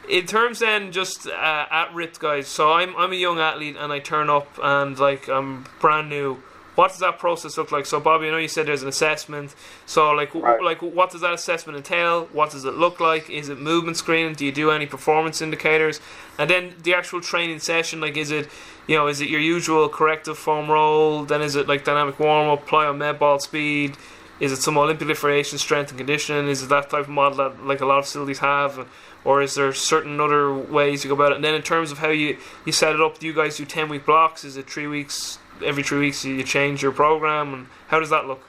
in 0.10 0.26
terms 0.26 0.60
then, 0.60 0.92
just 0.92 1.28
uh, 1.28 1.66
at 1.70 1.90
RYPT 1.90 2.20
guys. 2.20 2.48
So 2.48 2.72
I'm 2.74 2.96
I'm 2.96 3.12
a 3.12 3.16
young 3.16 3.40
athlete 3.40 3.76
and 3.78 3.92
I 3.92 4.00
turn 4.00 4.30
up 4.30 4.48
and 4.62 4.98
like 4.98 5.28
I'm 5.28 5.66
brand 5.80 6.10
new. 6.10 6.42
What 6.80 6.92
does 6.92 7.00
that 7.00 7.20
process 7.20 7.58
look 7.58 7.74
like? 7.74 7.86
So 7.86 8.00
Bobby, 8.00 8.28
I 8.28 8.32
know 8.32 8.38
you 8.38 8.48
said 8.48 8.66
there's 8.66 8.84
an 8.84 8.88
assessment. 8.88 9.54
So 9.86 10.12
like 10.12 10.34
right. 10.34 10.64
like 10.64 10.82
what 10.82 11.12
does 11.12 11.20
that 11.20 11.34
assessment 11.34 11.76
entail? 11.76 12.30
What 12.32 12.52
does 12.52 12.64
it 12.64 12.76
look 12.76 13.02
like? 13.02 13.30
Is 13.30 13.50
it 13.50 13.60
movement 13.60 13.98
screening? 13.98 14.34
Do 14.34 14.46
you 14.46 14.54
do 14.54 14.72
any 14.72 14.86
performance 14.86 15.42
indicators? 15.42 16.00
And 16.38 16.50
then 16.50 16.76
the 16.82 16.94
actual 16.94 17.20
training 17.20 17.60
session, 17.60 18.00
like 18.00 18.16
is 18.16 18.32
it 18.32 18.48
you 18.88 18.96
know 18.96 19.08
is 19.08 19.20
it 19.20 19.28
your 19.28 19.42
usual 19.42 19.90
corrective 19.90 20.38
foam 20.38 20.72
roll? 20.72 21.26
Then 21.26 21.42
is 21.42 21.58
it 21.58 21.68
like 21.68 21.84
dynamic 21.84 22.18
warm 22.18 22.48
up, 22.48 22.66
plyo 22.66 22.96
med 22.98 23.20
ball 23.20 23.40
speed? 23.40 23.98
Is 24.40 24.54
it 24.54 24.62
some 24.62 24.78
Olympic 24.78 25.18
variation, 25.18 25.58
strength 25.58 25.90
and 25.90 25.98
conditioning? 25.98 26.48
Is 26.48 26.64
it 26.64 26.70
that 26.70 26.90
type 26.90 27.02
of 27.02 27.10
model 27.10 27.40
that 27.40 27.66
like 27.66 27.82
a 27.82 27.86
lot 27.86 28.00
of 28.00 28.06
facilities 28.06 28.40
have? 28.40 28.88
Or 29.26 29.42
is 29.42 29.56
there 29.56 29.74
certain 29.74 30.22
other 30.22 30.54
ways 30.54 31.04
you 31.04 31.10
go 31.10 31.16
about 31.16 31.34
it? 31.34 31.36
And 31.36 31.44
then 31.44 31.56
in 31.56 31.62
terms 31.62 31.92
of 31.92 31.98
how 31.98 32.08
you, 32.08 32.38
you 32.66 32.72
set 32.72 32.96
it 32.96 33.02
up, 33.02 33.20
do 33.20 33.28
you 33.28 33.34
guys 33.34 33.58
do 33.58 33.66
10 33.66 33.90
week 33.90 34.06
blocks? 34.06 34.46
Is 34.46 34.56
it 34.56 34.70
three 34.70 34.88
weeks, 34.88 35.40
every 35.64 35.84
three 35.84 35.99
weeks 35.99 36.26
you 36.26 36.43
change 36.43 36.82
your 36.82 36.91
program? 36.91 37.53
And 37.53 37.68
how 37.88 37.99
does 37.99 38.10
that 38.10 38.26
look? 38.26 38.41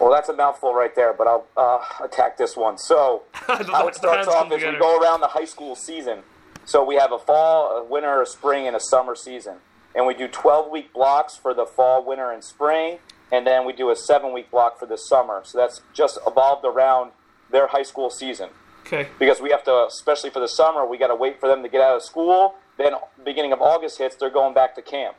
Well, 0.00 0.12
that's 0.12 0.28
a 0.28 0.34
mouthful 0.34 0.74
right 0.74 0.94
there, 0.94 1.12
but 1.12 1.26
I'll 1.26 1.46
uh, 1.56 1.78
attack 2.04 2.36
this 2.36 2.56
one. 2.56 2.78
So, 2.78 3.22
how 3.32 3.88
it 3.88 3.94
starts 3.94 4.28
off 4.28 4.50
is 4.52 4.62
we 4.62 4.78
go 4.78 5.00
around 5.00 5.20
the 5.20 5.28
high 5.28 5.44
school 5.44 5.76
season. 5.76 6.20
So, 6.64 6.84
we 6.84 6.96
have 6.96 7.12
a 7.12 7.18
fall, 7.18 7.78
a 7.78 7.84
winter, 7.84 8.20
a 8.20 8.26
spring, 8.26 8.66
and 8.66 8.74
a 8.74 8.80
summer 8.80 9.14
season. 9.14 9.58
And 9.94 10.06
we 10.06 10.14
do 10.14 10.26
12 10.26 10.70
week 10.70 10.92
blocks 10.92 11.36
for 11.36 11.54
the 11.54 11.64
fall, 11.64 12.04
winter, 12.04 12.32
and 12.32 12.42
spring 12.42 12.98
and 13.34 13.46
then 13.46 13.64
we 13.64 13.72
do 13.72 13.90
a 13.90 13.96
seven 13.96 14.32
week 14.32 14.50
block 14.50 14.78
for 14.78 14.86
the 14.86 14.96
summer. 14.96 15.42
So 15.44 15.58
that's 15.58 15.82
just 15.92 16.18
evolved 16.26 16.64
around 16.64 17.10
their 17.50 17.66
high 17.66 17.82
school 17.82 18.08
season. 18.10 18.50
Okay. 18.86 19.08
Because 19.18 19.40
we 19.40 19.50
have 19.50 19.64
to, 19.64 19.86
especially 19.86 20.30
for 20.30 20.40
the 20.40 20.48
summer, 20.48 20.86
we 20.86 20.98
got 20.98 21.08
to 21.08 21.16
wait 21.16 21.40
for 21.40 21.48
them 21.48 21.62
to 21.62 21.68
get 21.68 21.80
out 21.80 21.96
of 21.96 22.02
school. 22.02 22.54
Then, 22.76 22.92
beginning 23.24 23.52
of 23.52 23.60
August 23.60 23.98
hits, 23.98 24.14
they're 24.16 24.30
going 24.30 24.54
back 24.54 24.74
to 24.74 24.82
camp. 24.82 25.16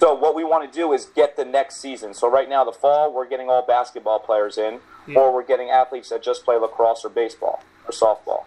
So 0.00 0.14
what 0.14 0.34
we 0.34 0.44
want 0.44 0.70
to 0.70 0.76
do 0.76 0.92
is 0.92 1.06
get 1.06 1.36
the 1.36 1.44
next 1.44 1.80
season. 1.80 2.14
So 2.14 2.28
right 2.28 2.48
now, 2.48 2.64
the 2.64 2.72
fall, 2.72 3.12
we're 3.12 3.28
getting 3.28 3.48
all 3.48 3.64
basketball 3.64 4.18
players 4.18 4.58
in, 4.58 4.80
yeah. 5.06 5.18
or 5.18 5.32
we're 5.32 5.44
getting 5.44 5.70
athletes 5.70 6.10
that 6.10 6.22
just 6.22 6.44
play 6.44 6.56
lacrosse 6.56 7.04
or 7.04 7.08
baseball 7.08 7.62
or 7.86 7.92
softball. 7.92 8.44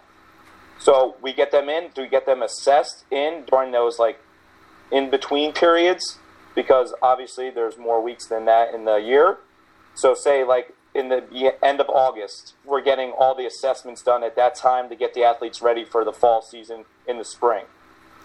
So 0.79 1.15
we 1.21 1.33
get 1.33 1.51
them 1.51 1.69
in. 1.69 1.89
Do 1.95 2.03
we 2.03 2.07
get 2.07 2.25
them 2.25 2.43
assessed 2.43 3.05
in 3.09 3.43
during 3.49 3.71
those 3.71 3.97
like 3.97 4.19
in 4.91 5.09
between 5.09 5.53
periods? 5.53 6.19
because 6.57 6.91
obviously 7.03 7.51
there's 7.51 7.77
more 7.77 8.01
weeks 8.01 8.25
than 8.25 8.45
that 8.45 8.73
in 8.73 8.83
the 8.85 8.95
year. 8.95 9.37
So, 9.93 10.15
say 10.15 10.43
like 10.43 10.73
in 10.95 11.09
the 11.09 11.55
end 11.63 11.79
of 11.79 11.87
August, 11.87 12.55
we're 12.65 12.81
getting 12.81 13.11
all 13.11 13.35
the 13.35 13.45
assessments 13.45 14.01
done 14.01 14.23
at 14.23 14.35
that 14.37 14.55
time 14.55 14.89
to 14.89 14.95
get 14.95 15.13
the 15.13 15.23
athletes 15.23 15.61
ready 15.61 15.85
for 15.85 16.03
the 16.03 16.11
fall 16.11 16.41
season 16.41 16.85
in 17.07 17.19
the 17.19 17.23
spring, 17.23 17.65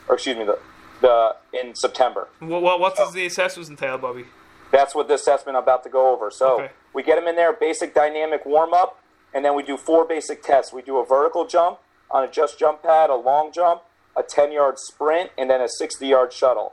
or 0.08 0.14
excuse 0.14 0.38
me, 0.38 0.44
the, 0.44 0.58
the 1.02 1.36
in 1.52 1.74
September. 1.74 2.28
What, 2.38 2.62
what, 2.62 2.80
what 2.80 2.96
does 2.96 3.12
the 3.12 3.26
assessment 3.26 3.68
entail, 3.68 3.98
Bobby? 3.98 4.24
That's 4.70 4.94
what 4.94 5.08
the 5.08 5.14
assessment 5.14 5.56
I'm 5.56 5.62
about 5.62 5.82
to 5.84 5.90
go 5.90 6.12
over. 6.12 6.30
So 6.30 6.60
okay. 6.60 6.72
we 6.94 7.02
get 7.02 7.16
them 7.16 7.28
in 7.28 7.36
there, 7.36 7.52
basic 7.52 7.94
dynamic 7.94 8.46
warm 8.46 8.72
up, 8.72 8.98
and 9.34 9.44
then 9.44 9.54
we 9.54 9.62
do 9.62 9.76
four 9.76 10.06
basic 10.06 10.42
tests. 10.42 10.72
We 10.72 10.80
do 10.80 10.96
a 10.96 11.04
vertical 11.04 11.46
jump 11.46 11.78
on 12.10 12.24
a 12.24 12.30
just 12.30 12.58
jump 12.58 12.82
pad, 12.82 13.10
a 13.10 13.14
long 13.14 13.52
jump, 13.52 13.82
a 14.16 14.22
10 14.22 14.52
yard 14.52 14.78
sprint, 14.78 15.30
and 15.36 15.50
then 15.50 15.60
a 15.60 15.68
60 15.68 16.06
yard 16.06 16.32
shuttle 16.32 16.72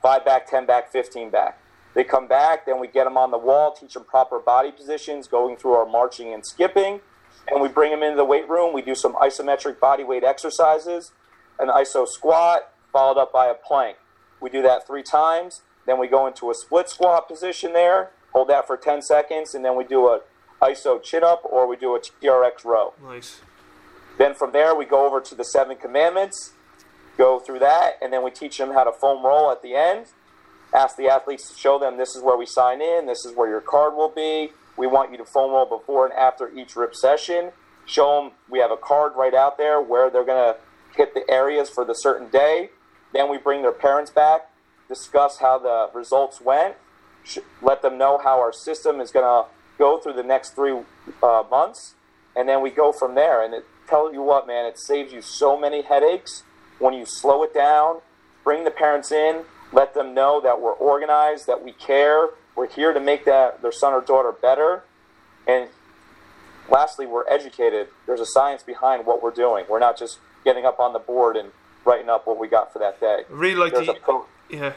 five 0.00 0.24
back, 0.24 0.48
10 0.48 0.66
back, 0.66 0.90
15 0.90 1.30
back. 1.30 1.58
They 1.94 2.04
come 2.04 2.28
back, 2.28 2.66
then 2.66 2.80
we 2.80 2.86
get 2.86 3.04
them 3.04 3.16
on 3.16 3.30
the 3.30 3.38
wall, 3.38 3.72
teach 3.72 3.94
them 3.94 4.04
proper 4.04 4.38
body 4.38 4.70
positions, 4.70 5.26
going 5.26 5.56
through 5.56 5.72
our 5.72 5.86
marching 5.86 6.32
and 6.32 6.46
skipping. 6.46 7.00
And 7.48 7.60
we 7.60 7.68
bring 7.68 7.90
them 7.90 8.02
into 8.02 8.16
the 8.16 8.24
weight 8.24 8.48
room. 8.48 8.72
We 8.72 8.82
do 8.82 8.94
some 8.94 9.14
isometric 9.14 9.80
body 9.80 10.04
weight 10.04 10.22
exercises, 10.22 11.12
an 11.58 11.68
iso 11.68 12.06
squat, 12.06 12.72
followed 12.92 13.20
up 13.20 13.32
by 13.32 13.46
a 13.46 13.54
plank. 13.54 13.96
We 14.40 14.50
do 14.50 14.62
that 14.62 14.86
three 14.86 15.02
times. 15.02 15.62
Then 15.86 15.98
we 15.98 16.08
go 16.08 16.26
into 16.26 16.50
a 16.50 16.54
split 16.54 16.88
squat 16.88 17.28
position 17.28 17.72
there, 17.72 18.10
hold 18.32 18.48
that 18.48 18.66
for 18.66 18.76
10 18.76 19.02
seconds, 19.02 19.54
and 19.54 19.64
then 19.64 19.76
we 19.76 19.84
do 19.84 20.06
a 20.06 20.20
iso 20.62 21.02
chin 21.02 21.24
up 21.24 21.42
or 21.44 21.66
we 21.66 21.76
do 21.76 21.94
a 21.94 22.00
TRX 22.00 22.64
row. 22.64 22.92
Nice. 23.02 23.40
Then 24.18 24.34
from 24.34 24.52
there, 24.52 24.74
we 24.74 24.84
go 24.84 25.06
over 25.06 25.20
to 25.20 25.34
the 25.34 25.44
seven 25.44 25.76
commandments 25.76 26.52
go 27.20 27.38
through 27.38 27.58
that, 27.58 27.98
and 28.00 28.10
then 28.10 28.24
we 28.24 28.30
teach 28.30 28.56
them 28.56 28.72
how 28.72 28.82
to 28.82 28.92
foam 28.92 29.24
roll 29.24 29.50
at 29.50 29.62
the 29.62 29.74
end. 29.74 30.06
Ask 30.74 30.96
the 30.96 31.08
athletes 31.08 31.50
to 31.50 31.58
show 31.58 31.78
them 31.78 31.98
this 31.98 32.16
is 32.16 32.22
where 32.22 32.36
we 32.36 32.46
sign 32.46 32.80
in, 32.80 33.06
this 33.06 33.26
is 33.26 33.36
where 33.36 33.48
your 33.48 33.60
card 33.60 33.94
will 33.94 34.08
be. 34.08 34.52
We 34.78 34.86
want 34.86 35.12
you 35.12 35.18
to 35.18 35.26
foam 35.26 35.52
roll 35.52 35.66
before 35.66 36.06
and 36.06 36.14
after 36.14 36.48
each 36.48 36.74
RYPT 36.74 36.94
session. 36.94 37.52
Show 37.84 38.22
them 38.22 38.32
we 38.48 38.60
have 38.60 38.70
a 38.70 38.76
card 38.76 39.12
right 39.16 39.34
out 39.34 39.58
there 39.58 39.82
where 39.82 40.08
they're 40.08 40.24
going 40.24 40.54
to 40.54 40.60
hit 40.96 41.12
the 41.12 41.28
areas 41.28 41.68
for 41.68 41.84
the 41.84 41.92
certain 41.92 42.30
day. 42.30 42.70
Then 43.12 43.30
we 43.30 43.38
bring 43.38 43.62
their 43.62 43.72
parents 43.72 44.10
back, 44.10 44.50
discuss 44.88 45.38
how 45.38 45.58
the 45.58 45.90
results 45.96 46.40
went, 46.40 46.76
let 47.62 47.82
them 47.82 47.98
know 47.98 48.18
how 48.18 48.38
our 48.38 48.52
system 48.52 49.00
is 49.00 49.10
going 49.10 49.24
to 49.24 49.50
go 49.78 49.98
through 49.98 50.14
the 50.14 50.22
next 50.22 50.54
three 50.54 50.78
uh, 51.22 51.44
months, 51.50 51.94
and 52.36 52.48
then 52.48 52.62
we 52.62 52.70
go 52.70 52.92
from 52.92 53.14
there. 53.14 53.42
And 53.42 53.54
it, 53.54 53.64
tell 53.88 54.12
you 54.12 54.22
what, 54.22 54.46
man, 54.46 54.66
it 54.66 54.78
saves 54.78 55.12
you 55.12 55.22
so 55.22 55.58
many 55.58 55.82
headaches 55.82 56.44
when 56.78 56.94
you 56.94 57.04
slow 57.04 57.42
it 57.42 57.52
down, 57.52 58.00
bring 58.44 58.64
the 58.64 58.70
parents 58.70 59.12
in, 59.12 59.42
let 59.72 59.94
them 59.94 60.14
know 60.14 60.40
that 60.40 60.60
we're 60.60 60.72
organized, 60.72 61.46
that 61.46 61.62
we 61.62 61.72
care, 61.72 62.30
we're 62.56 62.68
here 62.68 62.92
to 62.92 63.00
make 63.00 63.24
that 63.24 63.62
their 63.62 63.72
son 63.72 63.92
or 63.92 64.00
daughter 64.00 64.32
better, 64.32 64.82
and 65.46 65.68
lastly, 66.70 67.06
we're 67.06 67.28
educated. 67.28 67.88
There's 68.06 68.20
a 68.20 68.26
science 68.26 68.62
behind 68.62 69.06
what 69.06 69.22
we're 69.22 69.30
doing. 69.30 69.64
We're 69.68 69.78
not 69.78 69.98
just 69.98 70.18
getting 70.44 70.64
up 70.64 70.78
on 70.80 70.92
the 70.92 70.98
board 70.98 71.36
and 71.36 71.50
writing 71.84 72.08
up 72.08 72.26
what 72.26 72.38
we 72.38 72.48
got 72.48 72.72
for 72.72 72.78
that 72.78 73.00
day. 73.00 73.22
Really 73.28 73.58
like 73.58 73.72
the, 73.72 74.24
yeah. 74.48 74.72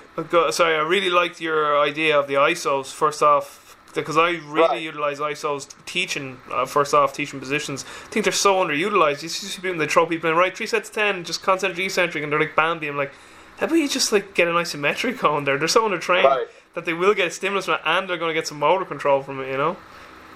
Sorry, 0.52 0.76
I 0.76 0.82
really 0.82 1.10
liked 1.10 1.42
your 1.42 1.80
idea 1.80 2.18
of 2.18 2.28
the 2.28 2.36
ISOs. 2.36 2.92
First 2.92 3.22
off, 3.24 3.78
because 3.94 4.18
I 4.18 4.32
really 4.48 4.62
right. 4.62 4.82
utilize 4.82 5.20
ISOs 5.20 5.74
teaching. 5.86 6.40
Uh, 6.52 6.66
first 6.66 6.94
off, 6.94 7.14
teaching 7.14 7.40
positions. 7.40 7.86
I 8.06 8.10
think 8.10 8.26
they're 8.26 8.34
so 8.34 8.56
underutilized. 8.56 9.24
You 9.24 9.30
see 9.30 9.62
people 9.62 9.78
they 9.78 9.88
throw 9.88 10.06
people 10.06 10.30
in 10.30 10.36
right 10.36 10.56
three 10.56 10.68
sets 10.68 10.90
of 10.90 10.96
ten, 10.96 11.24
just 11.24 11.44
concentric 11.44 11.86
eccentric, 11.86 12.24
and 12.24 12.32
they're 12.32 12.40
like 12.40 12.56
Bambi. 12.56 12.88
I'm 12.88 12.98
like, 12.98 13.14
how 13.58 13.68
about 13.68 13.76
you 13.76 13.88
just 13.88 14.12
like 14.12 14.34
get 14.34 14.48
an 14.48 14.56
isometric 14.56 15.24
on 15.24 15.46
there? 15.46 15.58
They're 15.58 15.68
so 15.68 15.88
undertrained 15.88 16.24
right. 16.26 16.48
that 16.76 16.86
they 16.86 16.94
will 16.94 17.14
get 17.14 17.28
a 17.28 17.32
stimulus 17.32 17.66
from 17.66 17.76
it, 17.76 17.82
and 17.86 18.10
they're 18.10 18.18
going 18.18 18.30
to 18.30 18.34
get 18.34 18.48
some 18.48 18.60
motor 18.60 18.86
control 18.86 19.22
from 19.22 19.40
it. 19.40 19.48
You 19.50 19.58
know. 19.58 19.78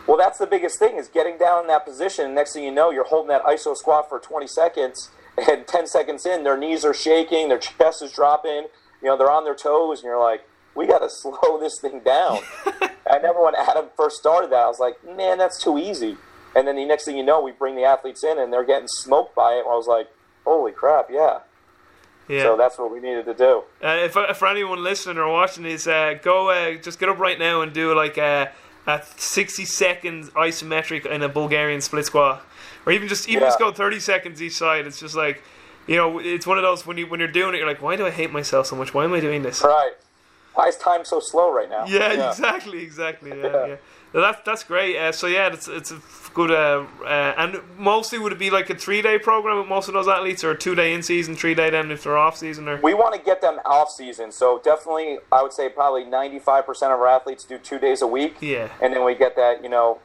Well, 0.07 0.17
that's 0.17 0.37
the 0.37 0.47
biggest 0.47 0.79
thing 0.79 0.95
is 0.95 1.09
getting 1.09 1.37
down 1.37 1.63
in 1.63 1.67
that 1.67 1.85
position. 1.85 2.33
Next 2.33 2.53
thing 2.53 2.63
you 2.63 2.71
know, 2.71 2.91
you're 2.91 3.03
holding 3.03 3.27
that 3.27 3.43
ISO 3.43 3.75
squat 3.75 4.07
for 4.07 4.19
20 4.19 4.47
seconds, 4.47 5.09
and 5.37 5.67
10 5.67 5.87
seconds 5.87 6.25
in, 6.25 6.43
their 6.43 6.57
knees 6.57 6.83
are 6.83 6.93
shaking, 6.93 7.49
their 7.49 7.59
chest 7.59 8.01
is 8.01 8.11
dropping. 8.11 8.67
You 9.01 9.09
know, 9.09 9.17
they're 9.17 9.31
on 9.31 9.43
their 9.43 9.55
toes, 9.55 9.99
and 9.99 10.05
you're 10.05 10.19
like, 10.19 10.47
we 10.75 10.87
got 10.87 10.99
to 10.99 11.09
slow 11.11 11.59
this 11.59 11.79
thing 11.79 12.01
down. 12.01 12.39
I 13.09 13.15
remember 13.17 13.43
when 13.43 13.55
Adam 13.55 13.85
first 13.95 14.17
started 14.17 14.51
that, 14.51 14.63
I 14.63 14.67
was 14.67 14.79
like, 14.79 15.03
man, 15.15 15.37
that's 15.37 15.61
too 15.61 15.77
easy. 15.77 16.17
And 16.55 16.67
then 16.67 16.75
the 16.75 16.85
next 16.85 17.05
thing 17.05 17.17
you 17.17 17.23
know, 17.23 17.41
we 17.41 17.51
bring 17.51 17.75
the 17.75 17.83
athletes 17.83 18.23
in 18.23 18.39
and 18.39 18.51
they're 18.51 18.65
getting 18.65 18.87
smoked 18.87 19.35
by 19.35 19.53
it. 19.53 19.65
I 19.67 19.75
was 19.75 19.87
like, 19.87 20.07
holy 20.43 20.71
crap, 20.71 21.07
yeah. 21.11 21.39
Yeah. 22.27 22.43
So 22.43 22.57
that's 22.57 22.77
what 22.77 22.91
we 22.91 22.99
needed 22.99 23.25
to 23.25 23.33
do. 23.33 23.63
Uh, 23.81 23.99
if, 24.03 24.17
if 24.17 24.37
for 24.37 24.47
anyone 24.47 24.83
listening 24.83 25.17
or 25.17 25.31
watching 25.31 25.65
is 25.65 25.87
uh, 25.87 26.15
go 26.21 26.49
uh, 26.49 26.75
just 26.75 26.99
get 26.99 27.09
up 27.09 27.19
right 27.19 27.39
now 27.39 27.61
and 27.61 27.71
do 27.71 27.95
like 27.95 28.17
a, 28.17 28.51
a 28.85 29.01
60 29.15 29.63
seconds 29.65 30.29
isometric 30.31 31.05
in 31.05 31.21
a 31.23 31.29
Bulgarian 31.29 31.79
split 31.79 32.05
squat, 32.05 32.45
or 32.87 32.91
even 32.91 33.07
just 33.07 33.29
even 33.29 33.41
yeah. 33.43 33.47
just 33.47 33.59
go 33.59 33.71
30 33.71 33.99
seconds 33.99 34.41
each 34.41 34.57
side. 34.57 34.87
It's 34.87 34.99
just 34.99 35.15
like 35.15 35.43
you 35.85 35.95
know, 35.95 36.19
it's 36.19 36.47
one 36.47 36.57
of 36.57 36.63
those 36.63 36.87
when 36.87 36.97
you 36.97 37.05
when 37.05 37.19
you're 37.19 37.31
doing 37.31 37.53
it, 37.53 37.59
you're 37.59 37.67
like, 37.67 37.81
why 37.81 37.95
do 37.95 38.07
I 38.07 38.09
hate 38.09 38.31
myself 38.31 38.65
so 38.65 38.75
much? 38.75 38.93
Why 38.93 39.03
am 39.03 39.13
I 39.13 39.19
doing 39.19 39.43
this? 39.43 39.61
Right 39.63 39.93
why 40.57 40.67
is 40.67 40.75
time 40.77 41.05
so 41.05 41.19
slow 41.19 41.53
right 41.53 41.69
now? 41.69 41.85
Yeah, 41.85 42.13
yeah. 42.13 42.29
exactly, 42.29 42.81
exactly. 42.81 43.29
Yeah, 43.29 43.45
yeah. 43.45 43.65
yeah. 43.67 43.75
that's 44.11 44.41
that's 44.43 44.63
great. 44.63 44.97
Uh, 44.97 45.11
so 45.11 45.27
yeah, 45.27 45.53
it's 45.53 45.67
it's 45.67 45.91
a 45.91 46.01
good. 46.33 46.49
Uh, 46.49 46.85
uh, 47.03 47.33
and 47.37 47.59
mostly 47.77 48.17
would 48.17 48.31
it 48.31 48.39
be 48.39 48.49
like 48.49 48.67
a 48.71 48.75
three 48.75 49.03
day 49.03 49.19
program 49.19 49.59
with 49.59 49.67
most 49.67 49.87
of 49.87 49.93
those 49.93 50.07
athletes, 50.07 50.43
or 50.43 50.55
two 50.55 50.73
day 50.73 50.95
in 50.95 51.03
season, 51.03 51.35
three 51.35 51.53
day 51.53 51.69
then 51.69 51.91
if 51.91 52.03
they're 52.03 52.17
off 52.17 52.37
season? 52.37 52.67
Or 52.67 52.81
we 52.81 52.95
want 52.95 53.13
to 53.13 53.21
get 53.21 53.39
them 53.39 53.59
off 53.65 53.91
season. 53.91 54.31
So 54.31 54.59
definitely, 54.63 55.19
I 55.31 55.43
would 55.43 55.53
say 55.53 55.69
probably 55.69 56.05
ninety 56.05 56.39
five 56.39 56.65
percent 56.65 56.91
of 56.91 56.99
our 56.99 57.07
athletes 57.07 57.43
do 57.43 57.59
two 57.59 57.77
days 57.77 58.01
a 58.01 58.07
week. 58.07 58.37
Yeah, 58.41 58.69
and 58.81 58.91
then 58.91 59.05
we 59.05 59.13
get 59.13 59.35
that 59.35 59.61
you 59.61 59.69
know 59.69 59.99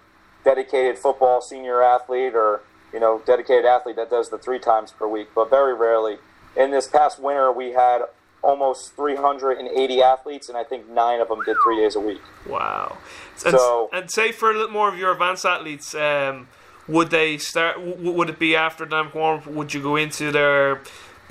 dedicated 0.45 0.99
football 0.99 1.41
senior 1.41 1.83
athlete 1.83 2.35
or 2.35 2.61
you 2.93 3.01
know 3.01 3.23
dedicated 3.25 3.65
athlete 3.65 3.97
that 3.97 4.11
does 4.11 4.31
the 4.31 4.39
three 4.39 4.59
times 4.59 4.93
per 4.93 5.07
week, 5.07 5.29
but 5.35 5.51
very 5.51 5.75
rarely. 5.75 6.19
In 6.57 6.71
this 6.71 6.87
past 6.87 7.19
winter, 7.19 7.51
we 7.51 7.73
had 7.73 8.03
almost 8.43 8.95
380 8.97 10.03
athletes, 10.03 10.49
and 10.49 10.59
I 10.59 10.65
think 10.65 10.89
nine 10.89 11.21
of 11.21 11.29
them 11.29 11.43
did 11.45 11.57
three 11.65 11.77
days 11.77 11.97
a 11.97 12.01
week. 12.01 12.21
Wow. 12.47 12.99
And, 13.47 13.57
so, 13.57 13.89
and 13.93 14.11
say 14.11 14.33
for 14.33 14.51
a 14.51 14.55
little 14.55 14.71
more 14.71 14.89
of 14.89 14.99
your 14.99 15.13
advanced 15.13 15.47
athletes, 15.47 15.95
um, 15.95 16.49
would 16.89 17.11
they 17.11 17.39
start? 17.39 17.81
Would 17.81 18.29
it 18.29 18.39
be 18.39 18.55
after 18.57 18.85
dynamic 18.85 19.15
warm? 19.15 19.43
Would 19.55 19.73
you 19.73 19.81
go 19.81 19.97
into 19.97 20.31
their 20.33 20.83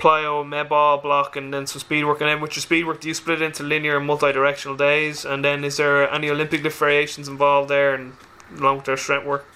plyo, 0.02 0.46
med 0.46 0.68
ball, 0.68 0.98
block, 0.98 1.36
and 1.36 1.54
then 1.54 1.66
some 1.66 1.78
speed 1.78 2.04
work. 2.04 2.20
And 2.20 2.28
then 2.28 2.40
with 2.40 2.56
your 2.56 2.62
speed 2.62 2.86
work, 2.86 3.00
do 3.00 3.08
you 3.08 3.14
split 3.14 3.40
it 3.40 3.44
into 3.44 3.62
linear 3.62 3.98
and 3.98 4.06
multi-directional 4.06 4.76
days? 4.76 5.24
And 5.24 5.44
then 5.44 5.62
is 5.62 5.76
there 5.76 6.12
any 6.12 6.28
Olympic 6.28 6.64
lift 6.64 6.78
variations 6.78 7.28
involved 7.28 7.70
there, 7.70 7.94
and 7.94 8.14
along 8.58 8.78
with 8.78 8.86
their 8.86 8.96
strength 8.96 9.26
work? 9.26 9.46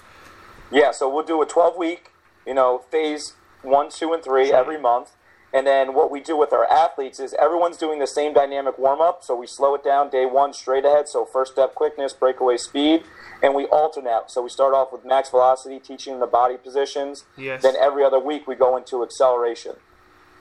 Yeah, 0.71 0.91
so 0.91 1.13
we'll 1.13 1.25
do 1.25 1.41
a 1.41 1.45
12 1.45 1.77
week, 1.77 2.11
you 2.45 2.53
know, 2.53 2.83
phase 2.91 3.33
one, 3.61 3.89
two, 3.89 4.13
and 4.13 4.23
three 4.23 4.51
every 4.51 4.79
month. 4.79 5.11
And 5.53 5.65
then 5.65 5.93
what 5.93 6.11
we 6.11 6.19
do 6.19 6.37
with 6.37 6.51
our 6.51 6.65
athletes 6.69 7.19
is 7.19 7.33
everyone's 7.39 7.77
doing 7.77 7.99
the 7.99 8.07
same 8.07 8.33
dynamic 8.33 8.77
warm 8.77 8.99
up. 8.99 9.23
So 9.23 9.35
we 9.35 9.47
slow 9.47 9.75
it 9.75 9.83
down 9.83 10.09
day 10.09 10.25
one 10.25 10.53
straight 10.53 10.83
ahead. 10.83 11.07
So 11.07 11.25
first 11.25 11.53
step 11.53 11.73
quickness, 11.73 12.11
breakaway 12.11 12.57
speed, 12.57 13.03
and 13.41 13.55
we 13.55 13.65
alternate. 13.65 14.29
So 14.29 14.41
we 14.41 14.49
start 14.49 14.73
off 14.73 14.91
with 14.91 15.05
max 15.05 15.29
velocity, 15.29 15.79
teaching 15.79 16.19
the 16.19 16.27
body 16.27 16.57
positions. 16.57 17.23
Yes. 17.37 17.63
Then 17.63 17.75
every 17.79 18.03
other 18.03 18.19
week 18.19 18.45
we 18.45 18.55
go 18.55 18.75
into 18.75 19.03
acceleration. 19.03 19.75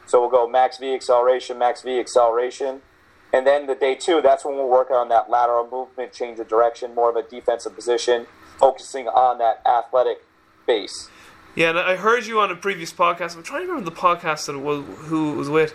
So 0.07 0.21
we'll 0.21 0.31
go 0.31 0.49
max 0.49 0.79
V 0.79 0.93
acceleration, 0.93 1.59
max 1.59 1.83
V 1.83 2.01
acceleration. 2.01 2.83
And 3.33 3.47
then 3.47 3.67
the 3.67 3.75
day 3.75 3.95
two, 3.95 4.21
that's 4.21 4.45
when 4.45 4.57
we're 4.57 4.67
working 4.67 4.97
on 4.97 5.09
that 5.11 5.31
lateral 5.31 5.69
movement, 5.71 6.13
change 6.13 6.39
of 6.41 6.49
direction, 6.49 6.95
more 6.95 7.11
of 7.11 7.17
a 7.17 7.23
defensive 7.23 7.75
position, 7.75 8.27
focusing 8.59 9.09
on 9.09 9.39
that 9.39 9.63
athletic 9.67 10.25
base. 10.67 11.09
Yeah, 11.55 11.71
and 11.71 11.79
I 11.79 11.97
heard 11.97 12.27
you 12.27 12.41
on 12.41 12.51
a 12.51 12.57
previous 12.57 12.93
podcast. 12.93 13.35
I'm 13.37 13.43
trying 13.43 13.63
to 13.63 13.69
remember 13.69 13.89
the 13.91 13.97
podcast 13.97 14.47
that 14.47 14.55
it 14.55 14.63
was 14.63 14.85
who 15.07 15.33
it 15.33 15.37
was 15.37 15.49
with. 15.49 15.75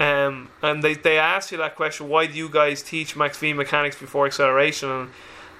Um, 0.00 0.50
and 0.62 0.82
they, 0.82 0.94
they 0.94 1.18
asked 1.18 1.52
you 1.52 1.58
that 1.58 1.76
question: 1.76 2.08
Why 2.08 2.26
do 2.26 2.32
you 2.32 2.48
guys 2.48 2.82
teach 2.82 3.14
max 3.14 3.38
V 3.38 3.52
mechanics 3.52 3.98
before 3.98 4.26
acceleration? 4.26 4.90
And, 4.90 5.10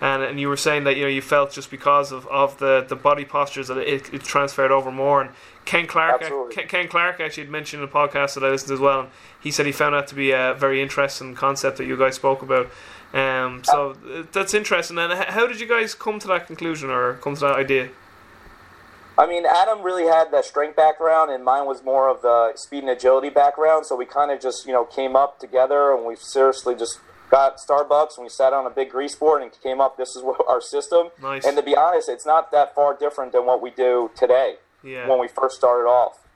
and 0.00 0.22
and 0.24 0.40
you 0.40 0.48
were 0.48 0.56
saying 0.56 0.82
that 0.84 0.96
you 0.96 1.02
know 1.02 1.08
you 1.08 1.22
felt 1.22 1.52
just 1.52 1.70
because 1.70 2.10
of, 2.10 2.26
of 2.26 2.58
the, 2.58 2.84
the 2.88 2.96
body 2.96 3.24
postures 3.24 3.68
that 3.68 3.78
it, 3.78 4.12
it 4.12 4.24
transferred 4.24 4.72
over 4.72 4.90
more. 4.90 5.22
And 5.22 5.30
Ken 5.64 5.86
Clark, 5.86 6.22
Ken, 6.50 6.66
Ken 6.66 6.88
Clark 6.88 7.20
actually 7.20 7.44
had 7.44 7.52
mentioned 7.52 7.84
in 7.84 7.88
a 7.88 7.92
podcast 7.92 8.34
that 8.34 8.42
I 8.42 8.50
listened 8.50 8.68
to 8.68 8.74
as 8.74 8.80
well. 8.80 9.00
And 9.02 9.10
he 9.40 9.52
said 9.52 9.64
he 9.66 9.70
found 9.70 9.94
that 9.94 10.08
to 10.08 10.16
be 10.16 10.32
a 10.32 10.54
very 10.58 10.82
interesting 10.82 11.36
concept 11.36 11.78
that 11.78 11.86
you 11.86 11.96
guys 11.96 12.16
spoke 12.16 12.42
about. 12.42 12.68
Um, 13.12 13.62
so 13.64 13.94
that's 14.32 14.54
interesting. 14.54 14.98
And 14.98 15.12
how 15.12 15.46
did 15.46 15.60
you 15.60 15.68
guys 15.68 15.94
come 15.94 16.18
to 16.20 16.28
that 16.28 16.46
conclusion 16.46 16.90
or 16.90 17.14
come 17.14 17.34
to 17.34 17.40
that 17.40 17.56
idea? 17.56 17.90
I 19.18 19.26
mean, 19.26 19.44
Adam 19.44 19.82
really 19.82 20.04
had 20.04 20.30
the 20.30 20.40
strength 20.42 20.76
background, 20.76 21.30
and 21.30 21.44
mine 21.44 21.66
was 21.66 21.84
more 21.84 22.08
of 22.08 22.22
the 22.22 22.52
speed 22.56 22.78
and 22.78 22.88
agility 22.90 23.28
background. 23.28 23.84
So 23.84 23.94
we 23.94 24.06
kind 24.06 24.30
of 24.30 24.40
just, 24.40 24.66
you 24.66 24.72
know, 24.72 24.84
came 24.84 25.14
up 25.14 25.38
together, 25.38 25.94
and 25.94 26.06
we 26.06 26.16
seriously 26.16 26.74
just 26.74 26.98
got 27.30 27.58
Starbucks, 27.58 28.16
and 28.16 28.24
we 28.24 28.30
sat 28.30 28.54
on 28.54 28.66
a 28.66 28.70
big 28.70 28.90
grease 28.90 29.14
board 29.14 29.42
and 29.42 29.52
came 29.62 29.80
up. 29.80 29.98
This 29.98 30.16
is 30.16 30.22
what 30.22 30.40
our 30.48 30.62
system. 30.62 31.08
Nice. 31.20 31.44
And 31.44 31.56
to 31.56 31.62
be 31.62 31.76
honest, 31.76 32.08
it's 32.08 32.24
not 32.24 32.50
that 32.52 32.74
far 32.74 32.96
different 32.96 33.32
than 33.32 33.44
what 33.44 33.60
we 33.60 33.70
do 33.70 34.10
today. 34.16 34.56
Yeah. 34.82 35.08
When 35.08 35.20
we 35.20 35.28
first 35.28 35.56
started 35.56 35.86
off, 35.86 36.26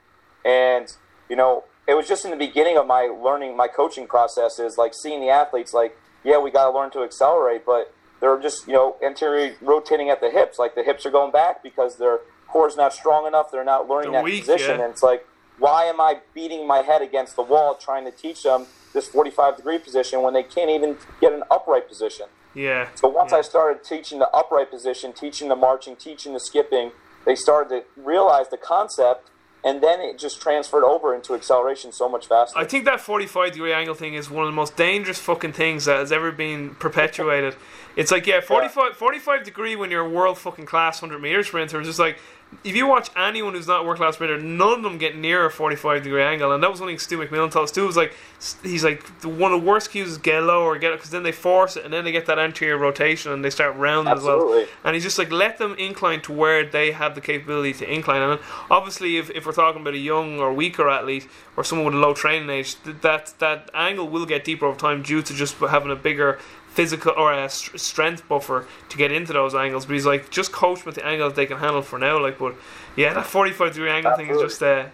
and 0.45 0.95
you 1.29 1.35
know, 1.35 1.65
it 1.89 1.95
was 1.95 2.07
just 2.07 2.25
in 2.25 2.31
the 2.31 2.37
beginning 2.37 2.77
of 2.77 2.87
my 2.87 3.03
learning, 3.03 3.57
my 3.57 3.69
coaching 3.69 4.07
process 4.07 4.59
is 4.59 4.77
like 4.77 4.95
seeing 4.95 5.21
the 5.21 5.29
athletes, 5.29 5.73
like, 5.73 5.97
yeah, 6.27 6.39
we 6.39 6.51
got 6.51 6.71
to 6.71 6.77
learn 6.77 6.91
to 6.91 7.05
accelerate, 7.05 7.65
but 7.65 7.95
they're 8.21 8.41
just, 8.41 8.67
you 8.67 8.73
know, 8.75 8.97
anterior 9.05 9.55
rotating 9.61 10.11
at 10.11 10.21
the 10.21 10.31
hips. 10.31 10.59
Like 10.59 10.75
the 10.75 10.83
hips 10.83 11.07
are 11.07 11.11
going 11.11 11.31
back 11.31 11.63
because 11.63 11.97
their 11.97 12.19
core's 12.49 12.77
not 12.77 12.93
strong 12.93 13.27
enough. 13.27 13.53
They're 13.53 13.65
not 13.65 13.89
learning 13.89 14.13
They're 14.13 14.23
that 14.23 14.25
weak, 14.25 14.41
position. 14.41 14.79
yeah. 14.79 14.85
And 14.85 14.93
it's 14.93 15.03
like, 15.03 15.27
why 15.59 15.85
am 15.85 16.01
I 16.01 16.21
beating 16.35 16.67
my 16.67 16.79
head 16.79 17.01
against 17.01 17.37
the 17.37 17.43
wall 17.43 17.77
trying 17.77 18.05
to 18.05 18.11
teach 18.11 18.43
them 18.43 18.67
this 18.93 19.07
45 19.09 19.57
degree 19.57 19.79
position 19.79 20.23
when 20.23 20.35
they 20.35 20.43
can't 20.43 20.71
even 20.71 20.97
get 21.21 21.33
an 21.33 21.45
upright 21.51 21.89
position? 21.89 22.27
Yeah. 22.55 22.89
So 22.97 23.09
once 23.09 23.31
yeah. 23.31 23.39
I 23.39 23.43
started 23.43 23.85
teaching 23.85 24.19
the 24.19 24.29
upright 24.31 24.71
position, 24.71 25.13
teaching 25.13 25.49
the 25.49 25.57
marching, 25.57 25.95
teaching 25.95 26.33
the 26.33 26.41
skipping, 26.41 26.91
they 27.25 27.37
started 27.37 27.69
to 27.71 28.03
realize 28.03 28.49
the 28.49 28.57
concept, 28.57 29.31
and 29.67 29.83
then 29.83 30.01
it 30.01 30.17
just 30.17 30.41
transferred 30.41 30.85
over 30.85 31.13
into 31.13 31.35
acceleration 31.35 31.91
so 31.91 32.09
much 32.09 32.29
faster. 32.29 32.57
I 32.57 32.65
think 32.65 32.85
that 32.85 33.01
45 33.01 33.53
degree 33.53 33.73
angle 33.73 33.97
thing 33.97 34.15
is 34.15 34.31
one 34.31 34.45
of 34.45 34.49
the 34.49 34.55
most 34.55 34.77
dangerous 34.77 35.19
fucking 35.19 35.55
things 35.55 35.87
that 35.87 35.99
has 35.99 36.13
ever 36.13 36.31
been 36.31 36.77
perpetuated. 36.77 37.57
It's 37.97 38.13
like, 38.13 38.29
yeah, 38.29 38.41
45, 38.41 38.95
45 38.95 39.43
degree 39.43 39.75
when 39.75 39.91
you're 39.91 40.07
a 40.07 40.09
world 40.09 40.39
fucking 40.39 40.67
class 40.67 41.03
100 41.03 41.21
meter 41.21 41.43
sprinter. 41.43 41.81
It's 41.81 41.89
just 41.89 41.99
like, 41.99 42.19
if 42.65 42.75
you 42.75 42.87
watch 42.87 43.11
anyone 43.17 43.55
who's 43.55 43.67
not 43.67 43.83
a 43.83 43.85
world 43.85 43.99
class 43.99 44.15
sprinter, 44.15 44.41
none 44.41 44.79
of 44.79 44.83
them 44.83 44.99
get 44.99 45.17
near 45.17 45.47
a 45.47 45.51
45 45.51 46.03
degree 46.03 46.23
angle. 46.23 46.53
And 46.53 46.63
that 46.63 46.71
was 46.71 46.79
something 46.79 46.99
Stu 46.99 47.19
McMillan 47.19 47.51
told 47.51 47.65
us. 47.65 47.71
Stu 47.71 47.87
was 47.87 47.97
like, 47.97 48.15
he's 48.63 48.85
like, 48.85 49.21
the, 49.21 49.29
one 49.29 49.53
of 49.53 49.61
the 49.61 49.67
worst 49.67 49.91
cues 49.91 50.09
is 50.09 50.19
get 50.19 50.43
low 50.43 50.63
or 50.63 50.79
get 50.79 50.93
it, 50.93 50.97
because 50.97 51.11
then 51.11 51.23
they 51.23 51.33
force 51.33 51.77
it 51.77 51.85
and 51.85 51.93
then 51.93 52.05
they 52.05 52.13
get 52.13 52.27
that 52.27 52.39
anterior 52.39 52.77
rotation 52.77 53.33
and 53.33 53.45
they 53.45 53.51
start 53.51 53.77
rounding 53.77 54.13
as 54.13 54.23
well. 54.23 54.49
And 54.85 54.95
he's 54.95 55.05
just 55.05 55.19
like, 55.19 55.31
let 55.31 55.59
them 55.59 55.75
incline 55.75 56.23
to 56.23 56.33
where 56.33 56.65
they 56.65 56.93
have 56.93 57.15
the 57.15 57.21
capability 57.21 57.73
to 57.75 57.93
incline. 57.93 58.23
And 58.23 58.41
obviously, 58.71 59.17
if, 59.17 59.31
if 59.31 59.47
we're 59.47 59.53
talking 59.53 59.83
about 59.83 59.95
a 59.95 59.99
young 59.99 60.39
or 60.39 60.53
weaker 60.53 60.89
athlete 60.89 61.29
or 61.57 61.65
someone 61.65 61.87
with 61.87 61.95
a 61.95 61.99
low 61.99 62.15
training 62.15 62.51
age, 62.51 62.83
th- 62.83 62.97
that, 63.03 63.35
that 63.39 63.71
angle 63.75 64.09
will 64.09 64.27
get 64.27 64.45
deeper 64.45 64.67
over 64.67 64.79
time 64.79 65.03
due 65.03 65.23
to 65.23 65.35
just 65.35 65.57
having 65.57 65.91
a 65.91 65.97
bigger 65.97 66.39
physical 66.77 67.13
or 67.17 67.33
a 67.33 67.49
st- 67.49 67.81
strength 67.81 68.29
buffer 68.29 68.67
to 68.91 68.97
get 68.97 69.11
into 69.11 69.33
those 69.33 69.55
angles. 69.55 69.87
But 69.87 69.95
he's 69.95 70.07
like, 70.07 70.31
just 70.31 70.53
coach 70.53 70.85
with 70.85 70.95
the 70.97 71.05
angle 71.07 71.31
they 71.31 71.47
can 71.47 71.57
handle 71.59 71.83
for 71.83 71.99
now. 71.99 72.21
Like, 72.21 72.39
but 72.39 72.55
yeah, 72.97 73.15
that 73.15 73.27
45 73.27 73.73
degree 73.73 73.91
angle 73.91 74.15
thing 74.15 74.27
is 74.27 74.41
Absolutely. 74.43 74.49
just. 74.49 74.63
Uh, 74.63 74.87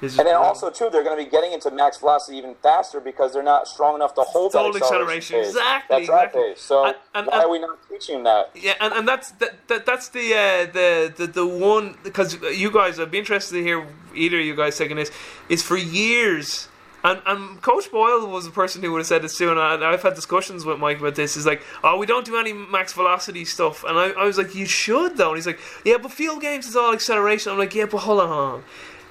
is 0.00 0.12
just 0.12 0.20
and 0.20 0.28
then 0.28 0.34
brutal. 0.36 0.48
also 0.48 0.70
too, 0.70 0.88
they're 0.92 1.02
going 1.02 1.18
to 1.18 1.24
be 1.24 1.28
getting 1.28 1.50
into 1.52 1.72
max 1.72 1.98
velocity 1.98 2.38
even 2.38 2.54
faster 2.62 3.00
because 3.00 3.32
they're 3.32 3.42
not 3.42 3.66
strong 3.66 3.96
enough 3.96 4.14
to 4.14 4.20
hold 4.20 4.52
that 4.52 4.76
acceleration, 4.76 5.40
phase. 5.40 5.48
exactly, 5.48 5.96
That's 5.96 6.08
right 6.08 6.24
exactly. 6.26 6.52
So 6.54 6.84
And- 6.86 6.96
and- 7.16 7.26
why 7.26 7.34
and- 7.38 7.44
are 7.46 7.50
we 7.50 7.58
not 7.58 7.78
teaching 7.90 8.22
that? 8.22 8.50
Yeah, 8.54 8.74
and, 8.80 8.92
and 8.94 9.08
that's 9.08 9.32
that, 9.32 9.66
that 9.66 9.86
that's 9.86 10.08
the 10.10 10.34
uh, 10.34 10.66
the 10.72 11.12
the 11.16 11.26
the 11.26 11.44
one 11.46 11.96
because 12.04 12.40
you 12.56 12.70
guys, 12.70 13.00
I'd 13.00 13.10
be 13.10 13.18
interested 13.18 13.54
to 13.56 13.62
hear 13.64 13.84
either 14.14 14.38
of 14.38 14.44
you 14.46 14.54
guys 14.54 14.78
taking 14.78 14.96
this. 14.96 15.10
Is 15.48 15.64
for 15.64 15.76
years, 15.76 16.68
and 17.04 17.22
and 17.26 17.62
Coach 17.62 17.90
Boyle 17.90 18.26
was 18.26 18.44
the 18.44 18.50
person 18.50 18.82
who 18.82 18.92
would 18.92 18.98
have 18.98 19.06
said 19.06 19.22
this 19.22 19.36
too, 19.38 19.50
and 19.50 19.58
I, 19.58 19.92
I've 19.92 20.02
had 20.02 20.14
discussions 20.14 20.64
with 20.64 20.78
Mike 20.78 20.98
about 20.98 21.14
this. 21.14 21.36
Is 21.36 21.46
like, 21.46 21.62
oh, 21.84 21.96
we 21.98 22.06
don't 22.06 22.24
do 22.26 22.36
any 22.36 22.52
max 22.52 22.92
velocity 22.92 23.44
stuff, 23.44 23.84
and 23.84 23.98
I, 23.98 24.10
I 24.10 24.24
was 24.24 24.38
like, 24.38 24.54
you 24.54 24.66
should 24.66 25.16
though, 25.16 25.28
and 25.28 25.36
he's 25.36 25.46
like, 25.46 25.60
yeah, 25.84 25.96
but 26.00 26.10
field 26.12 26.40
games 26.40 26.66
is 26.66 26.76
all 26.76 26.92
acceleration. 26.92 27.52
I'm 27.52 27.58
like, 27.58 27.74
yeah, 27.74 27.86
but 27.86 27.98
hold 27.98 28.20
on, 28.20 28.28
hold 28.28 28.54
on. 28.54 28.64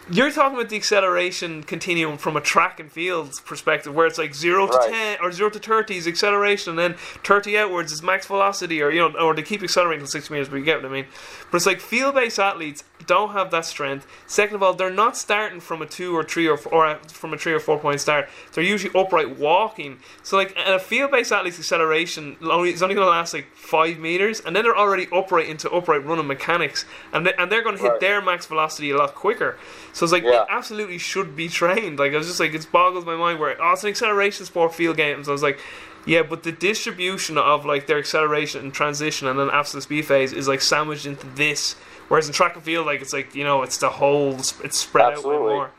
You're 0.10 0.32
talking 0.32 0.58
about 0.58 0.70
the 0.70 0.78
acceleration 0.78 1.64
continuum 1.64 2.18
from 2.18 2.38
a 2.38 2.42
track 2.42 2.80
and 2.80 2.90
field 2.90 3.42
perspective, 3.46 3.94
where 3.94 4.08
it's 4.08 4.18
like 4.18 4.34
zero 4.34 4.66
to 4.66 4.78
Right. 4.78 4.90
ten 4.90 5.18
or 5.22 5.34
zero 5.34 5.50
to 5.50 5.60
thirty 5.60 5.98
is 5.98 6.08
acceleration, 6.08 6.70
and 6.72 6.80
then 6.80 6.94
thirty 7.26 7.58
outwards 7.58 7.92
is 7.92 8.02
max 8.02 8.26
velocity, 8.26 8.82
or 8.82 8.90
you 8.90 9.02
know, 9.02 9.20
or 9.20 9.36
they 9.36 9.42
keep 9.42 9.62
accelerating 9.64 10.06
to 10.06 10.10
six 10.10 10.30
meters. 10.30 10.48
But 10.48 10.58
you 10.58 10.64
get 10.64 10.82
what 10.82 10.90
I 10.90 10.94
mean. 10.94 11.08
But 11.52 11.58
it's 11.58 11.66
like 11.66 11.82
field-based 11.82 12.40
athletes 12.40 12.86
don't 13.06 13.32
have 13.32 13.52
that 13.52 13.64
strength. 13.66 14.08
Second 14.26 14.56
of 14.56 14.64
all, 14.64 14.74
they're 14.74 14.90
not 14.90 15.16
starting 15.16 15.60
from 15.60 15.82
a 15.82 15.86
two 15.86 16.16
or 16.16 16.24
three 16.24 16.48
or, 16.48 16.56
f- 16.56 16.68
or 16.72 16.86
a, 16.86 16.96
from 17.08 17.34
a 17.34 17.38
three 17.38 17.54
or 17.54 17.60
four 17.60 17.78
point 17.80 18.02
start. 18.02 18.28
They're 18.54 18.64
usually 18.64 18.94
upright 19.00 19.38
walking. 19.38 20.00
So 20.24 20.36
like 20.36 20.56
a 20.58 20.80
field-based 20.80 21.32
athlete's 21.32 21.60
acceleration 21.60 22.36
only 22.42 22.72
is 22.72 22.82
only 22.84 22.96
going 22.96 23.06
to 23.06 23.12
last 23.12 23.34
like 23.34 23.48
five 23.56 24.00
meters, 24.00 24.40
and 24.42 24.56
then 24.56 24.64
they're 24.64 24.76
already 24.78 25.08
upright 25.14 25.48
into 25.48 25.70
upright 25.72 26.04
running 26.06 26.28
mechanics, 26.28 26.86
and 27.14 27.26
they, 27.26 27.34
and 27.38 27.52
they're 27.52 27.64
going 27.64 27.76
to 27.78 27.82
hit 27.82 27.92
Right. 27.92 28.00
their 28.02 28.22
max 28.22 28.46
velocity 28.48 28.90
a 28.92 28.98
lot 28.98 29.16
quicker. 29.16 29.58
So 29.94 30.04
it's 30.04 30.12
like 30.12 30.24
Yeah. 30.24 30.42
it 30.42 30.48
absolutely 30.50 30.98
should 30.98 31.36
be 31.36 31.48
trained. 31.50 32.00
Like 32.00 32.14
I 32.14 32.18
was 32.18 32.28
just 32.28 32.40
like 32.40 32.54
it 32.54 32.68
boggles 32.72 33.06
my 33.06 33.16
mind 33.16 33.40
where 33.40 33.56
oh 33.62 33.74
it's 33.74 33.84
an 33.84 33.90
acceleration 33.90 34.46
sport 34.46 34.74
field 34.74 34.98
games. 34.98 35.30
I 35.30 35.32
was 35.32 35.44
like. 35.44 35.60
Yeah, 36.06 36.24
but 36.24 36.44
the 36.44 36.54
distribution 36.54 37.38
of 37.38 37.66
like 37.66 37.86
their 37.88 37.98
acceleration 37.98 38.62
and 38.62 38.74
transition 38.74 39.28
and 39.28 39.38
then 39.38 39.50
absolute 39.52 39.82
speed 39.84 40.06
phase 40.06 40.32
is 40.32 40.48
like 40.48 40.62
sandwiched 40.62 41.06
into 41.06 41.28
this. 41.36 41.76
Whereas 42.08 42.28
in 42.28 42.34
track 42.34 42.56
and 42.56 42.64
field, 42.64 42.86
like 42.86 43.02
it's 43.02 43.14
like 43.14 43.36
you 43.36 43.44
know, 43.44 43.64
it's 43.64 43.78
the 43.78 43.90
whole, 43.90 44.34
it's 44.64 44.78
spread 44.78 45.14
out 45.14 45.24
way 45.26 45.38
more. 45.38 45.72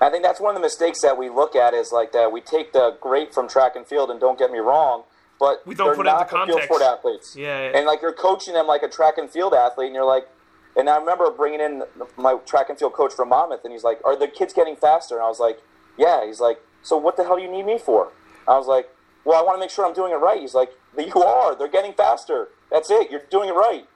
I 0.00 0.10
think 0.10 0.24
that's 0.24 0.40
one 0.40 0.50
of 0.50 0.60
the 0.60 0.66
mistakes 0.66 1.00
that 1.02 1.16
we 1.16 1.28
look 1.28 1.54
at 1.54 1.74
is 1.74 1.92
like 1.92 2.10
that 2.12 2.32
we 2.32 2.40
take 2.40 2.72
the 2.72 2.96
great 3.00 3.32
from 3.32 3.48
track 3.48 3.76
and 3.76 3.86
field, 3.86 4.10
and 4.10 4.18
don't 4.18 4.38
get 4.38 4.50
me 4.50 4.58
wrong, 4.58 5.04
but 5.38 5.64
We 5.66 5.74
don't 5.76 5.94
put 5.94 6.06
it 6.06 6.10
into 6.10 6.12
not 6.12 6.28
the 6.28 6.36
field 6.36 6.48
context. 6.48 6.64
sport 6.64 6.82
athletes. 6.82 7.36
Yeah, 7.36 7.70
yeah. 7.70 7.76
And 7.76 7.86
like 7.86 8.02
you're 8.02 8.12
coaching 8.12 8.54
them 8.54 8.66
like 8.66 8.82
a 8.82 8.88
track 8.88 9.18
and 9.18 9.30
field 9.30 9.54
athlete, 9.54 9.86
and 9.86 9.94
you're 9.94 10.04
like, 10.04 10.26
and 10.76 10.88
I 10.88 10.96
remember 10.96 11.30
bringing 11.30 11.60
in 11.60 11.84
my 12.16 12.34
track 12.46 12.68
and 12.70 12.78
field 12.78 12.94
coach 12.94 13.12
from 13.12 13.28
Monmouth, 13.28 13.60
and 13.62 13.72
he's 13.72 13.84
like, 13.84 14.00
"Are 14.04 14.16
the 14.16 14.26
kids 14.26 14.52
getting 14.52 14.74
faster?" 14.74 15.14
And 15.16 15.24
I 15.24 15.28
was 15.28 15.38
like, 15.38 15.60
"Yeah." 15.96 16.26
He's 16.26 16.40
like, 16.40 16.60
"So 16.82 16.96
what 16.96 17.16
the 17.16 17.22
hell 17.22 17.36
do 17.36 17.42
you 17.42 17.50
need 17.50 17.66
me 17.66 17.78
for?" 17.78 18.08
I 18.48 18.56
was 18.58 18.66
like, 18.66 18.88
"Well, 19.24 19.38
I 19.38 19.42
want 19.44 19.56
to 19.56 19.60
make 19.60 19.70
sure 19.70 19.86
I'm 19.86 19.94
doing 19.94 20.12
it 20.12 20.16
right." 20.16 20.40
He's 20.40 20.54
like, 20.54 20.70
"But 20.96 21.06
"You 21.14 21.22
are. 21.22 21.54
They're 21.54 21.68
getting 21.68 21.92
faster. 21.92 22.48
That's 22.72 22.90
it. 22.90 23.08
You're 23.10 23.22
doing 23.30 23.48
it 23.48 23.52
right." 23.52 23.86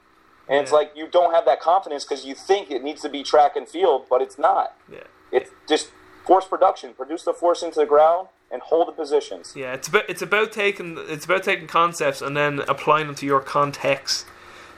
And 0.48 0.60
it's 0.60 0.70
like 0.70 0.92
you 0.94 1.08
don't 1.08 1.34
have 1.34 1.44
that 1.46 1.60
confidence 1.60 2.04
because 2.04 2.24
you 2.24 2.34
think 2.34 2.70
it 2.70 2.82
needs 2.82 3.02
to 3.02 3.08
be 3.08 3.22
track 3.22 3.56
and 3.56 3.68
field, 3.68 4.06
but 4.08 4.22
it's 4.22 4.38
not. 4.38 4.76
Yeah. 4.90 5.00
It's 5.32 5.50
just 5.68 5.90
force 6.24 6.46
production. 6.46 6.94
Produce 6.94 7.24
the 7.24 7.32
force 7.32 7.62
into 7.62 7.80
the 7.80 7.86
ground 7.86 8.28
and 8.50 8.62
hold 8.62 8.86
the 8.86 8.92
positions. 8.92 9.54
Yeah, 9.56 9.74
it's 9.74 9.88
about 9.88 10.08
it's 10.08 10.22
about 10.22 10.52
taking 10.52 10.96
it's 11.08 11.24
about 11.24 11.42
taking 11.42 11.66
concepts 11.66 12.22
and 12.22 12.36
then 12.36 12.60
applying 12.68 13.06
them 13.06 13.16
to 13.16 13.26
your 13.26 13.40
context. 13.40 14.26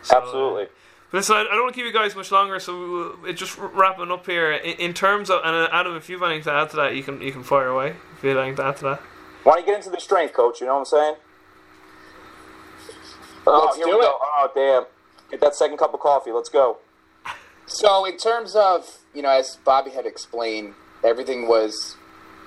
So, 0.03 0.17
uh, 0.17 0.23
Absolutely. 0.23 0.67
But 1.11 1.19
listen, 1.19 1.37
I, 1.37 1.41
I 1.41 1.45
don't 1.45 1.63
want 1.63 1.75
to 1.75 1.81
keep 1.81 1.87
you 1.87 1.99
guys 1.99 2.17
much 2.17 2.31
longer, 2.33 2.59
so 2.61 3.17
we, 3.23 3.31
it 3.31 3.35
just 3.35 3.59
wrapping 3.59 4.11
up 4.11 4.25
here. 4.25 4.53
In, 4.53 4.77
in 4.79 4.95
terms 4.95 5.29
of, 5.31 5.41
and 5.45 5.55
uh, 5.55 5.69
Adam, 5.73 5.97
if 5.97 6.09
you've 6.09 6.23
anything 6.23 6.45
to 6.45 6.53
add 6.53 6.71
to 6.71 6.77
that, 6.77 6.97
you 6.97 7.03
can 7.03 7.21
you 7.21 7.33
can 7.33 7.43
fire 7.43 7.69
away. 7.69 7.95
If 8.17 8.23
you 8.25 8.31
have 8.31 8.39
anything 8.39 8.57
to 8.57 8.65
add 8.65 8.77
to 8.79 8.85
that. 8.85 9.01
Why 9.45 9.55
don't 9.55 9.61
you 9.61 9.67
get 9.67 9.77
into 9.77 9.91
the 9.91 10.01
strength, 10.01 10.33
coach? 10.35 10.61
You 10.61 10.67
know 10.67 10.75
what 10.75 10.81
I'm 10.81 10.85
saying? 10.87 11.15
Oh, 13.47 13.65
Let's 13.65 13.77
here 13.77 13.87
do 13.87 13.93
we 13.93 13.99
it. 13.99 14.03
go. 14.03 14.19
Oh, 14.21 14.51
damn. 14.55 14.85
Get 15.31 15.41
that 15.41 15.55
second 15.55 15.77
cup 15.77 15.95
of 15.95 16.01
coffee. 16.01 16.33
Let's 16.33 16.49
go. 16.49 16.79
So, 17.67 18.07
in 18.07 18.17
terms 18.17 18.57
of, 18.57 18.99
you 19.15 19.21
know, 19.21 19.29
as 19.29 19.59
Bobby 19.65 19.91
had 19.91 20.07
explained, 20.07 20.75
everything 21.05 21.49
was 21.49 21.97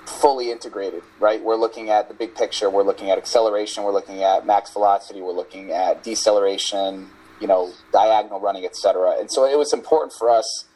fully 0.06 0.50
integrated, 0.50 1.02
right? 1.20 1.42
We're 1.42 1.56
looking 1.56 1.90
at 1.90 2.08
the 2.08 2.14
big 2.14 2.34
picture. 2.34 2.68
We're 2.68 2.82
looking 2.82 3.10
at 3.10 3.18
acceleration. 3.18 3.84
We're 3.84 3.92
looking 3.92 4.22
at 4.22 4.44
max 4.44 4.72
velocity. 4.72 5.20
We're 5.20 5.32
looking 5.32 5.70
at 5.70 6.02
deceleration, 6.02 7.08
you 7.40 7.46
know, 7.46 7.72
diagonal 7.92 8.40
running, 8.40 8.64
etc. 8.64 9.16
And 9.18 9.30
so 9.30 9.44
it 9.44 9.56
was 9.56 9.72
important 9.72 10.12
for 10.18 10.28
us 10.28 10.66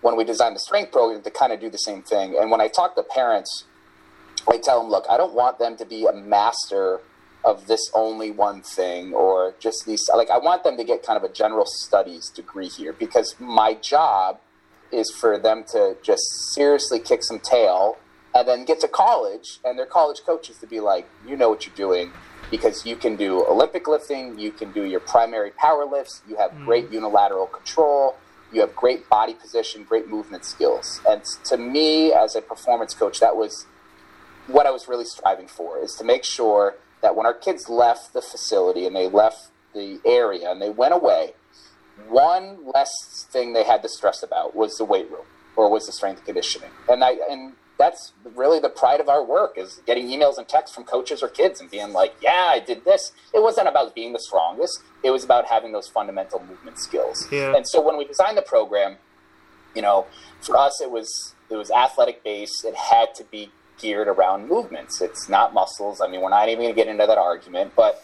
when 0.00 0.16
we 0.16 0.22
designed 0.22 0.54
the 0.54 0.60
strength 0.60 0.92
program 0.92 1.22
to 1.22 1.30
kind 1.30 1.52
of 1.52 1.60
do 1.60 1.68
the 1.68 1.78
same 1.78 2.02
thing. 2.02 2.36
And 2.38 2.50
when 2.52 2.60
I 2.60 2.68
talk 2.68 2.94
to 2.94 3.02
parents, 3.02 3.64
I 4.48 4.58
tell 4.58 4.80
them, 4.80 4.90
look, 4.90 5.06
I 5.10 5.16
don't 5.16 5.34
want 5.34 5.58
them 5.58 5.76
to 5.76 5.84
be 5.84 6.06
a 6.06 6.12
master 6.12 7.00
of 7.44 7.66
this 7.66 7.90
only 7.94 8.30
one 8.30 8.62
thing 8.62 9.14
or 9.14 9.54
just 9.58 9.86
these. 9.86 10.08
Like, 10.14 10.30
I 10.30 10.38
want 10.38 10.64
them 10.64 10.76
to 10.76 10.84
get 10.84 11.02
kind 11.02 11.16
of 11.16 11.28
a 11.28 11.32
general 11.32 11.66
studies 11.66 12.30
degree 12.30 12.68
here 12.68 12.92
because 12.92 13.36
my 13.38 13.74
job 13.74 14.40
is 14.90 15.10
for 15.10 15.38
them 15.38 15.64
to 15.72 15.96
just 16.02 16.22
seriously 16.54 16.98
kick 16.98 17.22
some 17.22 17.38
tail 17.38 17.98
and 18.34 18.46
then 18.46 18.64
get 18.64 18.80
to 18.80 18.88
college 18.88 19.60
and 19.64 19.78
their 19.78 19.86
college 19.86 20.20
coaches 20.24 20.58
to 20.58 20.66
be 20.66 20.80
like, 20.80 21.08
you 21.26 21.36
know 21.36 21.48
what 21.48 21.66
you're 21.66 21.74
doing 21.74 22.10
because 22.50 22.86
you 22.86 22.96
can 22.96 23.16
do 23.16 23.44
Olympic 23.46 23.86
lifting, 23.86 24.38
you 24.38 24.50
can 24.50 24.72
do 24.72 24.84
your 24.84 25.00
primary 25.00 25.50
power 25.50 25.84
lifts, 25.84 26.22
you 26.28 26.36
have 26.36 26.50
mm. 26.52 26.64
great 26.64 26.90
unilateral 26.90 27.46
control, 27.46 28.16
you 28.52 28.60
have 28.60 28.74
great 28.74 29.08
body 29.08 29.34
position, 29.34 29.84
great 29.84 30.08
movement 30.08 30.44
skills. 30.44 31.00
And 31.08 31.22
to 31.44 31.56
me, 31.56 32.12
as 32.12 32.34
a 32.34 32.40
performance 32.40 32.94
coach, 32.94 33.20
that 33.20 33.36
was 33.36 33.66
what 34.46 34.66
I 34.66 34.70
was 34.70 34.88
really 34.88 35.04
striving 35.04 35.46
for 35.46 35.78
is 35.78 35.94
to 35.96 36.04
make 36.04 36.24
sure 36.24 36.76
that 37.02 37.16
when 37.16 37.26
our 37.26 37.34
kids 37.34 37.68
left 37.68 38.12
the 38.12 38.22
facility 38.22 38.86
and 38.86 38.94
they 38.94 39.08
left 39.08 39.48
the 39.74 40.00
area 40.04 40.50
and 40.50 40.60
they 40.60 40.70
went 40.70 40.94
away, 40.94 41.34
one 42.08 42.58
less 42.74 43.26
thing 43.30 43.52
they 43.52 43.64
had 43.64 43.82
to 43.82 43.88
stress 43.88 44.22
about 44.22 44.54
was 44.54 44.76
the 44.78 44.84
weight 44.84 45.10
room 45.10 45.26
or 45.56 45.70
was 45.70 45.86
the 45.86 45.92
strength 45.92 46.24
conditioning. 46.24 46.70
And 46.88 47.02
I 47.02 47.16
and 47.28 47.54
that's 47.78 48.12
really 48.34 48.58
the 48.58 48.68
pride 48.68 49.00
of 49.00 49.08
our 49.08 49.24
work 49.24 49.56
is 49.56 49.80
getting 49.86 50.08
emails 50.08 50.36
and 50.36 50.48
texts 50.48 50.74
from 50.74 50.84
coaches 50.84 51.22
or 51.22 51.28
kids 51.28 51.60
and 51.60 51.70
being 51.70 51.92
like, 51.92 52.12
yeah, 52.20 52.50
I 52.50 52.60
did 52.60 52.84
this. 52.84 53.12
It 53.32 53.40
wasn't 53.40 53.68
about 53.68 53.94
being 53.94 54.12
the 54.12 54.18
strongest. 54.18 54.82
It 55.04 55.10
was 55.10 55.24
about 55.24 55.46
having 55.46 55.72
those 55.72 55.88
fundamental 55.88 56.40
movement 56.40 56.78
skills. 56.80 57.28
Yeah. 57.30 57.54
And 57.54 57.66
so 57.66 57.80
when 57.80 57.96
we 57.96 58.04
designed 58.04 58.36
the 58.36 58.42
program, 58.42 58.96
you 59.76 59.82
know, 59.82 60.06
for 60.40 60.56
us, 60.56 60.80
it 60.80 60.90
was, 60.90 61.34
it 61.50 61.54
was 61.54 61.70
athletic 61.70 62.24
based. 62.24 62.64
It 62.64 62.74
had 62.74 63.14
to 63.14 63.24
be 63.24 63.52
geared 63.78 64.08
around 64.08 64.48
movements. 64.48 65.00
It's 65.00 65.28
not 65.28 65.54
muscles. 65.54 66.00
I 66.00 66.08
mean, 66.08 66.20
we're 66.20 66.30
not 66.30 66.48
even 66.48 66.64
going 66.64 66.74
to 66.74 66.76
get 66.76 66.88
into 66.88 67.06
that 67.06 67.18
argument, 67.18 67.72
but 67.76 68.02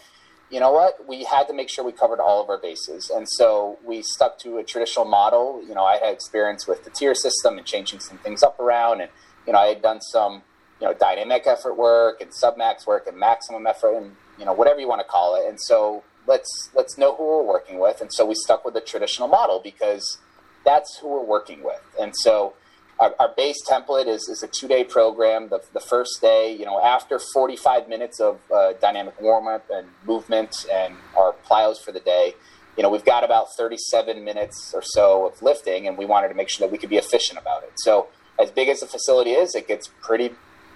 you 0.51 0.61
know 0.61 0.73
what? 0.73 1.09
We 1.09 1.25
had 1.25 1.49
to 1.49 1.55
make 1.55 1.69
sure 1.69 1.85
we 1.85 1.93
covered 1.93 2.21
all 2.21 2.43
of 2.43 2.49
our 2.49 2.59
bases. 2.59 3.11
And 3.11 3.27
so 3.29 3.79
we 3.85 4.03
stuck 4.03 4.39
to 4.41 4.59
a 4.59 4.65
traditional 4.65 5.05
model. 5.05 5.63
You 5.67 5.75
know, 5.75 5.85
I 5.85 5.99
had 5.99 6.13
experience 6.13 6.67
with 6.67 6.85
the 6.85 6.91
tier 6.91 7.15
system 7.15 7.59
and 7.59 7.67
changing 7.67 8.01
some 8.01 8.19
things 8.19 8.43
up 8.43 8.61
around 8.61 9.01
and 9.01 9.11
you 9.47 9.53
know, 9.53 9.59
I 9.59 9.67
had 9.67 9.83
done 9.83 10.01
some, 10.01 10.43
you 10.81 10.87
know, 10.87 10.95
dynamic 10.95 11.47
effort 11.47 11.75
work 11.75 12.21
and 12.21 12.31
submax 12.31 12.87
work 12.87 13.07
and 13.07 13.17
maximum 13.17 13.67
effort 13.67 13.97
and, 13.97 14.17
you 14.39 14.45
know, 14.45 14.53
whatever 14.53 14.81
you 14.81 14.89
want 14.89 15.01
to 15.01 15.07
call 15.07 15.37
it. 15.37 15.49
And 15.49 15.61
so 15.61 16.03
let's, 16.27 16.71
let's 16.75 16.99
know 16.99 17.15
who 17.15 17.25
we're 17.25 17.43
working 17.43 17.79
with. 17.79 18.01
And 18.01 18.13
so 18.13 18.25
we 18.27 18.35
stuck 18.35 18.65
with 18.65 18.75
the 18.75 18.81
traditional 18.81 19.29
model 19.29 19.61
because 19.63 20.19
that's 20.65 20.99
who 20.99 21.09
we're 21.09 21.25
working 21.25 21.63
with. 21.63 21.83
And 22.01 22.13
so 22.17 22.55
our, 23.01 23.15
our 23.19 23.33
base 23.37 23.62
template 23.69 24.07
is, 24.07 24.29
is 24.29 24.43
a 24.43 24.49
two 24.49 24.69
day 24.69 24.85
program. 24.85 25.49
The, 25.49 25.61
the 25.73 25.81
first 25.81 26.21
day, 26.21 26.55
you 26.57 26.65
know, 26.65 26.81
after 26.83 27.19
45 27.19 27.89
minutes 27.89 28.21
of 28.21 28.41
uh, 28.55 28.75
dynamic 28.81 29.21
warm 29.21 29.49
up 29.49 29.66
and 29.71 29.89
movement 30.07 30.66
and 30.73 30.95
our 31.16 31.35
plyos 31.49 31.81
for 31.81 31.93
the 31.93 32.01
day, 32.01 32.35
you 32.77 32.83
know, 32.83 32.91
we've 32.91 33.05
got 33.05 33.25
about 33.25 33.47
37 33.57 34.25
minutes 34.25 34.73
or 34.75 34.83
so 34.83 35.27
of 35.27 35.41
lifting, 35.43 35.87
and 35.87 35.97
we 35.97 36.05
wanted 36.05 36.29
to 36.29 36.35
make 36.35 36.49
sure 36.49 36.66
that 36.66 36.73
we 36.73 36.79
could 36.79 36.91
be 36.91 36.97
efficient 36.97 37.39
about 37.39 37.62
it. 37.62 37.73
So 37.77 38.09
as 38.39 38.51
big 38.51 38.69
as 38.69 38.81
the 38.81 38.87
facility 38.87 39.31
is, 39.31 39.55
it 39.55 39.69
gets 39.69 39.89
pretty 40.01 40.31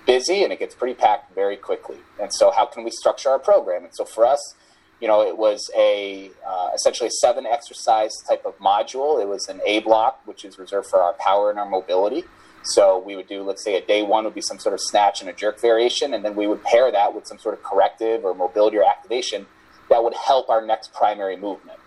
busy 0.06 0.42
and 0.42 0.52
it 0.52 0.58
gets 0.58 0.74
pretty 0.74 0.94
packed 0.94 1.34
very 1.34 1.56
quickly. 1.56 1.98
And 2.20 2.32
so, 2.32 2.50
how 2.50 2.66
can 2.66 2.84
we 2.84 2.90
structure 2.90 3.30
our 3.30 3.38
program? 3.38 3.84
And 3.84 3.94
so, 3.94 4.04
for 4.04 4.24
us, 4.24 4.54
you 5.00 5.08
know, 5.08 5.22
it 5.22 5.36
was 5.36 5.70
a 5.76 6.30
uh, 6.46 6.70
essentially 6.74 7.08
a 7.08 7.10
seven 7.10 7.46
exercise 7.46 8.16
type 8.28 8.44
of 8.44 8.58
module. 8.58 9.22
It 9.22 9.28
was 9.28 9.48
an 9.48 9.60
A 9.66 9.80
block, 9.80 10.20
which 10.26 10.44
is 10.44 10.58
reserved 10.58 10.88
for 10.88 11.00
our 11.00 11.14
power 11.14 11.50
and 11.50 11.58
our 11.58 11.68
mobility. 11.68 12.24
So 12.64 12.98
we 12.98 13.14
would 13.16 13.28
do, 13.28 13.42
let's 13.42 13.62
say, 13.62 13.76
a 13.76 13.84
day 13.84 14.02
one 14.02 14.24
would 14.24 14.34
be 14.34 14.42
some 14.42 14.58
sort 14.58 14.74
of 14.74 14.80
snatch 14.80 15.20
and 15.20 15.30
a 15.30 15.32
jerk 15.32 15.60
variation, 15.60 16.12
and 16.12 16.24
then 16.24 16.34
we 16.34 16.46
would 16.46 16.62
pair 16.64 16.90
that 16.90 17.14
with 17.14 17.26
some 17.26 17.38
sort 17.38 17.54
of 17.54 17.62
corrective 17.62 18.24
or 18.24 18.34
mobility 18.34 18.76
or 18.76 18.84
activation 18.84 19.46
that 19.88 20.02
would 20.02 20.14
help 20.14 20.50
our 20.50 20.64
next 20.64 20.92
primary 20.92 21.36
movement. 21.36 21.78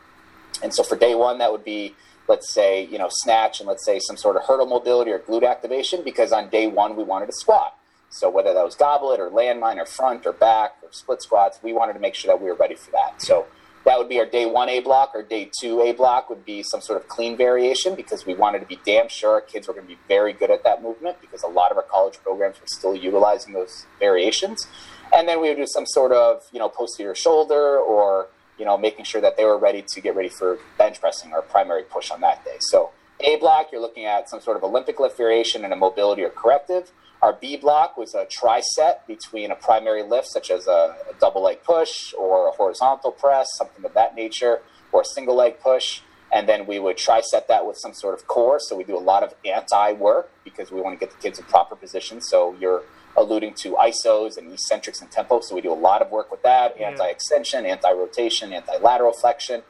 And 0.64 0.74
so 0.74 0.82
for 0.82 0.96
day 0.96 1.14
one, 1.14 1.38
that 1.40 1.52
would 1.52 1.66
be 1.66 1.96
let's 2.32 2.54
say, 2.54 2.86
you 2.86 2.98
know, 2.98 3.10
snatch 3.10 3.60
and 3.60 3.68
let's 3.68 3.86
say 3.86 4.00
some 4.00 4.16
sort 4.16 4.38
of 4.38 4.44
hurdle 4.44 4.66
mobility 4.66 5.12
or 5.12 5.20
glute 5.20 5.48
activation 5.48 6.02
because 6.04 6.32
on 6.32 6.50
day 6.50 6.66
one 6.66 6.96
we 6.96 7.04
wanted 7.04 7.26
to 7.26 7.34
squat. 7.34 7.78
So 8.12 8.30
whether 8.30 8.54
that 8.54 8.64
was 8.64 8.76
goblet 8.76 9.20
or 9.20 9.30
landmine 9.30 9.78
or 9.78 9.86
front 9.86 10.26
or 10.26 10.34
back 10.34 10.76
or 10.84 10.90
split 10.92 11.22
squats, 11.22 11.60
we 11.64 11.74
wanted 11.74 11.94
to 11.94 12.00
make 12.00 12.14
sure 12.14 12.32
that 12.32 12.42
we 12.42 12.48
were 12.50 12.56
ready 12.56 12.76
for 12.76 12.92
that. 12.92 13.22
So 13.22 13.48
that 13.86 13.98
would 13.98 14.10
be 14.10 14.20
our 14.20 14.26
day 14.26 14.46
one 14.46 14.70
A 14.70 14.80
block 14.80 15.12
Our 15.16 15.24
day 15.24 15.50
two 15.60 15.82
A 15.82 15.92
block 15.92 16.30
would 16.30 16.46
be 16.46 16.62
some 16.62 16.82
sort 16.82 17.02
of 17.02 17.08
clean 17.08 17.36
variation 17.36 17.96
because 17.96 18.26
we 18.26 18.36
wanted 18.36 18.60
to 18.60 18.68
be 18.68 18.80
damn 18.86 19.10
sure 19.10 19.32
our 19.32 19.42
kids 19.42 19.68
were 19.68 19.74
going 19.74 19.88
to 19.88 19.94
be 19.94 20.00
very 20.08 20.34
good 20.34 20.52
at 20.52 20.64
that 20.64 20.84
movement 20.84 21.20
because 21.20 21.42
a 21.42 21.48
lot 21.48 21.72
of 21.72 21.78
our 21.78 21.84
college 21.84 22.20
programs 22.22 22.62
were 22.62 22.68
still 22.68 22.96
utilizing 22.96 23.54
those 23.54 23.88
variations. 24.00 24.68
And 25.14 25.28
then 25.28 25.42
we 25.42 25.50
would 25.50 25.58
do 25.58 25.66
some 25.66 25.86
sort 25.88 26.12
of, 26.12 26.44
you 26.52 26.60
know, 26.60 26.70
posterior 26.70 27.16
shoulder 27.16 27.80
or 27.80 28.28
you 28.62 28.66
know, 28.66 28.78
making 28.78 29.04
sure 29.04 29.20
that 29.22 29.38
they 29.38 29.44
were 29.44 29.58
ready 29.58 29.82
to 29.82 30.02
get 30.02 30.16
ready 30.16 30.30
for 30.30 30.60
bench 30.78 31.02
pressing 31.02 31.32
or 31.32 31.42
primary 31.42 31.82
push 31.82 32.12
on 32.12 32.22
that 32.22 32.46
day. 32.46 32.58
So 32.60 32.92
A 33.22 33.38
block, 33.38 33.70
you're 33.72 33.82
looking 33.82 34.06
at 34.06 34.30
some 34.30 34.40
sort 34.40 34.56
of 34.56 34.64
Olympic 34.64 35.00
lift 35.00 35.18
variation 35.18 35.64
and 35.64 35.74
a 35.74 35.76
mobility 35.76 36.22
or 36.22 36.30
corrective. 36.30 36.92
Our 37.22 37.34
B 37.34 37.56
block 37.56 37.98
was 37.98 38.16
a 38.16 38.26
triset 38.26 39.06
between 39.08 39.52
a 39.52 39.56
primary 39.56 40.02
lift, 40.02 40.28
such 40.28 40.50
as 40.50 40.68
a, 40.68 40.96
a 41.10 41.14
double 41.20 41.44
leg 41.44 41.64
push 41.64 42.14
or 42.18 42.48
a 42.48 42.52
horizontal 42.52 43.12
press, 43.12 43.48
something 43.58 43.86
of 43.86 43.94
that 43.94 44.16
nature, 44.16 44.62
or 44.92 45.02
a 45.02 45.06
single 45.06 45.36
leg 45.36 45.60
push. 45.60 46.02
And 46.34 46.50
then 46.50 46.66
we 46.66 46.80
would 46.80 46.98
triset 46.98 47.48
that 47.48 47.68
with 47.68 47.78
some 47.78 47.94
sort 47.94 48.18
of 48.18 48.26
core. 48.28 48.60
So 48.60 48.76
we 48.76 48.84
do 48.84 48.98
a 48.98 49.00
lot 49.00 49.22
of 49.22 49.36
anti 49.46 49.92
work 49.94 50.32
because 50.44 50.72
we 50.72 50.82
want 50.82 51.00
to 51.00 51.06
get 51.06 51.14
the 51.16 51.22
kids 51.22 51.38
in 51.38 51.46
proper 51.46 51.76
position. 51.76 52.22
So 52.22 52.56
you're 52.60 52.84
alluding 53.18 53.54
to 53.56 53.74
isos 53.74 54.38
and 54.38 54.52
eccentrics 54.52 55.02
and 55.02 55.12
tempo. 55.12 55.42
So 55.42 55.54
we 55.54 55.62
do 55.62 55.72
a 55.72 55.76
lot 55.76 56.02
of 56.02 56.10
work 56.10 56.32
with 56.32 56.42
that 56.44 56.80
anti 56.80 57.06
extension, 57.06 57.66
anti 57.66 57.92
rotation, 57.92 58.54
anti 58.54 58.78
lateral 58.78 59.14
flexion. 59.14 59.62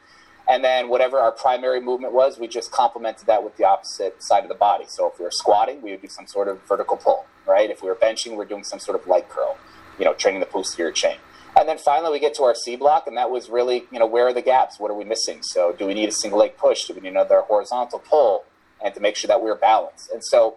And 0.48 0.64
then 0.64 0.88
whatever 0.88 1.18
our 1.18 1.32
primary 1.32 1.80
movement 1.80 2.12
was, 2.12 2.38
we 2.38 2.48
just 2.48 2.70
complemented 2.72 3.26
that 3.26 3.44
with 3.44 3.56
the 3.56 3.64
opposite 3.64 4.22
side 4.22 4.42
of 4.42 4.48
the 4.48 4.56
body. 4.56 4.84
So 4.88 5.10
if 5.10 5.18
we 5.18 5.24
were 5.24 5.30
squatting, 5.30 5.80
we 5.82 5.92
would 5.92 6.02
do 6.02 6.08
some 6.08 6.26
sort 6.26 6.48
of 6.48 6.60
vertical 6.68 6.96
pull, 6.96 7.26
right? 7.46 7.70
If 7.70 7.82
we 7.82 7.88
were 7.88 7.94
benching, 7.94 8.32
we 8.36 8.44
are 8.44 8.48
doing 8.48 8.64
some 8.64 8.78
sort 8.80 9.00
of 9.00 9.06
leg 9.06 9.28
curl, 9.28 9.56
you 9.98 10.04
know, 10.04 10.14
training 10.14 10.40
the 10.40 10.46
posterior 10.46 10.92
chain. 10.92 11.16
And 11.56 11.68
then 11.68 11.78
finally, 11.78 12.12
we 12.12 12.18
get 12.18 12.34
to 12.34 12.44
our 12.44 12.54
C 12.54 12.76
block, 12.76 13.06
and 13.06 13.16
that 13.18 13.30
was 13.30 13.50
really, 13.50 13.84
you 13.92 13.98
know, 13.98 14.06
where 14.06 14.26
are 14.26 14.32
the 14.32 14.42
gaps? 14.42 14.80
What 14.80 14.90
are 14.90 14.96
we 14.96 15.04
missing? 15.04 15.42
So, 15.42 15.72
do 15.78 15.86
we 15.86 15.92
need 15.92 16.08
a 16.08 16.12
single 16.12 16.38
leg 16.38 16.56
push? 16.56 16.86
Do 16.86 16.94
we 16.94 17.02
need 17.02 17.10
another 17.10 17.42
horizontal 17.42 17.98
pull? 17.98 18.44
And 18.82 18.94
to 18.94 19.00
make 19.00 19.16
sure 19.16 19.28
that 19.28 19.42
we 19.42 19.50
are 19.50 19.54
balanced. 19.54 20.10
And 20.10 20.24
so, 20.24 20.56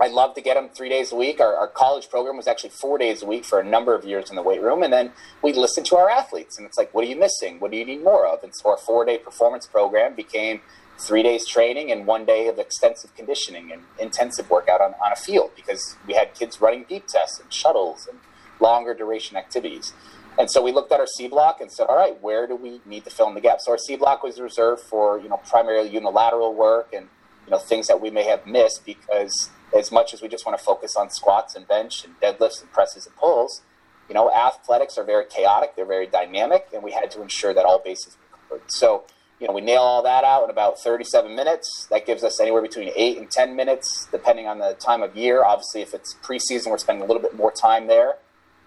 I 0.00 0.08
love 0.08 0.34
to 0.34 0.40
get 0.40 0.54
them 0.54 0.68
three 0.68 0.88
days 0.88 1.12
a 1.12 1.16
week. 1.16 1.40
Our, 1.40 1.54
our, 1.54 1.68
college 1.68 2.08
program 2.08 2.36
was 2.36 2.48
actually 2.48 2.70
four 2.70 2.98
days 2.98 3.22
a 3.22 3.26
week 3.26 3.44
for 3.44 3.60
a 3.60 3.64
number 3.64 3.94
of 3.94 4.04
years 4.04 4.30
in 4.30 4.36
the 4.36 4.42
weight 4.42 4.60
room. 4.60 4.82
And 4.82 4.92
then 4.92 5.12
we 5.42 5.52
listened 5.52 5.86
to 5.86 5.96
our 5.96 6.10
athletes. 6.10 6.58
And 6.58 6.66
it's 6.66 6.76
like, 6.76 6.92
what 6.94 7.04
are 7.04 7.08
you 7.08 7.16
missing? 7.16 7.60
What 7.60 7.70
do 7.70 7.76
you 7.76 7.84
need 7.84 8.02
more 8.02 8.26
of? 8.26 8.42
And 8.42 8.54
so 8.54 8.70
our 8.70 8.78
four 8.78 9.04
day 9.04 9.18
performance 9.18 9.66
program 9.66 10.14
became 10.14 10.60
three 10.98 11.22
days 11.22 11.46
training 11.46 11.90
and 11.90 12.06
one 12.06 12.24
day 12.24 12.46
of 12.48 12.58
extensive 12.58 13.14
conditioning 13.14 13.72
and 13.72 13.82
intensive 13.98 14.48
workout 14.50 14.80
on, 14.80 14.94
on 15.04 15.12
a 15.12 15.16
field 15.16 15.50
because 15.56 15.96
we 16.06 16.14
had 16.14 16.34
kids 16.34 16.60
running 16.60 16.84
deep 16.88 17.06
tests 17.06 17.40
and 17.40 17.52
shuttles 17.52 18.06
and 18.10 18.18
longer 18.60 18.94
duration 18.94 19.36
activities. 19.36 19.92
And 20.38 20.50
so 20.50 20.62
we 20.62 20.72
looked 20.72 20.92
at 20.92 21.00
our 21.00 21.06
C 21.06 21.28
block 21.28 21.60
and 21.60 21.70
said, 21.70 21.86
all 21.88 21.96
right, 21.96 22.20
where 22.22 22.46
do 22.46 22.56
we 22.56 22.80
need 22.86 23.04
to 23.04 23.10
fill 23.10 23.28
in 23.28 23.34
the 23.34 23.40
gap? 23.40 23.60
So 23.60 23.72
our 23.72 23.78
C 23.78 23.96
block 23.96 24.22
was 24.22 24.40
reserved 24.40 24.82
for, 24.82 25.18
you 25.18 25.28
know, 25.28 25.38
primarily 25.48 25.90
unilateral 25.90 26.54
work 26.54 26.92
and, 26.92 27.08
you 27.46 27.50
know, 27.50 27.58
things 27.58 27.86
that 27.88 28.00
we 28.00 28.10
may 28.10 28.24
have 28.24 28.46
missed 28.46 28.86
because 28.86 29.50
as 29.76 29.90
much 29.90 30.12
as 30.14 30.22
we 30.22 30.28
just 30.28 30.46
want 30.46 30.58
to 30.58 30.64
focus 30.64 30.96
on 30.96 31.10
squats 31.10 31.54
and 31.54 31.66
bench 31.66 32.04
and 32.04 32.18
deadlifts 32.20 32.60
and 32.60 32.72
presses 32.72 33.06
and 33.06 33.16
pulls, 33.16 33.62
you 34.08 34.14
know, 34.14 34.30
athletics 34.30 34.98
are 34.98 35.04
very 35.04 35.24
chaotic, 35.24 35.74
they're 35.76 35.86
very 35.86 36.06
dynamic, 36.06 36.66
and 36.74 36.82
we 36.82 36.92
had 36.92 37.10
to 37.12 37.22
ensure 37.22 37.54
that 37.54 37.64
all 37.64 37.78
bases 37.78 38.16
were 38.16 38.36
covered. 38.36 38.70
So, 38.70 39.04
you 39.40 39.46
know, 39.46 39.54
we 39.54 39.60
nail 39.60 39.80
all 39.80 40.02
that 40.02 40.22
out 40.22 40.44
in 40.44 40.50
about 40.50 40.78
37 40.78 41.34
minutes. 41.34 41.86
That 41.90 42.06
gives 42.06 42.22
us 42.22 42.40
anywhere 42.40 42.62
between 42.62 42.92
8 42.94 43.18
and 43.18 43.30
10 43.30 43.56
minutes, 43.56 44.08
depending 44.12 44.46
on 44.46 44.58
the 44.58 44.74
time 44.74 45.02
of 45.02 45.16
year. 45.16 45.44
Obviously, 45.44 45.82
if 45.82 45.94
it's 45.94 46.14
preseason, 46.22 46.70
we're 46.70 46.78
spending 46.78 47.02
a 47.02 47.06
little 47.06 47.22
bit 47.22 47.34
more 47.34 47.50
time 47.50 47.86
there 47.86 48.16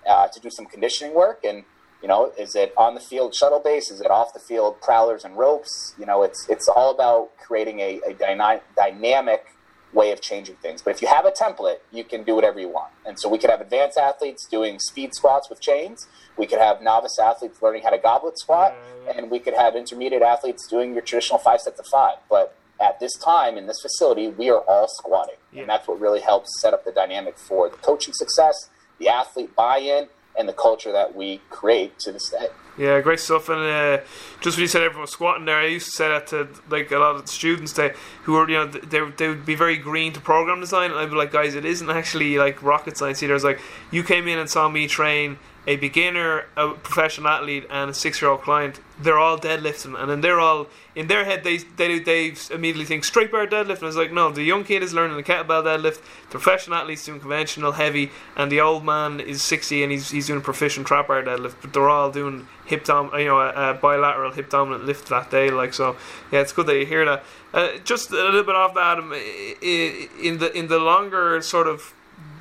uh, 0.06 0.28
to 0.28 0.40
do 0.40 0.50
some 0.50 0.66
conditioning 0.66 1.14
work. 1.14 1.44
And, 1.44 1.64
you 2.02 2.08
know, 2.08 2.34
is 2.38 2.56
it 2.56 2.74
on 2.78 2.94
the 2.94 3.00
field 3.00 3.34
shuttle 3.34 3.60
base? 3.60 3.90
Is 3.90 4.02
it 4.02 4.12
off 4.12 4.34
the 4.34 4.40
field 4.40 4.82
prowlers 4.82 5.24
and 5.24 5.38
ropes? 5.38 5.94
You 5.98 6.06
know, 6.06 6.24
it's, 6.24 6.48
it's 6.50 6.68
all 6.68 6.92
about 6.92 7.38
creating 7.38 7.80
a, 7.80 8.02
a 8.08 8.14
dyna- 8.14 8.62
dynamic 8.76 9.55
way 9.96 10.12
of 10.12 10.22
changing 10.22 10.56
things. 10.58 10.82
But 10.82 10.94
if 10.94 11.02
you 11.02 11.08
have 11.08 11.26
a 11.26 11.32
template, 11.32 11.78
you 11.92 12.04
can 12.04 12.24
do 12.24 12.36
whatever 12.36 12.60
you 12.60 12.68
want. 12.68 12.92
And 13.06 13.20
so 13.20 13.30
we 13.30 13.38
could 13.38 13.50
have 13.50 13.62
advanced 13.62 13.98
athletes 13.98 14.46
doing 14.46 14.78
speed 14.80 15.16
squats 15.16 15.50
with 15.50 15.62
chains. 15.62 16.08
We 16.38 16.46
could 16.46 16.60
have 16.60 16.82
novice 16.82 17.18
athletes 17.18 17.62
learning 17.62 17.84
how 17.84 17.92
to 17.92 17.98
goblet 17.98 18.38
squat, 18.38 18.74
mm. 18.74 19.18
and 19.18 19.32
we 19.32 19.40
could 19.40 19.54
have 19.54 19.76
intermediate 19.76 20.22
athletes 20.22 20.68
doing 20.68 20.94
your 20.94 21.02
traditional 21.02 21.40
five 21.40 21.62
sets 21.62 21.80
of 21.80 21.88
five. 21.88 22.18
But 22.30 22.56
at 22.82 23.00
this 23.00 23.18
time 23.18 23.58
in 23.58 23.68
this 23.68 23.82
facility, 23.82 24.28
we 24.28 24.50
are 24.50 24.60
all 24.60 24.88
squatting. 24.90 25.36
Yeah. 25.54 25.62
And 25.62 25.70
that's 25.70 25.88
what 25.88 26.00
really 26.00 26.20
helps 26.22 26.62
set 26.62 26.74
up 26.74 26.84
the 26.84 26.92
dynamic 26.92 27.38
for 27.38 27.70
the 27.70 27.78
coaching 27.78 28.14
success, 28.14 28.70
the 29.00 29.08
athlete 29.08 29.56
buy 29.56 29.78
in, 29.78 30.08
and 30.38 30.50
the 30.50 30.54
culture 30.54 30.92
that 30.92 31.16
we 31.16 31.40
create 31.50 31.98
to 32.00 32.12
this 32.12 32.30
day. 32.30 32.48
Yeah, 32.78 33.00
great 33.00 33.22
stuff. 33.22 33.48
And 33.48 33.62
uh, 33.62 34.04
just 34.42 34.58
when 34.58 34.64
you 34.64 34.68
said 34.68 34.84
everyone 34.84 35.04
was 35.04 35.12
squatting 35.12 35.46
there, 35.46 35.58
I 35.58 35.68
used 35.68 35.86
to 35.86 35.92
say 35.92 36.10
that 36.10 36.28
to 36.28 36.50
like 36.70 36.92
a 36.92 36.98
lot 36.98 37.16
of 37.16 37.22
the 37.22 37.28
students 37.28 37.72
they, 37.72 37.94
who 38.24 38.34
were, 38.34 38.50
you 38.50 38.58
know, 38.58 38.68
they, 38.68 39.00
they 39.12 39.30
would 39.30 39.46
be 39.46 39.56
very 39.56 39.78
green 39.78 40.12
to 40.12 40.20
program 40.20 40.60
design. 40.60 40.92
And 40.92 41.00
I'd 41.00 41.10
be 41.10 41.16
like, 41.16 41.32
guys, 41.32 41.56
it 41.56 41.64
isn't 41.64 41.90
actually 41.90 42.38
like 42.38 42.62
rocket 42.62 42.98
science 42.98 43.24
either. 43.24 43.34
It's 43.34 43.46
like, 43.46 43.62
you 43.92 44.04
came 44.04 44.28
in 44.28 44.38
and 44.38 44.50
saw 44.50 44.68
me 44.68 44.88
train 44.88 45.38
a 45.68 45.78
beginner, 45.78 46.46
a 46.58 46.72
professional 46.72 47.30
athlete, 47.30 47.66
and 47.70 47.92
a 47.92 47.94
six-year-old 47.94 48.42
client, 48.42 48.80
they're 49.00 49.20
all 49.20 49.38
deadlifting, 49.38 50.00
and 50.00 50.10
then 50.10 50.22
they're 50.22 50.40
all 50.40 50.68
in 50.96 51.08
their 51.08 51.26
head. 51.26 51.44
They 51.44 51.58
they 51.58 52.00
they 52.00 52.34
immediately 52.52 52.86
think 52.86 53.04
straight 53.04 53.32
bar 53.32 53.46
deadlift, 53.46 53.80
and 53.80 53.88
it's 53.88 53.98
like 53.98 54.14
no, 54.14 54.32
the 54.32 54.44
young 54.44 54.64
kid 54.64 54.84
is 54.84 54.94
learning 54.94 55.18
the 55.18 55.24
kettlebell 55.24 55.64
deadlift, 55.64 56.02
the 56.30 56.32
professional 56.40 56.78
athlete's 56.78 57.06
doing 57.06 57.20
conventional 57.20 57.74
heavy, 57.74 58.12
and 58.36 58.52
the 58.52 58.62
old 58.62 58.86
man 58.86 59.20
is 59.20 59.42
sixty 59.42 59.84
and 59.84 59.92
he's 59.92 60.12
he's 60.12 60.28
doing 60.28 60.40
a 60.40 60.44
proficient 60.44 60.88
trap 60.88 61.08
bar 61.08 61.22
deadlift, 61.24 61.56
but 61.62 61.74
they're 61.74 61.90
all 61.90 62.12
doing 62.12 62.48
hip 62.66 62.86
dom, 62.86 63.12
you 63.18 63.26
know, 63.26 63.40
a, 63.40 63.72
a 63.72 63.74
bilateral 63.74 64.32
hip 64.32 64.50
dominant 64.50 64.86
lift 64.86 65.10
that 65.10 65.30
day. 65.30 65.50
Like 65.50 65.74
so, 65.74 65.98
yeah, 66.32 66.40
it's 66.40 66.54
good 66.54 66.68
that 66.68 66.78
you 66.78 66.86
hear 66.86 67.06
that. 67.06 67.24
Uh, 67.54 67.78
just 67.84 68.12
a 68.12 68.16
little 68.16 68.44
bit 68.44 68.56
off 68.56 68.74
that, 68.76 68.98
um, 68.98 69.14
in 69.62 70.38
the 70.38 70.52
in 70.56 70.68
the 70.68 70.80
longer 70.80 71.42
sort 71.42 71.68
of 71.68 71.94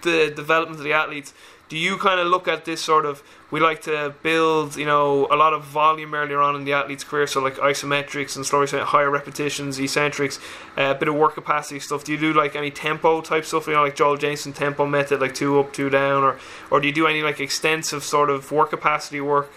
the 0.02 0.32
development 0.34 0.78
of 0.78 0.84
the 0.84 0.92
athletes 0.92 1.32
do 1.74 1.80
you 1.80 1.96
kind 1.98 2.20
of 2.20 2.28
look 2.28 2.46
at 2.46 2.64
this 2.66 2.80
sort 2.80 3.04
of 3.04 3.20
we 3.50 3.58
like 3.58 3.82
to 3.82 4.14
build 4.22 4.76
you 4.76 4.86
know 4.86 5.26
a 5.28 5.34
lot 5.34 5.52
of 5.52 5.64
volume 5.64 6.14
earlier 6.14 6.40
on 6.40 6.54
in 6.54 6.64
the 6.64 6.72
athlete's 6.72 7.02
career 7.02 7.26
so 7.26 7.40
like 7.40 7.56
isometrics 7.56 8.36
and 8.36 8.46
slower 8.46 8.64
higher 8.84 9.10
repetitions 9.10 9.80
eccentrics 9.80 10.38
uh, 10.78 10.94
a 10.94 10.94
bit 10.94 11.08
of 11.08 11.16
work 11.16 11.34
capacity 11.34 11.80
stuff. 11.80 12.04
Do 12.04 12.12
you 12.12 12.18
do 12.18 12.32
like 12.32 12.54
any 12.54 12.70
tempo 12.70 13.20
type 13.22 13.44
stuff 13.44 13.66
you 13.66 13.72
know 13.72 13.82
like 13.82 13.96
Joel 13.96 14.16
Jamieson 14.16 14.52
tempo 14.52 14.86
method 14.86 15.20
like 15.20 15.34
two 15.34 15.58
up 15.58 15.72
two 15.72 15.90
down 15.90 16.22
or 16.22 16.38
or 16.70 16.78
do 16.80 16.86
you 16.86 16.94
do 16.94 17.08
any 17.08 17.22
like 17.22 17.40
extensive 17.40 18.04
sort 18.04 18.30
of 18.30 18.52
work 18.52 18.70
capacity 18.70 19.20
work 19.20 19.50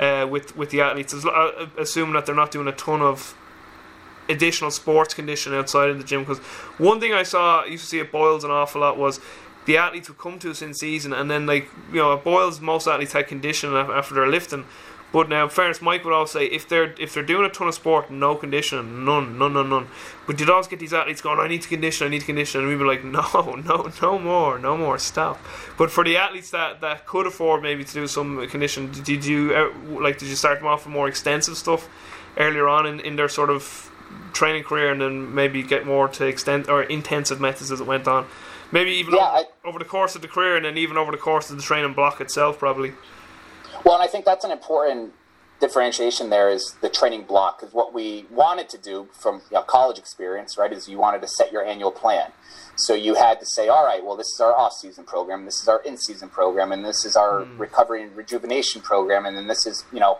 uh, 0.00 0.26
with 0.28 0.56
with 0.56 0.70
the 0.70 0.80
athletes? 0.80 1.14
Uh, 1.14 1.68
assuming 1.78 2.14
that 2.14 2.26
they're 2.26 2.34
not 2.34 2.50
doing 2.50 2.66
a 2.66 2.72
ton 2.72 3.00
of 3.00 3.36
additional 4.28 4.72
sports 4.72 5.14
conditioning 5.14 5.56
outside 5.56 5.88
of 5.90 5.98
the 5.98 6.04
gym 6.04 6.22
because 6.22 6.38
one 6.78 6.98
thing 7.00 7.12
I 7.12 7.22
saw 7.22 7.62
I 7.62 7.66
used 7.66 7.84
to 7.84 7.88
see 7.88 7.98
it 8.00 8.10
Boyle's 8.10 8.44
an 8.44 8.50
awful 8.50 8.80
lot 8.80 8.96
was 8.96 9.20
the 9.70 9.76
athletes 9.76 10.08
would 10.08 10.18
come 10.18 10.36
to 10.40 10.50
us 10.50 10.62
in 10.62 10.74
season, 10.74 11.12
and 11.12 11.30
then 11.30 11.46
like 11.46 11.68
you 11.92 11.98
know, 11.98 12.16
Boyle's 12.16 12.60
most 12.60 12.88
athletes 12.88 13.12
had 13.12 13.28
conditioning 13.28 13.76
after 13.76 14.14
they're 14.14 14.28
lifting. 14.28 14.64
But 15.12 15.28
now, 15.28 15.48
fairness, 15.48 15.80
Mike 15.80 16.04
would 16.04 16.12
always 16.12 16.30
say 16.30 16.46
if 16.46 16.68
they're 16.68 16.94
if 16.98 17.14
they're 17.14 17.22
doing 17.22 17.44
a 17.44 17.48
ton 17.48 17.68
of 17.68 17.74
sport, 17.74 18.10
no 18.10 18.34
conditioning, 18.34 19.04
none, 19.04 19.38
none, 19.38 19.52
none, 19.52 19.70
none. 19.70 19.86
But 20.26 20.40
you'd 20.40 20.50
always 20.50 20.66
get 20.66 20.80
these 20.80 20.92
athletes 20.92 21.20
going, 21.20 21.38
I 21.38 21.46
need 21.46 21.62
to 21.62 21.68
condition, 21.68 22.08
I 22.08 22.10
need 22.10 22.20
to 22.20 22.26
condition, 22.26 22.60
and 22.60 22.68
we'd 22.68 22.78
be 22.78 22.84
like, 22.84 23.04
no, 23.04 23.22
no, 23.64 23.92
no 24.02 24.18
more, 24.18 24.58
no 24.58 24.76
more, 24.76 24.98
stop. 24.98 25.38
But 25.78 25.92
for 25.92 26.02
the 26.02 26.16
athletes 26.16 26.50
that, 26.50 26.80
that 26.80 27.06
could 27.06 27.26
afford 27.28 27.62
maybe 27.62 27.84
to 27.84 27.92
do 27.92 28.06
some 28.08 28.48
condition, 28.48 28.90
did 28.90 29.24
you 29.24 29.54
uh, 29.54 29.70
like 30.00 30.18
did 30.18 30.28
you 30.28 30.36
start 30.36 30.58
them 30.58 30.66
off 30.66 30.84
with 30.84 30.92
more 30.92 31.06
extensive 31.06 31.56
stuff 31.56 31.88
earlier 32.36 32.68
on 32.68 32.86
in, 32.86 32.98
in 33.00 33.14
their 33.14 33.28
sort 33.28 33.50
of 33.50 33.90
training 34.32 34.64
career, 34.64 34.90
and 34.90 35.00
then 35.00 35.32
maybe 35.32 35.62
get 35.62 35.86
more 35.86 36.08
to 36.08 36.26
extent 36.26 36.68
or 36.68 36.82
intensive 36.82 37.40
methods 37.40 37.70
as 37.70 37.80
it 37.80 37.86
went 37.86 38.08
on? 38.08 38.26
Maybe 38.72 38.92
even 38.92 39.14
Yeah, 39.14 39.28
over, 39.28 39.36
I- 39.36 39.68
over 39.68 39.78
the 39.78 39.84
course 39.84 40.14
of 40.14 40.22
the 40.22 40.28
career, 40.28 40.56
and 40.56 40.64
then 40.64 40.78
even 40.78 40.96
over 40.96 41.10
the 41.10 41.18
course 41.18 41.50
of 41.50 41.56
the 41.56 41.62
training 41.62 41.94
block 41.94 42.20
itself, 42.20 42.58
probably. 42.58 42.94
Well, 43.84 43.94
and 43.94 44.04
I 44.04 44.06
think 44.06 44.24
that's 44.24 44.44
an 44.44 44.50
important 44.50 45.14
differentiation 45.60 46.30
there 46.30 46.48
is 46.48 46.76
the 46.80 46.88
training 46.88 47.22
block 47.22 47.60
because 47.60 47.74
what 47.74 47.92
we 47.92 48.24
wanted 48.30 48.68
to 48.70 48.78
do 48.78 49.08
from 49.12 49.36
you 49.50 49.56
know, 49.56 49.62
college 49.62 49.98
experience, 49.98 50.56
right, 50.56 50.72
is 50.72 50.88
you 50.88 50.98
wanted 50.98 51.20
to 51.20 51.28
set 51.28 51.52
your 51.52 51.64
annual 51.64 51.92
plan. 51.92 52.32
So 52.76 52.94
you 52.94 53.14
had 53.14 53.38
to 53.40 53.46
say, 53.46 53.68
all 53.68 53.84
right, 53.84 54.02
well, 54.02 54.16
this 54.16 54.28
is 54.28 54.40
our 54.40 54.56
off-season 54.56 55.04
program, 55.04 55.44
this 55.44 55.60
is 55.60 55.68
our 55.68 55.82
in-season 55.82 56.30
program, 56.30 56.72
and 56.72 56.84
this 56.84 57.04
is 57.04 57.14
our 57.14 57.44
hmm. 57.44 57.58
recovery 57.58 58.02
and 58.02 58.16
rejuvenation 58.16 58.80
program, 58.80 59.26
and 59.26 59.36
then 59.36 59.46
this 59.46 59.66
is, 59.66 59.84
you 59.92 60.00
know, 60.00 60.18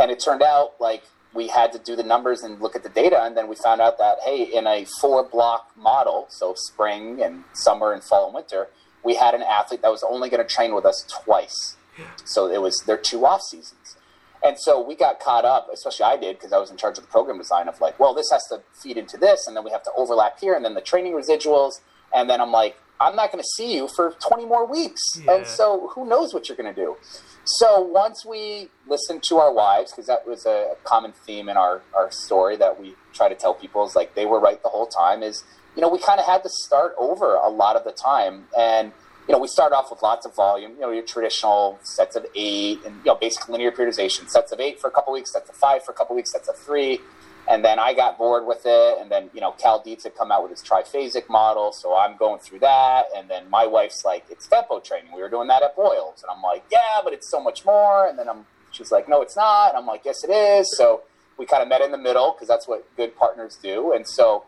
and 0.00 0.10
it 0.10 0.18
turned 0.18 0.42
out 0.42 0.72
like 0.80 1.04
we 1.34 1.48
had 1.48 1.72
to 1.72 1.78
do 1.78 1.96
the 1.96 2.02
numbers 2.02 2.42
and 2.42 2.60
look 2.60 2.76
at 2.76 2.82
the 2.82 2.88
data, 2.88 3.22
and 3.22 3.36
then 3.36 3.48
we 3.48 3.56
found 3.56 3.80
out 3.80 3.98
that 3.98 4.18
hey, 4.24 4.42
in 4.42 4.66
a 4.66 4.86
four-block 5.00 5.72
model, 5.76 6.26
so 6.30 6.54
spring 6.56 7.20
and 7.22 7.44
summer 7.52 7.92
and 7.92 8.02
fall 8.02 8.26
and 8.26 8.34
winter, 8.34 8.68
we 9.02 9.16
had 9.16 9.34
an 9.34 9.42
athlete 9.42 9.82
that 9.82 9.90
was 9.90 10.04
only 10.08 10.30
going 10.30 10.46
to 10.46 10.54
train 10.54 10.74
with 10.74 10.86
us 10.86 11.04
twice. 11.10 11.76
So 12.24 12.50
it 12.50 12.60
was 12.60 12.82
their 12.86 12.96
two 12.96 13.24
off 13.26 13.42
seasons. 13.42 13.96
And 14.42 14.58
so 14.58 14.80
we 14.80 14.94
got 14.94 15.20
caught 15.20 15.44
up, 15.44 15.68
especially 15.72 16.04
I 16.04 16.16
did, 16.16 16.36
because 16.36 16.52
I 16.52 16.58
was 16.58 16.70
in 16.70 16.76
charge 16.76 16.98
of 16.98 17.04
the 17.04 17.10
program 17.10 17.38
design 17.38 17.66
of 17.66 17.80
like, 17.80 17.98
well, 17.98 18.14
this 18.14 18.30
has 18.30 18.44
to 18.48 18.62
feed 18.82 18.98
into 18.98 19.16
this, 19.16 19.46
and 19.46 19.56
then 19.56 19.64
we 19.64 19.70
have 19.70 19.82
to 19.84 19.90
overlap 19.96 20.38
here, 20.38 20.54
and 20.54 20.64
then 20.64 20.74
the 20.74 20.82
training 20.82 21.12
residuals. 21.12 21.80
And 22.14 22.28
then 22.28 22.40
I'm 22.40 22.52
like, 22.52 22.76
I'm 23.00 23.16
not 23.16 23.32
going 23.32 23.42
to 23.42 23.48
see 23.56 23.74
you 23.74 23.88
for 23.88 24.14
20 24.28 24.44
more 24.46 24.66
weeks. 24.66 25.00
Yeah. 25.16 25.36
And 25.36 25.46
so 25.46 25.90
who 25.94 26.06
knows 26.06 26.34
what 26.34 26.48
you're 26.48 26.56
going 26.56 26.72
to 26.74 26.80
do? 26.80 26.96
So 27.44 27.80
once 27.80 28.24
we 28.24 28.70
listened 28.86 29.22
to 29.24 29.36
our 29.36 29.52
wives, 29.52 29.92
because 29.92 30.06
that 30.06 30.26
was 30.26 30.46
a 30.46 30.76
common 30.84 31.12
theme 31.12 31.48
in 31.48 31.56
our, 31.56 31.82
our 31.94 32.10
story 32.10 32.56
that 32.56 32.80
we 32.80 32.94
try 33.12 33.28
to 33.28 33.34
tell 33.34 33.52
people 33.54 33.86
is 33.86 33.94
like 33.94 34.14
they 34.14 34.24
were 34.24 34.40
right 34.40 34.62
the 34.62 34.70
whole 34.70 34.86
time, 34.86 35.22
is, 35.22 35.44
you 35.76 35.82
know, 35.82 35.88
we 35.88 35.98
kind 35.98 36.18
of 36.18 36.26
had 36.26 36.42
to 36.42 36.48
start 36.48 36.94
over 36.98 37.34
a 37.34 37.48
lot 37.48 37.76
of 37.76 37.84
the 37.84 37.92
time. 37.92 38.44
And 38.58 38.92
you 39.28 39.32
know, 39.32 39.38
we 39.38 39.48
start 39.48 39.72
off 39.72 39.90
with 39.90 40.02
lots 40.02 40.26
of 40.26 40.34
volume, 40.34 40.72
you 40.72 40.80
know, 40.80 40.90
your 40.90 41.02
traditional 41.02 41.78
sets 41.82 42.14
of 42.14 42.26
eight 42.34 42.84
and, 42.84 42.96
you 42.96 43.04
know, 43.06 43.14
basic 43.14 43.48
linear 43.48 43.72
periodization, 43.72 44.28
sets 44.28 44.52
of 44.52 44.60
eight 44.60 44.78
for 44.78 44.88
a 44.88 44.90
couple 44.90 45.12
weeks, 45.12 45.32
sets 45.32 45.48
of 45.48 45.56
five 45.56 45.82
for 45.82 45.92
a 45.92 45.94
couple 45.94 46.14
weeks, 46.14 46.32
sets 46.32 46.48
of 46.48 46.56
three. 46.56 47.00
And 47.48 47.64
then 47.64 47.78
I 47.78 47.92
got 47.92 48.16
bored 48.16 48.46
with 48.46 48.62
it. 48.64 48.98
And 49.00 49.10
then, 49.10 49.30
you 49.34 49.40
know, 49.40 49.52
Cal 49.52 49.82
Dietz 49.82 50.04
had 50.04 50.14
come 50.14 50.32
out 50.32 50.42
with 50.42 50.50
his 50.50 50.62
triphasic 50.62 51.28
model. 51.28 51.72
So 51.72 51.96
I'm 51.96 52.16
going 52.16 52.40
through 52.40 52.60
that. 52.60 53.06
And 53.16 53.28
then 53.28 53.50
my 53.50 53.66
wife's 53.66 54.04
like, 54.04 54.24
it's 54.30 54.46
tempo 54.46 54.80
training. 54.80 55.12
We 55.14 55.20
were 55.20 55.28
doing 55.28 55.48
that 55.48 55.62
at 55.62 55.76
Boyles. 55.76 56.22
And 56.22 56.34
I'm 56.34 56.42
like, 56.42 56.64
yeah, 56.70 57.00
but 57.02 57.12
it's 57.12 57.30
so 57.30 57.42
much 57.42 57.64
more. 57.64 58.08
And 58.08 58.18
then 58.18 58.28
I'm, 58.28 58.46
she's 58.70 58.90
like, 58.90 59.08
no, 59.08 59.20
it's 59.20 59.36
not. 59.36 59.70
And 59.70 59.78
I'm 59.78 59.86
like, 59.86 60.02
yes, 60.04 60.24
it 60.24 60.30
is. 60.30 60.74
So 60.76 61.02
we 61.36 61.46
kind 61.46 61.62
of 61.62 61.68
met 61.68 61.80
in 61.80 61.92
the 61.92 61.98
middle 61.98 62.32
because 62.32 62.48
that's 62.48 62.66
what 62.66 62.84
good 62.96 63.16
partners 63.16 63.58
do. 63.62 63.92
And 63.92 64.06
so, 64.08 64.44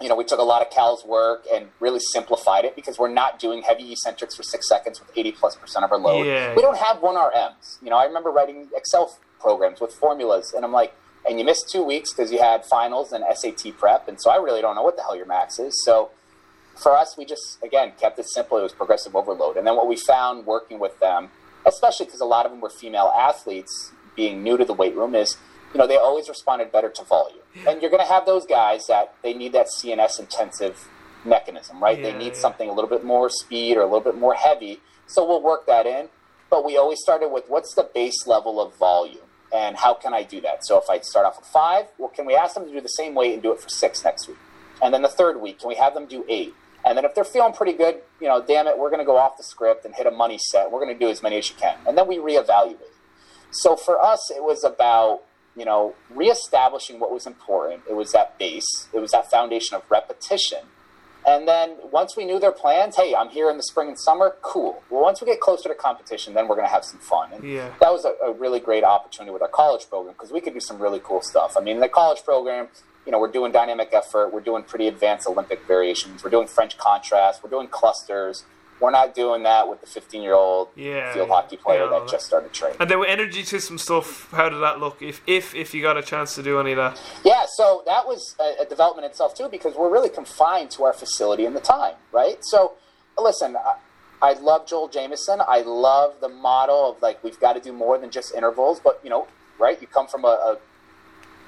you 0.00 0.08
know, 0.08 0.16
we 0.16 0.24
took 0.24 0.40
a 0.40 0.44
lot 0.44 0.60
of 0.60 0.70
Cal's 0.70 1.04
work 1.04 1.44
and 1.52 1.68
really 1.78 2.00
simplified 2.00 2.64
it 2.64 2.74
because 2.74 2.98
we're 2.98 3.12
not 3.12 3.38
doing 3.38 3.62
heavy 3.62 3.92
eccentrics 3.92 4.34
for 4.34 4.42
six 4.42 4.68
seconds 4.68 5.00
with 5.00 5.10
80 5.16 5.32
plus 5.32 5.54
percent 5.54 5.84
of 5.84 5.92
our 5.92 5.98
load. 5.98 6.26
Yeah. 6.26 6.54
We 6.54 6.62
don't 6.62 6.78
have 6.78 7.00
one 7.00 7.14
RMs. 7.14 7.80
You 7.80 7.90
know, 7.90 7.96
I 7.96 8.04
remember 8.04 8.30
writing 8.30 8.68
Excel 8.76 9.16
programs 9.38 9.80
with 9.80 9.92
formulas, 9.92 10.52
and 10.54 10.64
I'm 10.64 10.72
like, 10.72 10.94
and 11.28 11.38
you 11.38 11.44
missed 11.44 11.68
two 11.70 11.82
weeks 11.82 12.12
because 12.12 12.30
you 12.30 12.40
had 12.40 12.64
finals 12.64 13.12
and 13.12 13.24
SAT 13.34 13.76
prep, 13.78 14.08
and 14.08 14.20
so 14.20 14.30
I 14.30 14.36
really 14.36 14.60
don't 14.60 14.74
know 14.74 14.82
what 14.82 14.96
the 14.96 15.02
hell 15.02 15.16
your 15.16 15.26
max 15.26 15.58
is. 15.58 15.82
So 15.84 16.10
for 16.76 16.96
us, 16.96 17.16
we 17.16 17.24
just 17.24 17.62
again 17.62 17.92
kept 18.00 18.18
it 18.18 18.26
simple. 18.26 18.58
It 18.58 18.62
was 18.62 18.72
progressive 18.72 19.14
overload, 19.16 19.56
and 19.56 19.66
then 19.66 19.76
what 19.76 19.88
we 19.88 19.96
found 19.96 20.46
working 20.46 20.78
with 20.78 20.98
them, 21.00 21.30
especially 21.66 22.06
because 22.06 22.20
a 22.20 22.26
lot 22.26 22.46
of 22.46 22.52
them 22.52 22.60
were 22.60 22.70
female 22.70 23.12
athletes, 23.16 23.92
being 24.16 24.42
new 24.42 24.56
to 24.56 24.64
the 24.64 24.74
weight 24.74 24.94
room, 24.94 25.14
is 25.14 25.36
you 25.72 25.78
know 25.78 25.86
they 25.86 25.96
always 25.96 26.28
responded 26.28 26.70
better 26.72 26.90
to 26.90 27.04
volume. 27.04 27.38
And 27.68 27.80
you're 27.80 27.90
going 27.90 28.02
to 28.04 28.12
have 28.12 28.26
those 28.26 28.46
guys 28.46 28.86
that 28.88 29.14
they 29.22 29.32
need 29.32 29.52
that 29.52 29.68
CNS 29.68 30.18
intensive 30.18 30.88
mechanism, 31.24 31.82
right? 31.82 32.00
they 32.02 32.12
need 32.12 32.34
yeah. 32.34 32.38
something 32.38 32.68
a 32.68 32.72
little 32.72 32.90
bit 32.90 33.04
more 33.04 33.30
speed 33.30 33.76
or 33.76 33.80
a 33.80 33.86
little 33.86 34.00
bit 34.00 34.18
more 34.18 34.34
heavy. 34.34 34.80
So 35.06 35.26
we'll 35.26 35.42
work 35.42 35.66
that 35.66 35.86
in. 35.86 36.08
But 36.50 36.64
we 36.64 36.76
always 36.76 37.00
started 37.00 37.28
with 37.28 37.44
what's 37.48 37.74
the 37.74 37.88
base 37.94 38.26
level 38.26 38.60
of 38.60 38.76
volume 38.76 39.23
and 39.54 39.76
how 39.76 39.94
can 39.94 40.12
I 40.12 40.24
do 40.24 40.40
that? 40.40 40.66
So 40.66 40.78
if 40.78 40.90
I 40.90 40.98
start 41.00 41.26
off 41.26 41.38
with 41.38 41.46
five, 41.46 41.86
well, 41.96 42.08
can 42.08 42.26
we 42.26 42.34
ask 42.34 42.54
them 42.54 42.66
to 42.66 42.72
do 42.72 42.80
the 42.80 42.88
same 42.88 43.14
weight 43.14 43.34
and 43.34 43.42
do 43.42 43.52
it 43.52 43.60
for 43.60 43.68
six 43.68 44.04
next 44.04 44.26
week? 44.26 44.36
And 44.82 44.92
then 44.92 45.02
the 45.02 45.08
third 45.08 45.40
week, 45.40 45.60
can 45.60 45.68
we 45.68 45.76
have 45.76 45.94
them 45.94 46.06
do 46.06 46.24
eight? 46.28 46.52
And 46.84 46.98
then 46.98 47.04
if 47.04 47.14
they're 47.14 47.24
feeling 47.24 47.52
pretty 47.52 47.72
good, 47.72 48.02
you 48.20 48.26
know, 48.26 48.44
damn 48.44 48.66
it, 48.66 48.76
we're 48.76 48.90
going 48.90 49.00
to 49.00 49.06
go 49.06 49.16
off 49.16 49.36
the 49.36 49.44
script 49.44 49.84
and 49.84 49.94
hit 49.94 50.06
a 50.06 50.10
money 50.10 50.38
set. 50.38 50.70
We're 50.70 50.84
going 50.84 50.92
to 50.92 50.98
do 50.98 51.08
as 51.08 51.22
many 51.22 51.38
as 51.38 51.48
you 51.48 51.56
can. 51.56 51.78
And 51.86 51.96
then 51.96 52.08
we 52.08 52.18
reevaluate. 52.18 52.80
So 53.52 53.76
for 53.76 54.02
us, 54.02 54.30
it 54.34 54.42
was 54.42 54.64
about, 54.64 55.22
you 55.56 55.64
know, 55.64 55.94
reestablishing 56.10 56.98
what 56.98 57.12
was 57.12 57.24
important. 57.24 57.84
It 57.88 57.94
was 57.94 58.10
that 58.12 58.36
base, 58.38 58.88
it 58.92 58.98
was 58.98 59.12
that 59.12 59.30
foundation 59.30 59.76
of 59.76 59.88
repetition. 59.88 60.58
And 61.26 61.48
then 61.48 61.76
once 61.90 62.16
we 62.16 62.24
knew 62.24 62.38
their 62.38 62.52
plans, 62.52 62.96
hey, 62.96 63.14
I'm 63.14 63.28
here 63.30 63.48
in 63.50 63.56
the 63.56 63.62
spring 63.62 63.88
and 63.88 63.98
summer, 63.98 64.36
cool. 64.42 64.82
Well, 64.90 65.02
once 65.02 65.20
we 65.20 65.26
get 65.26 65.40
closer 65.40 65.68
to 65.70 65.74
competition, 65.74 66.34
then 66.34 66.48
we're 66.48 66.56
going 66.56 66.66
to 66.68 66.72
have 66.72 66.84
some 66.84 67.00
fun. 67.00 67.32
And 67.32 67.42
Yeah. 67.44 67.70
that 67.80 67.90
was 67.92 68.04
a, 68.04 68.12
a 68.24 68.32
really 68.32 68.60
great 68.60 68.84
opportunity 68.84 69.32
with 69.32 69.40
our 69.42 69.48
college 69.48 69.88
program 69.88 70.12
because 70.14 70.32
we 70.32 70.40
could 70.40 70.52
do 70.54 70.60
some 70.60 70.78
really 70.78 71.00
cool 71.02 71.22
stuff. 71.22 71.56
I 71.56 71.60
mean, 71.60 71.76
in 71.76 71.80
the 71.80 71.88
college 71.88 72.22
program, 72.24 72.68
you 73.06 73.12
know, 73.12 73.18
we're 73.18 73.30
doing 73.30 73.52
dynamic 73.52 73.90
effort, 73.92 74.32
we're 74.32 74.40
doing 74.40 74.62
pretty 74.64 74.86
advanced 74.88 75.26
Olympic 75.26 75.66
variations, 75.66 76.24
we're 76.24 76.30
doing 76.30 76.46
French 76.46 76.76
contrast, 76.78 77.42
we're 77.42 77.50
doing 77.50 77.68
clusters. 77.68 78.44
We're 78.80 78.90
not 78.90 79.14
doing 79.14 79.44
that 79.44 79.68
with 79.68 79.80
the 79.80 79.86
15 79.86 80.22
year 80.22 80.34
old 80.34 80.68
Yeah, 80.74 81.12
field 81.12 81.28
hockey 81.30 81.56
player 81.56 81.84
Yeah, 81.84 81.98
that 82.00 82.08
just 82.08 82.26
started 82.26 82.52
training. 82.52 82.76
And 82.80 82.90
then 82.90 82.98
with 82.98 83.08
energy 83.08 83.44
system 83.44 83.78
stuff, 83.78 84.30
how 84.32 84.48
did 84.48 84.60
that 84.60 84.80
look? 84.80 85.00
If 85.00 85.22
if 85.26 85.54
if 85.54 85.74
you 85.74 85.82
got 85.82 85.96
a 85.96 86.02
chance 86.02 86.34
to 86.34 86.42
do 86.42 86.58
any 86.60 86.72
of 86.72 86.76
that, 86.78 87.00
Yeah, 87.24 87.44
so 87.56 87.82
that 87.86 88.06
was 88.06 88.34
a, 88.40 88.62
a 88.62 88.66
development 88.66 89.06
itself 89.06 89.34
too, 89.34 89.48
because 89.48 89.74
we're 89.74 89.90
really 89.90 90.08
confined 90.08 90.70
to 90.72 90.84
our 90.84 90.92
facility 90.92 91.44
and 91.44 91.54
the 91.54 91.60
time, 91.60 91.94
right? 92.12 92.38
So, 92.42 92.72
listen, 93.18 93.56
I, 93.56 94.30
I 94.30 94.32
love 94.34 94.66
Joel 94.66 94.88
Jamieson. 94.88 95.40
I 95.46 95.60
love 95.60 96.14
the 96.20 96.28
model 96.28 96.92
of 96.92 97.02
like 97.02 97.22
we've 97.22 97.38
got 97.40 97.52
to 97.54 97.60
do 97.60 97.72
more 97.72 97.96
than 97.98 98.10
just 98.10 98.34
intervals, 98.34 98.80
but 98.80 99.00
you 99.04 99.10
know, 99.10 99.28
right? 99.58 99.80
You 99.80 99.86
come 99.86 100.08
from 100.08 100.24
a, 100.24 100.28
a 100.28 100.58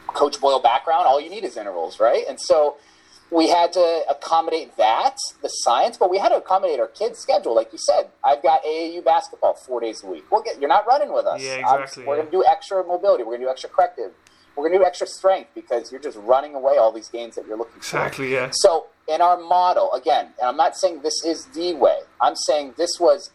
Coach 0.06 0.40
Boyle 0.40 0.60
background, 0.60 1.06
all 1.06 1.20
you 1.20 1.28
need 1.28 1.44
is 1.44 1.56
intervals, 1.56 1.98
right? 2.00 2.24
And 2.28 2.40
so 2.40 2.76
we 3.30 3.48
had 3.48 3.72
to 3.72 4.04
accommodate 4.08 4.76
that, 4.76 5.16
the 5.42 5.48
science, 5.48 5.96
but 5.96 6.10
we 6.10 6.18
had 6.18 6.28
to 6.28 6.36
accommodate 6.36 6.78
our 6.78 6.86
kids' 6.86 7.18
schedule. 7.18 7.54
Like 7.54 7.72
you 7.72 7.78
said, 7.78 8.08
I've 8.22 8.42
got 8.42 8.62
AAU 8.62 9.04
basketball 9.04 9.54
four 9.54 9.80
days 9.80 10.02
a 10.04 10.06
week. 10.06 10.24
We'll 10.30 10.42
get, 10.42 10.60
you're 10.60 10.68
not 10.68 10.86
running 10.86 11.12
with 11.12 11.26
us. 11.26 11.42
Yeah, 11.42 11.56
exactly. 11.56 12.04
We're 12.04 12.18
yeah. 12.18 12.24
to 12.24 12.30
do 12.30 12.44
extra 12.48 12.84
mobility. 12.84 13.24
We're 13.24 13.32
going 13.32 13.40
to 13.40 13.46
do 13.46 13.50
extra 13.50 13.68
corrective. 13.68 14.12
We're 14.54 14.68
going 14.68 14.78
to 14.78 14.78
do 14.78 14.84
extra 14.84 15.06
strength 15.06 15.50
because 15.54 15.90
you're 15.90 16.00
just 16.00 16.16
running 16.18 16.54
away 16.54 16.76
all 16.76 16.92
these 16.92 17.08
games 17.08 17.34
that 17.34 17.46
you're 17.46 17.58
looking 17.58 17.80
for. 17.80 17.98
Exactly, 17.98 18.32
yeah. 18.32 18.50
So 18.52 18.86
in 19.08 19.20
our 19.20 19.36
model, 19.36 19.92
again, 19.92 20.30
and 20.38 20.48
I'm 20.48 20.56
not 20.56 20.76
saying 20.76 21.02
this 21.02 21.24
is 21.24 21.46
the 21.46 21.74
way. 21.74 21.98
I'm 22.20 22.36
saying 22.36 22.74
this 22.76 22.98
was 22.98 23.30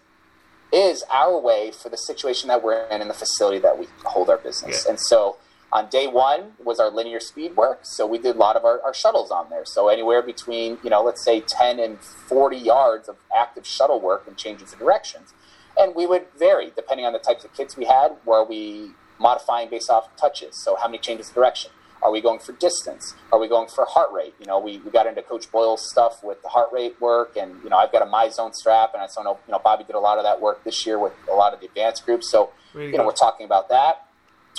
is 0.74 1.04
our 1.12 1.38
way 1.38 1.72
for 1.72 1.90
the 1.90 1.98
situation 1.98 2.48
that 2.48 2.64
we're 2.64 2.86
in 2.88 3.02
and 3.02 3.10
the 3.10 3.14
facility 3.14 3.60
that 3.60 3.78
we 3.78 3.88
hold 4.06 4.30
our 4.30 4.38
business. 4.38 4.86
Yeah. 4.86 4.92
And 4.92 5.00
so 5.00 5.38
on 5.74 5.88
day 5.90 6.08
one 6.08 6.54
was 6.64 6.80
our 6.80 6.90
linear 6.90 7.20
speed 7.20 7.56
work. 7.56 7.80
So 7.84 8.06
we 8.06 8.18
did 8.18 8.36
a 8.36 8.40
lot 8.40 8.56
of 8.56 8.66
our, 8.66 8.82
our 8.82 8.94
shuttles 8.94 9.32
on 9.32 9.50
there. 9.50 9.66
So 9.66 9.88
anywhere 9.88 10.22
between, 10.22 10.78
you 10.84 10.90
know, 10.90 11.02
let's 11.02 11.24
say 11.24 11.42
10 11.42 11.80
and 11.80 12.00
40 12.00 12.58
yards 12.58 13.08
of 13.08 13.16
active 13.36 13.66
shuttle 13.66 14.00
work 14.00 14.26
and 14.28 14.38
changes 14.38 14.74
of 14.74 14.80
directions. 14.80 15.34
And 15.78 15.96
we 15.96 16.06
would 16.06 16.26
vary 16.38 16.72
depending 16.76 17.06
on 17.06 17.14
the 17.14 17.20
types 17.20 17.46
of 17.46 17.54
kids 17.54 17.78
we 17.78 17.86
had. 17.86 18.18
Were 18.26 18.44
we 18.44 18.92
modifying 19.18 19.70
based 19.70 19.90
off 19.90 20.14
touches? 20.18 20.58
So 20.58 20.76
how 20.76 20.88
many 20.88 20.98
changes 20.98 21.30
of 21.30 21.36
direction? 21.36 21.72
Are 22.02 22.12
we 22.12 22.20
going 22.20 22.40
for 22.40 22.52
distance? 22.54 23.14
Are 23.32 23.40
we 23.40 23.48
going 23.48 23.70
for 23.70 23.86
heart 23.86 24.12
rate? 24.12 24.34
You 24.40 24.48
know, 24.48 24.60
we, 24.60 24.80
we 24.80 24.90
got 24.90 25.06
into 25.06 25.22
Coach 25.22 25.52
Boyle's 25.52 25.88
stuff 25.88 26.24
with 26.24 26.42
the 26.42 26.50
heart 26.50 26.70
rate 26.74 27.00
work, 27.00 27.38
and 27.38 27.64
you 27.64 27.70
know, 27.70 27.78
I've 27.78 27.92
got 27.92 28.02
a 28.02 28.06
MyZone 28.06 28.56
strap, 28.56 28.96
and 28.96 29.04
I 29.04 29.06
saw 29.06 29.22
know 29.22 29.38
you 29.48 29.52
know 29.52 29.60
Bobby 29.64 29.84
did 29.84 29.96
a 29.96 30.00
lot 30.00 30.18
of 30.18 30.24
that 30.24 30.42
work 30.42 30.64
this 30.64 30.84
year 30.84 30.98
with 30.98 31.14
a 31.32 31.36
lot 31.36 31.54
of 31.54 31.60
the 31.60 31.68
advanced 31.68 32.04
groups. 32.04 32.32
So 32.32 32.50
you 32.74 32.90
know, 32.90 32.98
good. 32.98 33.06
we're 33.06 33.12
talking 33.12 33.46
about 33.46 33.70
that. 33.70 34.08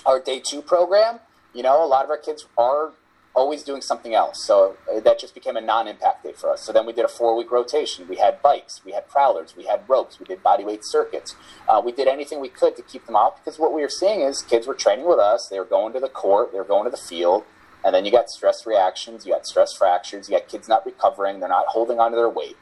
Our 0.04 0.20
day 0.20 0.40
two 0.40 0.62
program, 0.62 1.20
you 1.54 1.62
know, 1.62 1.84
a 1.84 1.86
lot 1.86 2.04
of 2.04 2.10
our 2.10 2.18
kids 2.18 2.46
are 2.58 2.92
always 3.34 3.62
doing 3.62 3.80
something 3.80 4.14
else. 4.14 4.44
So 4.44 4.76
that 5.02 5.18
just 5.18 5.34
became 5.34 5.56
a 5.56 5.60
non-impact 5.60 6.24
day 6.24 6.32
for 6.32 6.50
us. 6.50 6.62
So 6.62 6.72
then 6.72 6.84
we 6.86 6.92
did 6.92 7.04
a 7.04 7.08
four-week 7.08 7.50
rotation. 7.50 8.06
We 8.08 8.16
had 8.16 8.42
bikes, 8.42 8.82
we 8.84 8.92
had 8.92 9.08
prowlers, 9.08 9.56
we 9.56 9.64
had 9.64 9.88
ropes, 9.88 10.18
we 10.18 10.26
did 10.26 10.42
bodyweight 10.42 10.84
circuits. 10.84 11.34
Uh, 11.68 11.80
we 11.82 11.92
did 11.92 12.08
anything 12.08 12.40
we 12.40 12.48
could 12.48 12.76
to 12.76 12.82
keep 12.82 13.06
them 13.06 13.16
off 13.16 13.42
because 13.42 13.58
what 13.58 13.72
we 13.72 13.80
were 13.80 13.88
seeing 13.88 14.20
is 14.20 14.42
kids 14.42 14.66
were 14.66 14.74
training 14.74 15.06
with 15.06 15.18
us. 15.18 15.48
They 15.48 15.58
were 15.58 15.64
going 15.64 15.92
to 15.94 16.00
the 16.00 16.08
court, 16.08 16.52
they 16.52 16.58
were 16.58 16.64
going 16.64 16.84
to 16.84 16.90
the 16.90 16.96
field, 16.96 17.44
and 17.84 17.94
then 17.94 18.04
you 18.04 18.10
got 18.10 18.28
stress 18.28 18.66
reactions, 18.66 19.24
you 19.24 19.32
got 19.32 19.46
stress 19.46 19.72
fractures, 19.72 20.28
you 20.28 20.38
got 20.38 20.48
kids 20.48 20.68
not 20.68 20.84
recovering, 20.84 21.40
they're 21.40 21.48
not 21.48 21.66
holding 21.68 21.98
onto 21.98 22.16
their 22.16 22.28
weight. 22.28 22.56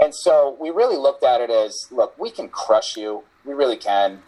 And 0.00 0.14
so 0.14 0.56
we 0.60 0.70
really 0.70 0.96
looked 0.96 1.24
at 1.24 1.40
it 1.40 1.50
as, 1.50 1.88
look, 1.90 2.18
we 2.18 2.30
can 2.30 2.48
crush 2.48 2.96
you, 2.96 3.22
we 3.44 3.54
really 3.54 3.76
can 3.76 4.22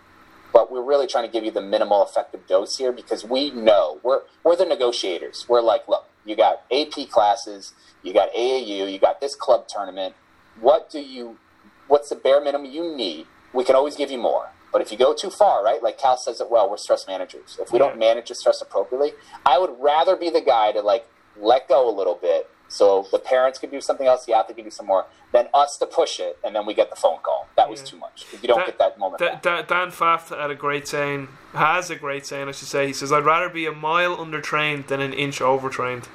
but 0.60 0.70
we're 0.70 0.84
really 0.84 1.06
trying 1.06 1.24
to 1.26 1.32
give 1.32 1.42
you 1.42 1.50
the 1.50 1.62
minimal 1.62 2.04
effective 2.04 2.46
dose 2.46 2.76
here 2.76 2.92
because 2.92 3.24
we 3.24 3.50
know 3.50 3.98
we're 4.02 4.20
we're 4.44 4.56
the 4.56 4.66
negotiators. 4.66 5.46
We're 5.48 5.62
like, 5.62 5.88
look, 5.88 6.04
you 6.26 6.36
got 6.36 6.64
AP 6.70 7.08
classes, 7.08 7.72
you 8.02 8.12
got 8.12 8.30
AAU, 8.34 8.92
you 8.92 8.98
got 8.98 9.22
this 9.22 9.34
club 9.34 9.68
tournament. 9.68 10.16
What 10.60 10.90
do 10.90 11.00
you? 11.00 11.38
What's 11.86 12.10
the 12.10 12.16
bare 12.16 12.42
minimum 12.42 12.70
you 12.70 12.94
need? 12.94 13.26
We 13.54 13.64
can 13.64 13.74
always 13.74 13.96
give 13.96 14.10
you 14.10 14.18
more. 14.18 14.48
But 14.70 14.82
if 14.82 14.92
you 14.92 14.98
go 14.98 15.14
too 15.14 15.30
far, 15.30 15.64
right? 15.64 15.82
Like 15.82 15.98
Cal 15.98 16.18
says 16.18 16.42
it 16.42 16.50
well, 16.50 16.68
we're 16.70 16.76
stress 16.76 17.06
managers. 17.08 17.56
If 17.58 17.72
we 17.72 17.78
Yeah. 17.78 17.86
don't 17.86 17.98
manage 17.98 18.28
the 18.28 18.34
stress 18.34 18.60
appropriately, 18.60 19.14
I 19.46 19.58
would 19.58 19.74
rather 19.80 20.14
be 20.14 20.28
the 20.28 20.42
guy 20.42 20.72
to 20.72 20.82
like 20.82 21.06
let 21.40 21.68
go 21.70 21.88
a 21.88 21.94
little 21.96 22.16
bit 22.20 22.50
so 22.70 23.06
the 23.12 23.18
parents 23.18 23.58
could 23.58 23.70
do 23.70 23.80
something 23.80 24.06
else, 24.06 24.24
the 24.24 24.32
athlete 24.32 24.56
could 24.56 24.64
do 24.64 24.70
some 24.70 24.86
more, 24.86 25.04
Then 25.32 25.48
us 25.54 25.76
to 25.78 25.86
push 25.86 26.18
it 26.18 26.38
and 26.42 26.56
then 26.56 26.66
we 26.66 26.74
get 26.74 26.90
the 26.90 26.96
phone 26.96 27.18
call. 27.22 27.46
That 27.56 27.68
was 27.70 27.80
Yeah. 27.80 27.86
too 27.86 27.96
much. 27.98 28.26
You 28.42 28.48
don't 28.48 28.64
get 28.66 28.78
that 28.78 28.98
moment. 28.98 29.18
Da- 29.20 29.32
back. 29.34 29.42
Da- 29.42 29.62
Dan 29.62 29.90
Pfaff 29.92 30.30
had 30.36 30.50
a 30.50 30.54
great 30.56 30.88
saying, 30.88 31.28
has 31.54 31.88
a 31.90 31.94
great 31.96 32.26
saying, 32.26 32.48
I 32.48 32.52
should 32.52 32.66
say. 32.66 32.86
He 32.88 32.92
says, 32.92 33.12
I'd 33.12 33.24
rather 33.24 33.48
be 33.48 33.64
a 33.66 33.70
mile 33.72 34.16
undertrained 34.16 34.86
than 34.88 35.00
an 35.00 35.12
inch 35.12 35.40
overtrained. 35.40 36.08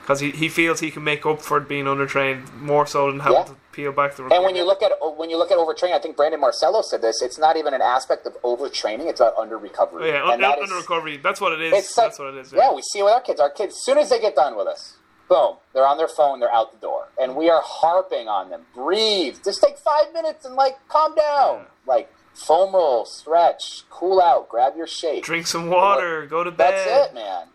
Because 0.00 0.20
he, 0.20 0.30
he 0.32 0.48
feels 0.50 0.80
he 0.80 0.90
can 0.90 1.02
make 1.04 1.24
up 1.26 1.40
for 1.42 1.60
being 1.60 1.84
undertrained 1.86 2.52
more 2.54 2.86
so 2.86 3.10
than 3.10 3.20
having 3.20 3.38
Yeah. 3.38 3.44
to 3.44 3.56
peel 3.72 3.92
back 3.92 4.14
the 4.16 4.24
And 4.26 4.44
when 4.44 4.54
you 4.54 4.64
look 4.64 4.82
at 4.82 4.92
uh, 4.92 5.08
when 5.10 5.30
you 5.30 5.38
look 5.38 5.50
at 5.50 5.56
overtraining, 5.58 5.94
I 5.94 5.98
think 5.98 6.14
Brandon 6.16 6.40
Marcello 6.40 6.82
said 6.82 7.00
this. 7.02 7.22
It's 7.22 7.38
not 7.38 7.56
even 7.56 7.72
an 7.74 7.80
aspect 7.82 8.26
of 8.26 8.34
overtraining; 8.42 9.06
it's 9.08 9.20
about 9.20 9.34
under 9.38 9.56
recovery. 9.56 10.04
Oh, 10.04 10.06
yeah, 10.12 10.22
and 10.22 10.32
un- 10.32 10.40
that 10.42 10.58
under 10.58 10.74
recovery. 10.76 11.16
That's 11.16 11.40
what 11.40 11.52
it 11.52 11.60
is. 11.62 11.94
That's 11.94 12.18
what 12.18 12.28
it 12.34 12.36
is. 12.36 12.52
Yeah, 12.52 12.72
we 12.72 12.82
see 12.82 12.98
it 12.98 13.04
with 13.04 13.14
our 13.14 13.20
kids. 13.22 13.40
Our 13.40 13.48
kids, 13.50 13.74
as 13.76 13.82
soon 13.84 13.96
as 13.96 14.10
they 14.10 14.20
get 14.20 14.34
done 14.36 14.56
with 14.58 14.66
us, 14.66 14.94
boom, 15.28 15.56
they're 15.72 15.86
on 15.86 15.96
their 15.96 16.08
phone, 16.08 16.40
they're 16.40 16.52
out 16.52 16.72
the 16.72 16.78
door, 16.78 17.08
and 17.20 17.36
we 17.36 17.50
are 17.50 17.62
harping 17.64 18.28
on 18.28 18.50
them. 18.50 18.62
Breathe. 18.74 19.38
Just 19.44 19.62
take 19.62 19.78
five 19.78 20.12
minutes 20.12 20.44
and 20.44 20.54
like 20.54 20.76
calm 20.88 21.14
down. 21.14 21.60
Yeah. 21.60 21.64
Like 21.86 22.12
foam 22.34 22.74
roll, 22.74 23.04
stretch, 23.04 23.84
cool 23.90 24.20
out, 24.20 24.48
grab 24.48 24.76
your 24.76 24.86
shake. 24.86 25.24
Drink 25.24 25.46
some 25.46 25.68
water, 25.68 26.26
go 26.26 26.44
to 26.44 26.50
bed. 26.50 26.72
That's 26.72 27.10
it, 27.10 27.14
man. 27.14 27.46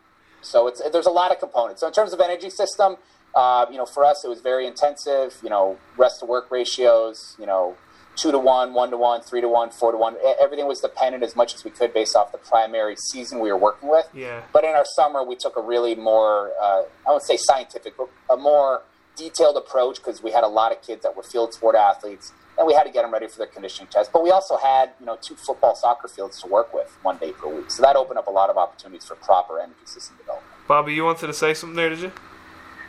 So 0.42 0.68
it's 0.68 0.82
there's 0.92 1.06
a 1.06 1.12
lot 1.12 1.32
of 1.32 1.40
components. 1.40 1.82
So 1.82 1.88
in 1.88 1.94
terms 1.94 2.14
of 2.14 2.20
energy 2.20 2.50
system, 2.50 2.98
uh, 3.36 3.66
you 3.70 3.78
know, 3.78 3.86
for 3.86 4.06
us 4.06 4.24
it 4.24 4.30
was 4.30 4.42
very 4.42 4.66
intensive. 4.66 5.38
You 5.44 5.50
know, 5.50 5.78
rest 5.98 6.20
to 6.22 6.26
work 6.26 6.50
ratios. 6.50 7.36
You 7.40 7.46
know, 7.46 7.76
two 8.16 8.32
to 8.32 8.40
one, 8.40 8.74
one 8.74 8.92
to 8.92 8.98
one, 8.98 9.22
three 9.22 9.42
to 9.42 9.48
one, 9.48 9.70
four 9.70 9.92
to 9.92 9.98
one. 9.98 10.16
Everything 10.42 10.68
was 10.68 10.82
dependent 10.82 11.24
as 11.24 11.36
much 11.36 11.54
as 11.56 11.64
we 11.64 11.72
could 11.72 11.94
based 11.94 12.16
off 12.16 12.32
the 12.32 12.38
primary 12.38 12.96
season 12.96 13.40
we 13.40 13.52
were 13.52 13.58
working 13.58 13.90
with. 13.90 14.08
Yeah. 14.14 14.42
But 14.52 14.64
in 14.64 14.72
our 14.72 14.86
summer, 14.86 15.24
we 15.24 15.36
took 15.36 15.56
a 15.58 15.62
really 15.62 15.96
more, 15.96 16.52
uh, 16.62 16.84
I 17.08 17.12
wouldn't 17.12 17.24
say 17.24 17.38
scientific, 17.38 17.96
but 17.98 18.10
a 18.30 18.38
more 18.38 18.82
detailed 19.16 19.58
approach 19.58 19.98
because 19.98 20.24
we 20.24 20.32
had 20.32 20.44
a 20.44 20.48
lot 20.48 20.72
of 20.72 20.82
kids 20.82 21.04
that 21.04 21.16
were 21.16 21.24
field 21.24 21.54
sport 21.54 21.76
athletes, 21.76 22.32
and 22.58 22.66
we 22.66 22.74
had 22.74 22.84
to 22.84 22.92
get 22.92 23.04
them 23.04 23.12
ready 23.12 23.28
for 23.28 23.38
their 23.38 23.48
conditioning 23.48 23.90
test. 23.92 24.12
But 24.12 24.24
we 24.24 24.32
also 24.32 24.58
had, 24.58 24.92
you 25.00 25.06
know, 25.06 25.18
two 25.22 25.36
football, 25.36 25.76
soccer 25.76 26.08
fields 26.08 26.42
to 26.42 26.48
work 26.48 26.74
with 26.74 26.98
one 27.02 27.18
day 27.18 27.32
per 27.32 27.48
week, 27.48 27.70
so 27.72 27.82
that 27.84 27.96
opened 27.96 28.18
up 28.18 28.28
a 28.28 28.32
lot 28.32 28.50
of 28.50 28.58
opportunities 28.58 29.06
for 29.06 29.16
proper 29.16 29.60
energy 29.60 29.80
system 29.86 30.18
development. 30.18 30.54
Bobby, 30.68 30.94
you 30.94 31.04
wanted 31.04 31.28
to 31.28 31.34
say 31.34 31.54
something 31.54 31.76
there, 31.76 31.90
did 31.90 32.00
you? 32.00 32.12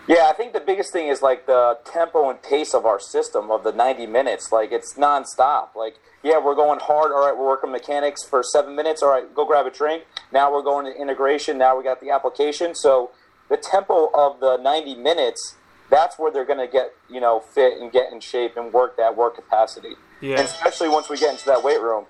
Yeah, 0.07 0.29
I 0.29 0.33
think 0.33 0.53
the 0.53 0.61
biggest 0.61 0.93
thing 0.93 1.09
is 1.09 1.23
like 1.23 1.47
the 1.47 1.79
tempo 1.85 2.31
and 2.31 2.43
pace 2.43 2.75
of 2.75 2.85
our 2.85 2.99
system 2.99 3.51
of 3.51 3.63
the 3.63 3.73
90 3.73 4.07
minutes. 4.07 4.51
Like 4.51 4.73
it's 4.73 4.95
nonstop. 4.95 5.75
Like, 5.75 5.97
yeah, 6.23 6.39
we're 6.39 6.55
going 6.55 6.81
hard. 6.81 7.13
All 7.13 7.27
right, 7.27 7.37
we're 7.37 7.47
working 7.47 7.71
mechanics 7.71 8.25
for 8.25 8.43
seven 8.43 8.75
minutes. 8.75 9.03
All 9.03 9.11
right, 9.11 9.33
go 9.35 9.45
grab 9.45 9.67
a 9.67 9.71
drink. 9.71 10.05
Now 10.33 10.53
we're 10.53 10.63
going 10.63 10.87
to 10.87 11.01
integration. 11.01 11.59
Now 11.59 11.77
we 11.77 11.85
got 11.85 12.01
the 12.01 12.11
application. 12.11 12.75
So 12.75 13.11
the 13.49 13.57
tempo 13.57 14.11
of 14.15 14.41
the 14.41 14.57
90 14.57 14.97
minutes, 14.97 15.57
that's 15.91 16.19
where 16.19 16.33
they're 16.33 16.45
going 16.45 16.65
to 16.65 16.71
get, 16.71 16.93
you 17.09 17.21
know, 17.21 17.41
fit 17.41 17.79
and 17.81 17.93
get 17.93 18.13
in 18.13 18.21
shape 18.21 18.57
and 18.57 18.73
work 18.73 18.97
that 18.97 19.17
work 19.17 19.37
capacity. 19.37 19.95
Yeah. 20.21 20.39
And 20.39 20.47
especially 20.47 20.89
once 20.89 21.09
we 21.09 21.19
get 21.19 21.33
into 21.33 21.47
that 21.47 21.63
weight 21.63 21.81
room, 21.81 22.07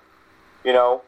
you 0.64 0.72
know, 0.72 1.02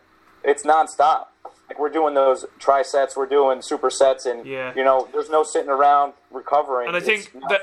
it's 0.44 0.64
nonstop. 0.64 1.26
Like 1.72 1.78
we're 1.78 1.88
doing 1.88 2.12
those 2.12 2.44
trisets, 2.60 3.16
we're 3.16 3.24
doing 3.24 3.60
supersets, 3.60 4.26
and 4.26 4.44
Yeah. 4.44 4.74
you 4.76 4.84
know, 4.84 5.08
there's 5.10 5.30
no 5.30 5.42
sitting 5.42 5.70
around 5.70 6.12
recovering. 6.30 6.86
And 6.88 6.94
I 6.96 7.00
think 7.00 7.32
that- 7.48 7.62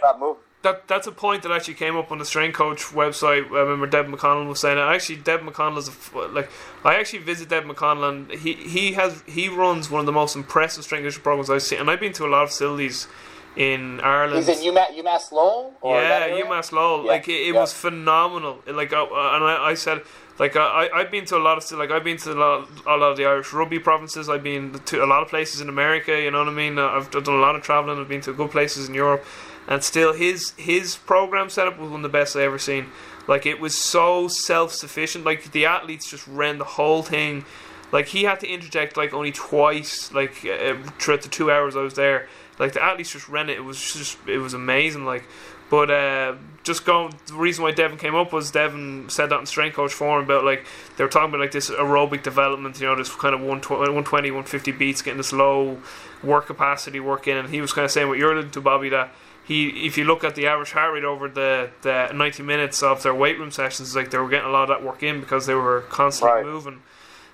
that 0.63 0.87
that's 0.87 1.05
a 1.07 1.11
point 1.11 1.43
that 1.43 1.51
actually 1.53 1.75
came 1.75 1.95
up 1.95 2.11
on 2.11 2.17
the 2.17 2.25
strength 2.25 2.55
coach 2.57 2.85
website. 2.85 3.45
I 3.51 3.59
remember 3.59 3.87
Devan 3.87 4.11
McConnell 4.13 4.47
was 4.49 4.59
saying 4.59 4.79
it. 4.79 4.81
Actually, 4.81 5.17
Devan 5.17 5.47
McConnell 5.47 5.77
is 5.77 5.87
a 5.89 6.27
like 6.27 6.49
I 6.83 6.95
actually 6.95 7.19
visit 7.19 7.49
Devan 7.49 7.71
McConnell 7.71 8.09
and 8.09 8.31
he 8.31 8.53
he 8.55 8.93
has 8.93 9.23
he 9.27 9.47
runs 9.47 9.91
one 9.91 9.99
of 9.99 10.05
the 10.07 10.11
most 10.11 10.35
impressive 10.35 10.83
strength 10.83 11.03
conditioning 11.03 11.23
programs 11.23 11.49
I've 11.51 11.61
seen. 11.61 11.79
And 11.79 11.89
I've 11.91 11.99
been 11.99 12.13
to 12.13 12.25
a 12.25 12.31
lot 12.35 12.43
of 12.43 12.49
facilities 12.49 13.07
in 13.55 13.99
Ireland. 14.01 14.45
He's 14.45 14.59
in 14.59 14.73
UMass, 14.73 14.97
UMass 14.97 15.31
Lowell? 15.31 15.73
Yeah. 15.83 16.27
UMass 16.29 16.71
Lowell. 16.71 17.05
Yeah, 17.05 17.11
Like 17.11 17.27
it, 17.29 17.33
it 17.49 17.53
yeah. 17.53 17.59
was 17.61 17.71
phenomenal. 17.71 18.59
Like 18.67 18.91
uh, 18.91 19.03
and 19.03 19.43
I, 19.45 19.67
I 19.69 19.73
said. 19.75 20.01
Like 20.39 20.55
I, 20.55 20.89
I've 20.93 21.11
been 21.11 21.25
to 21.25 21.37
a 21.37 21.39
lot 21.39 21.57
of 21.57 21.77
like 21.77 21.91
I've 21.91 22.05
been 22.05 22.17
to 22.17 22.31
a 22.31 22.33
lot, 22.33 22.69
a 22.87 22.95
lot 22.95 23.11
of 23.11 23.17
the 23.17 23.25
Irish 23.25 23.51
rugby 23.51 23.77
provinces. 23.77 24.29
I've 24.29 24.41
been 24.41 24.71
to 24.71 25.03
a 25.03 25.05
lot 25.05 25.21
of 25.21 25.27
places 25.27 25.59
in 25.59 25.67
America. 25.67 26.19
You 26.19 26.31
know 26.31 26.39
what 26.39 26.47
I 26.47 26.53
mean? 26.53 26.79
Uh, 26.79 26.87
I've 26.87 27.11
done 27.11 27.27
a 27.27 27.31
lot 27.31 27.55
of 27.55 27.61
traveling. 27.61 27.99
I've 27.99 28.07
been 28.07 28.21
to 28.21 28.33
good 28.33 28.49
places 28.49 28.87
in 28.87 28.95
Europe, 28.95 29.25
and 29.67 29.83
still 29.83 30.13
his 30.13 30.53
his 30.55 30.95
program 30.95 31.49
setup 31.49 31.77
was 31.77 31.89
one 31.89 31.99
of 31.99 32.03
the 32.03 32.17
best 32.17 32.37
I 32.37 32.43
ever 32.43 32.57
seen. 32.57 32.87
Like 33.27 33.45
it 33.45 33.59
was 33.59 33.77
so 33.77 34.29
self 34.29 34.73
sufficient. 34.73 35.25
Like 35.25 35.51
the 35.51 35.65
athletes 35.65 36.09
just 36.09 36.25
ran 36.25 36.57
the 36.57 36.63
whole 36.63 37.03
thing. 37.03 37.43
Like 37.91 38.07
he 38.07 38.23
had 38.23 38.39
to 38.39 38.47
interject 38.47 38.95
like 38.95 39.13
only 39.13 39.33
twice. 39.33 40.13
Like 40.13 40.45
uh, 40.45 40.77
throughout 40.99 41.21
the 41.21 41.29
two 41.29 41.51
hours 41.51 41.75
I 41.75 41.81
was 41.81 41.95
there. 41.95 42.29
Like 42.57 42.71
the 42.71 42.81
athletes 42.81 43.11
just 43.11 43.27
ran 43.27 43.49
it. 43.49 43.57
It 43.57 43.65
was 43.65 43.77
just 43.93 44.17
it 44.25 44.37
was 44.37 44.53
amazing. 44.53 45.03
Like. 45.03 45.25
But 45.69 45.91
uh, 45.91 46.33
just 46.69 46.85
going, 46.85 47.13
the 47.25 47.33
reason 47.33 47.63
why 47.63 47.71
Devan 47.71 47.97
came 47.99 48.13
up 48.15 48.31
was 48.31 48.51
Devan 48.51 49.09
said 49.09 49.29
that 49.29 49.39
in 49.39 49.45
Strength 49.47 49.75
Coach 49.75 49.93
Forum 49.93 50.23
about 50.25 50.45
like 50.45 50.65
they 50.95 51.03
were 51.03 51.09
talking 51.09 51.29
about 51.29 51.41
like 51.41 51.51
this 51.51 51.69
aerobic 51.69 52.21
development, 52.23 52.79
you 52.79 52.85
know, 52.85 52.95
this 52.95 53.09
kind 53.13 53.33
of 53.33 53.41
120, 53.41 53.79
120 53.79 54.29
150 54.31 54.71
beats, 54.73 55.01
getting 55.01 55.17
this 55.17 55.33
low 55.33 55.79
work 56.23 56.45
capacity 56.45 56.99
work 56.99 57.27
in, 57.27 57.37
and 57.37 57.49
he 57.49 57.59
was 57.59 57.73
kind 57.73 57.85
of 57.85 57.91
saying 57.91 58.07
what 58.07 58.17
you're 58.19 58.31
alluding 58.31 58.51
to, 58.51 58.61
Bobby, 58.61 58.89
that 58.89 59.11
he, 59.43 59.87
if 59.87 59.97
you 59.97 60.03
look 60.03 60.23
at 60.23 60.35
the 60.35 60.45
average 60.45 60.71
heart 60.73 60.93
rate 60.93 61.03
over 61.03 61.27
the, 61.27 61.71
the 61.81 62.11
90 62.13 62.43
minutes 62.43 62.83
of 62.83 63.01
their 63.01 63.15
weight 63.15 63.39
room 63.39 63.49
sessions, 63.51 63.95
like 63.95 64.11
they 64.11 64.19
were 64.19 64.29
getting 64.29 64.47
a 64.47 64.51
lot 64.51 64.63
of 64.63 64.69
that 64.69 64.83
work 64.85 65.01
in 65.01 65.19
because 65.19 65.47
they 65.47 65.55
were 65.55 65.81
constantly 65.89 66.37
Right. 66.43 66.45
moving. 66.45 66.81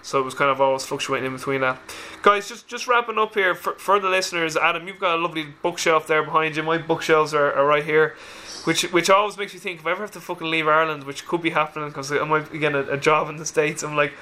So 0.01 0.19
it 0.19 0.23
was 0.23 0.35
kind 0.35 0.51
of 0.51 0.61
always 0.61 0.85
fluctuating 0.85 1.25
in 1.25 1.35
between 1.35 1.61
that. 1.61 1.79
Guys, 2.21 2.47
just 2.47 2.67
just 2.67 2.87
wrapping 2.87 3.17
up 3.17 3.33
here 3.33 3.55
for, 3.55 3.73
for 3.73 3.99
the 3.99 4.07
listeners. 4.07 4.55
Adam, 4.55 4.87
you've 4.87 4.99
got 4.99 5.17
a 5.17 5.21
lovely 5.21 5.47
bookshelf 5.63 6.05
there 6.05 6.21
behind 6.23 6.55
you. 6.55 6.61
My 6.61 6.77
bookshelves 6.77 7.33
are, 7.33 7.51
are 7.51 7.65
right 7.65 7.83
here, 7.83 8.15
which 8.65 8.83
which 8.91 9.09
always 9.09 9.37
makes 9.37 9.53
me 9.53 9.59
think 9.59 9.79
if 9.79 9.87
I 9.87 9.91
ever 9.91 10.01
have 10.01 10.11
to 10.11 10.21
fucking 10.21 10.49
leave 10.49 10.67
Ireland, 10.67 11.05
which 11.05 11.25
could 11.25 11.41
be 11.41 11.51
happening 11.51 11.89
because 11.89 12.11
I 12.11 12.23
might 12.23 12.51
be 12.51 12.59
getting 12.59 12.77
a, 12.77 12.93
a 12.93 12.97
job 12.97 13.29
in 13.29 13.37
the 13.37 13.45
states. 13.45 13.83
I'm 13.83 13.95
like, 13.95 14.13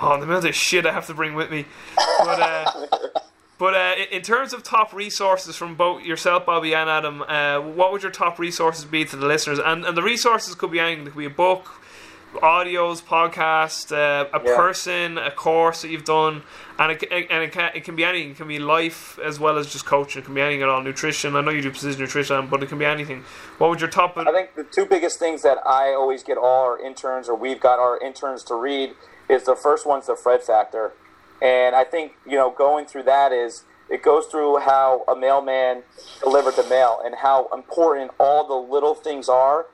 oh, 0.00 0.16
the 0.18 0.24
amount 0.24 0.44
of 0.44 0.54
shit 0.54 0.86
I 0.86 0.92
have 0.92 1.06
to 1.06 1.14
bring 1.14 1.34
with 1.34 1.50
me. 1.50 1.64
But 1.96 2.40
uh, 2.40 2.86
But 3.62 3.74
uh, 3.74 3.94
in 4.10 4.22
terms 4.22 4.52
of 4.52 4.64
top 4.64 4.92
resources 4.92 5.54
from 5.54 5.76
both 5.76 6.02
yourself, 6.02 6.46
Bobby, 6.46 6.74
and 6.74 6.90
Adam, 6.90 7.22
uh, 7.22 7.60
what 7.60 7.92
would 7.92 8.02
your 8.02 8.10
top 8.10 8.40
resources 8.40 8.84
be 8.84 9.04
to 9.04 9.14
the 9.14 9.24
listeners? 9.24 9.60
And, 9.60 9.84
and 9.84 9.96
the 9.96 10.02
resources 10.02 10.56
could 10.56 10.72
be 10.72 10.80
anything. 10.80 11.06
It 11.06 11.10
could 11.10 11.18
be 11.18 11.26
a 11.26 11.30
book, 11.30 11.80
audios, 12.34 13.02
podcast, 13.02 13.92
uh, 13.92 14.28
a 14.32 14.42
yeah. 14.44 14.56
person, 14.56 15.18
a 15.18 15.30
course 15.30 15.82
that 15.82 15.88
you've 15.88 16.04
done, 16.04 16.42
and 16.78 16.92
it, 16.92 17.04
and 17.30 17.42
it 17.44 17.52
can, 17.52 17.70
it 17.74 17.84
can 17.84 17.94
be 17.94 18.04
anything. 18.04 18.30
It 18.30 18.36
can 18.36 18.48
be 18.48 18.58
life 18.58 19.18
as 19.18 19.38
well 19.38 19.58
as 19.58 19.70
just 19.70 19.84
coaching. 19.84 20.22
It 20.22 20.24
can 20.24 20.34
be 20.34 20.40
anything 20.40 20.62
at 20.62 20.68
all. 20.68 20.82
Nutrition. 20.82 21.36
I 21.36 21.40
know 21.40 21.50
you 21.50 21.62
do 21.62 21.70
precision 21.70 22.00
nutrition, 22.00 22.48
but 22.48 22.62
it 22.62 22.68
can 22.68 22.78
be 22.78 22.84
anything. 22.84 23.24
What 23.58 23.70
would 23.70 23.80
your 23.80 23.90
top? 23.90 24.16
I 24.16 24.32
think 24.32 24.54
the 24.54 24.64
two 24.64 24.86
biggest 24.86 25.18
things 25.18 25.42
that 25.42 25.58
I 25.66 25.92
always 25.92 26.22
get 26.22 26.38
all 26.38 26.64
our 26.64 26.78
interns, 26.78 27.28
or 27.28 27.36
we've 27.36 27.60
got 27.60 27.78
our 27.78 27.98
interns 28.00 28.42
to 28.44 28.54
read, 28.54 28.94
is 29.28 29.44
the 29.44 29.56
first 29.56 29.86
one's 29.86 30.06
the 30.06 30.16
Fred 30.16 30.42
Factor, 30.42 30.92
and 31.40 31.76
I 31.76 31.84
think 31.84 32.12
you 32.26 32.36
know 32.36 32.50
going 32.50 32.86
through 32.86 33.04
that 33.04 33.32
is 33.32 33.64
it 33.92 34.02
goes 34.02 34.24
through 34.24 34.60
how 34.60 35.04
a 35.06 35.14
mailman 35.14 35.82
delivered 36.20 36.56
the 36.56 36.66
mail 36.66 37.00
and 37.04 37.14
how 37.16 37.48
important 37.52 38.10
all 38.18 38.46
the 38.46 38.72
little 38.72 38.94
things 38.94 39.28
are. 39.28 39.66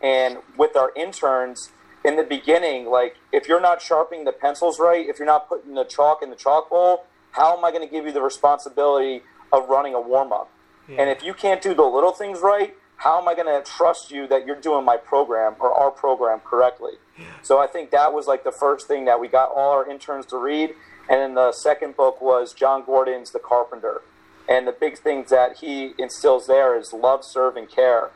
And 0.00 0.38
with 0.56 0.76
our 0.76 0.92
interns, 0.96 1.72
in 2.06 2.16
the 2.16 2.22
beginning, 2.22 2.86
like 2.86 3.16
if 3.32 3.48
you're 3.48 3.60
not 3.60 3.82
sharpening 3.82 4.24
the 4.24 4.32
pencils 4.32 4.78
right, 4.78 5.06
if 5.06 5.18
you're 5.18 5.26
not 5.26 5.48
putting 5.48 5.74
the 5.74 5.84
chalk 5.84 6.22
in 6.22 6.30
the 6.30 6.36
chalk 6.36 6.70
bowl, 6.70 7.04
how 7.32 7.56
am 7.56 7.64
I 7.64 7.72
going 7.72 7.86
to 7.86 7.92
give 7.92 8.06
you 8.06 8.12
the 8.12 8.22
responsibility 8.22 9.22
of 9.52 9.68
running 9.68 9.92
a 9.92 10.00
warm 10.00 10.32
up? 10.32 10.50
Yeah. 10.88 11.02
And 11.02 11.10
if 11.10 11.24
you 11.24 11.34
can't 11.34 11.60
do 11.60 11.74
the 11.74 11.82
little 11.82 12.12
things 12.12 12.40
right, 12.40 12.76
how 12.98 13.20
am 13.20 13.28
I 13.28 13.34
going 13.34 13.46
to 13.46 13.68
trust 13.68 14.10
you 14.10 14.26
that 14.28 14.46
you're 14.46 14.60
doing 14.60 14.84
my 14.84 14.96
program 14.96 15.56
or 15.58 15.72
our 15.72 15.90
program 15.90 16.40
correctly? 16.40 16.92
Yeah. 17.18 17.24
So 17.42 17.58
I 17.58 17.66
think 17.66 17.90
that 17.90 18.12
was 18.12 18.26
like 18.26 18.44
the 18.44 18.52
first 18.52 18.86
thing 18.86 19.04
that 19.06 19.20
we 19.20 19.26
got 19.28 19.50
all 19.54 19.72
our 19.72 19.88
interns 19.90 20.26
to 20.26 20.38
read. 20.38 20.70
And 21.08 21.20
then 21.20 21.34
the 21.34 21.52
second 21.52 21.96
book 21.96 22.22
was 22.22 22.54
Jon 22.54 22.84
Gordon's 22.84 23.32
The 23.32 23.38
Carpenter. 23.40 24.02
And 24.48 24.66
the 24.66 24.72
big 24.72 24.98
things 24.98 25.30
that 25.30 25.58
he 25.58 25.92
instills 25.98 26.46
there 26.46 26.78
is 26.78 26.92
love, 26.92 27.24
serve, 27.24 27.56
and 27.56 27.68
care. 27.68 28.10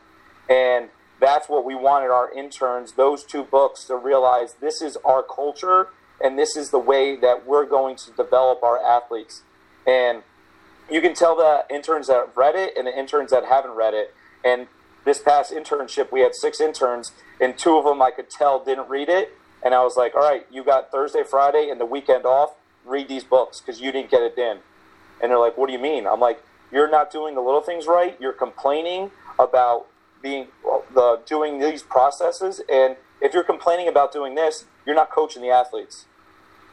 And 0.49 0.91
that's 1.21 1.49
what 1.49 1.65
we 1.65 1.75
wanted 1.75 2.11
our 2.11 2.33
interns, 2.33 2.93
those 2.93 3.25
two 3.25 3.45
books, 3.45 3.85
to 3.85 3.97
realize 3.97 4.55
this 4.55 4.81
is 4.81 4.97
our 5.05 5.23
culture 5.23 5.89
and 6.21 6.39
this 6.39 6.57
is 6.57 6.71
the 6.71 6.79
way 6.79 7.17
that 7.17 7.47
we're 7.47 7.67
going 7.67 7.97
to 7.97 8.11
develop 8.13 8.63
our 8.63 8.79
athletes. 8.83 9.43
And 9.87 10.23
you 10.91 11.01
can 11.01 11.15
tell 11.15 11.37
the 11.37 11.65
interns 11.75 12.09
that 12.09 12.17
have 12.17 12.37
read 12.37 12.57
it 12.57 12.75
and 12.77 12.87
the 12.87 12.99
interns 12.99 13.31
that 13.31 13.45
haven't 13.45 13.73
read 13.73 13.95
it. 13.95 14.15
And 14.45 14.67
this 15.05 15.19
past 15.19 15.53
internship, 15.53 16.13
we 16.13 16.21
had 16.21 16.35
six 16.35 16.61
interns, 16.61 17.13
and 17.41 17.57
two 17.57 17.77
of 17.77 17.85
them 17.85 18.03
I 18.03 18.11
could 18.11 18.29
tell 18.29 18.63
didn't 18.63 18.89
read 18.89 19.09
it. 19.09 19.33
And 19.63 19.75
I 19.75 19.83
was 19.83 19.97
like, 19.97 20.15
all 20.15 20.23
right, 20.23 20.47
you 20.51 20.65
got 20.65 20.91
Thursday, 20.91 21.23
Friday, 21.23 21.69
and 21.71 21.81
the 21.81 21.87
weekend 21.87 22.25
off. 22.25 22.55
Read 22.85 23.09
these 23.09 23.25
books 23.25 23.61
because 23.61 23.81
you 23.81 23.93
didn't 23.93 24.11
get 24.11 24.23
it 24.23 24.37
in. 24.39 24.59
And 25.23 25.31
they're 25.31 25.39
like, 25.39 25.57
what 25.57 25.67
do 25.67 25.73
you 25.73 25.79
mean? 25.79 26.07
I'm 26.07 26.21
like, 26.21 26.43
you're 26.73 26.91
not 26.91 27.11
doing 27.11 27.35
the 27.35 27.41
little 27.41 27.61
things 27.61 27.87
right. 27.87 28.17
You're 28.21 28.33
complaining 28.33 29.11
about 29.39 29.87
being 30.23 30.49
the 30.95 31.21
doing 31.27 31.59
these 31.59 31.83
processes. 31.83 32.61
And 32.73 32.97
if 33.21 33.35
you're 33.35 33.45
complaining 33.45 33.89
about 33.89 34.13
doing 34.13 34.35
this, 34.35 34.65
you're 34.87 34.95
not 34.95 35.11
coaching 35.11 35.43
the 35.43 35.51
athletes. 35.51 36.07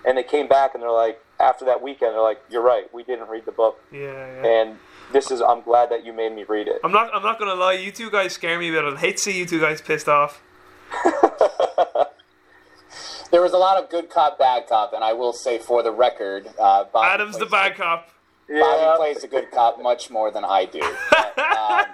And 0.05 0.17
they 0.17 0.23
came 0.23 0.47
back 0.47 0.73
and 0.73 0.81
they're 0.83 0.91
like, 0.91 1.21
after 1.39 1.65
that 1.65 1.81
weekend, 1.81 2.13
they're 2.13 2.21
like, 2.21 2.41
"You're 2.49 2.61
right. 2.61 2.91
We 2.93 3.03
didn't 3.03 3.29
read 3.29 3.45
the 3.45 3.51
book." 3.51 3.79
Yeah. 3.91 3.99
yeah. 4.01 4.45
And 4.45 4.77
this 5.11 5.31
is. 5.31 5.41
I'm 5.41 5.61
glad 5.61 5.89
that 5.91 6.05
you 6.05 6.13
made 6.13 6.33
me 6.33 6.43
read 6.43 6.67
it. 6.67 6.79
I'm 6.83 6.91
not. 6.91 7.13
I'm 7.13 7.23
not 7.23 7.39
gonna 7.39 7.55
lie. 7.55 7.73
You 7.73 7.91
two 7.91 8.09
guys 8.09 8.33
scare 8.33 8.57
me 8.59 8.69
a 8.69 8.71
bit. 8.71 8.85
I 8.85 8.95
hate 8.97 9.17
to 9.17 9.23
see 9.23 9.37
you 9.37 9.45
two 9.45 9.59
guys 9.59 9.81
pissed 9.81 10.09
off. 10.09 10.41
there 13.31 13.41
was 13.41 13.53
a 13.53 13.57
lot 13.57 13.81
of 13.81 13.89
good 13.89 14.09
cop, 14.09 14.39
bad 14.39 14.67
cop, 14.67 14.93
and 14.93 15.03
I 15.03 15.13
will 15.13 15.33
say 15.33 15.59
for 15.59 15.83
the 15.83 15.91
record, 15.91 16.47
uh, 16.59 16.85
Adam's 16.95 17.37
the 17.37 17.45
bad 17.45 17.75
cop. 17.75 18.09
Yeah. 18.49 18.61
Bobby 18.61 18.97
plays 18.97 19.23
a 19.23 19.27
good 19.27 19.51
cop 19.51 19.81
much 19.81 20.09
more 20.09 20.31
than 20.31 20.45
I 20.45 20.65
do. 20.65 20.81
But, 21.37 21.37
um, 21.37 21.85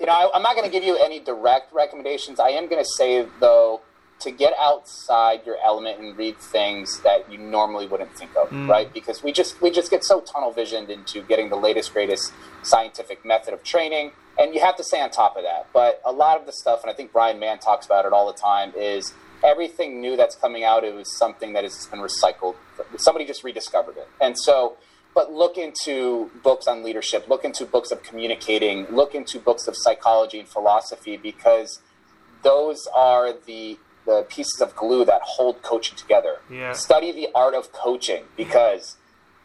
you 0.00 0.06
know, 0.06 0.12
I, 0.12 0.36
am 0.36 0.42
not 0.42 0.56
going 0.56 0.64
to 0.64 0.70
give 0.70 0.82
you 0.82 0.96
any 0.96 1.20
direct 1.20 1.72
recommendations. 1.72 2.40
I 2.40 2.48
am 2.48 2.68
going 2.68 2.82
to 2.82 2.88
say 2.88 3.26
though 3.38 3.80
to 4.20 4.30
get 4.30 4.52
outside 4.58 5.46
your 5.46 5.56
element 5.64 6.00
and 6.00 6.16
read 6.16 6.36
things 6.38 7.00
that 7.02 7.30
you 7.30 7.38
normally 7.38 7.86
wouldn't 7.86 8.12
think 8.16 8.30
of, 8.36 8.50
mm. 8.50 8.68
right? 8.68 8.92
Because 8.92 9.22
we 9.22 9.32
just 9.32 9.60
we 9.62 9.70
just 9.70 9.90
get 9.90 10.04
so 10.04 10.20
tunnel 10.20 10.52
visioned 10.52 10.90
into 10.90 11.22
getting 11.22 11.48
the 11.48 11.56
latest 11.56 11.92
greatest 11.92 12.32
scientific 12.62 13.24
method 13.24 13.54
of 13.54 13.62
training, 13.62 14.12
and 14.38 14.54
you 14.54 14.60
have 14.60 14.76
to 14.76 14.84
stay 14.84 15.00
on 15.00 15.10
top 15.10 15.36
of 15.36 15.44
that. 15.44 15.68
But 15.72 16.00
a 16.04 16.12
lot 16.12 16.38
of 16.40 16.46
the 16.46 16.52
stuff, 16.52 16.82
and 16.82 16.90
I 16.90 16.94
think 16.94 17.12
Brian 17.12 17.38
Mann 17.38 17.58
talks 17.58 17.86
about 17.86 18.04
it 18.04 18.12
all 18.12 18.26
the 18.26 18.38
time, 18.38 18.72
is 18.76 19.14
everything 19.44 20.00
new 20.00 20.16
that's 20.16 20.34
coming 20.34 20.64
out. 20.64 20.82
It 20.82 20.94
was 20.94 21.16
something 21.16 21.52
that 21.52 21.62
has 21.62 21.86
been 21.86 22.00
recycled. 22.00 22.56
Somebody 22.96 23.24
just 23.24 23.44
rediscovered 23.44 23.96
it, 23.96 24.08
and 24.20 24.36
so 24.36 24.76
but 25.18 25.32
look 25.32 25.58
into 25.58 26.30
books 26.44 26.68
on 26.68 26.84
leadership, 26.84 27.26
look 27.28 27.44
into 27.44 27.66
books 27.66 27.90
of 27.90 28.04
communicating, 28.04 28.86
look 28.86 29.16
into 29.16 29.40
books 29.40 29.66
of 29.66 29.74
psychology 29.76 30.38
and 30.38 30.48
philosophy 30.48 31.16
because 31.16 31.80
those 32.44 32.86
are 32.94 33.32
the 33.32 33.80
the 34.06 34.24
pieces 34.28 34.60
of 34.60 34.76
glue 34.76 35.04
that 35.04 35.20
hold 35.24 35.60
coaching 35.60 35.96
together. 35.96 36.36
Yeah. 36.48 36.72
Study 36.72 37.10
the 37.10 37.30
art 37.34 37.54
of 37.54 37.72
coaching 37.72 38.26
because 38.36 38.96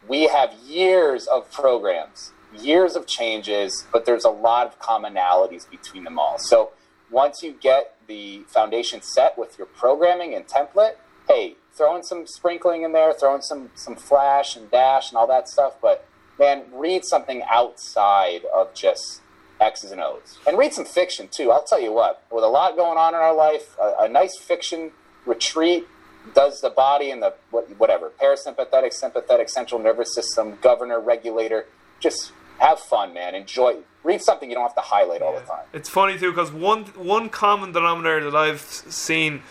we 0.06 0.28
have 0.28 0.52
years 0.64 1.26
of 1.26 1.50
programs, 1.50 2.30
years 2.56 2.94
of 2.94 3.08
changes, 3.08 3.84
but 3.92 4.06
there's 4.06 4.24
a 4.24 4.30
lot 4.30 4.68
of 4.68 4.78
commonalities 4.78 5.68
between 5.68 6.04
them 6.04 6.20
all. 6.20 6.38
So 6.38 6.70
once 7.10 7.42
you 7.42 7.52
get 7.52 7.96
the 8.06 8.44
foundation 8.46 9.02
set 9.02 9.36
with 9.36 9.58
your 9.58 9.66
programming 9.66 10.36
and 10.36 10.46
template, 10.46 10.94
hey, 11.26 11.56
throwing 11.74 12.02
some 12.02 12.26
sprinkling 12.26 12.82
in 12.82 12.92
there, 12.92 13.12
throwing 13.12 13.42
some 13.42 13.70
some 13.74 13.96
flash 13.96 14.56
and 14.56 14.70
dash 14.70 15.10
and 15.10 15.18
all 15.18 15.26
that 15.26 15.48
stuff. 15.48 15.74
But 15.80 16.06
man, 16.38 16.64
read 16.72 17.04
something 17.04 17.42
outside 17.50 18.42
of 18.54 18.74
just 18.74 19.20
X's 19.60 19.92
and 19.92 20.00
O's, 20.00 20.38
and 20.46 20.58
read 20.58 20.72
some 20.72 20.84
fiction 20.84 21.28
too. 21.28 21.50
I'll 21.50 21.64
tell 21.64 21.80
you 21.80 21.92
what, 21.92 22.22
with 22.30 22.44
a 22.44 22.48
lot 22.48 22.76
going 22.76 22.98
on 22.98 23.14
in 23.14 23.20
our 23.20 23.34
life, 23.34 23.76
a, 23.80 24.04
a 24.04 24.08
nice 24.08 24.36
fiction 24.38 24.92
retreat 25.26 25.86
does 26.34 26.60
the 26.60 26.70
body 26.70 27.10
and 27.10 27.22
the 27.22 27.34
what 27.50 27.68
whatever 27.78 28.10
parasympathetic, 28.20 28.92
sympathetic, 28.92 29.48
central 29.48 29.80
nervous 29.80 30.14
system, 30.14 30.58
governor, 30.60 31.00
regulator. 31.00 31.66
Just 32.00 32.32
have 32.58 32.78
fun, 32.78 33.12
man. 33.14 33.34
Enjoy. 33.34 33.76
Read 34.02 34.22
something 34.22 34.48
you 34.50 34.54
don't 34.54 34.64
have 34.64 34.74
to 34.74 34.80
highlight 34.80 35.20
yeah. 35.20 35.26
all 35.26 35.34
the 35.34 35.46
time. 35.46 35.64
It's 35.72 35.88
funny 35.88 36.18
too 36.18 36.30
because 36.30 36.52
one 36.52 36.84
one 36.96 37.28
common 37.28 37.72
denominator 37.72 38.30
that 38.30 38.36
I've 38.36 38.60
seen 38.60 39.42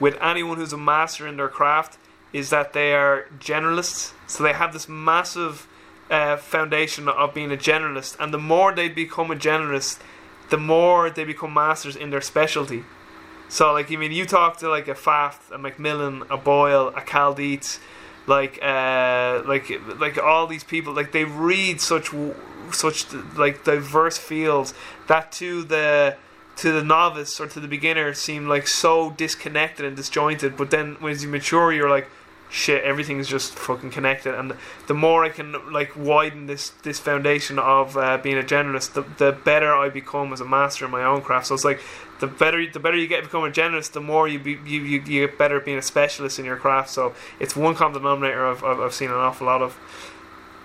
with 0.00 0.16
anyone 0.20 0.56
who's 0.56 0.72
a 0.72 0.78
master 0.78 1.28
in 1.28 1.36
their 1.36 1.48
craft 1.48 1.98
is 2.32 2.50
that 2.50 2.72
they 2.72 2.94
are 2.94 3.26
generalists. 3.38 4.12
So 4.26 4.42
they 4.42 4.54
have 4.54 4.72
this 4.72 4.88
massive 4.88 5.68
uh, 6.10 6.36
foundation 6.36 7.08
of 7.08 7.34
being 7.34 7.52
a 7.52 7.56
generalist, 7.56 8.16
and 8.18 8.34
the 8.34 8.38
more 8.38 8.74
they 8.74 8.88
become 8.88 9.30
a 9.30 9.36
generalist, 9.36 10.00
the 10.48 10.56
more 10.56 11.10
they 11.10 11.24
become 11.24 11.54
masters 11.54 11.94
in 11.94 12.10
their 12.10 12.20
specialty. 12.20 12.84
So, 13.48 13.72
like, 13.72 13.90
I 13.92 13.96
mean, 13.96 14.12
you 14.12 14.26
talk 14.26 14.58
to 14.58 14.68
like 14.68 14.88
a 14.88 14.94
Pfaff, 14.94 15.50
a 15.50 15.58
McMillan, 15.58 16.28
a 16.30 16.36
Boyle, 16.36 16.88
a 16.88 17.00
Cal 17.00 17.34
Dietz, 17.34 17.80
like, 18.26 18.58
uh, 18.62 19.42
like, 19.46 19.70
like 19.98 20.18
all 20.18 20.46
these 20.46 20.64
people, 20.64 20.92
like 20.92 21.12
they 21.12 21.24
read 21.24 21.80
such, 21.80 22.10
such 22.70 23.12
like 23.36 23.64
diverse 23.64 24.18
fields 24.18 24.72
that 25.08 25.32
to 25.32 25.64
the 25.64 26.16
to 26.60 26.72
the 26.72 26.84
novice 26.84 27.40
or 27.40 27.46
to 27.46 27.58
the 27.58 27.68
beginner 27.68 28.12
seem 28.12 28.46
like 28.46 28.68
so 28.68 29.12
disconnected 29.12 29.86
and 29.86 29.96
disjointed. 29.96 30.58
But 30.58 30.70
then 30.70 30.98
as 31.02 31.24
you 31.24 31.30
mature, 31.30 31.72
you're 31.72 31.88
like, 31.88 32.06
shit, 32.50 32.84
everything's 32.84 33.28
just 33.28 33.54
fucking 33.54 33.90
connected. 33.90 34.34
And 34.34 34.54
the 34.86 34.92
more 34.92 35.24
I 35.24 35.30
can 35.30 35.72
like 35.72 35.96
widen 35.96 36.46
this 36.46 36.68
this 36.82 36.98
foundation 36.98 37.58
of 37.58 37.96
uh, 37.96 38.18
being 38.18 38.36
a 38.36 38.42
generalist, 38.42 38.92
the, 38.92 39.02
the 39.16 39.32
better 39.32 39.74
I 39.74 39.88
become 39.88 40.34
as 40.34 40.42
a 40.42 40.44
master 40.44 40.84
in 40.84 40.90
my 40.90 41.02
own 41.02 41.22
craft. 41.22 41.46
So 41.46 41.54
it's 41.54 41.64
like 41.64 41.80
the 42.20 42.26
better 42.26 42.70
the 42.70 42.78
better 42.78 42.98
you 42.98 43.06
get 43.06 43.22
becoming 43.24 43.50
a 43.50 43.54
generalist, 43.54 43.92
the 43.92 44.02
more 44.02 44.28
you 44.28 44.38
be, 44.38 44.58
you, 44.66 44.82
you, 44.82 45.00
you 45.00 45.26
get 45.26 45.38
better 45.38 45.56
at 45.56 45.64
being 45.64 45.78
a 45.78 45.82
specialist 45.82 46.38
in 46.38 46.44
your 46.44 46.56
craft. 46.58 46.90
So 46.90 47.14
it's 47.38 47.56
one 47.56 47.74
common 47.74 48.02
denominator 48.02 48.46
I've, 48.46 48.62
I've, 48.62 48.80
I've 48.80 48.94
seen 48.94 49.08
an 49.10 49.16
awful 49.16 49.46
lot 49.46 49.62
of. 49.62 49.78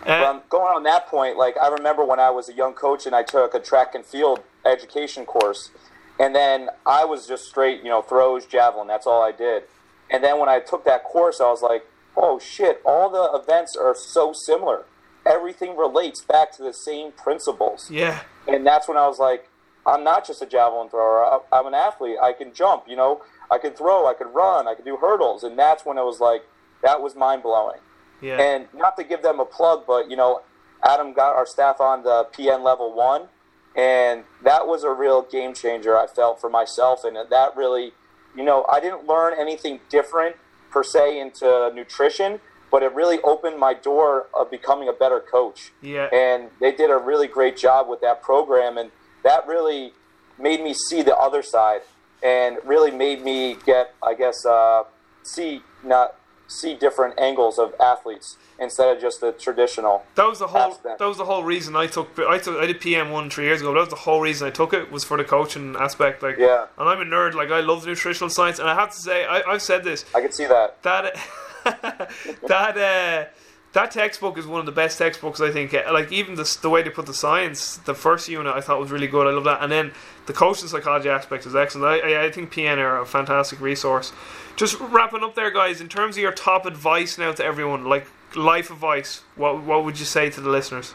Uh, 0.06 0.40
going 0.50 0.76
on 0.76 0.84
that 0.84 1.08
point, 1.08 1.36
like 1.36 1.56
I 1.58 1.70
remember 1.70 2.06
when 2.06 2.20
I 2.20 2.30
was 2.30 2.48
a 2.50 2.54
young 2.54 2.74
coach 2.74 3.08
and 3.08 3.16
I 3.16 3.24
took 3.24 3.56
a 3.56 3.60
track 3.60 3.96
and 3.96 4.06
field 4.06 4.44
education 4.64 5.26
course 5.26 5.72
and 6.20 6.36
then 6.36 6.70
I 6.86 7.06
was 7.06 7.28
just 7.28 7.46
straight, 7.46 7.84
you 7.84 7.90
know, 7.90 8.02
throws, 8.02 8.46
javelin. 8.46 8.88
That's 8.88 9.06
all 9.08 9.22
I 9.22 9.32
did. 9.32 9.64
And 10.10 10.24
then 10.24 10.40
when 10.40 10.50
I 10.50 10.60
took 10.60 10.86
that 10.86 11.04
course, 11.04 11.42
I 11.42 11.46
was 11.46 11.62
like, 11.62 11.86
oh 12.16 12.40
shit, 12.40 12.82
all 12.86 13.10
the 13.10 13.38
events 13.38 13.76
are 13.76 13.96
so 13.96 14.32
similar. 14.34 14.86
Everything 15.26 15.76
relates 15.76 16.22
back 16.22 16.52
to 16.58 16.64
the 16.64 16.74
same 16.74 17.12
principles. 17.12 17.90
Yeah. 17.90 18.22
And 18.48 18.66
that's 18.66 18.88
when 18.88 18.98
I 18.98 19.08
was 19.08 19.20
like, 19.20 19.50
I'm 19.86 20.04
not 20.04 20.26
just 20.26 20.42
a 20.42 20.46
javelin 20.46 20.90
thrower. 20.90 21.42
I'm 21.52 21.68
an 21.68 21.74
athlete. 21.74 22.18
I 22.22 22.34
can 22.34 22.54
jump, 22.54 22.86
you 22.88 22.96
know, 22.96 23.22
I 23.52 23.58
can 23.58 23.74
throw, 23.74 24.08
I 24.08 24.14
can 24.14 24.28
run, 24.28 24.68
I 24.68 24.76
can 24.76 24.86
do 24.86 24.98
hurdles. 24.98 25.44
And 25.44 25.58
that's 25.58 25.86
when 25.86 25.98
it 25.98 26.04
was 26.04 26.20
like, 26.20 26.44
that 26.82 27.02
was 27.02 27.16
mind 27.16 27.44
blowing. 27.44 27.80
Yeah. 28.22 28.40
And 28.40 28.68
not 28.74 28.96
to 28.98 29.04
give 29.04 29.22
them 29.22 29.40
a 29.40 29.46
plug, 29.46 29.84
but, 29.86 30.10
you 30.10 30.16
know, 30.16 30.42
Adam 30.84 31.14
got 31.14 31.36
our 31.36 31.46
staff 31.46 31.82
on 31.82 32.04
the 32.04 32.28
PN 32.32 32.64
level 32.64 32.94
one 32.96 33.28
and 33.76 34.24
that 34.44 34.68
was 34.68 34.84
a 34.84 34.92
real 34.92 35.22
game 35.22 35.54
changer, 35.54 35.98
I 35.98 36.08
felt, 36.08 36.40
for 36.40 36.50
myself. 36.50 37.04
And 37.04 37.18
that 37.30 37.56
really, 37.56 37.92
you 38.36 38.44
know, 38.44 38.66
I 38.72 38.80
didn't 38.80 39.06
learn 39.06 39.34
anything 39.38 39.82
different 39.90 40.38
per 40.72 40.84
se 40.84 41.20
into 41.20 41.72
nutrition, 41.74 42.40
but 42.72 42.84
it 42.84 42.94
really 42.94 43.20
opened 43.22 43.60
my 43.60 43.74
door 43.74 44.28
of 44.34 44.50
becoming 44.50 44.88
a 44.88 44.94
better 44.94 45.20
coach. 45.20 45.72
Yeah. 45.82 46.08
And 46.14 46.50
they 46.60 46.72
did 46.72 46.90
a 46.90 46.98
really 46.98 47.28
great 47.28 47.58
job 47.58 47.88
with 47.90 48.02
that 48.02 48.22
program, 48.22 48.78
and 48.78 48.92
that 49.24 49.48
really 49.48 49.94
made 50.40 50.62
me 50.62 50.74
see 50.74 51.02
the 51.02 51.16
other 51.16 51.42
side, 51.42 51.82
and 52.24 52.58
really 52.66 52.92
made 52.92 53.24
me 53.24 53.58
get, 53.66 53.94
I 54.02 54.14
guess, 54.14 54.46
uh, 54.46 54.84
see 55.24 55.62
not 55.84 56.16
see 56.48 56.76
different 56.76 57.20
angles 57.20 57.58
of 57.58 57.74
athletes 57.80 58.38
instead 58.60 58.96
of 58.96 59.02
just 59.02 59.20
the 59.22 59.32
traditional. 59.32 60.04
That 60.16 60.28
was 60.30 60.40
the 60.40 60.48
whole. 60.48 60.72
aspect. 60.72 61.00
That 61.00 61.08
was 61.08 61.18
the 61.18 61.26
whole 61.26 61.44
reason 61.44 61.76
I 61.76 61.88
took. 61.88 62.18
I 62.20 62.38
took. 62.38 62.62
I 62.62 62.66
did 62.68 62.80
PN 62.80 63.12
one 63.12 63.30
three 63.30 63.46
years 63.46 63.62
ago. 63.62 63.74
That 63.74 63.80
was 63.82 63.90
the 63.90 63.96
whole 63.96 64.22
reason 64.22 64.48
I 64.48 64.52
took 64.52 64.74
it 64.74 64.92
was 64.92 65.04
for 65.04 65.18
the 65.18 65.24
coaching 65.24 65.76
aspect. 65.78 66.22
Like, 66.24 66.38
Yeah. 66.38 66.68
And 66.78 66.88
I'm 66.88 67.02
a 67.02 67.06
nerd. 67.06 67.34
Like, 67.34 67.52
I 67.52 67.62
love 67.62 67.82
the 67.82 67.88
nutritional 67.90 68.30
science, 68.30 68.60
and 68.60 68.70
I 68.70 68.76
have 68.76 68.92
to 68.92 68.98
say, 68.98 69.26
I, 69.26 69.42
I've 69.42 69.62
said 69.62 69.84
this 69.84 70.06
I 70.14 70.22
can 70.22 70.32
see 70.32 70.46
that. 70.46 70.82
that 70.84 71.16
that 72.48 72.78
uh, 72.78 73.26
that 73.74 73.92
textbook 73.92 74.38
is 74.38 74.46
one 74.46 74.60
of 74.60 74.66
the 74.66 74.72
best 74.72 74.98
textbooks 74.98 75.42
I 75.42 75.52
think. 75.52 75.74
Uh, 75.74 75.84
Like 75.92 76.12
even 76.12 76.36
the 76.36 76.58
the 76.62 76.70
way 76.70 76.84
they 76.84 76.90
put 76.90 77.06
the 77.08 77.14
science, 77.14 77.78
the 77.78 77.96
first 77.96 78.30
unit 78.30 78.54
I 78.56 78.62
thought 78.62 78.80
was 78.80 78.92
really 78.92 79.08
good. 79.08 79.28
I 79.28 79.32
love 79.32 79.44
that, 79.46 79.62
and 79.64 79.72
then 79.72 79.92
the 80.28 80.34
coaching 80.34 80.68
psychology 80.68 81.10
aspect 81.10 81.46
is 81.46 81.56
excellent. 81.56 82.04
I 82.04 82.12
I, 82.14 82.26
I 82.26 82.32
think 82.32 82.54
PN 82.54 82.78
are 82.78 83.02
a 83.02 83.06
fantastic 83.06 83.60
resource. 83.60 84.14
Just 84.56 84.80
wrapping 84.80 85.24
up 85.24 85.36
there, 85.36 85.52
guys. 85.52 85.82
In 85.82 85.90
terms 85.90 86.16
of 86.16 86.22
your 86.24 86.32
top 86.32 86.66
advice 86.66 87.18
now 87.18 87.32
to 87.34 87.44
everyone, 87.44 87.86
like 87.86 88.08
life 88.36 88.72
advice, 88.72 89.22
what 89.36 89.64
what 89.64 89.84
would 89.84 90.00
you 90.00 90.06
say 90.06 90.30
to 90.30 90.40
the 90.42 90.50
listeners? 90.50 90.94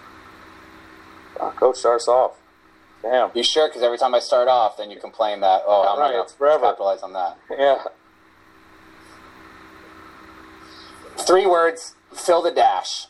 Uh, 1.39 1.51
coach 1.53 1.77
starts 1.77 2.09
off. 2.09 2.37
Damn. 3.03 3.31
You 3.35 3.43
sure? 3.43 3.69
Because 3.69 3.83
every 3.83 3.97
time 3.99 4.15
I 4.15 4.19
start 4.19 4.49
off, 4.49 4.77
then 4.77 4.91
you 4.91 4.99
complain 5.01 5.41
that, 5.41 5.63
oh, 5.67 5.83
how 5.85 5.95
am 5.95 5.99
I 5.99 6.03
Right, 6.03 6.11
going 6.13 6.23
it's 6.25 6.33
to 6.33 6.39
forever. 6.39 6.65
capitalize 6.67 7.03
on 7.03 7.13
that? 7.15 7.39
Yeah. 7.59 7.83
Three 11.27 11.47
words: 11.47 11.95
fill 12.15 12.43
the 12.43 12.51
dash. 12.51 13.07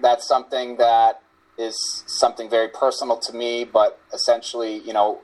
That's 0.00 0.26
something 0.26 0.76
that 0.76 1.22
is 1.58 2.04
something 2.06 2.50
very 2.50 2.68
personal 2.68 3.16
to 3.18 3.32
me, 3.32 3.64
but 3.64 3.98
essentially, 4.12 4.78
you 4.80 4.92
know, 4.92 5.20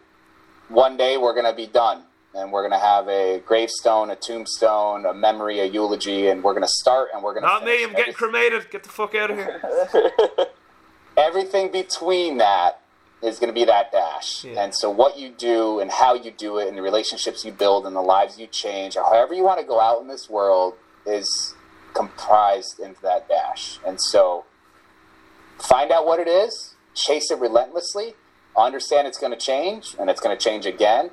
one 0.68 0.96
day 0.96 1.18
we're 1.18 1.34
going 1.34 1.44
to 1.44 1.52
be 1.54 1.66
done, 1.66 2.04
and 2.34 2.52
we're 2.52 2.66
going 2.66 2.78
to 2.78 2.84
have 2.84 3.08
a 3.08 3.42
gravestone, 3.44 4.10
a 4.10 4.16
tombstone, 4.16 5.06
a 5.06 5.12
memory, 5.12 5.60
a 5.60 5.66
eulogy, 5.66 6.28
and 6.28 6.42
we're 6.42 6.52
going 6.52 6.62
to 6.62 6.68
start, 6.68 7.10
and 7.12 7.22
we're 7.22 7.34
going 7.34 7.42
to 7.42 7.48
Not 7.48 7.64
me. 7.64 7.84
I'm 7.84 7.92
getting 7.92 8.14
cremated. 8.14 8.70
Get 8.70 8.82
the 8.82 8.88
fuck 8.88 9.14
out 9.14 9.30
of 9.30 9.36
here. 9.36 9.60
everything 11.16 11.70
between 11.70 12.38
that 12.38 12.80
is 13.22 13.38
going 13.38 13.48
to 13.48 13.54
be 13.54 13.64
that 13.64 13.92
dash. 13.92 14.44
Yeah. 14.44 14.64
And 14.64 14.74
so, 14.74 14.90
what 14.90 15.18
you 15.18 15.30
do 15.30 15.80
and 15.80 15.90
how 15.90 16.14
you 16.14 16.30
do 16.30 16.58
it, 16.58 16.68
and 16.68 16.76
the 16.76 16.82
relationships 16.82 17.44
you 17.44 17.52
build, 17.52 17.86
and 17.86 17.94
the 17.94 18.02
lives 18.02 18.38
you 18.38 18.46
change, 18.46 18.96
or 18.96 19.04
however 19.04 19.34
you 19.34 19.44
want 19.44 19.60
to 19.60 19.66
go 19.66 19.80
out 19.80 20.00
in 20.00 20.08
this 20.08 20.28
world, 20.28 20.74
is 21.06 21.54
comprised 21.94 22.80
into 22.80 23.00
that 23.02 23.28
dash. 23.28 23.78
And 23.86 24.00
so, 24.00 24.44
find 25.58 25.90
out 25.92 26.06
what 26.06 26.18
it 26.18 26.28
is, 26.28 26.74
chase 26.94 27.30
it 27.30 27.38
relentlessly, 27.38 28.14
understand 28.56 29.06
it's 29.06 29.18
going 29.18 29.32
to 29.32 29.38
change, 29.38 29.94
and 29.98 30.10
it's 30.10 30.20
going 30.20 30.36
to 30.36 30.42
change 30.42 30.66
again. 30.66 31.10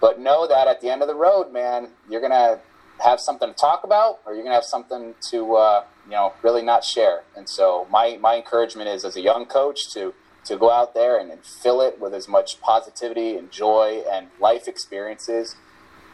But 0.00 0.18
know 0.18 0.46
that 0.46 0.66
at 0.66 0.80
the 0.80 0.88
end 0.88 1.02
of 1.02 1.08
the 1.08 1.14
road, 1.14 1.52
man, 1.52 1.88
you're 2.08 2.20
going 2.20 2.32
to 2.32 2.60
have 3.02 3.20
something 3.20 3.48
to 3.48 3.54
talk 3.54 3.84
about, 3.84 4.20
or 4.24 4.32
you're 4.32 4.42
going 4.42 4.52
to 4.52 4.56
have 4.56 4.64
something 4.64 5.14
to, 5.30 5.54
uh, 5.54 5.84
you 6.06 6.12
know, 6.12 6.34
really 6.42 6.62
not 6.62 6.84
share. 6.84 7.22
And 7.36 7.48
so, 7.48 7.86
my 7.90 8.18
my 8.20 8.36
encouragement 8.36 8.88
is, 8.88 9.04
as 9.04 9.16
a 9.16 9.20
young 9.20 9.46
coach, 9.46 9.92
to 9.94 10.14
to 10.44 10.56
go 10.56 10.70
out 10.70 10.94
there 10.94 11.18
and, 11.18 11.30
and 11.30 11.44
fill 11.44 11.80
it 11.80 12.00
with 12.00 12.14
as 12.14 12.26
much 12.26 12.60
positivity 12.60 13.36
and 13.36 13.50
joy 13.50 14.02
and 14.10 14.28
life 14.40 14.66
experiences. 14.66 15.54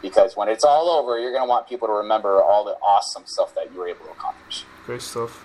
Because 0.03 0.37
when 0.37 0.49
it's 0.49 0.65
all 0.65 0.91
over, 0.91 1.19
you're 1.19 1.33
going 1.33 1.45
to 1.45 1.49
want 1.49 1.69
people 1.69 1.89
to 1.89 1.95
remember 1.95 2.43
all 2.43 2.65
the 2.65 2.73
awesome 2.83 3.23
stuff 3.25 3.55
that 3.55 3.73
you 3.73 3.79
were 3.79 3.89
able 3.89 4.05
to 4.05 4.11
accomplish. 4.11 4.65
Great 4.85 5.03
stuff. 5.03 5.45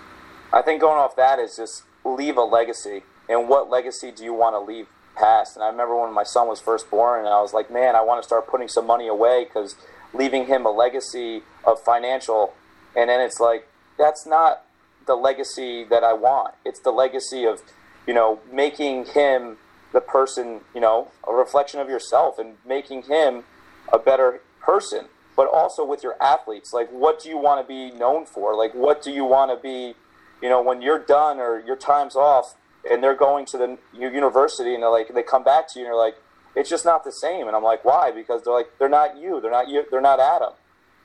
I 0.51 0.61
think 0.61 0.81
going 0.81 0.97
off 0.97 1.15
that 1.15 1.39
is 1.39 1.55
just 1.55 1.83
leave 2.03 2.37
a 2.37 2.41
legacy. 2.41 3.03
And 3.29 3.47
what 3.47 3.69
legacy 3.69 4.11
do 4.11 4.23
you 4.25 4.33
want 4.33 4.55
to 4.55 4.59
leave 4.59 4.87
past? 5.15 5.55
And 5.55 5.63
I 5.63 5.69
remember 5.69 5.99
when 5.99 6.13
my 6.13 6.23
son 6.23 6.47
was 6.47 6.59
first 6.59 6.89
born, 6.89 7.19
and 7.19 7.29
I 7.29 7.41
was 7.41 7.53
like, 7.53 7.71
man, 7.71 7.95
I 7.95 8.01
want 8.01 8.21
to 8.21 8.25
start 8.25 8.47
putting 8.47 8.67
some 8.67 8.85
money 8.87 9.07
away 9.07 9.45
because 9.45 9.75
leaving 10.13 10.47
him 10.47 10.65
a 10.65 10.71
legacy 10.71 11.43
of 11.63 11.81
financial. 11.81 12.53
And 12.95 13.09
then 13.09 13.21
it's 13.21 13.39
like, 13.39 13.67
that's 13.97 14.25
not 14.25 14.63
the 15.07 15.15
legacy 15.15 15.83
that 15.85 16.03
I 16.03 16.13
want. 16.13 16.55
It's 16.65 16.79
the 16.79 16.91
legacy 16.91 17.45
of, 17.45 17.61
you 18.07 18.13
know, 18.13 18.39
making 18.51 19.05
him 19.05 19.57
the 19.93 20.01
person, 20.01 20.61
you 20.73 20.81
know, 20.81 21.11
a 21.27 21.33
reflection 21.33 21.79
of 21.79 21.89
yourself 21.89 22.39
and 22.39 22.55
making 22.65 23.03
him 23.03 23.43
a 23.91 23.99
better 23.99 24.41
person. 24.59 25.05
But 25.35 25.47
also 25.47 25.85
with 25.85 26.03
your 26.03 26.21
athletes, 26.21 26.73
like, 26.73 26.89
what 26.89 27.21
do 27.21 27.29
you 27.29 27.37
want 27.37 27.65
to 27.65 27.67
be 27.67 27.97
known 27.97 28.25
for? 28.25 28.55
Like, 28.55 28.73
what 28.73 29.01
do 29.01 29.11
you 29.11 29.23
want 29.23 29.51
to 29.51 29.61
be, 29.61 29.95
you 30.41 30.49
know, 30.49 30.61
when 30.61 30.81
you're 30.81 30.99
done 30.99 31.39
or 31.39 31.59
your 31.59 31.77
time's 31.77 32.15
off 32.15 32.55
and 32.89 33.03
they're 33.03 33.15
going 33.15 33.45
to 33.47 33.57
the 33.57 33.77
university 33.93 34.73
and 34.73 34.83
they're 34.83 34.89
like, 34.89 35.13
they 35.13 35.23
come 35.23 35.43
back 35.43 35.67
to 35.73 35.79
you 35.79 35.85
and 35.85 35.91
they're 35.91 35.99
like, 35.99 36.15
it's 36.55 36.69
just 36.69 36.85
not 36.85 37.03
the 37.03 37.11
same. 37.11 37.47
And 37.47 37.55
I'm 37.55 37.63
like, 37.63 37.85
why? 37.85 38.11
Because 38.11 38.43
they're 38.43 38.53
like, 38.53 38.67
they're 38.79 38.89
not 38.89 39.17
you. 39.17 39.39
They're 39.39 39.51
not 39.51 39.69
you. 39.69 39.85
They're 39.89 40.01
not 40.01 40.19
Adam. 40.19 40.53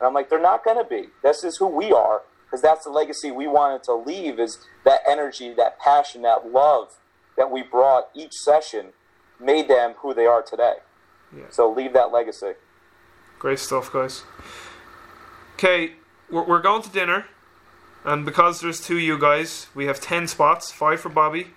And 0.01 0.07
I'm 0.07 0.15
like, 0.15 0.29
they're 0.29 0.41
not 0.41 0.65
going 0.65 0.77
to 0.77 0.89
be. 0.89 1.09
This 1.23 1.45
is 1.45 1.57
who 1.57 1.67
we 1.67 1.93
are 1.93 2.23
because 2.45 2.63
that's 2.63 2.85
the 2.85 2.91
legacy 2.91 3.31
we 3.31 3.47
wanted 3.47 3.83
to 3.85 3.95
leave 3.95 4.39
is 4.39 4.59
that 4.85 5.01
energy, 5.09 5.53
that 5.55 5.79
passion, 5.79 6.23
that 6.23 6.51
love 6.51 6.99
that 7.37 7.51
we 7.51 7.63
brought 7.63 8.09
each 8.15 8.33
session 8.33 8.93
made 9.41 9.69
them 9.69 9.95
who 9.99 10.15
they 10.15 10.27
are 10.27 10.43
today. 10.43 10.77
Yeah. 11.37 11.45
So 11.51 11.71
leave 11.71 11.93
that 11.93 12.13
legacy. 12.13 12.53
Great 13.39 13.59
stuff, 13.59 13.93
guys. 13.93 14.25
Okay, 15.55 15.93
we're, 16.31 16.45
we're 16.45 16.63
going 16.63 16.83
to 16.83 16.91
dinner, 16.91 17.27
and 18.05 18.25
because 18.25 18.61
there's 18.61 18.81
two 18.81 18.97
of 18.97 19.03
you 19.03 19.19
guys, 19.19 19.67
we 19.75 19.87
have 19.87 20.01
ten 20.01 20.27
spots: 20.27 20.71
five 20.71 21.01
for 21.01 21.09
Bobby, 21.09 21.49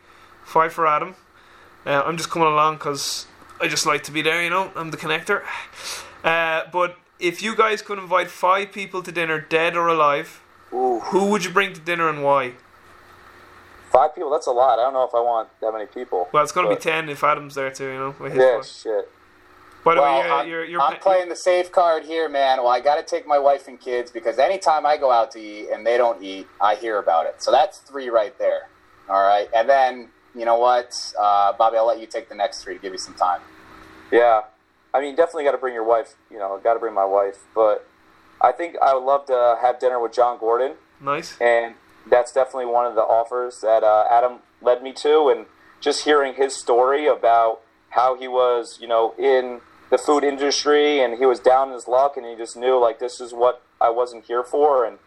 five 0.50 0.74
for 0.74 0.88
Adam. 0.88 1.16
Uh, 1.86 2.02
I'm 2.06 2.18
just 2.18 2.30
coming 2.30 2.48
along 2.48 2.76
because 2.76 3.28
I 3.62 3.68
just 3.68 3.86
like 3.86 4.04
to 4.04 4.12
be 4.12 4.22
there. 4.22 4.44
You 4.44 4.50
know, 4.50 4.72
I'm 4.76 4.92
the 4.92 4.98
connector. 4.98 5.44
Uh, 6.24 6.64
but 6.72 6.98
if 7.20 7.42
you 7.42 7.56
guys 7.56 7.82
could 7.82 8.00
invite 8.00 8.30
five 8.30 8.72
people 8.72 9.02
to 9.04 9.12
dinner, 9.12 9.40
dead 9.40 9.78
or 9.78 9.88
alive, 9.88 10.42
Ooh, 10.74 11.00
who 11.00 11.26
would 11.30 11.46
you 11.46 11.52
bring 11.52 11.74
to 11.74 11.80
dinner 11.80 12.10
and 12.10 12.24
why? 12.24 12.54
five 13.92 14.14
people, 14.14 14.30
that's 14.30 14.46
a 14.46 14.52
lot. 14.52 14.78
I 14.78 14.84
don't 14.84 14.94
know 14.94 15.04
if 15.04 15.16
I 15.16 15.20
want 15.20 15.50
that 15.62 15.72
many 15.72 15.88
people. 15.88 16.30
Well, 16.32 16.44
it's 16.44 16.52
going 16.52 16.70
to 16.70 16.76
be 16.76 16.80
ten 16.80 17.10
if 17.10 17.24
Adam's 17.24 17.56
there 17.56 17.72
too. 17.72 17.88
You 17.88 17.98
know. 17.98 18.16
Yeah, 18.22 18.58
five. 18.58 18.66
shit. 18.66 19.10
By 19.84 19.96
the 19.96 20.02
Well, 20.02 20.20
way, 20.20 20.26
you're, 20.26 20.34
I'm, 20.34 20.48
you're, 20.48 20.66
you're 20.66 20.82
I'm 20.82 20.98
playing 21.00 21.30
the 21.30 21.36
safe 21.36 21.72
card 21.72 22.04
here, 22.04 22.28
man. 22.28 22.58
Well, 22.60 22.68
I 22.68 22.82
got 22.82 22.96
to 22.98 23.04
take 23.04 23.26
my 23.26 23.40
wife 23.40 23.68
and 23.68 23.80
kids 23.80 24.12
because 24.12 24.38
anytime 24.38 24.86
I 24.86 24.98
go 24.98 25.10
out 25.10 25.32
to 25.32 25.40
eat 25.40 25.70
and 25.70 25.88
they 25.88 25.98
don't 25.98 26.22
eat, 26.22 26.48
I 26.62 26.76
hear 26.76 27.00
about 27.00 27.26
it. 27.26 27.42
So 27.42 27.50
that's 27.52 27.80
three 27.80 28.10
right 28.10 28.38
there. 28.38 28.68
All 29.10 29.24
right. 29.24 29.48
And 29.56 29.68
then, 29.68 30.10
you 30.40 30.46
know 30.46 30.58
what? 30.58 31.14
Uh, 31.20 31.54
Bobby, 31.54 31.78
I'll 31.78 31.88
let 31.88 32.00
you 32.00 32.08
take 32.08 32.30
the 32.30 32.36
next 32.36 32.64
three 32.64 32.76
to 32.76 32.80
give 32.80 32.94
you 32.94 33.00
some 33.00 33.16
time. 33.16 33.42
Yeah, 34.12 34.42
I 34.94 35.02
mean, 35.02 35.16
definitely 35.16 35.44
got 35.44 35.52
to 35.52 35.58
bring 35.58 35.74
your 35.74 35.84
wife. 35.84 36.16
You 36.32 36.40
know, 36.40 36.60
got 36.64 36.74
to 36.74 36.80
bring 36.80 36.94
my 36.94 37.06
wife. 37.06 37.38
But 37.54 37.88
I 38.42 38.52
think 38.52 38.76
I 38.82 38.94
would 38.94 39.04
love 39.04 39.26
to 39.28 39.58
have 39.62 39.80
dinner 39.80 40.02
with 40.02 40.14
Jon 40.14 40.40
Gordon, 40.40 40.74
nice. 41.02 41.38
and 41.40 41.76
that's 42.10 42.32
definitely 42.32 42.66
one 42.66 42.86
of 42.86 42.96
the 42.96 43.02
offers 43.02 43.62
that 43.62 43.84
uh, 43.84 44.06
Adam 44.10 44.40
led 44.62 44.82
me 44.82 44.94
to. 44.94 45.30
And 45.30 45.46
just 45.80 46.04
hearing 46.04 46.34
his 46.36 46.56
story 46.56 47.08
about 47.08 47.62
how 47.90 48.16
he 48.16 48.28
was, 48.28 48.78
you 48.82 48.88
know, 48.88 49.14
in 49.18 49.62
the 49.90 49.98
food 49.98 50.24
industry 50.24 51.00
and 51.02 51.18
he 51.18 51.26
was 51.26 51.40
down 51.40 51.70
in 51.70 51.74
his 51.74 51.88
luck, 51.88 52.18
and 52.18 52.26
he 52.26 52.36
just 52.36 52.56
knew 52.56 52.80
like 52.80 53.00
this 53.00 53.20
is 53.20 53.34
what 53.34 53.62
I 53.82 53.90
wasn't 53.90 54.26
here 54.26 54.44
for, 54.44 54.86
and 54.86 55.00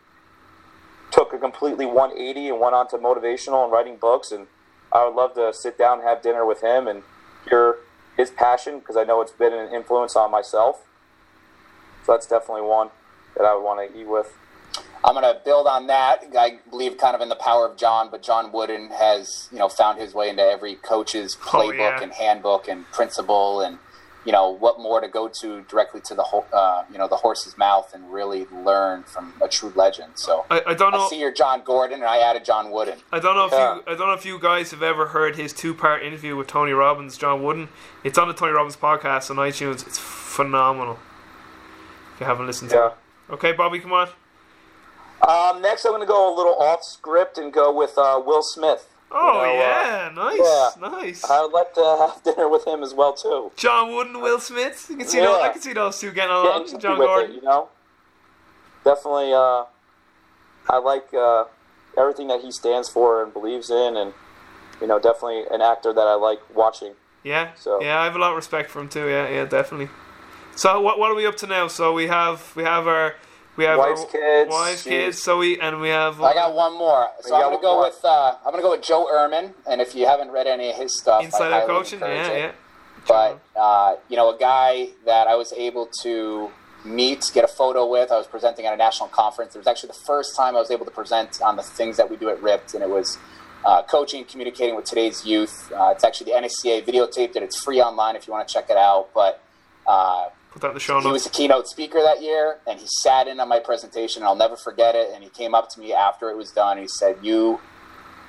took 1.11 1.33
a 1.33 1.39
completely 1.39 1.87
180 1.87 2.49
and 2.49 2.61
went 2.61 2.75
on 2.75 2.89
to 2.89 2.97
motivational 2.97 3.63
and 3.65 3.73
writing 3.73 3.97
books. 3.97 4.33
And 4.33 4.47
I 4.95 5.05
would 5.07 5.15
love 5.15 5.35
to 5.35 5.53
sit 5.55 5.79
down 5.79 6.01
and 6.01 6.09
have 6.09 6.23
dinner 6.23 6.45
with 6.45 6.61
him 6.63 6.87
and 6.87 7.03
hear 7.49 7.77
his 8.17 8.31
passion 8.31 8.79
because 8.79 8.97
I 8.97 9.05
know 9.05 9.21
it's 9.21 9.33
been 9.33 9.53
an 9.53 9.73
influence 9.75 10.17
on 10.17 10.31
myself. 10.31 10.83
So 12.05 12.13
that's 12.13 12.27
definitely 12.27 12.63
one 12.63 12.91
that 13.37 13.45
I 13.45 13.55
would 13.55 13.63
want 13.65 13.91
to 13.93 13.99
eat 13.99 14.07
with. 14.07 14.37
I'm 15.05 15.15
going 15.15 15.25
to 15.25 15.41
build 15.45 15.67
on 15.67 15.87
that. 15.89 16.25
I 16.39 16.59
believe 16.71 16.97
kind 16.99 17.15
of 17.17 17.21
in 17.23 17.29
the 17.29 17.35
power 17.37 17.67
of 17.67 17.77
John, 17.77 18.09
but 18.11 18.23
John 18.23 18.53
Wooden 18.53 18.91
has, 18.91 19.49
you 19.51 19.59
know, 19.59 19.69
found 19.69 19.99
his 19.99 20.15
way 20.15 20.29
into 20.29 20.43
every 20.43 20.77
coach's 20.77 21.37
Oh, 21.41 21.47
playbook 21.49 21.77
yeah. 21.99 22.03
and 22.03 22.13
handbook 22.13 22.69
and 22.69 22.85
principle 22.93 23.61
and, 23.61 23.79
you 24.25 24.31
know, 24.33 24.51
what 24.51 24.79
more 24.79 25.01
to 25.01 25.09
go 25.09 25.27
to 25.29 25.63
directly 25.63 26.01
to 26.03 26.15
the, 26.15 26.23
ho- 26.23 26.45
uh, 26.53 26.85
you 26.93 26.97
know, 26.99 27.09
the 27.09 27.17
horse's 27.17 27.59
mouth 27.59 27.93
and 27.93 28.13
really 28.13 28.47
learn 28.47 29.03
from 29.03 29.33
a 29.43 29.49
true 29.49 29.73
legend. 29.75 30.13
So 30.15 30.45
I, 30.51 30.63
I 30.69 30.75
don't 30.75 30.93
know. 30.93 31.07
I 31.07 31.09
see 31.09 31.19
your 31.19 31.33
Jon 31.33 31.63
Gordon 31.65 32.01
and 32.01 32.05
I 32.09 32.19
added 32.19 32.45
John 32.45 32.71
Wooden. 32.71 32.99
I 33.11 33.19
don't 33.19 33.35
know 33.35 33.47
if 33.47 33.53
Yeah. 33.53 33.75
you 33.77 33.83
I 33.87 33.91
don't 33.97 34.07
know 34.07 34.13
if 34.15 34.25
you 34.25 34.39
guys 34.39 34.71
have 34.71 34.83
ever 34.83 35.07
heard 35.09 35.35
his 35.37 35.53
two 35.53 35.75
part 35.75 36.03
interview 36.03 36.37
with 36.37 36.47
Tony 36.47 36.73
Robbins, 36.73 37.19
John 37.19 37.43
Wooden. 37.43 37.69
It's 38.05 38.17
on 38.17 38.29
the 38.29 38.35
Tony 38.35 38.53
Robbins 38.53 38.77
podcast 38.77 39.31
on 39.31 39.37
iTunes. 39.37 39.87
It's 39.87 39.99
phenomenal. 39.99 40.99
If 42.15 42.21
you 42.21 42.27
haven't 42.27 42.47
listened 42.47 42.71
to 42.71 42.87
it. 42.87 42.93
Okay, 43.31 43.53
Bobby, 43.53 43.81
come 43.81 43.93
on. 43.93 44.09
Um, 45.27 45.63
next, 45.63 45.85
I'm 45.85 45.93
going 45.93 46.03
to 46.03 46.07
go 46.07 46.33
a 46.33 46.35
little 46.37 46.57
off 46.61 46.83
script 46.85 47.39
and 47.39 47.53
go 47.53 47.73
with 47.73 47.97
uh, 47.97 48.21
Will 48.25 48.43
Smith. 48.43 48.89
Oh 49.15 49.43
You 49.43 49.43
know, 49.43 49.51
uh, 49.51 49.53
yeah, 49.53 50.11
nice, 50.15 50.39
yeah. 50.41 50.89
nice. 50.91 51.25
I 51.31 51.43
would 51.43 51.53
like 51.53 51.75
to 51.75 51.97
have 52.15 52.23
dinner 52.25 52.49
with 52.49 52.67
him 52.67 52.83
as 52.83 52.95
well 52.95 53.13
too. 53.13 53.53
John 53.57 53.93
Wooden, 53.95 54.21
Will 54.21 54.41
Smith. 54.41 54.87
You 54.91 54.97
can 54.97 55.07
see 55.07 55.19
Yeah. 55.19 55.25
those, 55.27 55.43
I 55.43 55.49
can 55.51 55.61
see 55.63 55.73
those 55.73 55.99
two 55.99 56.13
getting 56.13 56.31
along. 56.35 56.65
Getting 56.65 56.81
Jon 56.81 56.99
Gordon. 56.99 57.31
it, 57.33 57.35
you 57.37 57.43
know. 57.43 57.69
Definitely, 58.85 59.33
uh, 59.33 59.65
I 60.69 60.79
like 60.79 61.13
uh, 61.15 61.45
everything 61.97 62.29
that 62.29 62.41
he 62.41 62.51
stands 62.51 62.89
for 62.89 63.23
and 63.23 63.33
believes 63.33 63.71
in, 63.71 63.97
and 63.97 64.13
you 64.81 64.87
know, 64.87 64.99
definitely 64.99 65.45
an 65.51 65.61
actor 65.61 65.93
that 65.93 66.07
I 66.07 66.15
like 66.15 66.41
watching. 66.55 66.95
Yeah. 67.23 67.55
So- 67.55 67.81
yeah, 67.81 68.01
I 68.01 68.05
have 68.05 68.17
a 68.17 68.19
lot 68.19 68.31
of 68.31 68.37
respect 68.37 68.71
for 68.71 68.81
him 68.81 68.89
too. 68.89 69.09
Yeah, 69.09 69.29
yeah, 69.29 69.45
definitely. 69.45 69.89
So 70.57 70.81
what 70.81 70.99
what 70.99 71.11
are 71.11 71.15
we 71.15 71.25
up 71.27 71.37
to 71.39 71.47
now? 71.47 71.69
So 71.69 71.93
we 71.93 72.09
have 72.09 72.55
we 72.57 72.65
have 72.65 72.87
our 72.87 73.15
we 73.57 73.65
have 73.65 73.79
Wife's 73.79 74.05
kids, 74.11 74.51
wives, 74.51 74.83
kids. 74.83 75.23
So 75.23 75.39
we 75.39 75.59
and 75.61 75.81
we 75.81 75.89
have. 75.91 76.21
I 76.23 76.35
got 76.35 76.55
one 76.55 76.77
more. 76.79 77.09
So 77.21 77.35
I'm 77.35 77.41
got 77.41 77.45
gonna 77.45 77.55
one 77.57 77.63
go 77.63 77.75
more. 77.75 77.83
with 77.85 78.01
uh, 78.05 78.35
I'm 78.45 78.51
gonna 78.53 78.63
go 78.63 78.71
with 78.71 78.83
Joe 78.83 79.09
Ehrmann, 79.13 79.53
and 79.69 79.81
if 79.81 79.95
you 79.95 80.07
haven't 80.07 80.31
read 80.31 80.47
any 80.47 80.71
of 80.71 80.77
his 80.77 80.99
stuff, 80.99 81.21
I 81.23 81.25
Insider 81.25 81.55
highly 81.55 81.67
coaching. 81.67 81.99
encourage 81.99 82.17
Yeah, 82.17 82.33
it. 82.33 82.39
yeah. 82.39 82.53
But 83.09 83.41
uh, 83.59 83.97
you 84.09 84.17
know, 84.17 84.35
a 84.35 84.39
guy 84.39 84.89
that 85.05 85.27
I 85.27 85.35
was 85.35 85.53
able 85.53 85.87
to 86.03 86.51
meet, 86.85 87.31
get 87.35 87.45
a 87.45 87.49
photo 87.49 87.87
with. 87.89 88.11
I 88.11 88.17
was 88.17 88.27
presenting 88.27 88.65
at 88.67 88.73
a 88.73 88.77
national 88.77 89.09
conference. 89.11 89.55
It 89.55 89.59
was 89.59 89.67
actually 89.67 89.89
the 89.89 90.01
first 90.07 90.35
time 90.37 90.57
I 90.57 90.61
was 90.61 90.71
able 90.71 90.85
to 90.85 90.91
present 90.91 91.41
on 91.43 91.57
the 91.57 91.63
things 91.63 91.97
that 91.97 92.09
we 92.11 92.17
do 92.17 92.29
at 92.31 92.41
RYPT, 92.41 92.75
and 92.75 92.83
it 92.83 92.89
was 92.91 93.19
uh, 93.65 93.83
coaching, 93.83 94.25
communicating 94.25 94.75
with 94.77 94.85
today's 94.85 95.25
youth. 95.27 95.71
Uh, 95.73 95.93
it's 95.95 96.05
actually 96.05 96.33
the 96.33 96.39
NSCA 96.39 96.85
videotaped 96.85 97.37
it. 97.37 97.43
It's 97.43 97.61
free 97.63 97.81
online 97.81 98.17
if 98.17 98.27
you 98.27 98.33
want 98.33 98.49
to 98.49 98.53
check 98.55 98.71
it 98.71 98.77
out. 98.77 99.11
But 99.15 99.41
uh, 99.87 100.29
Put 100.53 100.61
that 100.63 100.69
in 100.69 100.75
the 100.75 100.81
show 100.81 101.01
he 101.01 101.09
was 101.09 101.27
a 101.27 101.31
keynote 101.31 101.67
speaker 101.67 102.01
that 102.03 102.21
year, 102.23 102.59
and 102.67 102.79
he 102.79 102.87
sat 102.87 103.27
in 103.27 103.41
on 103.41 103.49
my 103.49 103.59
presentation. 103.59 104.23
And 104.23 104.29
I'll 104.29 104.37
never 104.37 104.57
forget 104.57 104.95
it. 104.95 105.11
And 105.15 105.25
he 105.25 105.31
came 105.31 105.55
up 105.55 105.69
to 105.71 105.81
me 105.81 105.93
after 105.95 106.31
it 106.31 106.37
was 106.37 106.51
done. 106.53 106.73
And 106.73 106.81
he 106.83 106.89
said, 106.89 107.17
"You 107.23 107.61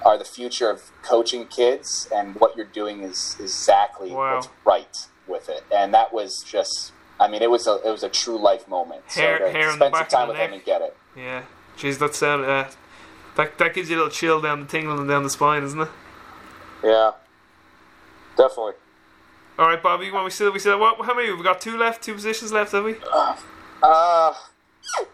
are 0.05 0.17
the 0.17 0.23
future 0.25 0.69
of 0.69 0.81
coaching 1.01 1.45
kids, 1.47 2.07
and 2.15 2.35
what 2.35 2.55
you're 2.55 2.65
doing 2.65 3.01
is 3.01 3.35
exactly 3.39 4.11
Wow. 4.11 4.35
what's 4.35 4.47
right 4.65 5.07
with 5.27 5.49
it." 5.49 5.63
And 5.73 5.93
that 5.93 6.13
was 6.13 6.43
just. 6.47 6.93
I 7.19 7.27
mean, 7.27 7.41
it 7.41 7.49
was 7.51 7.67
a 7.67 7.75
it 7.85 7.91
was 7.91 8.03
a 8.03 8.09
true 8.09 8.37
life 8.41 8.67
moment. 8.67 9.03
Hair- 9.07 9.39
so 9.39 9.51
hair 9.51 9.71
spend 9.73 9.95
some 9.95 10.07
time 10.07 10.27
the 10.27 10.33
with 10.33 10.41
him 10.41 10.51
neck. 10.51 10.57
and 10.59 10.65
get 10.65 10.81
it. 10.81 10.97
Yeah. 11.15 11.43
Jeez, 11.77 11.99
that's 11.99 12.17
sound. 12.17 12.45
Uh, 12.45 12.69
that 13.35 13.57
that 13.57 13.73
gives 13.73 13.89
you 13.89 13.95
a 13.95 13.99
little 13.99 14.11
chill 14.11 14.39
down 14.41 14.61
the 14.61 14.65
tingling 14.67 15.07
down 15.07 15.23
the 15.23 15.29
spine, 15.29 15.63
isn't 15.63 15.79
it? 15.79 15.89
Yeah, 16.83 17.11
definitely. 18.37 18.73
All 19.57 19.67
right, 19.67 19.81
Bobby. 19.81 20.09
When 20.11 20.23
we 20.23 20.29
still 20.31 20.51
we 20.51 20.59
still 20.59 20.79
what? 20.79 21.03
How 21.05 21.13
many? 21.13 21.31
We've 21.31 21.43
got 21.43 21.61
two 21.61 21.77
left. 21.77 22.03
Two 22.03 22.13
positions 22.15 22.51
left, 22.51 22.71
have 22.71 22.83
we? 22.83 22.95
Uh, 23.83 24.33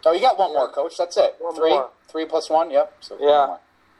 oh, 0.06 0.14
you 0.14 0.22
got 0.22 0.38
one 0.40 0.54
more, 0.54 0.70
coach. 0.72 0.96
That's 0.98 1.18
it. 1.18 1.36
One 1.40 1.56
Three, 1.56 1.72
more. 1.72 1.90
three 2.08 2.26
plus 2.26 2.50
one. 2.50 2.72
Yep. 2.72 2.94
So 3.02 3.16
one 3.16 3.30
Yeah. 3.30 3.56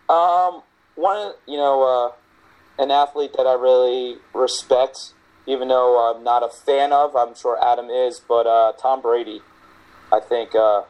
more. 0.08 0.56
Um, 0.56 0.64
one, 0.96 1.34
you 1.46 1.58
know, 1.58 1.84
uh, 1.84 2.82
an 2.82 2.90
athlete 2.90 3.34
that 3.38 3.46
I 3.46 3.54
really 3.54 4.18
respect, 4.34 5.14
even 5.46 5.68
though 5.68 6.14
I'm 6.16 6.24
not 6.24 6.42
a 6.42 6.50
fan 6.50 6.94
of. 6.94 7.16
I'm 7.16 7.36
sure 7.36 7.58
Adam 7.62 7.90
is, 7.90 8.20
but 8.20 8.48
uh, 8.48 8.72
Tom 8.82 9.02
Brady. 9.02 9.42
I 10.12 10.20
think, 10.20 10.56
uh, 10.56 10.84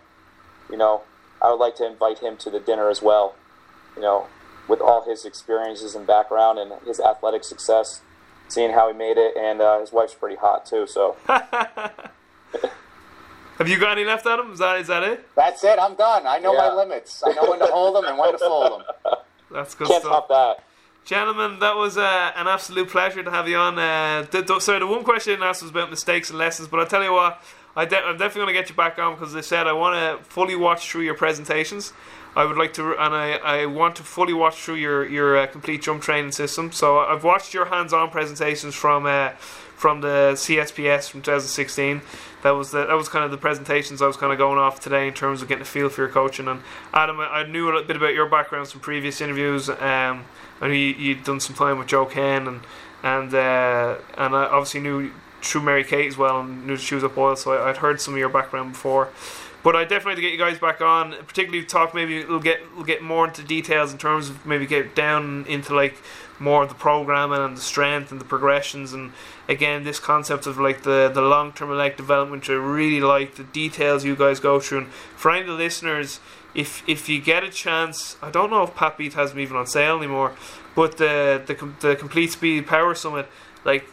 you 0.70 0.78
know, 0.78 1.02
I 1.42 1.50
would 1.52 1.60
like 1.60 1.76
to 1.78 1.86
invite 1.86 2.20
him 2.20 2.38
to 2.38 2.50
the 2.50 2.60
dinner 2.60 2.90
as 2.90 3.02
well. 3.02 3.36
You 3.96 4.02
know, 4.04 4.28
with 4.68 4.80
all 4.80 5.04
his 5.10 5.26
experiences 5.26 5.96
and 5.96 6.06
background 6.06 6.60
and 6.60 6.72
his 6.86 7.00
athletic 7.00 7.44
success, 7.44 8.02
seeing 8.50 8.72
how 8.72 8.92
he 8.92 8.98
made 8.98 9.18
it, 9.18 9.38
and 9.38 9.62
uh, 9.62 9.80
his 9.80 9.92
wife's 9.92 10.14
pretty 10.14 10.36
hot 10.36 10.66
too. 10.66 10.86
So 10.88 11.16
Have 13.60 13.68
you 13.68 13.78
got 13.78 13.98
any 13.98 14.06
left, 14.06 14.26
Adam? 14.26 14.54
Is 14.54 14.60
that 14.60 14.80
is 14.80 14.88
that 14.88 15.04
it? 15.04 15.28
That's 15.36 15.62
it. 15.66 15.78
I'm 15.80 15.96
done. 15.96 16.26
I 16.26 16.40
know 16.40 16.54
my 16.54 16.74
limits. 16.74 17.22
I 17.26 17.34
know 17.34 17.50
when 17.50 17.60
to 17.60 17.66
hold 17.66 17.96
them 17.96 18.06
and 18.06 18.18
when 18.18 18.32
to 18.32 18.38
fold 18.38 18.72
them. 18.72 18.84
That's 19.52 19.76
good 19.76 19.88
can't 19.88 20.02
stuff. 20.02 20.28
top 20.28 20.30
that. 20.30 20.64
Gentlemen, 21.04 21.60
that 21.60 21.76
was 21.76 21.98
uh, 21.98 22.32
an 22.36 22.48
absolute 22.48 22.88
pleasure 22.88 23.22
to 23.22 23.32
have 23.32 23.50
you 23.50 23.58
on. 23.58 23.78
Uh, 23.78 24.26
the, 24.32 24.44
the, 24.44 24.60
sorry, 24.60 24.80
the 24.80 24.88
one 24.88 25.04
question 25.04 25.32
I 25.32 25.36
didn't 25.36 25.50
ask 25.50 25.62
was 25.62 25.72
about 25.72 25.90
mistakes 25.90 26.30
and 26.30 26.40
lessons, 26.40 26.70
but 26.70 26.80
I'll 26.80 26.86
tell 26.86 27.04
you 27.04 27.12
what, 27.12 27.44
I 27.76 27.84
de- 27.86 27.98
I'm 27.98 28.18
definitely 28.18 28.44
going 28.44 28.54
to 28.56 28.62
get 28.62 28.70
you 28.70 28.76
back 28.76 28.98
on 28.98 29.16
because 29.16 29.36
as 29.36 29.36
I 29.36 29.42
said, 29.42 29.68
I 29.68 29.74
want 29.74 29.96
to 29.96 30.24
fully 30.30 30.56
watch 30.56 30.90
through 30.90 31.02
your 31.02 31.16
presentations. 31.16 31.92
I 32.40 32.46
would 32.46 32.56
like 32.56 32.72
to, 32.76 32.92
and 32.98 33.14
I, 33.14 33.34
I 33.34 33.66
want 33.66 33.98
to 33.98 34.04
fully 34.04 34.32
watch 34.32 34.56
through 34.56 34.76
your 34.76 35.06
your 35.06 35.38
uh, 35.38 35.48
complete 35.48 35.82
jump 35.82 36.02
training 36.02 36.32
system. 36.32 36.72
So 36.72 37.00
I've 37.00 37.26
watched 37.26 37.54
your 37.54 37.66
hands-on 37.66 38.12
presentations 38.12 38.76
from 38.76 39.06
uh, 39.06 39.32
from 39.76 40.00
the 40.00 40.32
CSPS 40.36 41.10
from 41.10 41.22
2016. 41.22 42.02
That 42.44 42.52
was 42.52 42.72
the, 42.72 42.86
that 42.86 42.94
was 42.94 43.10
kind 43.10 43.26
of 43.26 43.32
the 43.32 43.38
presentations 43.38 44.02
I 44.02 44.08
was 44.08 44.16
kind 44.16 44.32
of 44.32 44.38
going 44.38 44.58
off 44.58 44.80
today 44.80 45.10
in 45.10 45.14
terms 45.14 45.42
of 45.42 45.50
getting 45.50 45.64
a 45.64 45.66
feel 45.66 45.90
for 45.90 46.00
your 46.00 46.10
coaching. 46.10 46.48
And 46.48 46.62
Adam, 46.94 47.20
I, 47.20 47.26
I 47.26 47.44
knew 47.46 47.66
a 47.66 47.72
little 47.72 47.84
bit 47.84 47.98
about 47.98 48.14
your 48.14 48.30
background 48.30 48.70
from 48.70 48.80
previous 48.80 49.20
interviews. 49.20 49.68
Um, 49.68 50.24
I 50.62 50.70
knew 50.70 50.76
you, 50.76 50.94
you'd 50.96 51.26
done 51.26 51.42
some 51.42 51.58
time 51.58 51.78
with 51.78 51.88
Joe 51.88 52.06
Kenn 52.06 52.48
and 52.48 52.62
and 53.04 53.34
uh, 53.34 53.98
and 54.18 54.34
I 54.34 54.46
obviously 54.46 54.80
knew 54.80 55.12
through 55.42 55.64
Mary 55.64 55.84
Kate 55.84 56.08
as 56.08 56.18
well 56.18 56.40
and 56.40 56.66
knew 56.66 56.78
she 56.78 56.96
was 56.96 57.04
a 57.04 57.12
oil, 57.18 57.36
so 57.36 57.52
I, 57.52 57.72
I'd 57.72 57.78
heard 57.78 58.00
some 58.00 58.14
of 58.14 58.18
your 58.18 58.30
background 58.30 58.72
before. 58.72 59.10
But 59.62 59.76
I 59.76 59.84
definitely 59.84 60.16
to 60.16 60.22
get 60.22 60.32
you 60.32 60.38
guys 60.38 60.58
back 60.58 60.80
on, 60.80 61.12
particularly 61.26 61.66
talk 61.66 61.94
maybe 61.94 62.24
we'll 62.24 62.40
get 62.40 62.62
we'll 62.76 62.86
get 62.86 63.02
more 63.02 63.28
into 63.28 63.44
details 63.44 63.92
in 63.92 63.98
terms 63.98 64.30
of 64.30 64.46
maybe 64.46 64.66
get 64.66 64.96
down 64.96 65.46
into 65.48 65.76
like 65.76 65.98
more 66.40 66.64
of 66.64 66.70
the 66.70 66.76
programming 66.76 67.40
and 67.40 67.58
the 67.58 67.62
strength 67.62 68.12
and 68.12 68.22
the 68.22 68.26
progressions. 68.26 68.94
And 68.94 69.12
again 69.50 69.84
this 69.84 70.00
concept 70.00 70.48
of 70.48 70.58
like 70.58 70.84
the 70.84 71.12
the 71.14 71.22
long 71.22 71.52
term 71.52 71.72
leg 71.72 71.98
development 71.98 72.44
which 72.44 72.50
I 72.50 72.54
really 72.54 73.02
like 73.02 73.36
the 73.36 73.44
details 73.44 74.06
you 74.06 74.16
guys 74.16 74.40
go 74.40 74.60
through. 74.60 74.78
And 74.78 74.88
for 74.88 75.32
any 75.32 75.42
of 75.42 75.48
the 75.48 75.54
listeners 75.54 76.22
if 76.56 76.88
if 76.88 77.10
you 77.10 77.20
get 77.20 77.44
a 77.44 77.50
chance 77.50 78.16
I 78.22 78.32
don't 78.32 78.50
know 78.50 78.64
if 78.64 78.76
Pat 78.76 78.98
Beith 78.98 79.14
has 79.14 79.32
them 79.32 79.40
even 79.40 79.58
on 79.58 79.68
sale 79.68 79.98
anymore 79.98 80.36
but 80.74 80.98
the 80.98 81.42
the, 81.46 81.88
the 81.88 81.96
complete 81.96 82.32
speed 82.32 82.66
power 82.66 82.96
summit 82.96 83.28
like 83.66 83.86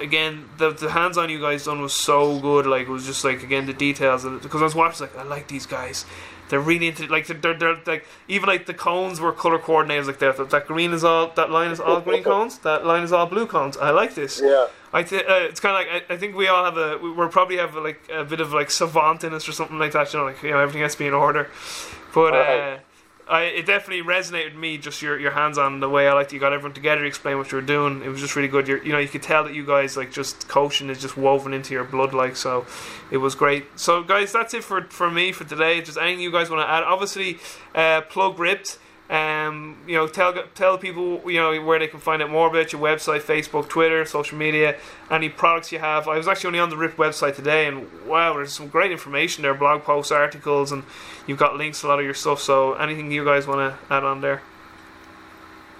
again 0.00 0.48
the 0.58 0.70
the 0.70 0.90
hands 0.90 1.16
on 1.18 1.30
you 1.30 1.40
guys 1.40 1.64
done 1.64 1.80
was 1.80 1.92
so 1.92 2.38
good 2.40 2.66
like 2.66 2.82
it 2.82 2.90
was 2.90 3.06
just 3.06 3.24
like 3.24 3.42
again 3.42 3.66
the 3.66 3.72
details 3.72 4.24
because 4.42 4.60
I 4.60 4.64
was 4.64 4.74
watching 4.74 5.06
like 5.06 5.16
I 5.16 5.22
like 5.22 5.48
these 5.48 5.66
guys 5.66 6.04
they're 6.50 6.60
really 6.60 6.88
into 6.88 7.06
like 7.06 7.26
they're, 7.26 7.54
they're, 7.54 7.76
like 7.86 8.04
even 8.28 8.48
like 8.48 8.66
the 8.66 8.74
cones 8.74 9.20
were 9.20 9.32
color 9.32 9.58
coordinated 9.58 10.06
like 10.06 10.18
that 10.18 10.50
that 10.50 10.66
green 10.66 10.92
is 10.92 11.02
all 11.04 11.28
that 11.36 11.50
line 11.50 11.70
is 11.70 11.80
all 11.80 12.00
green 12.00 12.22
cones 12.22 12.58
that 12.58 12.84
line 12.84 13.02
is 13.02 13.12
all 13.12 13.26
blue 13.26 13.46
cones 13.46 13.76
I 13.76 13.90
like 13.90 14.14
this 14.14 14.40
Yeah. 14.42 14.66
I 14.92 15.02
th- 15.02 15.24
uh, 15.24 15.48
it's 15.48 15.58
kind 15.58 15.74
of 15.74 15.92
like 15.92 16.04
I, 16.10 16.14
I 16.14 16.16
think 16.16 16.36
we 16.36 16.46
all 16.46 16.64
have 16.64 16.76
a 16.76 16.98
we 16.98 17.10
we're 17.10 17.28
probably 17.28 17.56
have 17.56 17.74
like 17.76 18.08
a 18.12 18.24
bit 18.24 18.40
of 18.40 18.52
like 18.52 18.70
savant 18.70 19.24
in 19.24 19.32
us 19.34 19.48
or 19.48 19.52
something 19.52 19.78
like 19.78 19.92
that 19.92 20.12
you 20.12 20.18
know 20.18 20.26
like 20.26 20.42
you 20.42 20.50
know 20.50 20.58
everything 20.58 20.82
has 20.82 20.92
to 20.92 20.98
be 20.98 21.06
in 21.06 21.14
order 21.14 21.48
but 22.12 22.34
uh, 22.34 22.36
Right. 22.36 22.80
I, 23.28 23.42
it 23.42 23.66
definitely 23.66 24.04
resonated 24.04 24.52
with 24.52 24.56
me 24.56 24.76
just 24.76 25.00
your 25.00 25.18
your 25.18 25.30
hands 25.30 25.56
on 25.56 25.80
the 25.80 25.88
way 25.88 26.08
I 26.08 26.12
liked 26.12 26.32
you 26.32 26.38
got 26.38 26.52
everyone 26.52 26.74
together 26.74 27.04
explain 27.04 27.38
what 27.38 27.50
you 27.52 27.56
were 27.56 27.62
doing. 27.62 28.02
It 28.02 28.08
was 28.08 28.20
just 28.20 28.36
really 28.36 28.48
good. 28.48 28.68
You're, 28.68 28.82
you 28.82 28.92
know 28.92 28.98
you 28.98 29.08
could 29.08 29.22
tell 29.22 29.44
that 29.44 29.54
you 29.54 29.64
guys 29.64 29.96
like 29.96 30.12
just 30.12 30.46
coaching 30.48 30.90
is 30.90 31.00
just 31.00 31.16
woven 31.16 31.54
into 31.54 31.72
your 31.72 31.84
blood 31.84 32.12
like 32.12 32.36
so 32.36 32.66
it 33.10 33.18
was 33.18 33.34
great. 33.34 33.78
So 33.78 34.02
guys 34.02 34.32
that's 34.32 34.52
it 34.52 34.62
for 34.62 34.82
for 34.84 35.10
me 35.10 35.32
for 35.32 35.44
today. 35.44 35.80
Just 35.80 35.96
anything 35.96 36.20
you 36.20 36.32
guys 36.32 36.50
want 36.50 36.66
to 36.66 36.70
add 36.70 36.82
obviously 36.82 37.38
uh, 37.74 38.02
plug 38.02 38.36
RYPT 38.36 38.78
um, 39.10 39.76
you 39.86 39.94
know, 39.94 40.06
tell 40.06 40.32
tell 40.54 40.78
people 40.78 41.20
you 41.30 41.38
know 41.38 41.60
where 41.62 41.78
they 41.78 41.86
can 41.86 42.00
find 42.00 42.22
out 42.22 42.30
more 42.30 42.48
about 42.48 42.72
your 42.72 42.80
website, 42.80 43.20
Facebook, 43.20 43.68
Twitter, 43.68 44.04
social 44.06 44.38
media, 44.38 44.76
any 45.10 45.28
products 45.28 45.72
you 45.72 45.78
have. 45.78 46.08
I 46.08 46.16
was 46.16 46.26
actually 46.26 46.48
only 46.48 46.60
on 46.60 46.70
the 46.70 46.76
RYPT 46.76 46.94
website 46.94 47.36
today, 47.36 47.66
and 47.66 48.06
wow, 48.06 48.32
there's 48.32 48.52
some 48.52 48.68
great 48.68 48.92
information 48.92 49.42
there, 49.42 49.52
blog 49.52 49.82
posts, 49.82 50.10
articles, 50.10 50.72
and 50.72 50.84
you've 51.26 51.38
got 51.38 51.56
links 51.56 51.82
to 51.82 51.86
a 51.86 51.88
lot 51.88 51.98
of 51.98 52.04
your 52.04 52.14
stuff. 52.14 52.40
So 52.40 52.74
anything 52.74 53.12
you 53.12 53.24
guys 53.24 53.46
want 53.46 53.58
to 53.58 53.94
add 53.94 54.04
on 54.04 54.22
there? 54.22 54.40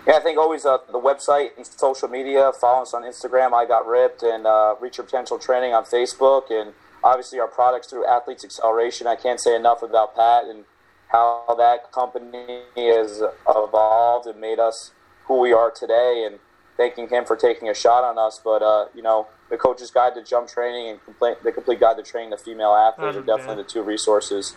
Yeah, 0.06 0.16
I 0.16 0.20
think 0.20 0.36
always 0.36 0.66
uh, 0.66 0.78
the 0.92 1.00
website 1.00 1.56
and 1.56 1.66
social 1.66 2.08
media. 2.08 2.52
Follow 2.60 2.82
us 2.82 2.92
on 2.92 3.04
Instagram. 3.04 3.54
I 3.54 3.64
got 3.64 3.86
ripped 3.86 4.22
and 4.22 4.46
uh, 4.46 4.74
Reach 4.78 4.98
Your 4.98 5.06
Potential 5.06 5.38
Training 5.38 5.72
on 5.72 5.84
Facebook, 5.84 6.50
and 6.50 6.74
obviously 7.02 7.40
our 7.40 7.48
products 7.48 7.86
through 7.86 8.06
Athletes 8.06 8.44
Acceleration. 8.44 9.06
I 9.06 9.16
can't 9.16 9.40
say 9.40 9.56
enough 9.56 9.82
about 9.82 10.14
Pat 10.14 10.44
and 10.44 10.66
how 11.14 11.54
that 11.56 11.92
company 11.92 12.62
has 12.76 13.22
evolved 13.48 14.26
and 14.26 14.40
made 14.40 14.58
us 14.58 14.90
who 15.26 15.38
we 15.38 15.52
are 15.52 15.70
today. 15.70 16.24
And 16.26 16.40
thanking 16.76 17.08
him 17.08 17.24
for 17.24 17.36
taking 17.36 17.68
a 17.68 17.74
shot 17.74 18.02
on 18.02 18.18
us. 18.18 18.40
But 18.42 18.62
uh, 18.62 18.86
you 18.94 19.02
know, 19.02 19.28
the 19.48 19.56
Coach's 19.56 19.90
Guide 19.90 20.14
to 20.16 20.22
Jump 20.24 20.48
Training 20.48 20.88
and 20.88 21.04
complete, 21.04 21.42
the 21.44 21.52
Complete 21.52 21.80
Guide 21.80 21.96
to 21.96 22.02
Training 22.02 22.30
the 22.30 22.36
Female 22.36 22.74
Athlete 22.74 23.16
are 23.16 23.22
definitely 23.22 23.62
the 23.62 23.68
two 23.68 23.82
resources. 23.82 24.56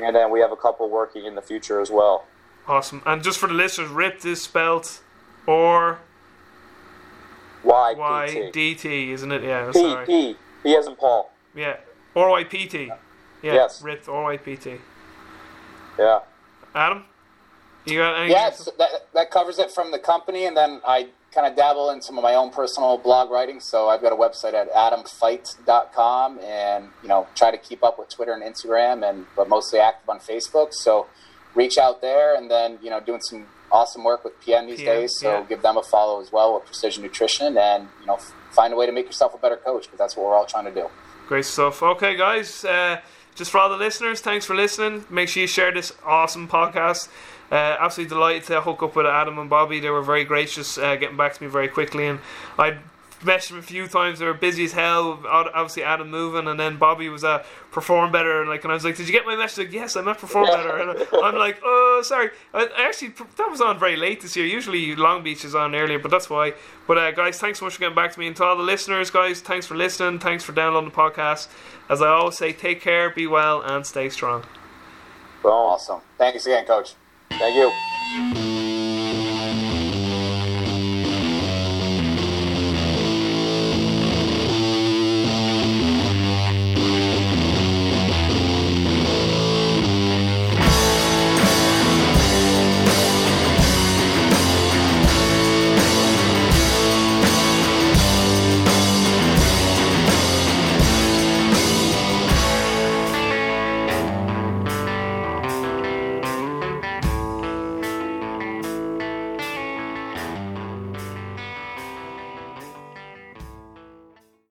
And 0.00 0.14
then 0.14 0.30
we 0.30 0.38
have 0.40 0.52
a 0.52 0.56
couple 0.56 0.88
working 0.88 1.24
in 1.24 1.34
the 1.34 1.42
future 1.42 1.80
as 1.80 1.90
well. 1.90 2.26
Awesome. 2.68 3.02
And 3.04 3.22
just 3.24 3.40
for 3.40 3.48
the 3.48 3.54
listeners, 3.54 3.90
RYPT 3.90 4.26
is 4.26 4.42
spelt 4.42 5.02
or 5.46 5.98
Y 7.64 7.94
Y 7.96 8.50
D 8.52 8.76
T, 8.76 9.10
isn't 9.10 9.32
it? 9.32 9.42
Yeah. 9.42 9.72
P 9.72 9.80
Sorry. 9.80 10.06
P 10.06 10.36
P 10.62 10.76
as 10.76 10.86
in 10.86 10.94
Paul. 10.94 11.32
Yeah. 11.56 11.78
Or 12.14 12.30
Y 12.30 12.44
P 12.44 12.66
T. 12.66 12.92
Yeah. 13.42 13.54
Yes. 13.54 13.82
RIP 13.82 14.08
or 14.08 14.22
Y 14.24 14.36
P 14.36 14.56
T. 14.56 14.76
Yeah. 15.98 16.20
Adam, 16.74 17.04
you 17.84 17.98
got 17.98 18.20
any? 18.20 18.30
Yes, 18.30 18.68
that, 18.78 18.90
that 19.14 19.30
covers 19.30 19.58
it 19.58 19.70
from 19.70 19.90
the 19.90 19.98
company, 19.98 20.44
and 20.44 20.56
then 20.56 20.80
I 20.86 21.08
kind 21.32 21.46
of 21.46 21.56
dabble 21.56 21.90
in 21.90 22.00
some 22.00 22.16
of 22.16 22.22
my 22.22 22.34
own 22.34 22.50
personal 22.50 22.98
blog 22.98 23.30
writing. 23.30 23.60
So 23.60 23.88
I've 23.88 24.00
got 24.00 24.12
a 24.12 24.16
website 24.16 24.54
at 24.54 24.72
adamfeit.com, 24.72 26.38
and 26.40 26.88
you 27.02 27.08
know 27.08 27.26
try 27.34 27.50
to 27.50 27.58
keep 27.58 27.82
up 27.82 27.98
with 27.98 28.08
Twitter 28.08 28.32
and 28.32 28.42
Instagram, 28.42 29.08
and 29.08 29.26
but 29.36 29.48
mostly 29.48 29.78
active 29.78 30.08
on 30.08 30.18
Facebook. 30.18 30.72
So 30.72 31.06
reach 31.54 31.78
out 31.78 32.00
there, 32.00 32.34
and 32.34 32.50
then 32.50 32.78
you 32.82 32.90
know 32.90 33.00
doing 33.00 33.20
some 33.20 33.46
awesome 33.70 34.04
work 34.04 34.24
with 34.24 34.40
PN 34.40 34.66
these 34.66 34.80
PN, 34.80 34.84
days. 34.84 35.18
So 35.18 35.30
yeah. 35.30 35.44
give 35.48 35.62
them 35.62 35.76
a 35.76 35.82
follow 35.82 36.20
as 36.20 36.32
well 36.32 36.54
with 36.54 36.64
Precision 36.64 37.02
Nutrition, 37.02 37.56
and 37.56 37.88
you 38.00 38.06
know 38.06 38.14
f- 38.14 38.34
find 38.50 38.72
a 38.72 38.76
way 38.76 38.86
to 38.86 38.92
make 38.92 39.06
yourself 39.06 39.34
a 39.34 39.38
better 39.38 39.56
coach 39.56 39.84
because 39.84 39.98
that's 39.98 40.16
what 40.16 40.26
we're 40.26 40.34
all 40.34 40.46
trying 40.46 40.66
to 40.66 40.74
do. 40.74 40.88
Great 41.26 41.44
stuff. 41.44 41.82
Okay, 41.82 42.16
guys. 42.16 42.64
Uh, 42.64 43.00
just 43.38 43.52
for 43.52 43.58
all 43.58 43.70
the 43.70 43.76
listeners, 43.76 44.20
thanks 44.20 44.44
for 44.44 44.56
listening. 44.56 45.04
Make 45.08 45.28
sure 45.28 45.40
you 45.42 45.46
share 45.46 45.72
this 45.72 45.92
awesome 46.04 46.48
podcast. 46.48 47.08
Uh, 47.50 47.76
absolutely 47.78 48.14
delighted 48.14 48.42
to 48.48 48.60
hook 48.60 48.82
up 48.82 48.96
with 48.96 49.06
Adam 49.06 49.38
and 49.38 49.48
Bobby. 49.48 49.78
They 49.78 49.90
were 49.90 50.02
very 50.02 50.24
gracious, 50.24 50.76
uh, 50.76 50.96
getting 50.96 51.16
back 51.16 51.34
to 51.34 51.42
me 51.42 51.48
very 51.48 51.68
quickly, 51.68 52.08
and 52.08 52.18
I 52.58 52.78
messaged 53.20 53.50
him 53.50 53.58
a 53.58 53.62
few 53.62 53.86
times. 53.86 54.18
They 54.18 54.26
were 54.26 54.34
busy 54.34 54.64
as 54.64 54.72
hell. 54.72 55.22
Obviously, 55.26 55.82
Adam 55.82 56.10
moving, 56.10 56.46
and 56.46 56.58
then 56.58 56.76
Bobby 56.76 57.08
was 57.08 57.24
uh, 57.24 57.44
perform 57.70 58.12
better. 58.12 58.40
And 58.40 58.50
like, 58.50 58.64
and 58.64 58.70
I 58.70 58.74
was 58.74 58.84
like, 58.84 58.96
"Did 58.96 59.06
you 59.06 59.12
get 59.12 59.26
my 59.26 59.36
message?" 59.36 59.66
Like, 59.66 59.74
yes, 59.74 59.96
I'm 59.96 60.08
at 60.08 60.18
perform 60.18 60.46
better. 60.46 60.78
And 60.78 61.06
I'm 61.22 61.34
like, 61.36 61.60
"Oh, 61.64 62.02
sorry." 62.04 62.30
I, 62.54 62.68
actually 62.76 63.08
that 63.08 63.50
was 63.50 63.60
on 63.60 63.78
very 63.78 63.96
late 63.96 64.20
this 64.20 64.36
year. 64.36 64.46
Usually, 64.46 64.94
Long 64.96 65.22
Beach 65.22 65.44
is 65.44 65.54
on 65.54 65.74
earlier, 65.74 65.98
but 65.98 66.10
that's 66.10 66.30
why. 66.30 66.54
But 66.86 66.98
uh, 66.98 67.10
guys, 67.12 67.38
thanks 67.38 67.58
so 67.58 67.66
much 67.66 67.74
for 67.74 67.80
getting 67.80 67.96
back 67.96 68.12
to 68.12 68.20
me, 68.20 68.26
and 68.26 68.36
to 68.36 68.44
all 68.44 68.56
the 68.56 68.62
listeners, 68.62 69.10
guys, 69.10 69.40
thanks 69.40 69.66
for 69.66 69.74
listening. 69.74 70.18
Thanks 70.20 70.44
for 70.44 70.52
downloading 70.52 70.90
the 70.90 70.96
podcast. 70.96 71.48
As 71.88 72.02
I 72.02 72.08
always 72.08 72.36
say, 72.36 72.52
take 72.52 72.80
care, 72.80 73.10
be 73.10 73.26
well, 73.26 73.62
and 73.62 73.84
stay 73.86 74.08
strong. 74.08 74.44
Well 75.42 75.54
awesome. 75.54 76.00
Thanks 76.18 76.46
again, 76.46 76.66
Coach. 76.66 76.94
Thank 77.30 77.54
you. 77.54 78.67